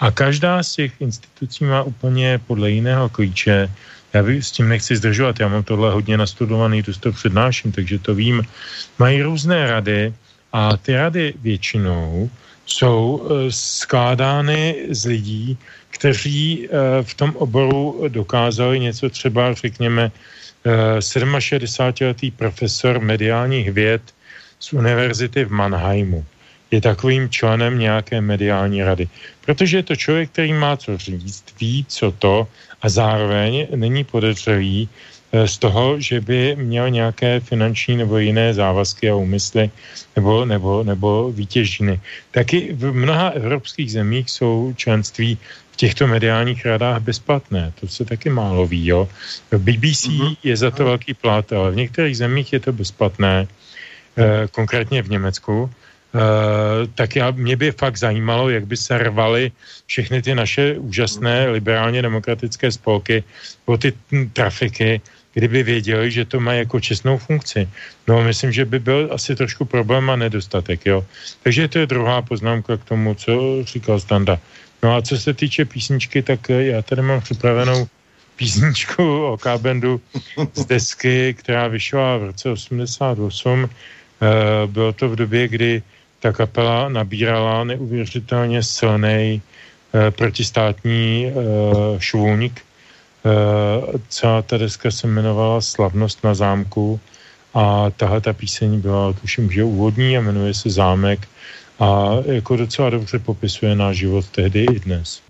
A 0.00 0.10
každá 0.10 0.62
z 0.62 0.74
těch 0.74 0.92
institucí 1.00 1.64
má 1.64 1.82
úplně 1.82 2.40
podle 2.46 2.70
jiného 2.70 3.08
klíče. 3.08 3.70
Já 4.12 4.22
s 4.40 4.50
tím 4.50 4.68
nechci 4.68 4.96
zdržovat, 4.96 5.40
já 5.40 5.48
mám 5.48 5.62
tohle 5.62 5.92
hodně 5.92 6.16
nastudovaný, 6.16 6.82
tu 6.82 6.92
to 6.92 7.12
přednáším, 7.12 7.72
takže 7.72 7.98
to 7.98 8.14
vím. 8.14 8.42
Mají 8.98 9.22
různé 9.22 9.66
rady 9.70 10.14
a 10.52 10.76
ty 10.76 10.94
rady 10.94 11.34
většinou 11.42 12.30
jsou 12.74 13.22
eh, 13.22 13.52
skládány 13.54 14.90
z 14.90 15.06
lidí, 15.06 15.58
kteří 15.94 16.66
eh, 16.66 16.68
v 17.02 17.12
tom 17.14 17.30
oboru 17.38 18.02
dokázali 18.10 18.80
něco 18.80 19.10
třeba, 19.10 19.54
řekněme, 19.54 20.10
67-letý 20.64 22.28
eh, 22.28 22.36
profesor 22.36 22.98
mediálních 22.98 23.70
věd 23.70 24.02
z 24.58 24.72
univerzity 24.72 25.44
v 25.44 25.54
Mannheimu. 25.54 26.24
Je 26.70 26.80
takovým 26.80 27.30
členem 27.30 27.78
nějaké 27.78 28.18
mediální 28.20 28.82
rady. 28.82 29.06
Protože 29.46 29.76
je 29.76 29.82
to 29.82 29.96
člověk, 29.96 30.30
který 30.34 30.52
má 30.52 30.74
co 30.76 30.98
říct, 30.98 31.44
ví, 31.60 31.86
co 31.88 32.10
to 32.10 32.48
a 32.82 32.88
zároveň 32.88 33.70
není 33.76 34.02
podezřelý 34.04 34.88
z 35.34 35.58
toho, 35.58 36.00
že 36.00 36.20
by 36.20 36.56
měl 36.56 36.90
nějaké 36.90 37.40
finanční 37.40 37.96
nebo 37.96 38.18
jiné 38.18 38.54
závazky 38.54 39.10
a 39.10 39.14
úmysly 39.14 39.70
nebo, 40.16 40.44
nebo, 40.44 40.84
nebo 40.84 41.32
výtěžiny. 41.32 42.00
Taky 42.30 42.72
v 42.72 42.92
mnoha 42.92 43.28
evropských 43.28 43.92
zemích 43.92 44.30
jsou 44.30 44.74
členství 44.76 45.38
v 45.72 45.76
těchto 45.76 46.06
mediálních 46.06 46.66
radách 46.66 47.02
bezplatné. 47.02 47.72
To 47.80 47.88
se 47.88 48.04
taky 48.04 48.30
málo 48.30 48.66
ví. 48.66 48.86
Jo? 48.86 49.08
V 49.50 49.58
BBC 49.58 50.06
mm-hmm. 50.06 50.36
je 50.42 50.56
za 50.56 50.70
to 50.70 50.84
velký 50.84 51.14
plat, 51.14 51.52
ale 51.52 51.70
v 51.70 51.76
některých 51.76 52.16
zemích 52.16 52.52
je 52.52 52.60
to 52.60 52.72
bezplatné, 52.72 53.46
eh, 54.16 54.46
konkrétně 54.54 55.02
v 55.02 55.10
Německu. 55.10 55.70
Uh, 56.14 56.86
tak 56.94 57.16
já, 57.16 57.30
mě 57.30 57.56
by 57.56 57.72
fakt 57.74 57.98
zajímalo, 57.98 58.50
jak 58.50 58.70
by 58.70 58.76
se 58.76 58.98
rvaly 58.98 59.50
všechny 59.86 60.22
ty 60.22 60.34
naše 60.34 60.78
úžasné 60.78 61.50
liberálně 61.50 62.02
demokratické 62.02 62.70
spolky 62.70 63.24
o 63.66 63.74
ty 63.74 63.92
trafiky 64.32 65.02
kdyby 65.34 65.62
věděli, 65.62 66.10
že 66.10 66.24
to 66.24 66.40
má 66.40 66.52
jako 66.52 66.80
čestnou 66.80 67.18
funkci. 67.18 67.68
No 68.08 68.22
myslím, 68.22 68.52
že 68.52 68.64
by 68.64 68.78
byl 68.78 69.10
asi 69.12 69.36
trošku 69.36 69.64
problém 69.64 70.10
a 70.10 70.16
nedostatek, 70.16 70.86
jo. 70.86 71.04
Takže 71.42 71.68
to 71.68 71.78
je 71.78 71.86
druhá 71.86 72.22
poznámka 72.22 72.76
k 72.76 72.84
tomu, 72.84 73.14
co 73.14 73.32
říkal 73.64 74.00
Standa. 74.00 74.38
No 74.82 74.96
a 74.96 75.02
co 75.02 75.18
se 75.18 75.34
týče 75.34 75.64
písničky, 75.64 76.22
tak 76.22 76.50
eh, 76.50 76.64
já 76.64 76.82
tady 76.82 77.02
mám 77.02 77.20
připravenou 77.20 77.86
písničku 78.36 79.26
o 79.26 79.36
Kábendu 79.36 80.00
z 80.54 80.64
desky, 80.64 81.34
která 81.34 81.68
vyšla 81.68 82.16
v 82.18 82.24
roce 82.24 82.50
88. 82.50 83.68
Eh, 83.68 84.66
bylo 84.66 84.92
to 84.92 85.08
v 85.08 85.16
době, 85.16 85.48
kdy 85.48 85.82
ta 86.20 86.32
kapela 86.32 86.88
nabírala 86.88 87.64
neuvěřitelně 87.64 88.62
silný 88.62 89.42
eh, 89.42 90.10
protistátní 90.10 91.32
švůnik 91.98 92.60
Eh, 92.60 92.63
celá 94.08 94.42
ta 94.42 94.58
deska 94.58 94.90
se 94.90 95.06
jmenovala 95.06 95.60
Slavnost 95.60 96.24
na 96.24 96.34
zámku 96.34 97.00
a 97.54 97.90
tahle 97.90 98.20
ta 98.20 98.32
píseň 98.32 98.80
byla, 98.80 99.12
tuším, 99.12 99.50
že 99.50 99.64
úvodní 99.64 100.18
a 100.18 100.20
jmenuje 100.20 100.54
se 100.54 100.70
Zámek 100.70 101.28
a 101.78 102.10
jako 102.26 102.56
docela 102.56 102.90
dobře 102.90 103.18
popisuje 103.18 103.74
náš 103.74 103.96
život 103.96 104.28
tehdy 104.28 104.66
i 104.72 104.80
dnes. 104.80 105.22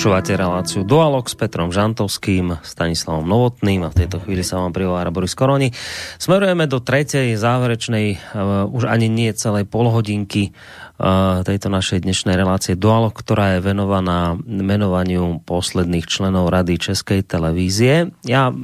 Počúvate 0.00 0.32
reláciu 0.32 0.80
Dualog 0.80 1.28
s 1.28 1.36
Petrom 1.36 1.76
Žantovským, 1.76 2.64
Stanislavom 2.64 3.28
Novotným 3.28 3.84
a 3.84 3.92
v 3.92 4.00
tejto 4.00 4.24
chvíli 4.24 4.40
sa 4.40 4.56
vám 4.56 4.72
prihovára 4.72 5.12
Boris 5.12 5.36
Koroni. 5.36 5.76
Smerujeme 6.16 6.64
do 6.64 6.80
tretej 6.80 7.36
záverečnej, 7.36 8.16
uh, 8.16 8.64
už 8.64 8.88
ani 8.88 9.12
nie 9.12 9.28
celej 9.36 9.68
polhodinky 9.68 10.56
uh, 10.96 11.44
tejto 11.44 11.68
našej 11.68 12.08
dnešnej 12.08 12.32
relácie 12.32 12.80
Dualog, 12.80 13.12
ktorá 13.12 13.60
je 13.60 13.68
venovaná 13.68 14.40
menovaniu 14.40 15.44
posledných 15.44 16.08
členov 16.08 16.48
Rady 16.48 16.80
Českej 16.80 17.20
televízie. 17.20 18.08
Ja 18.24 18.56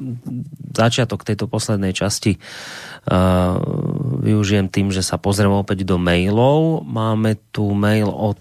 začiatok 0.73 1.21
tejto 1.21 1.53
poslednej 1.53 1.93
časti 1.93 2.41
uh, 2.41 3.61
využijem 4.25 4.73
tým, 4.73 4.89
že 4.89 5.05
sa 5.05 5.21
pozriem 5.21 5.53
opäť 5.53 5.85
do 5.85 6.01
mailov. 6.01 6.81
Máme 6.89 7.37
tu 7.53 7.77
mail 7.77 8.09
od 8.09 8.41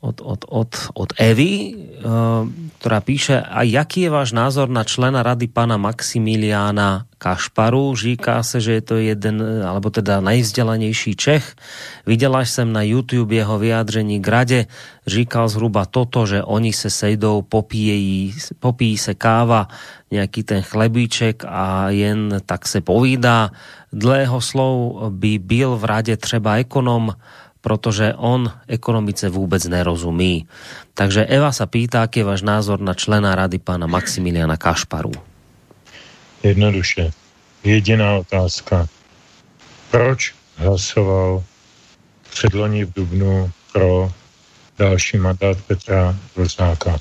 od, 0.00 0.20
od, 0.24 0.40
od, 0.48 0.70
od 0.94 1.10
Evy, 1.20 1.76
uh, 1.76 2.48
ktorá 2.80 3.04
píše, 3.04 3.36
a 3.36 3.60
jaký 3.68 4.08
je 4.08 4.10
váš 4.10 4.32
názor 4.32 4.72
na 4.72 4.80
člena 4.80 5.20
rady 5.20 5.52
pana 5.52 5.76
Maximiliána 5.76 7.04
Kašparu? 7.20 7.92
Říká 7.92 8.40
se, 8.40 8.60
že 8.64 8.72
je 8.72 8.82
to 8.82 8.96
jeden, 8.96 9.44
alebo 9.60 9.92
teda 9.92 10.24
nejvzdělanější 10.24 11.12
Čech. 11.16 11.52
Viděla 12.08 12.40
jsem 12.40 12.72
na 12.72 12.82
YouTube 12.82 13.34
jeho 13.34 13.58
vyjádření 13.60 14.20
k 14.24 14.28
rade. 14.28 14.60
Říkal 15.06 15.48
zhruba 15.48 15.84
toto, 15.84 16.24
že 16.24 16.42
oni 16.42 16.72
se 16.72 16.90
sejdou, 16.90 17.42
popíjejí, 17.42 18.34
popíjí 18.60 18.96
se 18.98 19.14
káva, 19.14 19.68
nějaký 20.10 20.42
ten 20.42 20.62
chlebíček 20.62 21.44
a 21.44 21.90
jen 21.92 22.40
tak 22.46 22.64
se 22.68 22.80
povídá. 22.80 23.52
Dlého 23.92 24.40
slov 24.40 25.12
by 25.12 25.38
byl 25.38 25.76
v 25.76 25.84
rade 25.84 26.16
třeba 26.16 26.56
ekonom, 26.56 27.12
protože 27.60 28.14
on 28.16 28.52
ekonomice 28.68 29.28
vůbec 29.28 29.64
nerozumí. 29.64 30.48
Takže 30.94 31.24
Eva 31.24 31.52
sa 31.52 31.66
pýta, 31.68 32.02
aký 32.02 32.20
je 32.20 32.28
váš 32.28 32.42
názor 32.42 32.80
na 32.80 32.94
člena 32.96 33.34
rady 33.34 33.58
pána 33.60 33.86
Maximiliana 33.86 34.56
Kašparu. 34.56 35.12
Jednoduše. 36.42 37.10
Jediná 37.64 38.16
otázka. 38.16 38.86
Proč 39.90 40.34
hlasoval 40.56 41.44
předloni 42.30 42.84
v 42.84 42.92
Dubnu 42.92 43.50
pro 43.72 44.12
další 44.78 45.18
mandát 45.18 45.58
Petra 45.66 46.16
Rusnáka? 46.36 46.96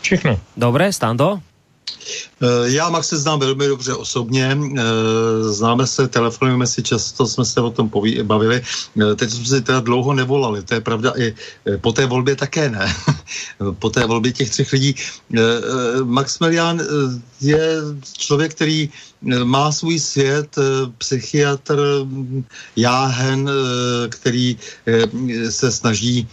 Všechno. 0.00 0.40
Dobré, 0.56 0.92
Stando? 0.92 1.40
Eh, 2.42 2.46
já 2.64 2.90
Maxe 2.90 3.16
znám 3.16 3.40
velmi 3.40 3.66
dobře 3.66 3.94
osobně, 3.94 4.58
eh, 4.76 4.82
známe 5.42 5.86
se, 5.86 6.08
telefonujeme 6.08 6.66
si 6.66 6.82
často, 6.82 7.26
jsme 7.26 7.44
se 7.44 7.60
o 7.60 7.70
tom 7.70 7.88
poví, 7.88 8.22
bavili. 8.22 8.62
Eh, 9.02 9.14
teď 9.14 9.30
jsme 9.30 9.44
si 9.44 9.62
teda 9.62 9.80
dlouho 9.80 10.14
nevolali, 10.14 10.62
to 10.62 10.74
je 10.74 10.80
pravda 10.80 11.12
i 11.16 11.34
po 11.80 11.92
té 11.92 12.06
volbě 12.06 12.36
také 12.36 12.70
ne. 12.70 12.86
po 13.78 13.90
té 13.90 14.06
volbě 14.06 14.32
těch 14.32 14.50
třech 14.50 14.72
lidí. 14.72 14.94
Maximilian 16.04 16.80
je 17.40 17.76
člověk, 18.18 18.54
který 18.54 18.90
má 19.44 19.72
svůj 19.72 19.98
svět, 19.98 20.56
psychiatr, 20.98 21.78
jáhen, 22.76 23.50
který 24.08 24.56
se 25.50 25.72
snaží 25.72 26.28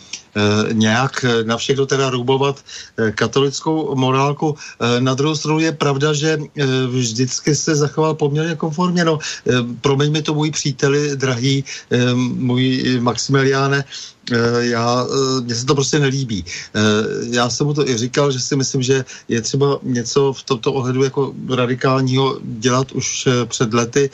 nějak 0.72 1.26
na 1.44 1.58
všechno 1.58 1.86
teda 1.86 2.10
rubovat 2.10 2.64
katolickou 3.16 3.96
morálku. 3.96 4.56
Na 5.00 5.14
druhou 5.14 5.36
stranu 5.36 5.60
je 5.60 5.72
pravda, 5.72 6.14
že 6.14 6.38
vždycky 6.88 7.56
se 7.56 7.76
zachoval 7.76 8.14
poměrně 8.14 8.56
konformně. 8.56 9.06
No, 9.06 9.20
promiň 9.82 10.12
mi 10.12 10.22
to 10.22 10.34
můj 10.34 10.52
příteli, 10.52 11.16
drahý, 11.16 11.64
můj 12.38 12.98
Maximiliáne, 13.00 13.86
Eh, 14.19 14.19
já, 14.60 15.06
eh, 15.06 15.42
mně 15.42 15.56
se 15.56 15.66
to 15.66 15.76
prostě 15.76 16.00
nelíbí. 16.00 16.46
Eh, 16.46 16.80
já 17.30 17.50
jsem 17.50 17.68
mu 17.68 17.74
to 17.74 17.90
i 17.90 17.98
říkal, 17.98 18.32
že 18.32 18.40
si 18.40 18.56
myslím, 18.56 18.82
že 18.82 19.06
je 19.28 19.42
třeba 19.42 19.80
něco 19.84 20.34
v 20.34 20.44
tomto 20.44 20.74
ohledu 20.74 21.04
jako 21.04 21.34
radikálního 21.50 22.40
dělat 22.44 22.92
už 22.92 23.28
před 23.46 23.74
lety. 23.74 24.10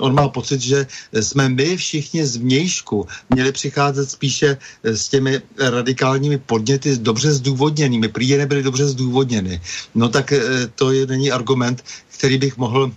On 0.00 0.14
má 0.14 0.28
pocit, 0.28 0.60
že 0.60 0.86
jsme 1.12 1.48
my 1.48 1.76
všichni 1.76 2.26
z 2.26 2.36
vnějšku 2.36 3.06
měli 3.30 3.52
přicházet 3.52 4.10
spíše 4.10 4.56
s 4.82 5.08
těmi 5.08 5.40
radikálními 5.58 6.38
podněty 6.38 6.96
dobře 6.96 7.32
zdůvodněnými. 7.32 8.08
Prý 8.08 8.36
nebyly 8.36 8.62
dobře 8.62 8.86
zdůvodněny. 8.86 9.60
No 9.94 10.08
tak 10.08 10.32
to 10.74 10.92
je, 10.92 11.06
není 11.06 11.30
argument, 11.30 11.84
který 12.18 12.38
bych 12.38 12.56
mohl 12.56 12.92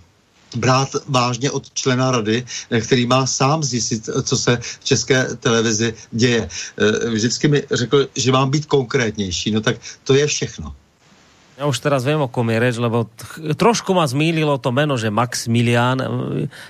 brát 0.54 0.88
vážně 1.08 1.50
od 1.50 1.72
člena 1.74 2.10
rady, 2.10 2.46
eh, 2.70 2.80
který 2.80 3.06
má 3.06 3.26
sám 3.26 3.62
zjistit, 3.62 4.08
eh, 4.08 4.22
co 4.22 4.36
se 4.36 4.58
v 4.62 4.84
české 4.84 5.36
televizi 5.40 5.94
děje. 6.10 6.48
Eh, 6.48 7.10
vždycky 7.10 7.48
mi 7.48 7.62
řekl, 7.70 8.08
že 8.16 8.32
mám 8.32 8.50
být 8.50 8.66
konkrétnější, 8.66 9.50
no 9.50 9.60
tak 9.60 9.76
to 10.04 10.14
je 10.14 10.26
všechno. 10.26 10.74
Ja 11.62 11.70
už 11.70 11.78
teraz 11.78 12.02
viem, 12.02 12.18
o 12.18 12.26
kom 12.26 12.50
je 12.50 12.58
reč, 12.58 12.74
lebo 12.74 13.06
trošku 13.54 13.94
ma 13.94 14.02
zmýlilo 14.02 14.58
to 14.58 14.74
meno, 14.74 14.98
že 14.98 15.14
Max 15.14 15.46
Milian. 15.46 15.94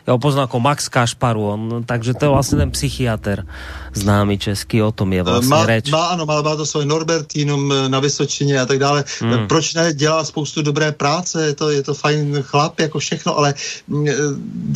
Ja 0.04 0.12
ho 0.12 0.20
poznám 0.20 0.52
ako 0.52 0.60
Max 0.60 0.92
Kašparu, 0.92 1.40
on, 1.40 1.60
takže 1.88 2.12
to 2.12 2.28
je 2.28 2.34
vlastne 2.36 2.60
ten 2.60 2.70
psychiatr 2.76 3.48
známy 3.96 4.36
český, 4.36 4.84
o 4.84 4.92
tom 4.92 5.12
je 5.12 5.22
vlastně 5.22 5.48
má, 5.48 5.66
reč. 5.66 5.90
Má, 5.90 6.06
ano, 6.06 6.26
má, 6.26 6.42
má 6.42 6.56
to 6.56 6.66
svoje 6.66 6.86
Norbertinum 6.86 7.72
na 7.88 8.00
Vysočině 8.00 8.60
a 8.60 8.66
tak 8.66 8.78
dále. 8.78 9.04
Hmm. 9.20 9.48
Proč 9.48 9.74
ne, 9.74 9.92
dělá 9.92 10.24
spoustu 10.24 10.62
dobré 10.62 10.92
práce, 10.92 11.46
je 11.46 11.54
to, 11.54 11.70
je 11.70 11.82
to 11.82 11.94
fajn 11.94 12.42
chlap, 12.42 12.80
jako 12.80 12.98
všechno, 12.98 13.38
ale 13.38 13.54
mm, 13.88 14.06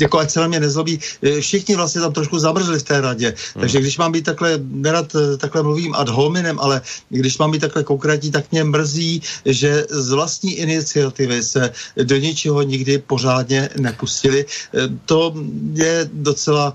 jako 0.00 0.18
ať 0.18 0.30
se 0.30 0.40
na 0.40 0.46
mě 0.46 0.60
nezlobí, 0.60 1.00
všichni 1.40 1.76
vlastně 1.76 2.00
tam 2.00 2.12
trošku 2.12 2.38
zamrzli 2.38 2.78
v 2.78 2.82
té 2.82 3.00
radě. 3.00 3.26
Hmm. 3.54 3.60
Takže 3.60 3.80
když 3.80 3.98
mám 3.98 4.12
být 4.12 4.24
takhle, 4.24 4.58
nerad 4.64 5.16
takhle 5.38 5.62
mluvím 5.62 5.94
ad 5.94 6.08
hominem, 6.08 6.56
ale 6.60 6.80
když 7.08 7.38
mám 7.38 7.50
být 7.50 7.60
takhle 7.60 7.84
konkrétní, 7.84 8.30
tak 8.30 8.44
mě 8.52 8.64
mrzí, 8.64 9.22
že 9.44 9.84
z 10.06 10.10
vlastní 10.14 10.62
iniciativy 10.62 11.42
se 11.42 11.74
do 11.98 12.16
ničeho 12.16 12.62
nikdy 12.62 12.98
pořádně 12.98 13.68
nepustili. 13.82 14.46
To 15.06 15.34
je 15.74 16.06
docela 16.12 16.74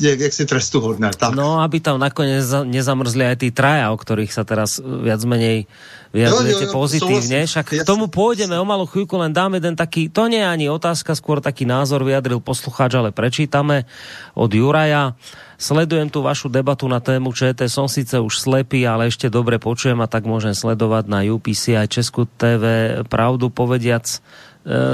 jak, 0.00 0.20
jaksi 0.20 0.46
trestuhodné. 0.46 1.10
Tak. 1.12 1.36
No, 1.36 1.60
aby 1.60 1.80
tam 1.84 2.00
nakonec 2.00 2.64
nezamrzli 2.64 3.28
aj 3.28 3.36
tí 3.36 3.48
traja, 3.52 3.92
o 3.92 4.00
ktorých 4.00 4.32
sa 4.32 4.48
teraz 4.48 4.80
viac 4.80 5.20
menej 5.28 5.68
vyjadrujete 6.12 6.72
pozitívne. 6.72 7.44
Však 7.44 7.84
k 7.84 7.88
tomu 7.88 8.08
pôjdeme 8.08 8.56
o 8.56 8.64
malú 8.64 8.84
chvíľku, 8.88 9.16
len 9.20 9.32
dáme 9.32 9.60
jeden 9.60 9.76
taký, 9.76 10.08
to 10.08 10.28
nie 10.28 10.40
je 10.40 10.48
ani 10.48 10.66
otázka, 10.68 11.16
skôr 11.16 11.40
taký 11.40 11.64
názor 11.68 12.04
vyjadril 12.04 12.40
poslucháč, 12.40 12.96
ale 12.96 13.12
prečítame 13.12 13.88
od 14.36 14.52
Juraja. 14.52 15.16
Sledujem 15.62 16.10
tu 16.10 16.26
vašu 16.26 16.50
debatu 16.50 16.90
na 16.90 16.98
tému 16.98 17.30
ČT. 17.30 17.70
Som 17.70 17.86
síce 17.86 18.18
už 18.18 18.34
slepý, 18.34 18.82
ale 18.82 19.06
ešte 19.06 19.30
dobre 19.30 19.62
počujem 19.62 19.94
a 20.02 20.10
tak 20.10 20.26
môžem 20.26 20.58
sledovať 20.58 21.06
na 21.06 21.22
UPC 21.22 21.78
aj 21.78 21.86
Česku 21.86 22.26
TV. 22.26 22.98
Pravdu 23.06 23.46
povediac, 23.46 24.02
e, 24.02 24.18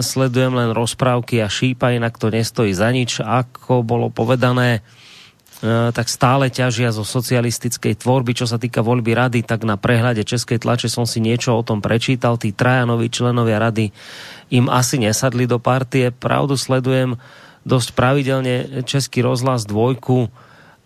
sledujem 0.04 0.52
len 0.52 0.76
rozprávky 0.76 1.40
a 1.40 1.48
šípa, 1.48 1.96
inak 1.96 2.20
to 2.20 2.28
nestojí 2.28 2.76
za 2.76 2.92
nič. 2.92 3.24
Ako 3.24 3.80
bolo 3.80 4.12
povedané, 4.12 4.84
e, 5.64 5.88
tak 5.88 6.04
stále 6.04 6.52
ťažia 6.52 6.92
zo 6.92 7.00
socialistickej 7.00 8.04
tvorby, 8.04 8.36
čo 8.36 8.44
sa 8.44 8.60
týka 8.60 8.84
voľby 8.84 9.16
rady, 9.16 9.48
tak 9.48 9.64
na 9.64 9.80
prehľade 9.80 10.20
českej 10.20 10.60
tlače 10.60 10.92
som 10.92 11.08
si 11.08 11.24
niečo 11.24 11.56
o 11.56 11.64
tom 11.64 11.80
prečítal. 11.80 12.36
Tí 12.36 12.52
trajanoví 12.52 13.08
členovia 13.08 13.56
rady 13.56 13.88
im 14.52 14.68
asi 14.68 15.00
nesadli 15.00 15.48
do 15.48 15.56
partie. 15.56 16.12
Pravdu 16.12 16.60
sledujem 16.60 17.16
dosť 17.64 17.88
pravidelne 17.96 18.84
Český 18.84 19.24
rozhlas 19.24 19.64
dvojku, 19.64 20.28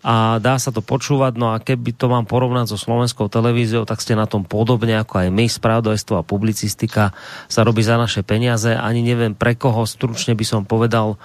a 0.03 0.37
dá 0.43 0.59
sa 0.59 0.75
to 0.75 0.83
počúvať, 0.83 1.39
no 1.39 1.55
a 1.55 1.63
keby 1.63 1.95
to 1.95 2.11
mám 2.11 2.27
porovnať 2.27 2.75
so 2.75 2.77
slovenskou 2.77 3.31
televíziou, 3.31 3.87
tak 3.87 4.03
ste 4.03 4.19
na 4.19 4.27
tom 4.27 4.43
podobne 4.43 4.99
ako 4.99 5.23
aj 5.23 5.27
my, 5.31 5.47
spravodajstvo 5.47 6.19
a 6.19 6.27
publicistika 6.27 7.15
sa 7.47 7.63
robí 7.63 7.79
za 7.79 7.95
naše 7.95 8.19
peniaze, 8.19 8.75
ani 8.75 8.99
neviem 8.99 9.31
pre 9.31 9.55
koho, 9.55 9.87
stručne 9.87 10.35
by 10.35 10.43
som 10.43 10.67
povedal, 10.67 11.15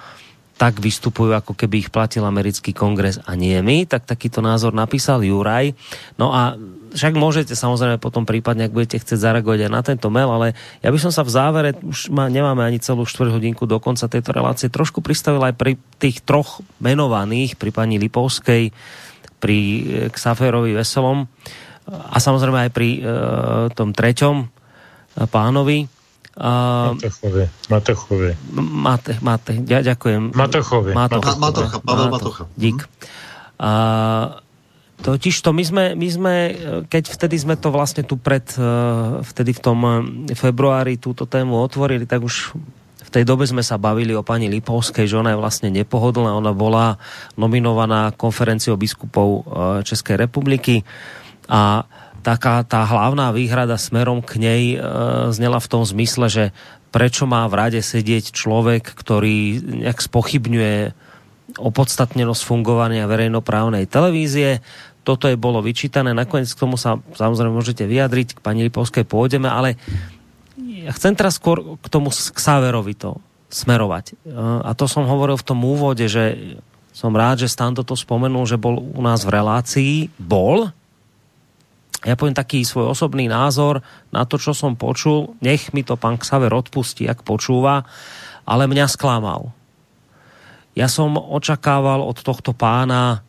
tak 0.59 0.83
vystupujú, 0.83 1.31
ako 1.31 1.55
keby 1.55 1.87
ich 1.87 1.89
platil 1.89 2.27
americký 2.27 2.75
kongres 2.75 3.23
a 3.23 3.31
nie 3.39 3.55
my, 3.63 3.87
tak 3.87 4.03
takýto 4.03 4.43
názor 4.43 4.75
napísal 4.75 5.23
Juraj. 5.23 5.71
No 6.19 6.35
a 6.35 6.59
však 6.91 7.15
môžete 7.15 7.55
samozrejme 7.55 7.95
potom 7.95 8.27
prípadne, 8.27 8.67
ak 8.67 8.75
budete 8.75 8.99
chcieť 8.99 9.15
zareagovať 9.23 9.65
aj 9.65 9.71
na 9.71 9.81
tento 9.87 10.11
mail, 10.11 10.27
ale 10.27 10.59
ja 10.83 10.91
by 10.91 10.99
som 10.99 11.15
sa 11.15 11.23
v 11.23 11.31
závere, 11.31 11.69
už 11.79 12.11
ma, 12.11 12.27
nemáme 12.27 12.59
ani 12.59 12.83
celú 12.83 13.07
4 13.07 13.31
hodinku 13.31 13.63
do 13.63 13.79
konca 13.79 14.11
tejto 14.11 14.35
relácie, 14.35 14.67
trošku 14.67 14.99
pristavil 14.99 15.39
aj 15.47 15.55
pri 15.55 15.79
tých 15.95 16.19
troch 16.27 16.59
menovaných, 16.83 17.55
pri 17.55 17.71
pani 17.71 17.95
Lipovskej, 17.95 18.75
pri 19.39 19.57
eh, 19.57 19.81
Xaferovi 20.11 20.75
Veselom 20.75 21.31
a 21.89 22.21
samozrejme 22.21 22.69
aj 22.69 22.71
pri 22.75 22.89
uh, 23.01 23.01
tom 23.73 23.97
treťom 23.97 24.35
uh, 24.45 24.47
pánovi. 25.25 25.89
Uh, 26.37 26.95
Matochovi. 26.95 27.45
Matochovi. 27.69 28.31
Mate, 28.57 29.13
Mate, 29.19 29.51
ja, 29.65 29.81
ďakujem. 29.81 30.35
Matochovi. 30.35 30.91
Matocha, 30.93 31.33
Matocha, 31.35 31.77
Pavel 31.81 32.07
Matocha. 32.13 32.43
Dík. 32.55 32.85
Uh, 33.59 34.39
Totiž 34.99 35.39
to 35.39 35.55
my 35.55 35.63
sme, 35.63 35.83
my 35.95 36.09
sme, 36.11 36.35
keď 36.91 37.03
vtedy 37.07 37.39
sme 37.39 37.55
to 37.55 37.71
vlastne 37.71 38.03
tu 38.03 38.19
pred, 38.19 38.43
eh, 38.59 39.23
vtedy 39.23 39.55
v 39.55 39.61
tom 39.63 39.79
eh, 39.87 39.95
februári 40.35 40.99
túto 40.99 41.23
tému 41.23 41.55
otvorili, 41.55 42.03
tak 42.03 42.19
už 42.19 42.51
v 43.07 43.09
tej 43.09 43.23
dobe 43.23 43.47
sme 43.47 43.63
sa 43.63 43.79
bavili 43.79 44.11
o 44.11 44.27
pani 44.27 44.51
Lipovskej, 44.51 45.07
že 45.07 45.17
ona 45.17 45.33
je 45.33 45.39
vlastne 45.39 45.71
nepohodlná, 45.71 46.35
ona 46.35 46.51
bola 46.51 46.99
nominovaná 47.39 48.13
konferenciou 48.13 48.77
biskupov 48.77 49.49
Českej 49.81 50.13
republiky 50.13 50.85
a 51.49 51.89
taká 52.19 52.61
tá 52.67 52.85
hlavná 52.85 53.31
výhrada 53.33 53.75
smerom 53.75 54.23
k 54.23 54.39
nej 54.39 54.63
e, 54.75 54.77
znela 55.31 55.57
v 55.57 55.69
tom 55.71 55.83
zmysle, 55.83 56.27
že 56.29 56.43
prečo 56.89 57.29
má 57.29 57.45
v 57.47 57.57
rade 57.57 57.81
sedieť 57.81 58.33
človek, 58.33 58.83
ktorý 58.83 59.61
nejak 59.85 59.99
spochybňuje 59.99 60.93
opodstatnenosť 61.57 62.41
fungovania 62.45 63.09
verejnoprávnej 63.09 63.89
televízie. 63.89 64.61
Toto 65.01 65.25
je 65.25 65.39
bolo 65.39 65.65
vyčítané, 65.65 66.13
nakoniec 66.13 66.49
k 66.51 66.61
tomu 66.61 66.77
sa 66.77 67.01
samozrejme 67.17 67.55
môžete 67.55 67.89
vyjadriť, 67.89 68.37
k 68.37 68.43
pani 68.43 68.67
Lipovskej 68.69 69.07
pôjdeme, 69.09 69.49
ale 69.49 69.79
ja 70.59 70.93
chcem 70.93 71.17
teraz 71.17 71.41
skôr 71.41 71.79
k 71.81 71.87
tomu 71.89 72.13
k 72.13 72.37
Sáverovi 72.37 72.93
to 72.93 73.17
smerovať. 73.49 74.13
E, 74.13 74.33
a 74.65 74.71
to 74.77 74.85
som 74.85 75.09
hovoril 75.09 75.37
v 75.37 75.47
tom 75.47 75.59
úvode, 75.65 76.05
že 76.05 76.57
som 76.93 77.15
rád, 77.15 77.45
že 77.45 77.51
Stando 77.51 77.85
to 77.85 77.95
spomenul, 77.95 78.43
že 78.43 78.59
bol 78.59 78.75
u 78.75 78.99
nás 78.99 79.23
v 79.23 79.39
relácii. 79.39 79.93
Bol, 80.19 80.67
ja 82.07 82.15
poviem 82.15 82.37
taký 82.37 82.63
svoj 82.63 82.95
osobný 82.95 83.27
názor 83.27 83.83
na 84.13 84.23
to, 84.23 84.39
čo 84.39 84.55
som 84.55 84.79
počul. 84.79 85.35
Nech 85.43 85.75
mi 85.75 85.83
to 85.83 85.99
pán 85.99 86.15
Ksaver 86.15 86.55
odpustí, 86.55 87.03
ak 87.07 87.27
počúva, 87.27 87.83
ale 88.47 88.71
mňa 88.71 88.85
sklamal. 88.87 89.51
Ja 90.79 90.87
som 90.87 91.19
očakával 91.19 91.99
od 91.99 92.23
tohto 92.23 92.55
pána 92.55 93.27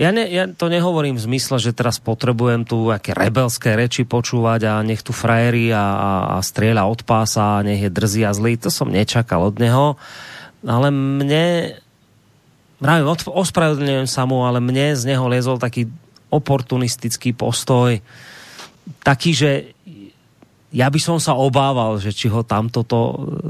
ja, 0.00 0.08
ne, 0.08 0.24
ja 0.24 0.48
to 0.48 0.72
nehovorím 0.72 1.20
v 1.20 1.24
zmysle, 1.30 1.60
že 1.60 1.76
teraz 1.76 2.00
potrebujem 2.00 2.64
tu 2.64 2.88
aké 2.88 3.12
rebelské 3.12 3.76
reči 3.76 4.08
počúvať 4.08 4.60
a 4.64 4.72
nech 4.80 5.04
tu 5.04 5.12
frajeri 5.12 5.68
a, 5.68 5.84
a, 5.84 6.10
a 6.34 6.36
strieľa 6.40 6.88
od 6.88 7.04
pása 7.04 7.60
a 7.60 7.64
nech 7.64 7.84
je 7.84 7.92
drzý 7.92 8.24
a 8.24 8.32
zlý. 8.32 8.56
To 8.64 8.72
som 8.72 8.88
nečakal 8.88 9.44
od 9.44 9.60
neho. 9.60 10.00
Ale 10.64 10.88
mne, 10.88 11.76
mravím, 12.80 13.04
ospravedlňujem 13.14 14.08
sa 14.08 14.24
mu, 14.24 14.48
ale 14.48 14.64
mne 14.64 14.96
z 14.96 15.12
neho 15.12 15.28
liezol 15.28 15.60
taký 15.60 15.92
oportunistický 16.32 17.36
postoj, 17.36 18.00
taký, 19.04 19.36
že 19.36 19.50
ja 20.72 20.88
by 20.88 21.00
som 21.00 21.20
sa 21.20 21.36
obával, 21.36 22.00
že 22.00 22.16
či 22.16 22.32
ho 22.32 22.40
tamto 22.40 22.80
to 22.80 23.00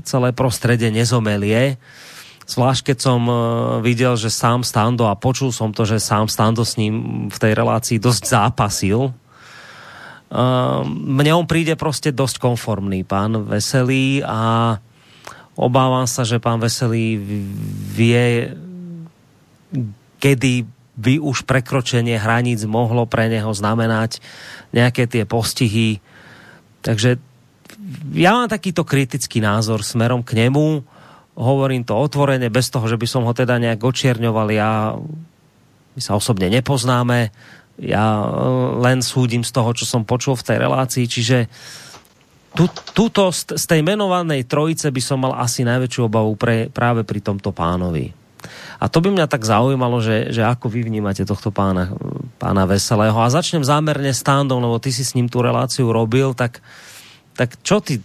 celé 0.03 0.35
prostredie 0.35 0.91
nezomelie. 0.91 1.79
Zvlášť 2.43 2.93
keď 2.93 2.99
som 2.99 3.21
e, 3.31 3.35
videl, 3.87 4.19
že 4.19 4.27
sám 4.27 4.67
Stando 4.67 5.07
a 5.07 5.15
počul 5.15 5.55
som 5.55 5.71
to, 5.71 5.87
že 5.87 6.03
sám 6.03 6.27
Stando 6.27 6.67
s 6.67 6.75
ním 6.75 7.27
v 7.31 7.39
tej 7.39 7.55
relácii 7.55 8.03
dosť 8.03 8.23
zápasil. 8.27 8.99
E, 9.07 9.11
mne 10.91 11.33
on 11.39 11.47
príde 11.47 11.79
prostě 11.79 12.11
dosť 12.11 12.43
konformný, 12.43 13.07
pán 13.07 13.47
Veselý 13.47 14.27
a 14.27 14.83
obávam 15.55 16.11
sa, 16.11 16.27
že 16.27 16.43
pán 16.43 16.59
Veselý 16.59 17.23
vie, 17.95 18.51
kedy 20.19 20.67
by 20.93 21.17
už 21.17 21.49
prekročenie 21.49 22.21
hraníc 22.21 22.69
mohlo 22.69 23.09
pre 23.09 23.33
neho 23.33 23.49
znamenať 23.49 24.21
nejaké 24.77 25.09
tie 25.09 25.25
postihy. 25.25 26.05
Takže 26.85 27.17
ja 28.13 28.37
mám 28.37 28.53
takýto 28.53 28.85
kritický 28.85 29.41
názor 29.41 29.81
smerom 29.81 30.21
k 30.21 30.37
nemu. 30.37 30.85
Hovorím 31.33 31.89
to 31.89 31.97
otvorene, 31.97 32.53
bez 32.53 32.69
toho, 32.69 32.85
že 32.85 33.01
by 33.01 33.07
som 33.09 33.25
ho 33.25 33.33
teda 33.33 33.57
nejak 33.57 33.81
očierňoval. 33.81 34.49
Ja, 34.53 34.93
my 35.97 36.01
sa 36.01 36.13
osobne 36.13 36.53
nepoznáme. 36.53 37.33
Ja 37.81 38.29
len 38.85 39.01
súdim 39.01 39.41
z 39.41 39.53
toho, 39.57 39.73
čo 39.73 39.89
som 39.89 40.05
počul 40.05 40.37
v 40.37 40.45
tej 40.45 40.57
relácii. 40.61 41.09
Čiže 41.09 41.49
tu, 42.53 42.69
tuto 42.93 43.33
z 43.33 43.65
tej 43.65 43.81
menovanej 43.81 44.45
trojice 44.45 44.93
by 44.93 45.01
som 45.01 45.25
mal 45.25 45.33
asi 45.41 45.65
najväčšiu 45.65 46.05
obavu 46.05 46.37
pre, 46.37 46.69
práve 46.69 47.01
pri 47.01 47.25
tomto 47.25 47.49
pánovi. 47.49 48.22
A 48.83 48.87
to 48.91 48.99
by 48.99 49.15
mňa 49.15 49.27
tak 49.31 49.47
zaujímalo, 49.47 50.03
že, 50.03 50.35
že 50.35 50.43
ako 50.43 50.69
vy 50.69 50.87
vnímate 50.87 51.23
tohto 51.23 51.55
pána, 51.55 51.95
pána 52.37 52.67
Veselého. 52.67 53.15
A 53.17 53.33
začnem 53.33 53.63
zámerne 53.63 54.11
s 54.11 54.23
Tándom, 54.27 54.63
lebo 54.63 54.83
ty 54.83 54.91
si 54.91 55.07
s 55.07 55.15
ním 55.15 55.31
tú 55.31 55.43
reláciu 55.43 55.91
robil, 55.91 56.35
tak 56.35 56.61
tak 57.37 57.51
čo 57.63 57.81
ty 57.81 58.03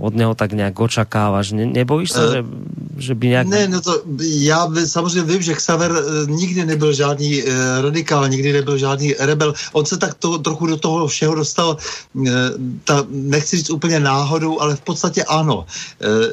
od 0.00 0.14
něho 0.14 0.34
tak 0.34 0.52
nějak 0.52 0.80
očakáváš? 0.80 1.52
Ne, 1.52 1.66
nebojíš 1.66 2.10
se, 2.10 2.26
uh, 2.26 2.32
že, 2.32 2.44
že 2.98 3.14
by 3.14 3.28
nějak... 3.28 3.46
Ne, 3.46 3.68
no 3.68 3.80
to 3.80 4.02
já 4.20 4.68
samozřejmě 4.86 5.22
vím, 5.22 5.42
že 5.42 5.54
Xaver 5.54 5.92
eh, 5.92 6.30
nikdy 6.30 6.64
nebyl 6.66 6.92
žádný 6.92 7.42
uh, 7.42 7.50
radikál, 7.80 8.28
nikdy 8.28 8.52
nebyl 8.52 8.78
žádný 8.78 9.14
rebel. 9.18 9.54
On 9.72 9.86
se 9.86 9.96
tak 9.96 10.14
to, 10.14 10.38
trochu 10.38 10.66
do 10.66 10.76
toho 10.76 11.06
všeho 11.06 11.34
dostal, 11.34 11.76
uh, 12.12 12.26
ta, 12.84 13.04
nechci 13.08 13.56
říct 13.56 13.70
úplně 13.70 14.00
náhodou, 14.00 14.60
ale 14.60 14.76
v 14.76 14.80
podstatě 14.80 15.24
ano. 15.24 15.56
Uh, 15.58 15.66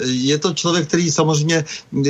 je 0.05 0.37
to 0.37 0.53
člověk, 0.53 0.87
který 0.87 1.11
samozřejmě 1.11 1.65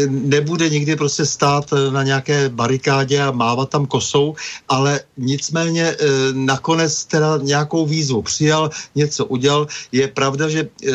nebude 0.09 0.69
nikdy 0.69 0.95
prostě 0.95 1.25
stát 1.25 1.73
na 1.91 2.03
nějaké 2.03 2.49
barikádě 2.49 3.21
a 3.21 3.31
mávat 3.31 3.69
tam 3.69 3.85
kosou, 3.85 4.35
ale 4.69 4.99
nicméně 5.17 5.95
uh, 5.95 6.07
nakonec 6.33 7.05
teda 7.05 7.37
nějakou 7.41 7.85
výzvu 7.85 8.21
přijal, 8.21 8.69
něco 8.95 9.25
udělal, 9.25 9.66
je 9.91 10.07
pravda, 10.07 10.49
že 10.49 10.61
e, 10.63 10.91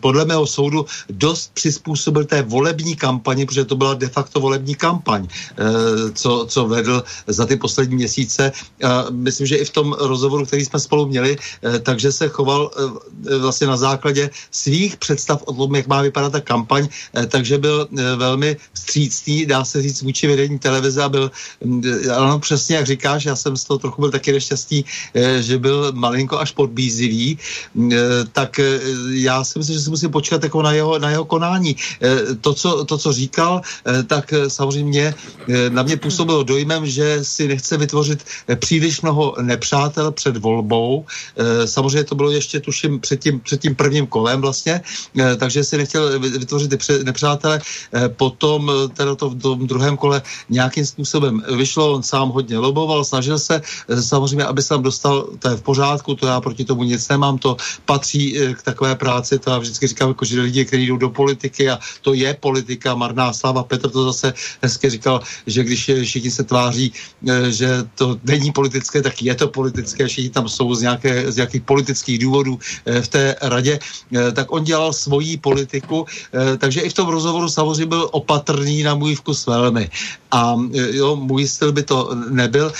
podle 0.00 0.24
mého 0.24 0.46
soudu 0.46 0.86
dost 1.10 1.50
přizpůsobil 1.54 2.24
té 2.24 2.42
volební 2.42 2.96
kampani, 2.96 3.46
protože 3.46 3.64
to 3.64 3.76
byla 3.76 3.94
de 3.94 4.08
facto 4.08 4.40
volební 4.40 4.74
kampaň, 4.74 5.26
e, 5.26 5.64
co, 6.12 6.46
co 6.48 6.60
vedl 6.68 7.04
za 7.26 7.46
ty 7.46 7.56
poslední 7.56 7.96
měsíce. 7.96 8.52
A 8.84 9.06
myslím, 9.10 9.46
že 9.46 9.56
i 9.56 9.64
v 9.64 9.70
tom 9.70 9.92
rozhovoru, 9.98 10.46
který 10.46 10.64
jsme 10.64 10.80
spolu 10.80 11.06
měli, 11.06 11.36
e, 11.64 11.78
takže 11.78 12.12
se 12.12 12.28
choval 12.28 12.70
e, 12.70 13.38
vlastně 13.38 13.66
na 13.66 13.76
základě 13.76 14.30
svých 14.50 14.96
představ 14.96 15.42
o 15.46 15.52
tom, 15.52 15.74
jak 15.74 15.86
má 15.86 16.02
vypadat 16.02 16.32
ta 16.32 16.40
kampaň, 16.40 16.88
e, 17.16 17.26
takže 17.26 17.58
byl 17.58 17.88
e, 17.88 18.16
velmi 18.16 18.56
vstřícný, 18.72 19.46
dá 19.46 19.64
se 19.64 19.82
říct, 19.82 20.02
vůči 20.02 20.26
vedení 20.26 20.58
televize 20.58 21.02
a 21.02 21.08
byl, 21.08 21.30
ano, 22.16 22.38
přesně 22.38 22.76
jak 22.76 22.86
říkáš, 22.86 23.24
já 23.24 23.36
jsem 23.36 23.56
z 23.56 23.64
toho 23.64 23.78
trochu 23.78 24.00
byl 24.00 24.10
taky 24.10 24.32
nešťastný, 24.32 24.84
e, 25.14 25.42
že 25.42 25.58
byl 25.58 25.92
malinko 25.92 26.38
až 26.38 26.50
podbízivý. 26.52 27.38
E, 27.92 27.96
tak 28.32 28.58
eh, 28.58 28.80
já 29.10 29.44
si 29.44 29.58
myslím, 29.58 29.74
že 29.74 29.80
si 29.80 29.90
musím 29.90 30.10
počkat 30.10 30.42
jako 30.42 30.62
na 30.62 30.72
jeho, 30.72 30.98
na 30.98 31.10
jeho 31.10 31.24
konání. 31.24 31.76
Eh, 32.02 32.34
to 32.40 32.54
co, 32.54 32.84
to, 32.84 32.98
co 32.98 33.12
říkal, 33.12 33.60
eh, 33.86 34.02
tak 34.02 34.34
samozřejmě 34.48 35.14
na 35.68 35.82
mě 35.82 35.96
působilo 35.96 36.42
dojmem, 36.42 36.86
že 36.86 37.24
si 37.24 37.48
nechce 37.48 37.76
vytvořit 37.76 38.24
příliš 38.56 39.00
mnoho 39.00 39.34
nepřátel 39.40 40.12
před 40.12 40.36
volbou. 40.36 41.04
Samozřejmě 41.64 42.04
to 42.04 42.14
bylo 42.14 42.30
ještě, 42.30 42.60
tuším, 42.60 43.00
před 43.00 43.20
tím, 43.20 43.40
před 43.40 43.60
tím 43.60 43.74
prvním 43.74 44.06
kolem 44.06 44.40
vlastně, 44.40 44.80
takže 45.36 45.64
si 45.64 45.76
nechtěl 45.76 46.18
vytvořit 46.18 46.70
ty 46.70 46.78
nepřátele. 47.04 47.60
Potom 48.16 48.72
teda 48.94 49.14
to 49.14 49.30
v 49.30 49.38
tom 49.40 49.66
druhém 49.66 49.96
kole 49.96 50.22
nějakým 50.50 50.86
způsobem 50.86 51.42
vyšlo, 51.56 51.92
on 51.92 52.02
sám 52.02 52.28
hodně 52.28 52.58
loboval, 52.58 53.04
snažil 53.04 53.38
se 53.38 53.62
samozřejmě, 54.00 54.44
aby 54.44 54.62
se 54.62 54.68
tam 54.68 54.82
dostal, 54.82 55.28
to 55.38 55.48
je 55.48 55.56
v 55.56 55.62
pořádku, 55.62 56.14
to 56.14 56.26
já 56.26 56.40
proti 56.40 56.64
tomu 56.64 56.82
nic 56.82 57.08
nemám, 57.08 57.38
to 57.38 57.56
patří 57.96 58.36
eh, 58.36 58.54
k 58.54 58.62
takové 58.62 58.92
práci, 58.92 59.38
to 59.40 59.50
já 59.50 59.58
vždycky 59.58 59.86
říkám, 59.86 60.08
jako, 60.12 60.24
že 60.24 60.40
lidi, 60.40 60.64
kteří 60.64 60.86
jdou 60.86 60.96
do 60.96 61.10
politiky 61.10 61.70
a 61.72 61.80
to 62.04 62.12
je 62.12 62.28
politika, 62.36 62.92
marná 62.92 63.32
slava. 63.32 63.64
Petr 63.64 63.88
to 63.88 64.12
zase 64.12 64.36
hezky 64.60 64.90
říkal, 64.90 65.24
že 65.48 65.64
když 65.64 65.80
všichni 66.04 66.30
se 66.30 66.44
tváří, 66.44 66.92
eh, 66.92 67.48
že 67.48 67.88
to 67.96 68.20
není 68.20 68.52
politické, 68.52 69.00
tak 69.00 69.16
je 69.22 69.32
to 69.32 69.48
politické, 69.48 70.04
všichni 70.04 70.28
tam 70.28 70.44
jsou 70.44 70.68
z, 70.76 70.80
nějaké, 70.84 71.32
z 71.32 71.36
nějakých 71.40 71.64
politických 71.64 72.18
důvodů 72.20 72.60
eh, 72.84 73.00
v 73.00 73.08
té 73.08 73.24
radě, 73.40 73.78
tak 74.32 74.52
on 74.52 74.64
dělal 74.64 74.92
svoji 74.92 75.36
politiku, 75.36 76.06
takže 76.58 76.80
i 76.80 76.88
v 76.88 76.98
tom 76.98 77.08
rozhovoru 77.08 77.48
samozřejmě 77.48 77.86
byl 77.86 78.08
opatrný 78.12 78.82
na 78.82 78.94
můj 78.94 79.14
vkus 79.14 79.46
velmi. 79.46 79.88
A 80.30 80.56
jo, 80.72 81.16
můj 81.16 81.48
styl 81.48 81.72
by 81.72 81.82
to 81.82 82.14
nebyl. 82.30 82.72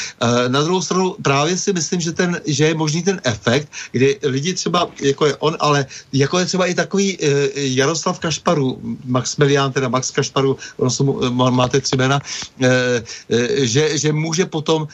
Na 0.49 0.63
druhou 0.63 0.83
stranu 0.83 1.17
právě 1.23 1.57
si 1.57 1.73
myslím, 1.73 2.01
že, 2.01 2.13
ten, 2.13 2.41
že 2.47 2.65
je 2.67 2.75
možný 2.75 3.03
ten 3.03 3.21
efekt, 3.25 3.69
kdy 3.93 4.19
lidi 4.23 4.55
třeba 4.55 4.89
jako 5.07 5.27
je 5.27 5.37
on, 5.37 5.57
ale 5.61 5.87
jako 6.12 6.39
je 6.39 6.47
třeba 6.47 6.66
i 6.66 6.74
takový 6.74 7.19
uh, 7.19 7.28
Jaroslav 7.55 8.19
Kašparu, 8.19 8.78
Maximilián, 9.05 9.73
teda 9.73 9.89
Max 9.89 10.11
Kašparu, 10.11 10.57
on 10.77 10.91
jsou, 10.91 11.05
uh, 11.05 11.31
máte 11.31 11.81
tři 11.81 11.97
jména, 11.97 12.20
uh, 12.61 12.66
uh, 12.66 13.39
že, 13.65 13.99
že 13.99 14.12
může 14.12 14.47
potom 14.47 14.83
uh, 14.83 14.89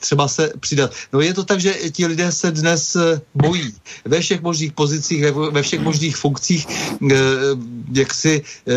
třeba 0.00 0.28
se 0.28 0.52
přidat. 0.60 0.92
No 1.12 1.20
je 1.20 1.34
to 1.34 1.44
tak, 1.44 1.60
že 1.60 1.74
ti 1.92 2.06
lidé 2.06 2.32
se 2.32 2.50
dnes 2.50 2.96
bojí 3.34 3.74
ve 4.04 4.20
všech 4.20 4.42
možných 4.42 4.72
pozicích, 4.72 5.24
ve, 5.52 5.62
všech 5.62 5.80
možných 5.80 6.16
funkcích, 6.16 6.66
uh, 7.00 7.10
jak 7.92 8.14
si 8.14 8.42
uh, 8.42 8.74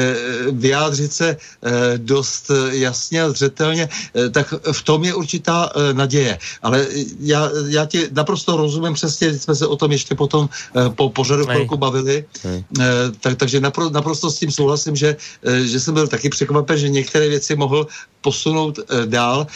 vyjádřit 0.57 1.13
se 1.13 1.37
uh, 1.37 1.71
dost 1.97 2.51
jasně 2.71 3.21
a 3.21 3.29
zřetelně, 3.29 3.89
uh, 3.89 4.29
tak 4.31 4.53
v 4.71 4.81
tom 4.81 5.03
je 5.03 5.13
určitá 5.13 5.75
uh, 5.75 5.93
naděje. 5.93 6.39
Ale 6.61 6.87
já, 7.19 7.49
já 7.67 7.85
ti 7.85 8.07
naprosto 8.11 8.57
rozumím 8.57 8.93
přesně, 8.93 9.33
jsme 9.33 9.55
se 9.55 9.67
o 9.67 9.75
tom 9.75 9.91
ještě 9.91 10.15
potom 10.15 10.49
Eh, 10.72 10.72
po 10.95 11.09
pořadu 11.09 11.45
chvilku 11.45 11.77
bavili. 11.77 12.25
Eh, 12.45 13.11
tak, 13.19 13.37
takže 13.37 13.59
napro, 13.59 13.89
naprosto 13.89 14.31
s 14.31 14.39
tím 14.39 14.51
souhlasím, 14.51 14.95
že, 14.95 15.15
eh, 15.43 15.59
že 15.61 15.79
jsem 15.79 15.93
byl 15.93 16.07
taky 16.07 16.29
překvapen, 16.29 16.77
že 16.77 16.89
některé 16.89 17.29
věci 17.29 17.55
mohl 17.55 17.87
posunout 18.21 18.79
dál. 19.05 19.47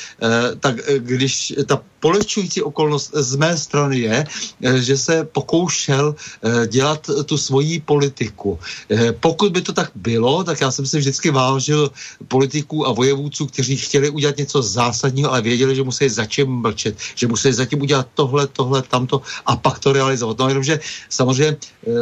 Tak 0.60 0.76
když 0.98 1.54
ta 1.66 1.80
polehčující 2.00 2.62
okolnost 2.62 3.12
z 3.14 3.36
mé 3.36 3.58
strany 3.58 4.00
je, 4.00 4.18
eh, 4.26 4.82
že 4.82 4.98
se 4.98 5.24
pokoušel 5.24 6.16
eh, 6.16 6.68
dělat 6.68 7.10
tu 7.26 7.38
svoji 7.38 7.80
politiku. 7.80 8.60
Eh, 8.90 9.12
pokud 9.12 9.52
by 9.52 9.62
to 9.62 9.74
tak 9.74 9.92
bylo, 9.96 10.44
tak 10.44 10.62
já 10.62 10.72
jsem 10.72 10.86
si 10.86 10.98
vždycky 10.98 11.32
vážil 11.32 11.92
politiků 12.28 12.88
a 12.88 12.92
vojevůdců, 12.92 13.46
kteří 13.48 13.78
chtěli 13.78 14.10
udělat 14.10 14.38
něco 14.38 14.62
zásadního, 14.62 15.32
ale 15.32 15.42
věděli, 15.42 15.76
že 15.76 15.84
musí 15.84 16.10
začím 16.10 16.62
mlčet, 16.62 16.96
že 17.16 17.28
musí 17.28 17.54
zatím 17.54 17.82
udělat 17.82 18.08
tohle, 18.14 18.48
tohle, 18.48 18.82
tamto 18.82 19.22
a 19.46 19.56
pak 19.56 19.80
to 19.80 19.94
realizovat. 19.94 20.38
No 20.38 20.50
jenomže 20.50 20.80
samozřejmě 21.10 21.58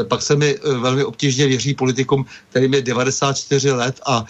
pak 0.07 0.21
se 0.21 0.35
mi 0.35 0.57
velmi 0.63 1.03
obtížně 1.03 1.47
věří 1.47 1.73
politikům, 1.73 2.25
kterým 2.49 2.73
je 2.73 2.81
94 2.81 3.71
let 3.71 3.95
a 4.05 4.25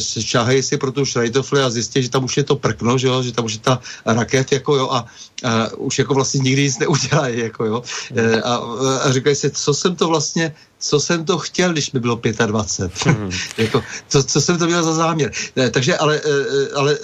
šáhají 0.00 0.62
si 0.62 0.76
pro 0.76 0.92
tu 0.92 1.04
šrajtofli 1.04 1.62
a 1.62 1.70
zjistí, 1.70 2.02
že 2.02 2.10
tam 2.10 2.24
už 2.24 2.36
je 2.36 2.44
to 2.44 2.56
prkno, 2.56 2.98
že, 2.98 3.06
jo, 3.06 3.22
že 3.22 3.32
tam 3.32 3.44
už 3.44 3.54
je 3.54 3.60
ta 3.60 3.80
raket, 4.06 4.52
jako 4.52 4.76
jo, 4.76 4.90
a, 4.90 4.99
a 5.44 5.68
už 5.76 5.98
jako 5.98 6.14
vlastně 6.14 6.40
nikdy 6.40 6.62
nic 6.62 6.78
neudělají, 6.78 7.38
jako 7.38 7.64
jo. 7.64 7.82
E, 8.16 8.42
a, 8.42 8.56
a 9.04 9.12
říkají 9.12 9.36
si, 9.36 9.50
co 9.50 9.74
jsem 9.74 9.96
to 9.96 10.08
vlastně 10.08 10.54
co 10.80 11.00
jsem 11.00 11.24
to 11.24 11.38
chtěl, 11.38 11.72
když 11.72 11.92
mi 11.92 12.00
bylo 12.00 12.20
25. 12.46 13.16
Hmm. 13.16 13.30
jako, 13.58 13.82
co, 14.08 14.22
co 14.22 14.40
jsem 14.40 14.58
to 14.58 14.66
měl 14.66 14.82
za 14.82 14.94
záměr. 14.94 15.32
Ne, 15.56 15.70
takže 15.70 15.96
ale, 15.96 16.16
e, 16.16 16.30
e, 16.30 16.72
ale 16.74 16.98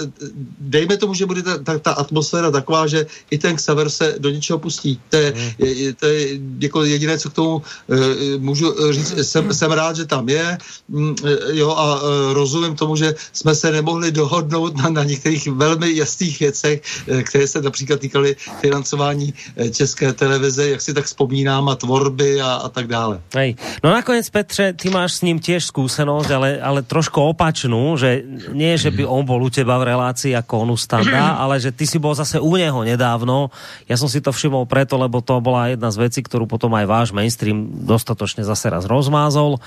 dejme 0.60 0.96
tomu, 0.96 1.14
že 1.14 1.26
bude 1.26 1.42
ta, 1.42 1.58
ta, 1.58 1.78
ta 1.78 1.92
atmosféra 1.92 2.50
taková, 2.50 2.86
že 2.86 3.06
i 3.30 3.38
ten 3.38 3.56
Xaver 3.56 3.90
se 3.90 4.14
do 4.18 4.30
něčeho 4.30 4.58
pustí. 4.58 5.00
To 5.08 5.16
je, 5.16 5.34
hmm. 5.36 5.50
je, 5.58 5.94
to 5.94 6.06
je 6.06 6.38
jako 6.58 6.84
jediné, 6.84 7.18
co 7.18 7.30
k 7.30 7.32
tomu 7.32 7.62
e, 7.88 8.38
můžu 8.38 8.92
říct. 8.92 9.14
Jsem, 9.22 9.54
jsem 9.54 9.72
rád, 9.72 9.96
že 9.96 10.04
tam 10.04 10.28
je 10.28 10.58
mm, 10.88 11.14
jo, 11.52 11.70
a 11.76 12.00
rozumím 12.32 12.76
tomu, 12.76 12.96
že 12.96 13.14
jsme 13.32 13.54
se 13.54 13.72
nemohli 13.72 14.12
dohodnout 14.12 14.76
na, 14.76 14.88
na 14.88 15.04
některých 15.04 15.46
velmi 15.46 15.96
jasných 15.96 16.40
věcech, 16.40 16.82
které 17.22 17.48
se 17.48 17.62
například 17.62 18.00
týkaly 18.00 18.36
financování 18.60 19.34
české 19.72 20.12
televize, 20.12 20.68
jak 20.68 20.80
si 20.80 20.94
tak 20.94 21.04
vzpomínám, 21.04 21.68
a 21.68 21.74
tvorby 21.74 22.40
a, 22.40 22.54
a 22.54 22.68
tak 22.68 22.86
dále. 22.86 23.20
Hej. 23.34 23.56
No 23.84 23.90
nakoniec, 23.92 24.30
Petře, 24.30 24.72
ty 24.72 24.90
máš 24.90 25.20
s 25.20 25.22
ním 25.22 25.38
tiež 25.38 25.68
skúsenosť, 25.68 26.28
ale, 26.32 26.48
ale 26.58 26.80
trošku 26.82 27.20
opačnú, 27.20 27.94
že 28.00 28.24
nie, 28.50 28.74
že 28.74 28.90
by 28.90 29.04
on 29.04 29.22
bol 29.22 29.42
u 29.42 29.50
teba 29.52 29.76
v 29.78 29.94
relácii 29.94 30.32
ako 30.34 30.66
onu 30.66 30.76
standa, 30.80 31.34
ale 31.42 31.60
že 31.60 31.70
ty 31.70 31.84
si 31.86 32.00
bol 32.00 32.16
zase 32.16 32.40
u 32.40 32.56
neho 32.56 32.80
nedávno. 32.82 33.54
Ja 33.86 34.00
som 34.00 34.10
si 34.10 34.24
to 34.24 34.32
všimol 34.32 34.64
preto, 34.66 34.96
lebo 34.96 35.20
to 35.20 35.38
bola 35.38 35.70
jedna 35.70 35.92
z 35.92 36.00
vecí, 36.02 36.20
ktorú 36.24 36.48
potom 36.48 36.72
aj 36.74 36.86
váš 36.88 37.08
mainstream 37.12 37.68
dostatočne 37.86 38.42
zase 38.42 38.72
raz 38.72 38.88
rozmázol. 38.88 39.62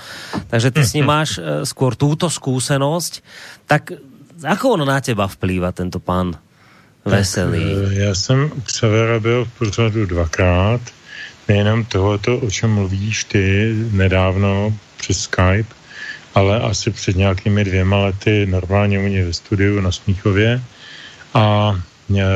Takže 0.52 0.68
ty 0.74 0.82
s 0.84 0.94
ním 0.98 1.06
máš 1.14 1.38
e, 1.38 1.64
skôr 1.64 1.94
túto 1.96 2.28
skúsenosť. 2.28 3.12
Tak 3.70 3.94
ako 4.40 4.80
on 4.80 4.88
na 4.88 4.98
teba 5.04 5.28
vplýva, 5.28 5.72
tento 5.72 6.00
pán 6.00 6.36
Veselý? 7.04 7.64
Tak, 7.64 7.92
e, 7.92 7.94
já 7.94 8.14
jsem 8.14 8.50
u 8.56 8.60
Xavera 8.60 9.20
byl 9.20 9.44
v 9.44 9.58
pořadu 9.58 10.06
dvakrát 10.06 10.80
nejenom 11.50 11.82
tohoto, 11.84 12.38
o 12.38 12.46
čem 12.50 12.70
mluvíš 12.70 13.26
ty 13.34 13.74
nedávno 13.90 14.70
přes 15.02 15.26
Skype, 15.26 15.74
ale 16.34 16.62
asi 16.62 16.90
před 16.94 17.18
nějakými 17.18 17.64
dvěma 17.64 17.96
lety 18.06 18.46
normálně 18.46 18.98
u 18.98 19.02
mě 19.02 19.24
ve 19.24 19.32
studiu 19.32 19.80
na 19.82 19.90
Smíchově. 19.90 20.62
A 21.34 21.74
e, 22.14 22.22
e, 22.22 22.26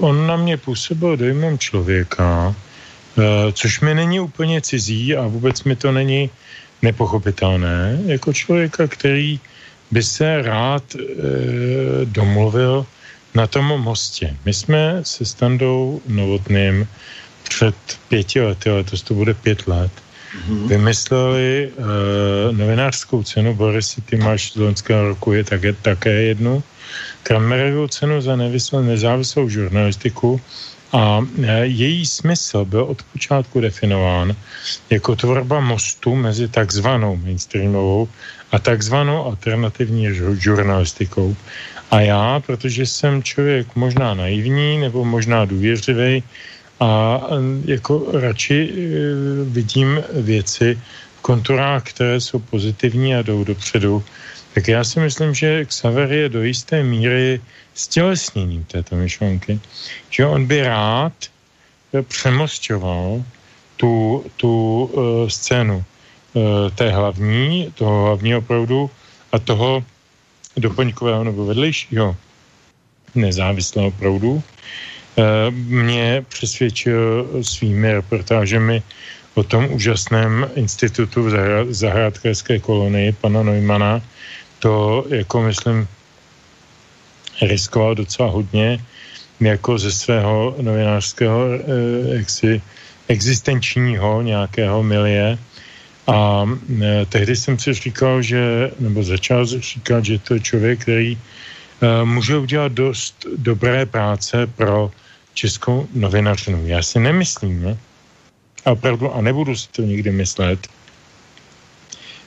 on 0.00 0.26
na 0.26 0.36
mě 0.36 0.56
působil 0.56 1.16
dojmem 1.16 1.58
člověka, 1.58 2.52
e, 2.52 3.52
což 3.52 3.80
mi 3.80 3.94
není 3.94 4.20
úplně 4.20 4.60
cizí 4.60 5.16
a 5.16 5.24
vůbec 5.26 5.64
mi 5.64 5.76
to 5.76 5.92
není 5.92 6.30
nepochopitelné, 6.82 7.98
jako 8.04 8.32
člověka, 8.32 8.84
který 8.86 9.40
by 9.90 10.02
se 10.02 10.42
rád 10.42 10.84
e, 10.94 10.98
domluvil 12.04 12.84
na 13.34 13.46
tom 13.46 13.64
mostě. 13.80 14.36
My 14.44 14.52
jsme 14.52 15.00
se 15.02 15.24
Standou 15.24 16.00
Novotným 16.08 16.88
před 17.48 17.74
pěti 18.08 18.40
lety, 18.40 18.70
letos 18.70 19.02
to 19.02 19.14
bude 19.14 19.34
pět 19.34 19.66
let, 19.66 19.92
mm-hmm. 19.92 20.68
vymysleli 20.68 21.70
uh, 21.76 21.86
novinářskou 22.56 23.22
cenu, 23.22 23.54
Boris, 23.54 23.96
ty 24.06 24.16
máš 24.16 24.52
z 24.52 24.56
loňského 24.56 25.08
roku, 25.08 25.32
je 25.32 25.44
také, 25.44 25.72
také 25.72 26.12
jednu, 26.12 26.62
Kramerovou 27.22 27.88
cenu 27.88 28.20
za 28.20 28.36
nevyslou, 28.36 28.82
nezávislou 28.82 29.48
žurnalistiku 29.48 30.40
a 30.92 31.18
uh, 31.18 31.44
její 31.62 32.06
smysl 32.06 32.64
byl 32.64 32.82
od 32.84 33.02
počátku 33.02 33.60
definován 33.60 34.36
jako 34.90 35.16
tvorba 35.16 35.60
mostu 35.60 36.14
mezi 36.14 36.48
takzvanou 36.48 37.16
mainstreamovou 37.16 38.08
a 38.52 38.58
takzvanou 38.58 39.24
alternativní 39.24 40.08
žurnalistikou. 40.38 41.36
A 41.90 42.00
já, 42.00 42.40
protože 42.46 42.86
jsem 42.86 43.22
člověk 43.22 43.76
možná 43.76 44.14
naivní 44.14 44.78
nebo 44.78 45.04
možná 45.04 45.44
důvěřivý, 45.44 46.22
a 46.80 47.20
jako 47.64 48.06
radši 48.12 48.58
e, 48.68 48.74
vidím 49.44 50.02
věci 50.12 50.78
v 51.18 51.20
konturách, 51.20 51.82
které 51.84 52.20
jsou 52.20 52.38
pozitivní 52.38 53.14
a 53.14 53.22
jdou 53.22 53.44
dopředu. 53.44 54.04
Tak 54.54 54.68
já 54.68 54.84
si 54.84 55.00
myslím, 55.00 55.34
že 55.34 55.64
Xaver 55.64 56.12
je 56.12 56.28
do 56.28 56.42
jisté 56.42 56.82
míry 56.82 57.40
stělesněním 57.74 58.64
této 58.64 58.96
myšlenky. 58.96 59.60
Že 60.10 60.26
on 60.26 60.46
by 60.46 60.62
rád 60.62 61.12
přemosťoval 62.02 63.24
tu, 63.76 64.24
tu 64.36 64.84
uh, 64.84 65.28
scénu 65.28 65.76
uh, 66.32 66.42
té 66.74 66.90
hlavní, 66.90 67.72
toho 67.74 68.04
hlavního 68.04 68.42
proudu 68.42 68.90
a 69.32 69.38
toho 69.38 69.84
doplňkového 70.56 71.24
nebo 71.24 71.44
vedlejšího 71.44 72.16
nezávislého 73.14 73.90
proudu, 73.90 74.42
Eh, 74.42 74.95
mě 75.50 76.24
přesvědčil 76.28 77.28
svými 77.42 77.92
reportážemi 77.92 78.82
o 79.34 79.42
tom 79.42 79.68
úžasném 79.72 80.50
institutu 80.54 81.22
v 81.22 81.32
zahrádkářské 81.72 82.58
kolonii 82.58 83.12
pana 83.12 83.42
Neumana. 83.42 84.02
To, 84.58 85.04
jako 85.08 85.42
myslím, 85.42 85.88
riskoval 87.42 87.94
docela 87.94 88.30
hodně, 88.30 88.84
jako 89.40 89.78
ze 89.78 89.92
svého 89.92 90.56
novinářského 90.60 91.44
eh, 91.52 92.16
jaksi 92.16 92.62
existenčního 93.08 94.22
nějakého 94.22 94.82
milie. 94.82 95.38
A 96.06 96.44
eh, 96.44 97.06
tehdy 97.08 97.36
jsem 97.36 97.58
si 97.58 97.74
říkal, 97.74 98.22
že, 98.22 98.70
nebo 98.80 99.02
začal 99.02 99.46
říkat, 99.46 100.04
že 100.04 100.18
to 100.18 100.34
je 100.34 100.40
člověk, 100.40 100.80
který 100.80 101.18
může 102.04 102.36
udělat 102.36 102.72
dost 102.72 103.26
dobré 103.36 103.86
práce 103.86 104.46
pro 104.46 104.90
českou 105.36 105.88
novinařinu. 105.92 106.66
Já 106.66 106.82
si 106.82 106.98
nemyslím, 106.98 107.62
ne? 107.62 107.76
a 108.64 108.72
opravdu, 108.72 109.12
a 109.12 109.20
nebudu 109.20 109.56
si 109.56 109.68
to 109.68 109.82
nikdy 109.82 110.10
myslet, 110.10 110.58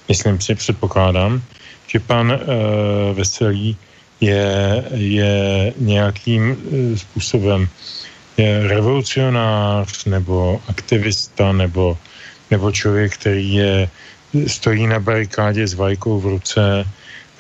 myslím 0.08 0.42
si, 0.42 0.56
předpokládám, 0.56 1.42
že 1.88 2.00
pan 2.00 2.32
uh, 2.32 2.38
Veselý 3.18 3.78
je, 4.22 4.46
je 4.94 5.74
nějakým 5.78 6.52
uh, 6.52 6.98
způsobem 6.98 7.68
je 8.38 8.68
revolucionář 8.68 10.06
nebo 10.06 10.62
aktivista 10.68 11.52
nebo, 11.52 11.98
nebo 12.52 12.72
člověk, 12.72 13.14
který 13.14 13.54
je, 13.54 13.90
stojí 14.48 14.88
na 14.88 15.00
barikádě 15.00 15.68
s 15.68 15.74
vajkou 15.74 16.20
v 16.20 16.26
ruce. 16.26 16.86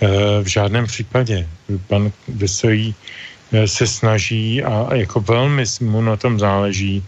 Uh, 0.02 0.10
v 0.44 0.48
žádném 0.48 0.88
případě. 0.88 1.48
Pan 1.88 2.12
Veselý 2.28 2.96
se 3.66 3.88
snaží 3.88 4.64
a 4.64 4.96
jako 4.96 5.20
velmi 5.20 5.64
mu 5.82 6.02
na 6.02 6.18
tom 6.18 6.40
záleží 6.40 7.04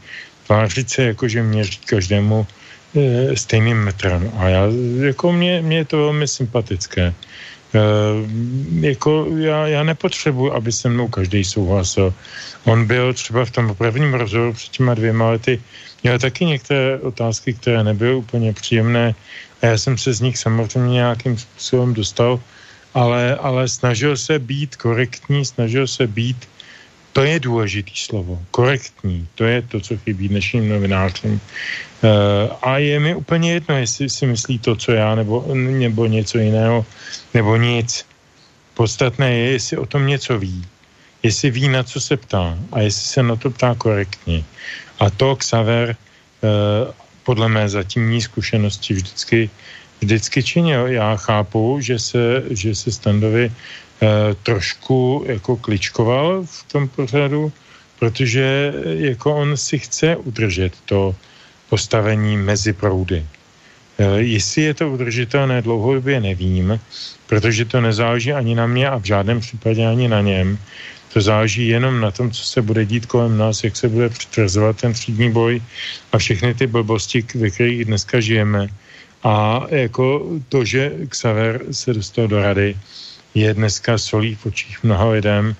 tvářit 0.47 0.89
se 0.89 1.03
jako, 1.03 1.27
že 1.27 1.43
měří 1.43 1.79
každému 1.85 2.47
e, 2.95 3.37
stejným 3.37 3.77
metrem. 3.83 4.31
A 4.37 4.49
já, 4.49 4.63
jako 5.05 5.31
mě, 5.31 5.61
mě 5.61 5.77
je 5.77 5.85
to 5.85 5.97
velmi 5.97 6.27
sympatické. 6.27 7.03
E, 7.07 7.13
jako 8.79 9.27
já, 9.37 9.67
já 9.67 9.83
nepotřebuji, 9.83 10.53
aby 10.53 10.71
se 10.71 10.89
mnou 10.89 11.07
každý 11.07 11.43
souhlasil. 11.43 12.13
On 12.63 12.85
byl 12.85 13.13
třeba 13.13 13.45
v 13.45 13.51
tom 13.51 13.75
prvním 13.75 14.13
rozhovoru 14.13 14.53
před 14.53 14.71
těma 14.71 14.93
dvěma 14.93 15.29
lety, 15.29 15.61
měl 16.03 16.19
taky 16.19 16.45
některé 16.45 16.99
otázky, 16.99 17.53
které 17.53 17.83
nebyly 17.83 18.15
úplně 18.15 18.53
příjemné 18.53 19.15
a 19.61 19.65
já 19.65 19.77
jsem 19.77 19.97
se 19.97 20.13
z 20.13 20.21
nich 20.21 20.37
samozřejmě 20.37 20.93
nějakým 20.93 21.37
způsobem 21.37 21.93
dostal 21.93 22.39
ale, 22.93 23.35
ale 23.35 23.67
snažil 23.67 24.17
se 24.17 24.39
být 24.39 24.75
korektní, 24.75 25.45
snažil 25.45 25.87
se 25.87 26.07
být, 26.07 26.49
to 27.13 27.23
je 27.23 27.39
důležitý 27.39 27.91
slovo, 27.95 28.39
korektní, 28.51 29.27
to 29.35 29.43
je 29.43 29.61
to, 29.61 29.79
co 29.79 29.97
chybí 29.97 30.27
dnešním 30.27 30.69
novinářům. 30.69 31.31
Uh, 31.31 32.09
a 32.61 32.77
je 32.77 32.99
mi 32.99 33.15
úplně 33.15 33.53
jedno, 33.53 33.77
jestli 33.77 34.09
si 34.09 34.25
myslí 34.25 34.59
to, 34.59 34.75
co 34.75 34.91
já, 34.91 35.15
nebo, 35.15 35.45
nebo 35.53 36.05
něco 36.05 36.37
jiného, 36.37 36.85
nebo 37.33 37.57
nic. 37.57 38.05
Podstatné 38.73 39.37
je, 39.37 39.51
jestli 39.51 39.77
o 39.77 39.85
tom 39.85 40.07
něco 40.07 40.39
ví, 40.39 40.65
jestli 41.23 41.51
ví, 41.51 41.67
na 41.69 41.83
co 41.83 42.01
se 42.01 42.17
ptá 42.17 42.57
a 42.71 42.79
jestli 42.79 43.07
se 43.07 43.23
na 43.23 43.35
to 43.35 43.49
ptá 43.49 43.75
korektně. 43.75 44.43
A 44.99 45.09
to 45.09 45.35
Xaver 45.35 45.95
uh, 46.41 46.93
podle 47.23 47.49
mé 47.49 47.69
zatímní 47.69 48.21
zkušenosti 48.21 48.93
vždycky 48.93 49.49
vždycky 50.01 50.43
činil. 50.43 50.87
Já 50.87 51.15
chápu, 51.15 51.77
že 51.81 51.99
se, 51.99 52.43
že 52.49 52.75
se 52.75 52.91
Standovi 52.91 53.51
trošku 54.43 55.23
jako 55.27 55.55
kličkoval 55.57 56.43
v 56.45 56.63
tom 56.71 56.87
pořadu, 56.87 57.51
protože 57.99 58.73
jako 58.85 59.35
on 59.35 59.57
si 59.57 59.79
chce 59.79 60.15
udržet 60.15 60.73
to 60.85 61.15
postavení 61.69 62.37
mezi 62.37 62.73
proudy. 62.73 63.25
Jestli 64.17 64.61
je 64.61 64.73
to 64.73 64.89
udržitelné 64.89 65.61
dlouhodobě, 65.61 66.19
nevím, 66.19 66.79
protože 67.27 67.65
to 67.65 67.81
nezáleží 67.81 68.33
ani 68.33 68.55
na 68.55 68.67
mě 68.67 68.89
a 68.89 68.97
v 68.97 69.03
žádném 69.03 69.39
případě 69.39 69.87
ani 69.87 70.07
na 70.07 70.21
něm. 70.21 70.57
To 71.13 71.21
záleží 71.21 71.67
jenom 71.67 72.01
na 72.01 72.11
tom, 72.11 72.31
co 72.31 72.43
se 72.43 72.61
bude 72.61 72.85
dít 72.85 73.05
kolem 73.05 73.37
nás, 73.37 73.63
jak 73.63 73.75
se 73.75 73.87
bude 73.87 74.09
přitvrzovat 74.09 74.81
ten 74.81 74.93
třídní 74.93 75.31
boj 75.31 75.61
a 76.11 76.17
všechny 76.17 76.53
ty 76.53 76.67
blbosti, 76.67 77.25
ve 77.35 77.49
kterých 77.49 77.85
dneska 77.85 78.19
žijeme. 78.19 78.67
A 79.23 79.65
jako 79.69 80.25
to, 80.49 80.65
že 80.65 80.91
Xaver 81.09 81.61
se 81.71 81.93
dostal 81.93 82.27
do 82.27 82.41
rady, 82.41 82.77
je 83.33 83.53
dneska 83.53 83.97
solí 83.97 84.35
v 84.35 84.45
očích 84.45 84.83
mnoha 84.83 85.09
lidem 85.09 85.55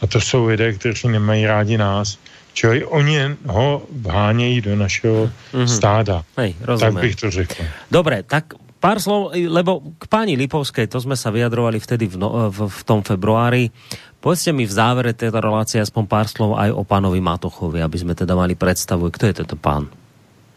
a 0.00 0.06
to 0.06 0.20
jsou 0.20 0.46
lidé, 0.46 0.72
kteří 0.72 1.08
nemají 1.08 1.46
rádi 1.46 1.78
nás. 1.78 2.18
Čili 2.52 2.84
oni 2.84 3.36
ho 3.46 3.82
vhánějí 3.92 4.60
do 4.60 4.76
našeho 4.76 5.30
mm-hmm. 5.52 5.68
stáda. 5.68 6.24
Hej, 6.36 6.54
tak 6.80 6.92
bych 6.92 7.16
to 7.16 7.30
řekl. 7.30 7.54
Dobre, 7.90 8.22
tak 8.22 8.54
pár 8.80 9.00
slov, 9.00 9.32
lebo 9.34 9.82
k 9.98 10.06
pani 10.06 10.36
Lipovskej, 10.36 10.86
to 10.86 11.00
sme 11.00 11.16
sa 11.16 11.34
vyjadrovali 11.34 11.80
vtedy 11.80 12.08
v, 12.08 12.16
no, 12.16 12.48
v, 12.48 12.70
v 12.70 12.80
tom 12.86 13.02
februári. 13.02 13.72
Povedzte 14.20 14.56
mi 14.56 14.64
v 14.64 14.72
závere 14.72 15.12
tejto 15.12 15.42
relácie 15.42 15.82
aspoň 15.82 16.04
pár 16.08 16.26
slov 16.30 16.56
aj 16.56 16.70
o 16.72 16.80
pánovi 16.86 17.20
Matochovi, 17.20 17.82
aby 17.82 17.96
sme 17.98 18.14
teda 18.16 18.32
mali 18.32 18.56
predstavu, 18.56 19.10
kto 19.12 19.28
je 19.28 19.34
tento 19.42 19.56
pán. 19.60 19.90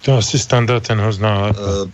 To 0.07 0.15
asi 0.15 0.40
standard, 0.40 0.88
ten 0.88 0.99
ho 0.99 1.11
zná. 1.11 1.52
Uh, 1.52 1.90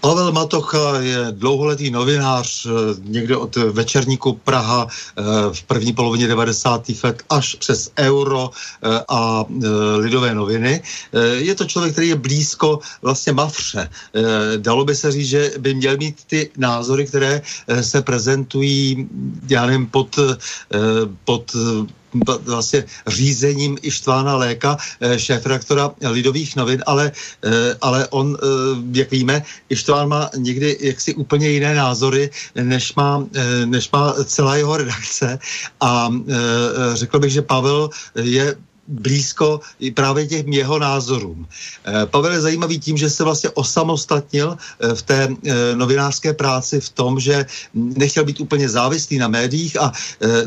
Pavel 0.00 0.32
Matocha 0.32 1.00
je 1.00 1.18
dlouholetý 1.30 1.90
novinář 1.90 2.66
eh, 2.66 2.70
někde 3.02 3.36
od 3.36 3.56
večerníku 3.56 4.32
Praha 4.32 4.86
eh, 4.86 5.22
v 5.52 5.62
první 5.62 5.92
polovině 5.92 6.26
90. 6.28 6.90
let 7.02 7.22
až 7.30 7.54
přes 7.54 7.90
Euro 7.98 8.50
eh, 8.50 9.04
a 9.08 9.44
Lidové 9.96 10.34
noviny. 10.34 10.82
Je 11.36 11.54
to 11.54 11.64
člověk, 11.64 11.92
který 11.92 12.08
je 12.08 12.16
blízko 12.16 12.78
vlastně 13.02 13.32
Mafře. 13.32 13.88
Dalo 14.56 14.84
by 14.84 14.94
se 14.94 15.12
říct, 15.12 15.28
že 15.28 15.52
by 15.58 15.74
měl 15.74 15.96
mít 15.96 16.24
ty 16.26 16.50
názory, 16.56 17.06
které 17.06 17.42
se 17.80 18.02
prezentují, 18.02 19.08
já 19.48 19.66
nevím, 19.66 19.86
pod, 19.86 20.18
pod 21.24 21.56
vlastně 22.26 22.84
řízením 23.06 23.78
Ištvána 23.82 24.36
Léka, 24.36 24.76
eh, 25.00 25.18
šéf-redaktora 25.18 25.90
Lidových 26.10 26.56
novin, 26.56 26.82
ale, 26.86 27.12
eh, 27.44 27.76
ale 27.80 28.08
on, 28.08 28.36
eh, 28.36 28.46
jak 28.92 29.10
víme, 29.10 29.42
Ištván 29.68 30.08
má 30.08 30.30
někdy 30.36 30.76
jaksi 30.80 31.14
úplně 31.14 31.48
jiné 31.48 31.74
názory, 31.74 32.30
než 32.54 32.94
má, 32.94 33.24
než 33.64 33.90
má 33.90 34.14
celá 34.24 34.56
jeho 34.56 34.76
redakce. 34.76 35.38
A 35.80 36.08
řekl 36.94 37.18
bych, 37.18 37.32
že 37.32 37.42
Pavel 37.42 37.90
je 38.14 38.56
blízko 38.88 39.60
právě 39.94 40.26
těm 40.26 40.52
jeho 40.52 40.78
názorům. 40.78 41.46
Eh, 41.84 42.06
Pavel 42.06 42.32
je 42.32 42.40
zajímavý 42.40 42.80
tím, 42.80 42.96
že 42.96 43.10
se 43.10 43.24
vlastně 43.24 43.50
osamostatnil 43.50 44.56
eh, 44.56 44.94
v 44.94 45.02
té 45.02 45.28
eh, 45.28 45.76
novinářské 45.76 46.32
práci 46.34 46.80
v 46.80 46.88
tom, 46.88 47.20
že 47.20 47.46
nechtěl 47.74 48.24
být 48.24 48.40
úplně 48.40 48.68
závislý 48.68 49.18
na 49.18 49.28
médiích 49.28 49.80
a 49.80 49.92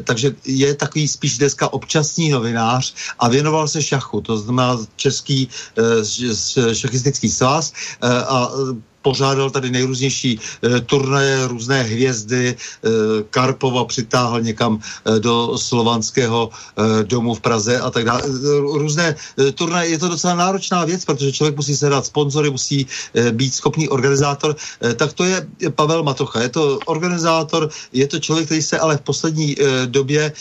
takže 0.03 0.35
je 0.45 0.75
takový 0.75 1.07
spíš 1.07 1.37
dneska 1.37 1.73
občasný 1.73 2.29
novinář 2.29 2.93
a 3.19 3.29
věnoval 3.29 3.67
se 3.67 3.81
šachu, 3.81 4.21
to 4.21 4.37
znamená 4.37 4.77
český 4.95 5.49
šachistický 6.73 7.29
svaz 7.29 7.73
a 8.01 8.49
pořádal 9.01 9.49
tady 9.49 9.71
nejrůznější 9.71 10.39
e, 10.39 10.81
turnaje, 10.81 11.47
různé 11.47 11.83
hvězdy. 11.83 12.47
E, 12.47 12.55
Karpova 13.29 13.85
přitáhl 13.85 14.41
někam 14.41 14.79
e, 14.79 15.19
do 15.19 15.57
slovanského 15.57 16.49
e, 16.49 17.03
domu 17.03 17.33
v 17.33 17.41
Praze 17.41 17.79
a 17.79 17.89
tak 17.89 18.05
dále. 18.05 18.21
Různé 18.59 19.15
e, 19.39 19.51
turnaje, 19.51 19.89
je 19.89 19.99
to 19.99 20.07
docela 20.09 20.35
náročná 20.35 20.85
věc, 20.85 21.05
protože 21.05 21.31
člověk 21.31 21.55
musí 21.55 21.75
se 21.75 21.89
dát 21.89 22.05
sponzory, 22.05 22.49
musí 22.49 22.87
e, 23.13 23.31
být 23.31 23.53
schopný 23.53 23.89
organizátor. 23.89 24.55
E, 24.83 24.93
tak 24.93 25.13
to 25.13 25.23
je 25.23 25.47
Pavel 25.75 26.03
Matocha. 26.03 26.41
Je 26.41 26.49
to 26.49 26.79
organizátor, 26.85 27.69
je 27.93 28.07
to 28.07 28.19
člověk, 28.19 28.45
který 28.45 28.61
se 28.61 28.79
ale 28.79 28.97
v 28.97 29.01
poslední 29.01 29.55
e, 29.55 29.87
době 29.87 30.33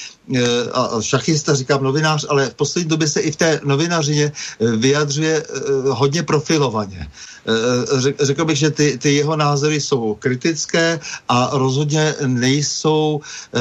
a 0.72 1.00
šachista, 1.00 1.54
říkám 1.54 1.82
novinář, 1.84 2.26
ale 2.28 2.50
v 2.50 2.54
poslední 2.54 2.88
době 2.88 3.08
se 3.08 3.20
i 3.20 3.32
v 3.32 3.36
té 3.36 3.60
novinařině 3.64 4.32
vyjadřuje 4.60 5.44
hodně 5.90 6.22
profilovaně. 6.22 7.08
Eh, 7.46 8.12
řekl 8.20 8.44
bych, 8.44 8.58
že 8.58 8.70
ty, 8.70 8.98
ty 8.98 9.14
jeho 9.14 9.36
názory 9.36 9.80
jsou 9.80 10.14
kritické 10.14 11.00
a 11.28 11.50
rozhodně 11.52 12.14
nejsou 12.26 13.20
eh, 13.20 13.60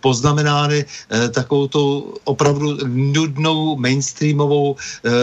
poznamenány 0.00 0.84
eh, 0.84 1.28
takovou 1.28 1.68
tou 1.68 2.14
opravdu 2.24 2.76
nudnou 2.86 3.76
mainstreamovou 3.76 4.76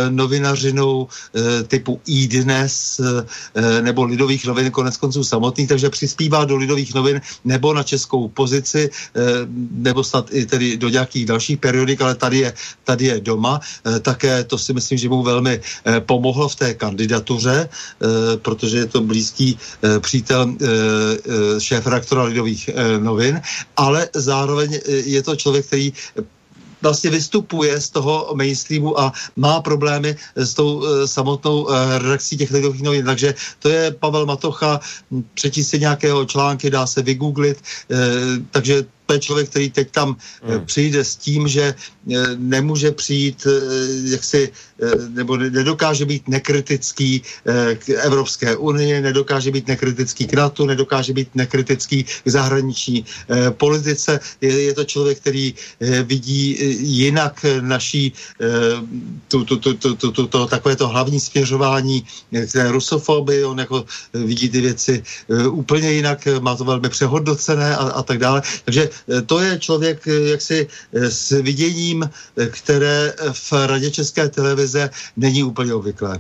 novinařinou 0.10 1.08
typu 1.68 2.02
iDnes 2.06 3.02
nebo 3.82 4.04
Lidových 4.04 4.46
novin, 4.46 4.72
konec 4.72 4.98
konců 4.98 5.24
samotných, 5.24 5.68
takže 5.68 5.90
přispívá 5.90 6.46
do 6.46 6.56
Lidových 6.56 6.94
novin 6.94 7.22
nebo 7.46 7.74
na 7.74 7.84
českou 7.84 8.28
pozici, 8.30 8.90
nebo 9.72 10.04
snad 10.04 10.28
i 10.32 10.46
tedy 10.46 10.61
do 10.78 10.90
nějakých 10.90 11.26
dalších 11.26 11.58
periodik, 11.58 12.02
ale 12.02 12.16
tady 12.16 12.38
je, 12.38 12.54
tady 12.84 13.06
je 13.06 13.20
doma. 13.20 13.60
Také 14.02 14.44
to 14.44 14.58
si 14.58 14.74
myslím, 14.74 14.98
že 14.98 15.10
mu 15.10 15.24
velmi 15.24 15.62
pomohlo 16.06 16.50
v 16.50 16.56
té 16.56 16.74
kandidatuře, 16.74 17.70
Eh, 18.02 18.38
protože 18.38 18.78
je 18.78 18.86
to 18.86 19.02
blízký 19.02 19.58
eh, 19.58 20.00
přítel 20.00 20.42
eh, 20.50 21.60
šéf 21.60 21.88
rektora 21.88 22.24
Lidových 22.24 22.70
novin, 23.00 23.42
ale 23.78 24.10
zároveň 24.14 24.80
je 24.88 25.24
to 25.24 25.36
člověk, 25.36 25.66
který 25.66 25.94
vlastně 26.82 27.10
vystupuje 27.10 27.82
z 27.82 27.90
toho 27.90 28.32
mainstreamu 28.34 29.00
a 29.00 29.14
má 29.36 29.62
problémy 29.62 30.16
s 30.36 30.54
tou 30.54 30.84
samotnou 31.06 31.68
redakcí 31.98 32.38
těch 32.38 32.52
lidových 32.52 32.82
novin. 32.82 33.06
Takže 33.06 33.36
to 33.60 33.70
je 33.70 33.92
Pavel 33.92 34.26
Matocha, 34.26 34.80
přečíst 35.34 35.70
si 35.70 35.80
nějakého 35.80 36.26
články, 36.26 36.70
dá 36.70 36.88
se 36.88 37.02
vygooglit, 37.02 37.62
takže 38.52 38.86
to 39.12 39.16
je 39.16 39.28
člověk, 39.28 39.50
který 39.50 39.70
teď 39.70 39.92
tam 39.92 40.16
hmm. 40.44 40.66
přijde 40.66 41.04
s 41.04 41.16
tím, 41.16 41.48
že 41.48 41.76
nemůže 42.40 42.92
přijít 42.92 43.44
Eh, 44.82 44.96
nebo 45.14 45.38
nedokáže 45.38 46.06
být 46.06 46.28
nekritický 46.28 47.22
eh, 47.22 47.76
k 47.76 47.90
Evropské 47.90 48.56
unii, 48.58 49.02
nedokáže 49.02 49.52
být 49.52 49.68
nekritický 49.68 50.26
k 50.26 50.34
NATO, 50.34 50.66
nedokáže 50.66 51.14
být 51.14 51.30
nekritický 51.36 52.04
k 52.04 52.28
zahraniční 52.28 53.06
eh, 53.06 53.52
politice. 53.52 54.20
Je, 54.42 54.62
je 54.62 54.74
to 54.74 54.84
člověk, 54.84 55.18
který 55.18 55.54
vidí 56.04 56.58
jinak 56.82 57.46
naší 57.62 58.14
tu, 59.28 59.46
tu, 59.46 59.56
tu, 59.58 59.74
tu, 59.74 59.96
tu, 59.96 60.12
tu, 60.12 60.28
to, 60.28 60.48
takové 60.48 60.76
to 60.76 60.88
hlavní 60.88 61.20
směřování 61.20 62.04
k 62.32 62.52
té 62.52 62.72
rusofobii, 62.72 63.44
on 63.46 63.60
jako 63.60 63.86
vidí 64.14 64.50
ty 64.50 64.62
věci 64.62 65.04
úplně 65.50 65.92
jinak, 65.92 66.28
má 66.40 66.56
to 66.56 66.64
velmi 66.64 66.90
přehodnocené 66.90 67.76
a, 67.76 67.84
a 67.84 68.02
tak 68.04 68.18
dále. 68.18 68.42
Takže 68.66 68.90
to 69.26 69.40
je 69.40 69.60
člověk 69.60 70.08
jaksi 70.08 70.68
s 70.92 71.42
viděním, 71.42 72.10
které 72.50 73.14
v 73.32 73.54
Radě 73.66 73.92
České 73.92 74.30
televize 74.30 74.90
není 75.18 75.44
úplně 75.44 75.74
obvyklé. 75.74 76.20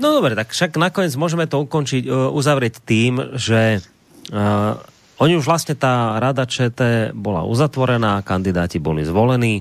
No 0.00 0.16
dobre, 0.16 0.32
tak 0.32 0.56
však 0.56 0.80
nakoniec 0.80 1.12
môžeme 1.12 1.44
to 1.44 1.60
ukončiť, 1.60 2.08
uh, 2.08 2.32
uzavrieť 2.32 2.80
tým, 2.88 3.36
že 3.36 3.84
uh, 4.32 4.80
oni 5.20 5.36
už 5.36 5.44
vlastne 5.44 5.76
tá 5.76 6.16
rada 6.16 6.48
ČT 6.48 7.12
bola 7.12 7.44
uzatvorená, 7.44 8.24
kandidáti 8.24 8.80
boli 8.80 9.04
zvolení. 9.04 9.60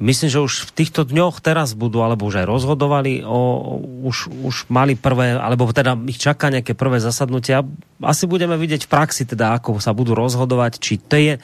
Myslím, 0.00 0.32
že 0.32 0.40
už 0.40 0.72
v 0.72 0.80
týchto 0.80 1.04
dňoch 1.04 1.44
teraz 1.44 1.76
budú, 1.76 2.00
alebo 2.00 2.24
už 2.24 2.40
aj 2.40 2.46
rozhodovali, 2.48 3.20
o, 3.20 3.76
už, 4.08 4.32
už 4.32 4.72
mali 4.72 4.96
prvé, 4.96 5.36
alebo 5.36 5.68
teda 5.68 5.92
ich 6.08 6.16
čaká 6.16 6.48
nejaké 6.48 6.72
prvé 6.72 7.04
zasadnutia. 7.04 7.60
Asi 8.00 8.24
budeme 8.24 8.56
vidieť 8.56 8.88
v 8.88 8.92
praxi 8.96 9.28
teda, 9.28 9.60
ako 9.60 9.76
sa 9.76 9.92
budú 9.92 10.16
rozhodovať, 10.16 10.80
či 10.80 10.96
tie, 10.96 11.36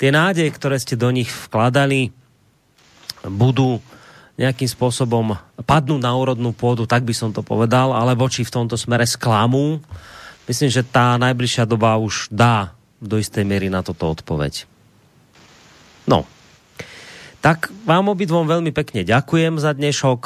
tie 0.00 0.08
nádeje, 0.08 0.48
ktoré 0.56 0.80
ste 0.80 0.96
do 0.96 1.12
nich 1.12 1.28
vkladali, 1.28 2.08
budú 3.28 3.84
nejakým 4.40 4.72
spôsobom 4.72 5.36
padnú 5.68 6.00
na 6.00 6.14
úrodnú 6.16 6.56
pôdu, 6.56 6.88
tak 6.88 7.04
by 7.04 7.12
som 7.12 7.28
to 7.36 7.44
povedal, 7.44 7.92
alebo 7.92 8.24
či 8.32 8.40
v 8.40 8.54
tomto 8.56 8.80
smere 8.80 9.04
sklamú. 9.04 9.84
Myslím, 10.48 10.72
že 10.72 10.80
tá 10.80 11.20
najbližšia 11.20 11.68
doba 11.68 12.00
už 12.00 12.32
dá 12.32 12.72
do 13.04 13.20
istej 13.20 13.44
miery 13.44 13.68
na 13.68 13.84
toto 13.84 14.08
odpoveď. 14.08 14.64
No. 16.08 16.24
Tak 17.38 17.70
vám 17.86 18.10
obidvom 18.10 18.50
veľmi 18.50 18.74
pekne 18.74 19.06
ďakujem 19.06 19.62
za 19.62 19.70
dnešok. 19.70 20.20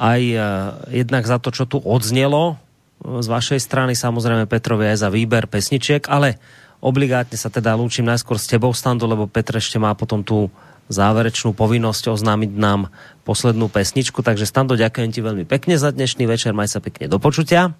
Aj 0.00 0.20
uh, 0.20 0.42
jednak 0.90 1.28
za 1.28 1.38
to, 1.38 1.54
čo 1.54 1.68
tu 1.68 1.78
odznelo 1.78 2.58
z 3.00 3.26
vašej 3.28 3.60
strany, 3.60 3.92
samozrejme 3.96 4.48
Petrovi 4.48 4.90
aj 4.92 5.06
za 5.06 5.08
výber 5.08 5.48
pesničiek, 5.48 6.04
ale 6.08 6.36
obligátne 6.80 7.36
sa 7.36 7.52
teda 7.52 7.76
lúčim 7.76 8.04
najskôr 8.04 8.36
s 8.36 8.48
tebou, 8.48 8.72
Stando, 8.72 9.08
lebo 9.08 9.28
Petr 9.28 9.60
ešte 9.60 9.80
má 9.80 9.92
potom 9.96 10.24
tú 10.24 10.48
záverečnú 10.90 11.54
povinnosť 11.54 12.18
oznámiť 12.18 12.50
nám 12.58 12.90
poslednú 13.22 13.70
pesničku. 13.70 14.20
Takže 14.26 14.44
Stando, 14.44 14.74
ďakujem 14.74 15.10
ti 15.14 15.20
veľmi 15.22 15.46
pekne 15.46 15.78
za 15.78 15.94
dnešný 15.94 16.26
večer. 16.26 16.52
Maj 16.52 16.74
sa 16.74 16.80
pekne 16.82 17.06
do 17.06 17.22
počutia. 17.22 17.72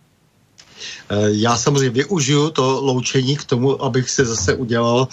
Já 1.27 1.57
samozřejmě 1.57 1.91
využiju 1.91 2.51
to 2.51 2.81
loučení 2.83 3.37
k 3.37 3.45
tomu, 3.45 3.83
abych 3.83 4.11
si 4.11 4.25
zase 4.25 4.55
udělal 4.55 5.09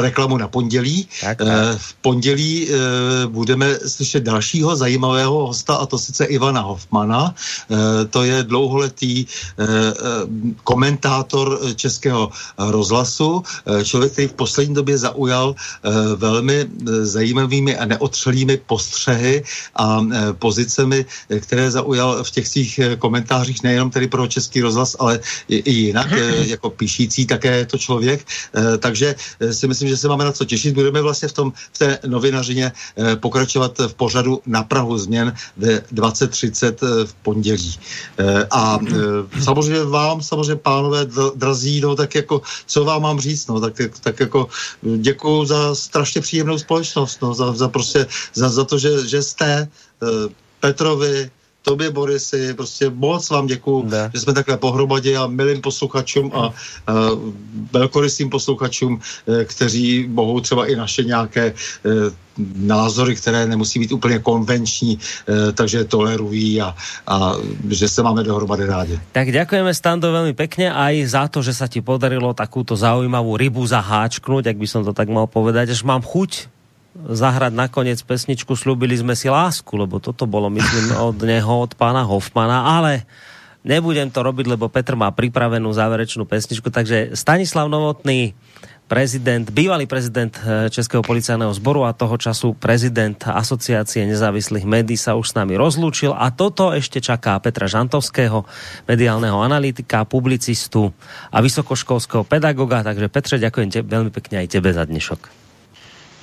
reklamu 0.00 0.36
na 0.36 0.48
pondělí. 0.48 1.08
Tak, 1.20 1.38
tak. 1.38 1.48
V 1.76 1.94
pondělí 1.94 2.68
budeme 3.28 3.78
slyšet 3.86 4.22
dalšího 4.22 4.76
zajímavého 4.76 5.46
hosta, 5.46 5.74
a 5.74 5.86
to 5.86 5.98
sice 5.98 6.24
Ivana 6.24 6.60
Hoffmana. 6.60 7.34
To 8.10 8.22
je 8.22 8.42
dlouholetý 8.42 9.26
komentátor 10.64 11.60
českého 11.74 12.30
rozhlasu, 12.58 13.42
člověk, 13.84 14.12
který 14.12 14.28
v 14.28 14.32
poslední 14.32 14.74
době 14.74 14.98
zaujal 14.98 15.54
velmi 16.16 16.66
zajímavými 17.02 17.76
a 17.76 17.84
neotřelými 17.84 18.56
postřehy 18.56 19.44
a 19.76 20.00
pozicemi, 20.38 21.06
které 21.40 21.70
zaujal 21.70 22.24
v 22.24 22.30
těch 22.30 22.48
svých 22.48 22.80
komentářích 22.98 23.62
nejenom 23.62 23.90
tedy 23.90 24.08
pro 24.08 24.26
Český 24.26 24.60
rozhlas, 24.60 24.96
ale 25.04 25.20
i, 25.48 25.70
jinak, 25.70 26.12
eh, 26.12 26.46
jako 26.46 26.70
píšící 26.70 27.26
také 27.26 27.56
je 27.56 27.66
to 27.66 27.78
člověk, 27.78 28.26
eh, 28.54 28.78
takže 28.78 29.14
eh, 29.40 29.54
si 29.54 29.68
myslím, 29.68 29.88
že 29.88 29.96
se 29.96 30.08
máme 30.08 30.24
na 30.24 30.32
co 30.32 30.44
těšit. 30.44 30.74
Budeme 30.74 31.02
vlastně 31.02 31.28
v, 31.28 31.32
tom, 31.32 31.52
v 31.72 31.78
té 31.78 31.98
novinařině 32.06 32.72
pokračovat 33.20 33.78
v 33.78 33.94
pořadu 33.94 34.40
na 34.46 34.62
Prahu 34.62 34.98
změn 34.98 35.34
ve 35.56 35.78
20.30 35.92 37.04
v 37.04 37.14
pondělí. 37.22 37.78
A 38.50 38.78
samozřejmě 39.42 39.84
vám, 39.84 40.22
samozřejmě 40.22 40.56
pánové 40.56 41.06
drazí, 41.34 41.80
no 41.80 41.96
tak 41.96 42.14
jako, 42.14 42.42
co 42.66 42.84
vám 42.84 43.02
mám 43.02 43.20
říct, 43.20 43.46
no 43.46 43.60
tak, 43.60 43.74
tak 44.00 44.20
jako 44.20 44.48
děkuji 44.82 45.44
za 45.44 45.74
strašně 45.74 46.20
příjemnou 46.20 46.58
společnost, 46.58 47.22
no 47.22 47.34
za, 47.34 47.52
za 47.52 47.68
prostě, 47.68 48.06
za, 48.34 48.48
za 48.48 48.64
to, 48.64 48.78
že, 48.78 49.08
že 49.08 49.22
jste 49.22 49.68
Petrovi, 50.60 51.30
tobě, 51.64 51.90
Borisy, 51.90 52.54
prostě 52.54 52.92
moc 52.92 53.30
vám 53.30 53.46
děkuju, 53.46 53.88
ne. 53.88 54.10
že 54.14 54.20
jsme 54.20 54.32
takhle 54.32 54.56
pohromadě 54.56 55.16
a 55.16 55.26
milým 55.26 55.60
posluchačům 55.60 56.32
a, 56.34 56.38
a 56.38 56.52
velkorysým 57.72 58.30
posluchačům, 58.30 59.00
e, 59.00 59.44
kteří 59.44 60.06
mohou 60.08 60.40
třeba 60.40 60.66
i 60.66 60.76
naše 60.76 61.02
nějaké 61.04 61.44
e, 61.48 61.52
názory, 62.56 63.16
které 63.16 63.46
nemusí 63.46 63.78
být 63.78 63.92
úplně 63.92 64.18
konvenční, 64.18 64.98
e, 64.98 65.52
takže 65.52 65.84
tolerují 65.84 66.60
a, 66.60 66.74
a 67.06 67.16
že 67.68 67.88
se 67.88 68.02
máme 68.02 68.22
dohromady 68.22 68.66
rádi. 68.66 69.00
Tak 69.16 69.32
ďakujeme 69.32 69.72
Stando 69.72 70.12
veľmi 70.12 70.36
pekne 70.36 70.68
aj 70.68 70.94
za 71.08 71.24
to, 71.32 71.40
že 71.40 71.56
sa 71.56 71.70
ti 71.70 71.80
podarilo 71.80 72.36
takúto 72.36 72.76
zaujímavú 72.76 73.38
rybu 73.40 73.64
zaháčknuť, 73.64 74.52
ak 74.52 74.56
by 74.60 74.66
som 74.68 74.82
to 74.84 74.92
tak 74.92 75.08
mal 75.08 75.24
povedať, 75.30 75.72
až 75.72 75.86
mám 75.86 76.04
chuť 76.04 76.53
zahrať 76.94 77.52
nakoniec 77.52 77.98
pesničku 77.98 78.54
Sľubili 78.54 78.94
sme 78.94 79.18
si 79.18 79.26
lásku, 79.26 79.74
lebo 79.74 79.98
toto 79.98 80.24
bolo, 80.24 80.46
myslím, 80.48 80.94
od 81.10 81.18
neho, 81.20 81.54
od 81.66 81.74
pána 81.74 82.06
Hoffmana, 82.06 82.78
ale 82.78 83.02
nebudem 83.66 84.08
to 84.08 84.22
robiť, 84.22 84.46
lebo 84.54 84.70
Petr 84.70 84.94
má 84.94 85.10
pripravenú 85.10 85.68
záverečnú 85.74 86.22
pesničku, 86.24 86.70
takže 86.70 87.18
Stanislav 87.18 87.66
Novotný, 87.66 88.32
prezident, 88.84 89.48
bývalý 89.48 89.88
prezident 89.88 90.30
eh, 90.44 90.68
Českého 90.68 91.00
policajného 91.00 91.50
zboru 91.56 91.88
a 91.88 91.96
toho 91.96 92.14
času 92.20 92.52
prezident 92.54 93.16
Asociácie 93.16 94.04
nezávislých 94.04 94.68
médií 94.68 95.00
sa 95.00 95.16
už 95.16 95.32
s 95.32 95.36
nami 95.36 95.56
rozlúčil 95.56 96.12
a 96.12 96.28
toto 96.30 96.70
ešte 96.70 97.00
čaká 97.00 97.40
Petra 97.40 97.64
Žantovského, 97.64 98.44
mediálneho 98.84 99.40
analytika, 99.40 100.04
publicistu 100.04 100.92
a 101.32 101.40
vysokoškolského 101.40 102.28
pedagoga. 102.28 102.84
Takže 102.84 103.08
Petře, 103.08 103.36
ďakujem 103.40 103.68
te, 103.72 103.80
veľmi 103.80 104.12
pekne 104.12 104.44
aj 104.44 104.52
tebe 104.52 104.70
za 104.70 104.84
dnešok. 104.84 105.43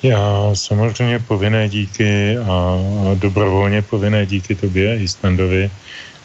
Já 0.02 0.50
samozřejmě 0.54 1.18
povinné 1.18 1.68
díky 1.68 2.38
a 2.38 2.78
dobrovolně 3.14 3.82
povinné 3.82 4.26
díky 4.26 4.54
tobě, 4.54 4.98
Islandovi 4.98 5.70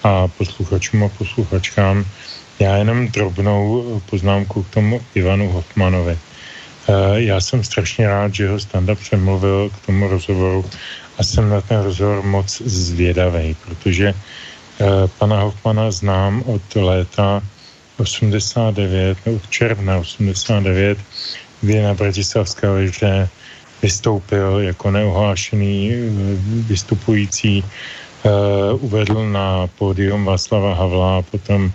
a 0.03 0.27
posluchačům 0.27 1.03
a 1.03 1.09
posluchačkám. 1.09 2.05
Já 2.59 2.77
jenom 2.77 3.07
drobnou 3.07 4.01
poznámku 4.09 4.63
k 4.63 4.69
tomu 4.69 5.01
Ivanu 5.15 5.51
Hoffmanovi. 5.51 6.17
Eh, 6.89 7.21
já 7.21 7.41
jsem 7.41 7.63
strašně 7.63 8.07
rád, 8.07 8.33
že 8.33 8.49
ho 8.49 8.59
Standa 8.59 8.95
přemluvil 8.95 9.69
k 9.69 9.85
tomu 9.85 10.07
rozhovoru 10.07 10.65
a 11.17 11.23
jsem 11.23 11.49
na 11.49 11.61
ten 11.61 11.81
rozhovor 11.81 12.23
moc 12.23 12.61
zvědavý, 12.65 13.55
protože 13.65 14.07
eh, 14.13 14.85
pana 15.17 15.41
Hoffmana 15.41 15.91
znám 15.91 16.43
od 16.45 16.75
léta 16.75 17.43
89, 17.97 19.17
od 19.35 19.49
června 19.49 19.97
89, 19.97 20.97
kdy 21.61 21.81
na 21.81 21.93
Bratislavské 21.93 22.69
liže 22.69 23.29
vystoupil 23.81 24.59
jako 24.59 24.91
neohlášený 24.91 25.91
eh, 25.91 25.99
vystupující, 26.67 27.63
uh, 27.63 28.83
uvedl 28.83 29.29
na 29.29 29.67
pódium 29.67 30.25
Václava 30.25 30.73
Havla 30.73 31.17
a 31.17 31.21
potom, 31.21 31.71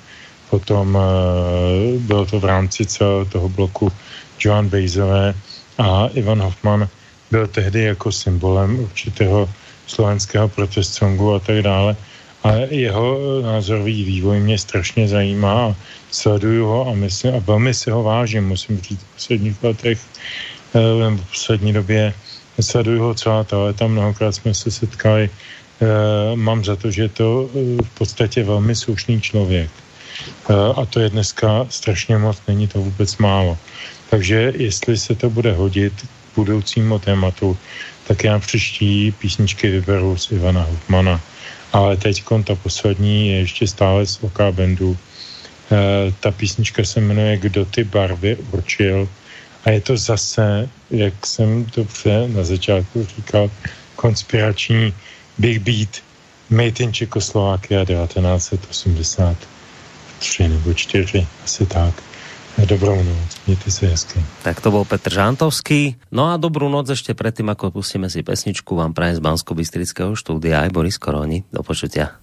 potom 0.50 0.94
uh, 0.94 2.00
bylo 2.02 2.26
to 2.26 2.40
v 2.40 2.44
rámci 2.44 2.86
celého 2.86 3.24
toho 3.24 3.48
bloku 3.48 3.92
Joan 4.40 4.68
Bejzové 4.68 5.34
a 5.78 6.06
Ivan 6.14 6.42
Hoffman 6.42 6.88
byl 7.30 7.46
tehdy 7.46 7.82
jako 7.82 8.12
symbolem 8.12 8.80
určitého 8.80 9.48
slovenského 9.86 10.48
protest 10.48 10.94
songu 10.94 11.34
a 11.34 11.38
tak 11.38 11.62
dále. 11.62 11.96
A 12.42 12.52
jeho 12.74 13.18
názorový 13.42 14.04
vývoj 14.04 14.40
mě 14.40 14.58
strašně 14.58 15.08
zajímá 15.08 15.76
sleduju 16.10 16.66
ho 16.66 16.88
a, 16.90 16.92
myslím, 16.94 17.34
a 17.34 17.38
velmi 17.38 17.74
si 17.74 17.90
ho 17.90 18.02
vážím, 18.02 18.48
musím 18.48 18.80
říct, 18.80 19.00
v 19.00 19.14
posledních 19.14 19.62
letech 19.62 19.98
Eh, 19.98 20.51
v 20.74 21.30
poslední 21.30 21.72
době 21.72 22.14
sleduju 22.60 23.02
ho 23.02 23.14
celá 23.14 23.44
ta 23.44 23.58
léta, 23.58 23.86
mnohokrát 23.86 24.32
jsme 24.32 24.54
se 24.54 24.70
setkali. 24.70 25.30
Eh, 25.82 26.36
mám 26.36 26.64
za 26.64 26.76
to, 26.76 26.90
že 26.90 27.02
je 27.02 27.08
to 27.08 27.50
eh, 27.50 27.82
v 27.82 27.90
podstatě 27.98 28.44
velmi 28.44 28.74
slušný 28.76 29.20
člověk. 29.20 29.70
A 30.76 30.86
to 30.86 31.00
je 31.00 31.08
dneska 31.08 31.66
strašně 31.68 32.18
moc, 32.18 32.38
není 32.48 32.68
to 32.68 32.78
vůbec 32.78 33.16
málo. 33.16 33.58
Takže 34.10 34.52
jestli 34.56 34.96
se 34.96 35.14
to 35.14 35.30
bude 35.30 35.52
hodit 35.52 35.92
k 35.92 36.36
budoucímu 36.36 36.98
tématu, 36.98 37.56
tak 38.06 38.24
já 38.24 38.38
příští 38.38 39.10
písničky 39.12 39.70
vyberu 39.70 40.16
z 40.16 40.32
Ivana 40.32 40.62
Hofmana. 40.62 41.20
Ale 41.72 41.96
teď 41.96 42.22
ta 42.44 42.54
poslední 42.54 43.28
je 43.28 43.36
ještě 43.38 43.66
stále 43.66 44.06
z 44.06 44.18
OK 44.22 44.38
Bandu. 44.50 44.96
ta 46.20 46.30
písnička 46.30 46.84
se 46.84 47.00
jmenuje 47.00 47.36
Kdo 47.36 47.64
ty 47.64 47.84
barvy 47.84 48.36
určil 48.52 49.08
a 49.64 49.70
je 49.70 49.80
to 49.80 49.96
zase, 49.96 50.68
jak 50.90 51.26
jsem 51.26 51.64
to 51.64 51.86
na 52.26 52.44
začátku 52.44 53.06
říkal, 53.16 53.50
konspirační 53.96 54.94
Big 55.38 55.62
Beat 55.62 55.88
Made 56.50 56.84
in 56.84 56.92
Čekoslovákia 56.92 57.84
1983 57.84 60.48
nebo 60.48 60.74
4, 60.74 61.26
asi 61.44 61.66
tak. 61.66 62.02
Dobrou 62.58 63.02
noc, 63.02 63.40
mějte 63.46 63.70
se 63.70 63.86
hezky. 63.86 64.20
Tak 64.42 64.60
to 64.60 64.70
bol 64.70 64.84
Petr 64.84 65.08
Žantovský. 65.08 65.96
No 66.12 66.28
a 66.28 66.36
dobrú 66.36 66.68
noc 66.68 66.92
ešte 66.92 67.16
predtým, 67.16 67.48
ako 67.48 67.72
pustíme 67.72 68.12
si 68.12 68.20
pesničku, 68.20 68.76
vám 68.76 68.92
prajem 68.92 69.16
z 69.16 69.24
Bansko-Bystrického 69.24 70.12
štúdia 70.12 70.60
aj 70.60 70.70
Boris 70.70 71.00
Koroni. 71.00 71.48
Do 71.48 71.64
počutia. 71.64 72.20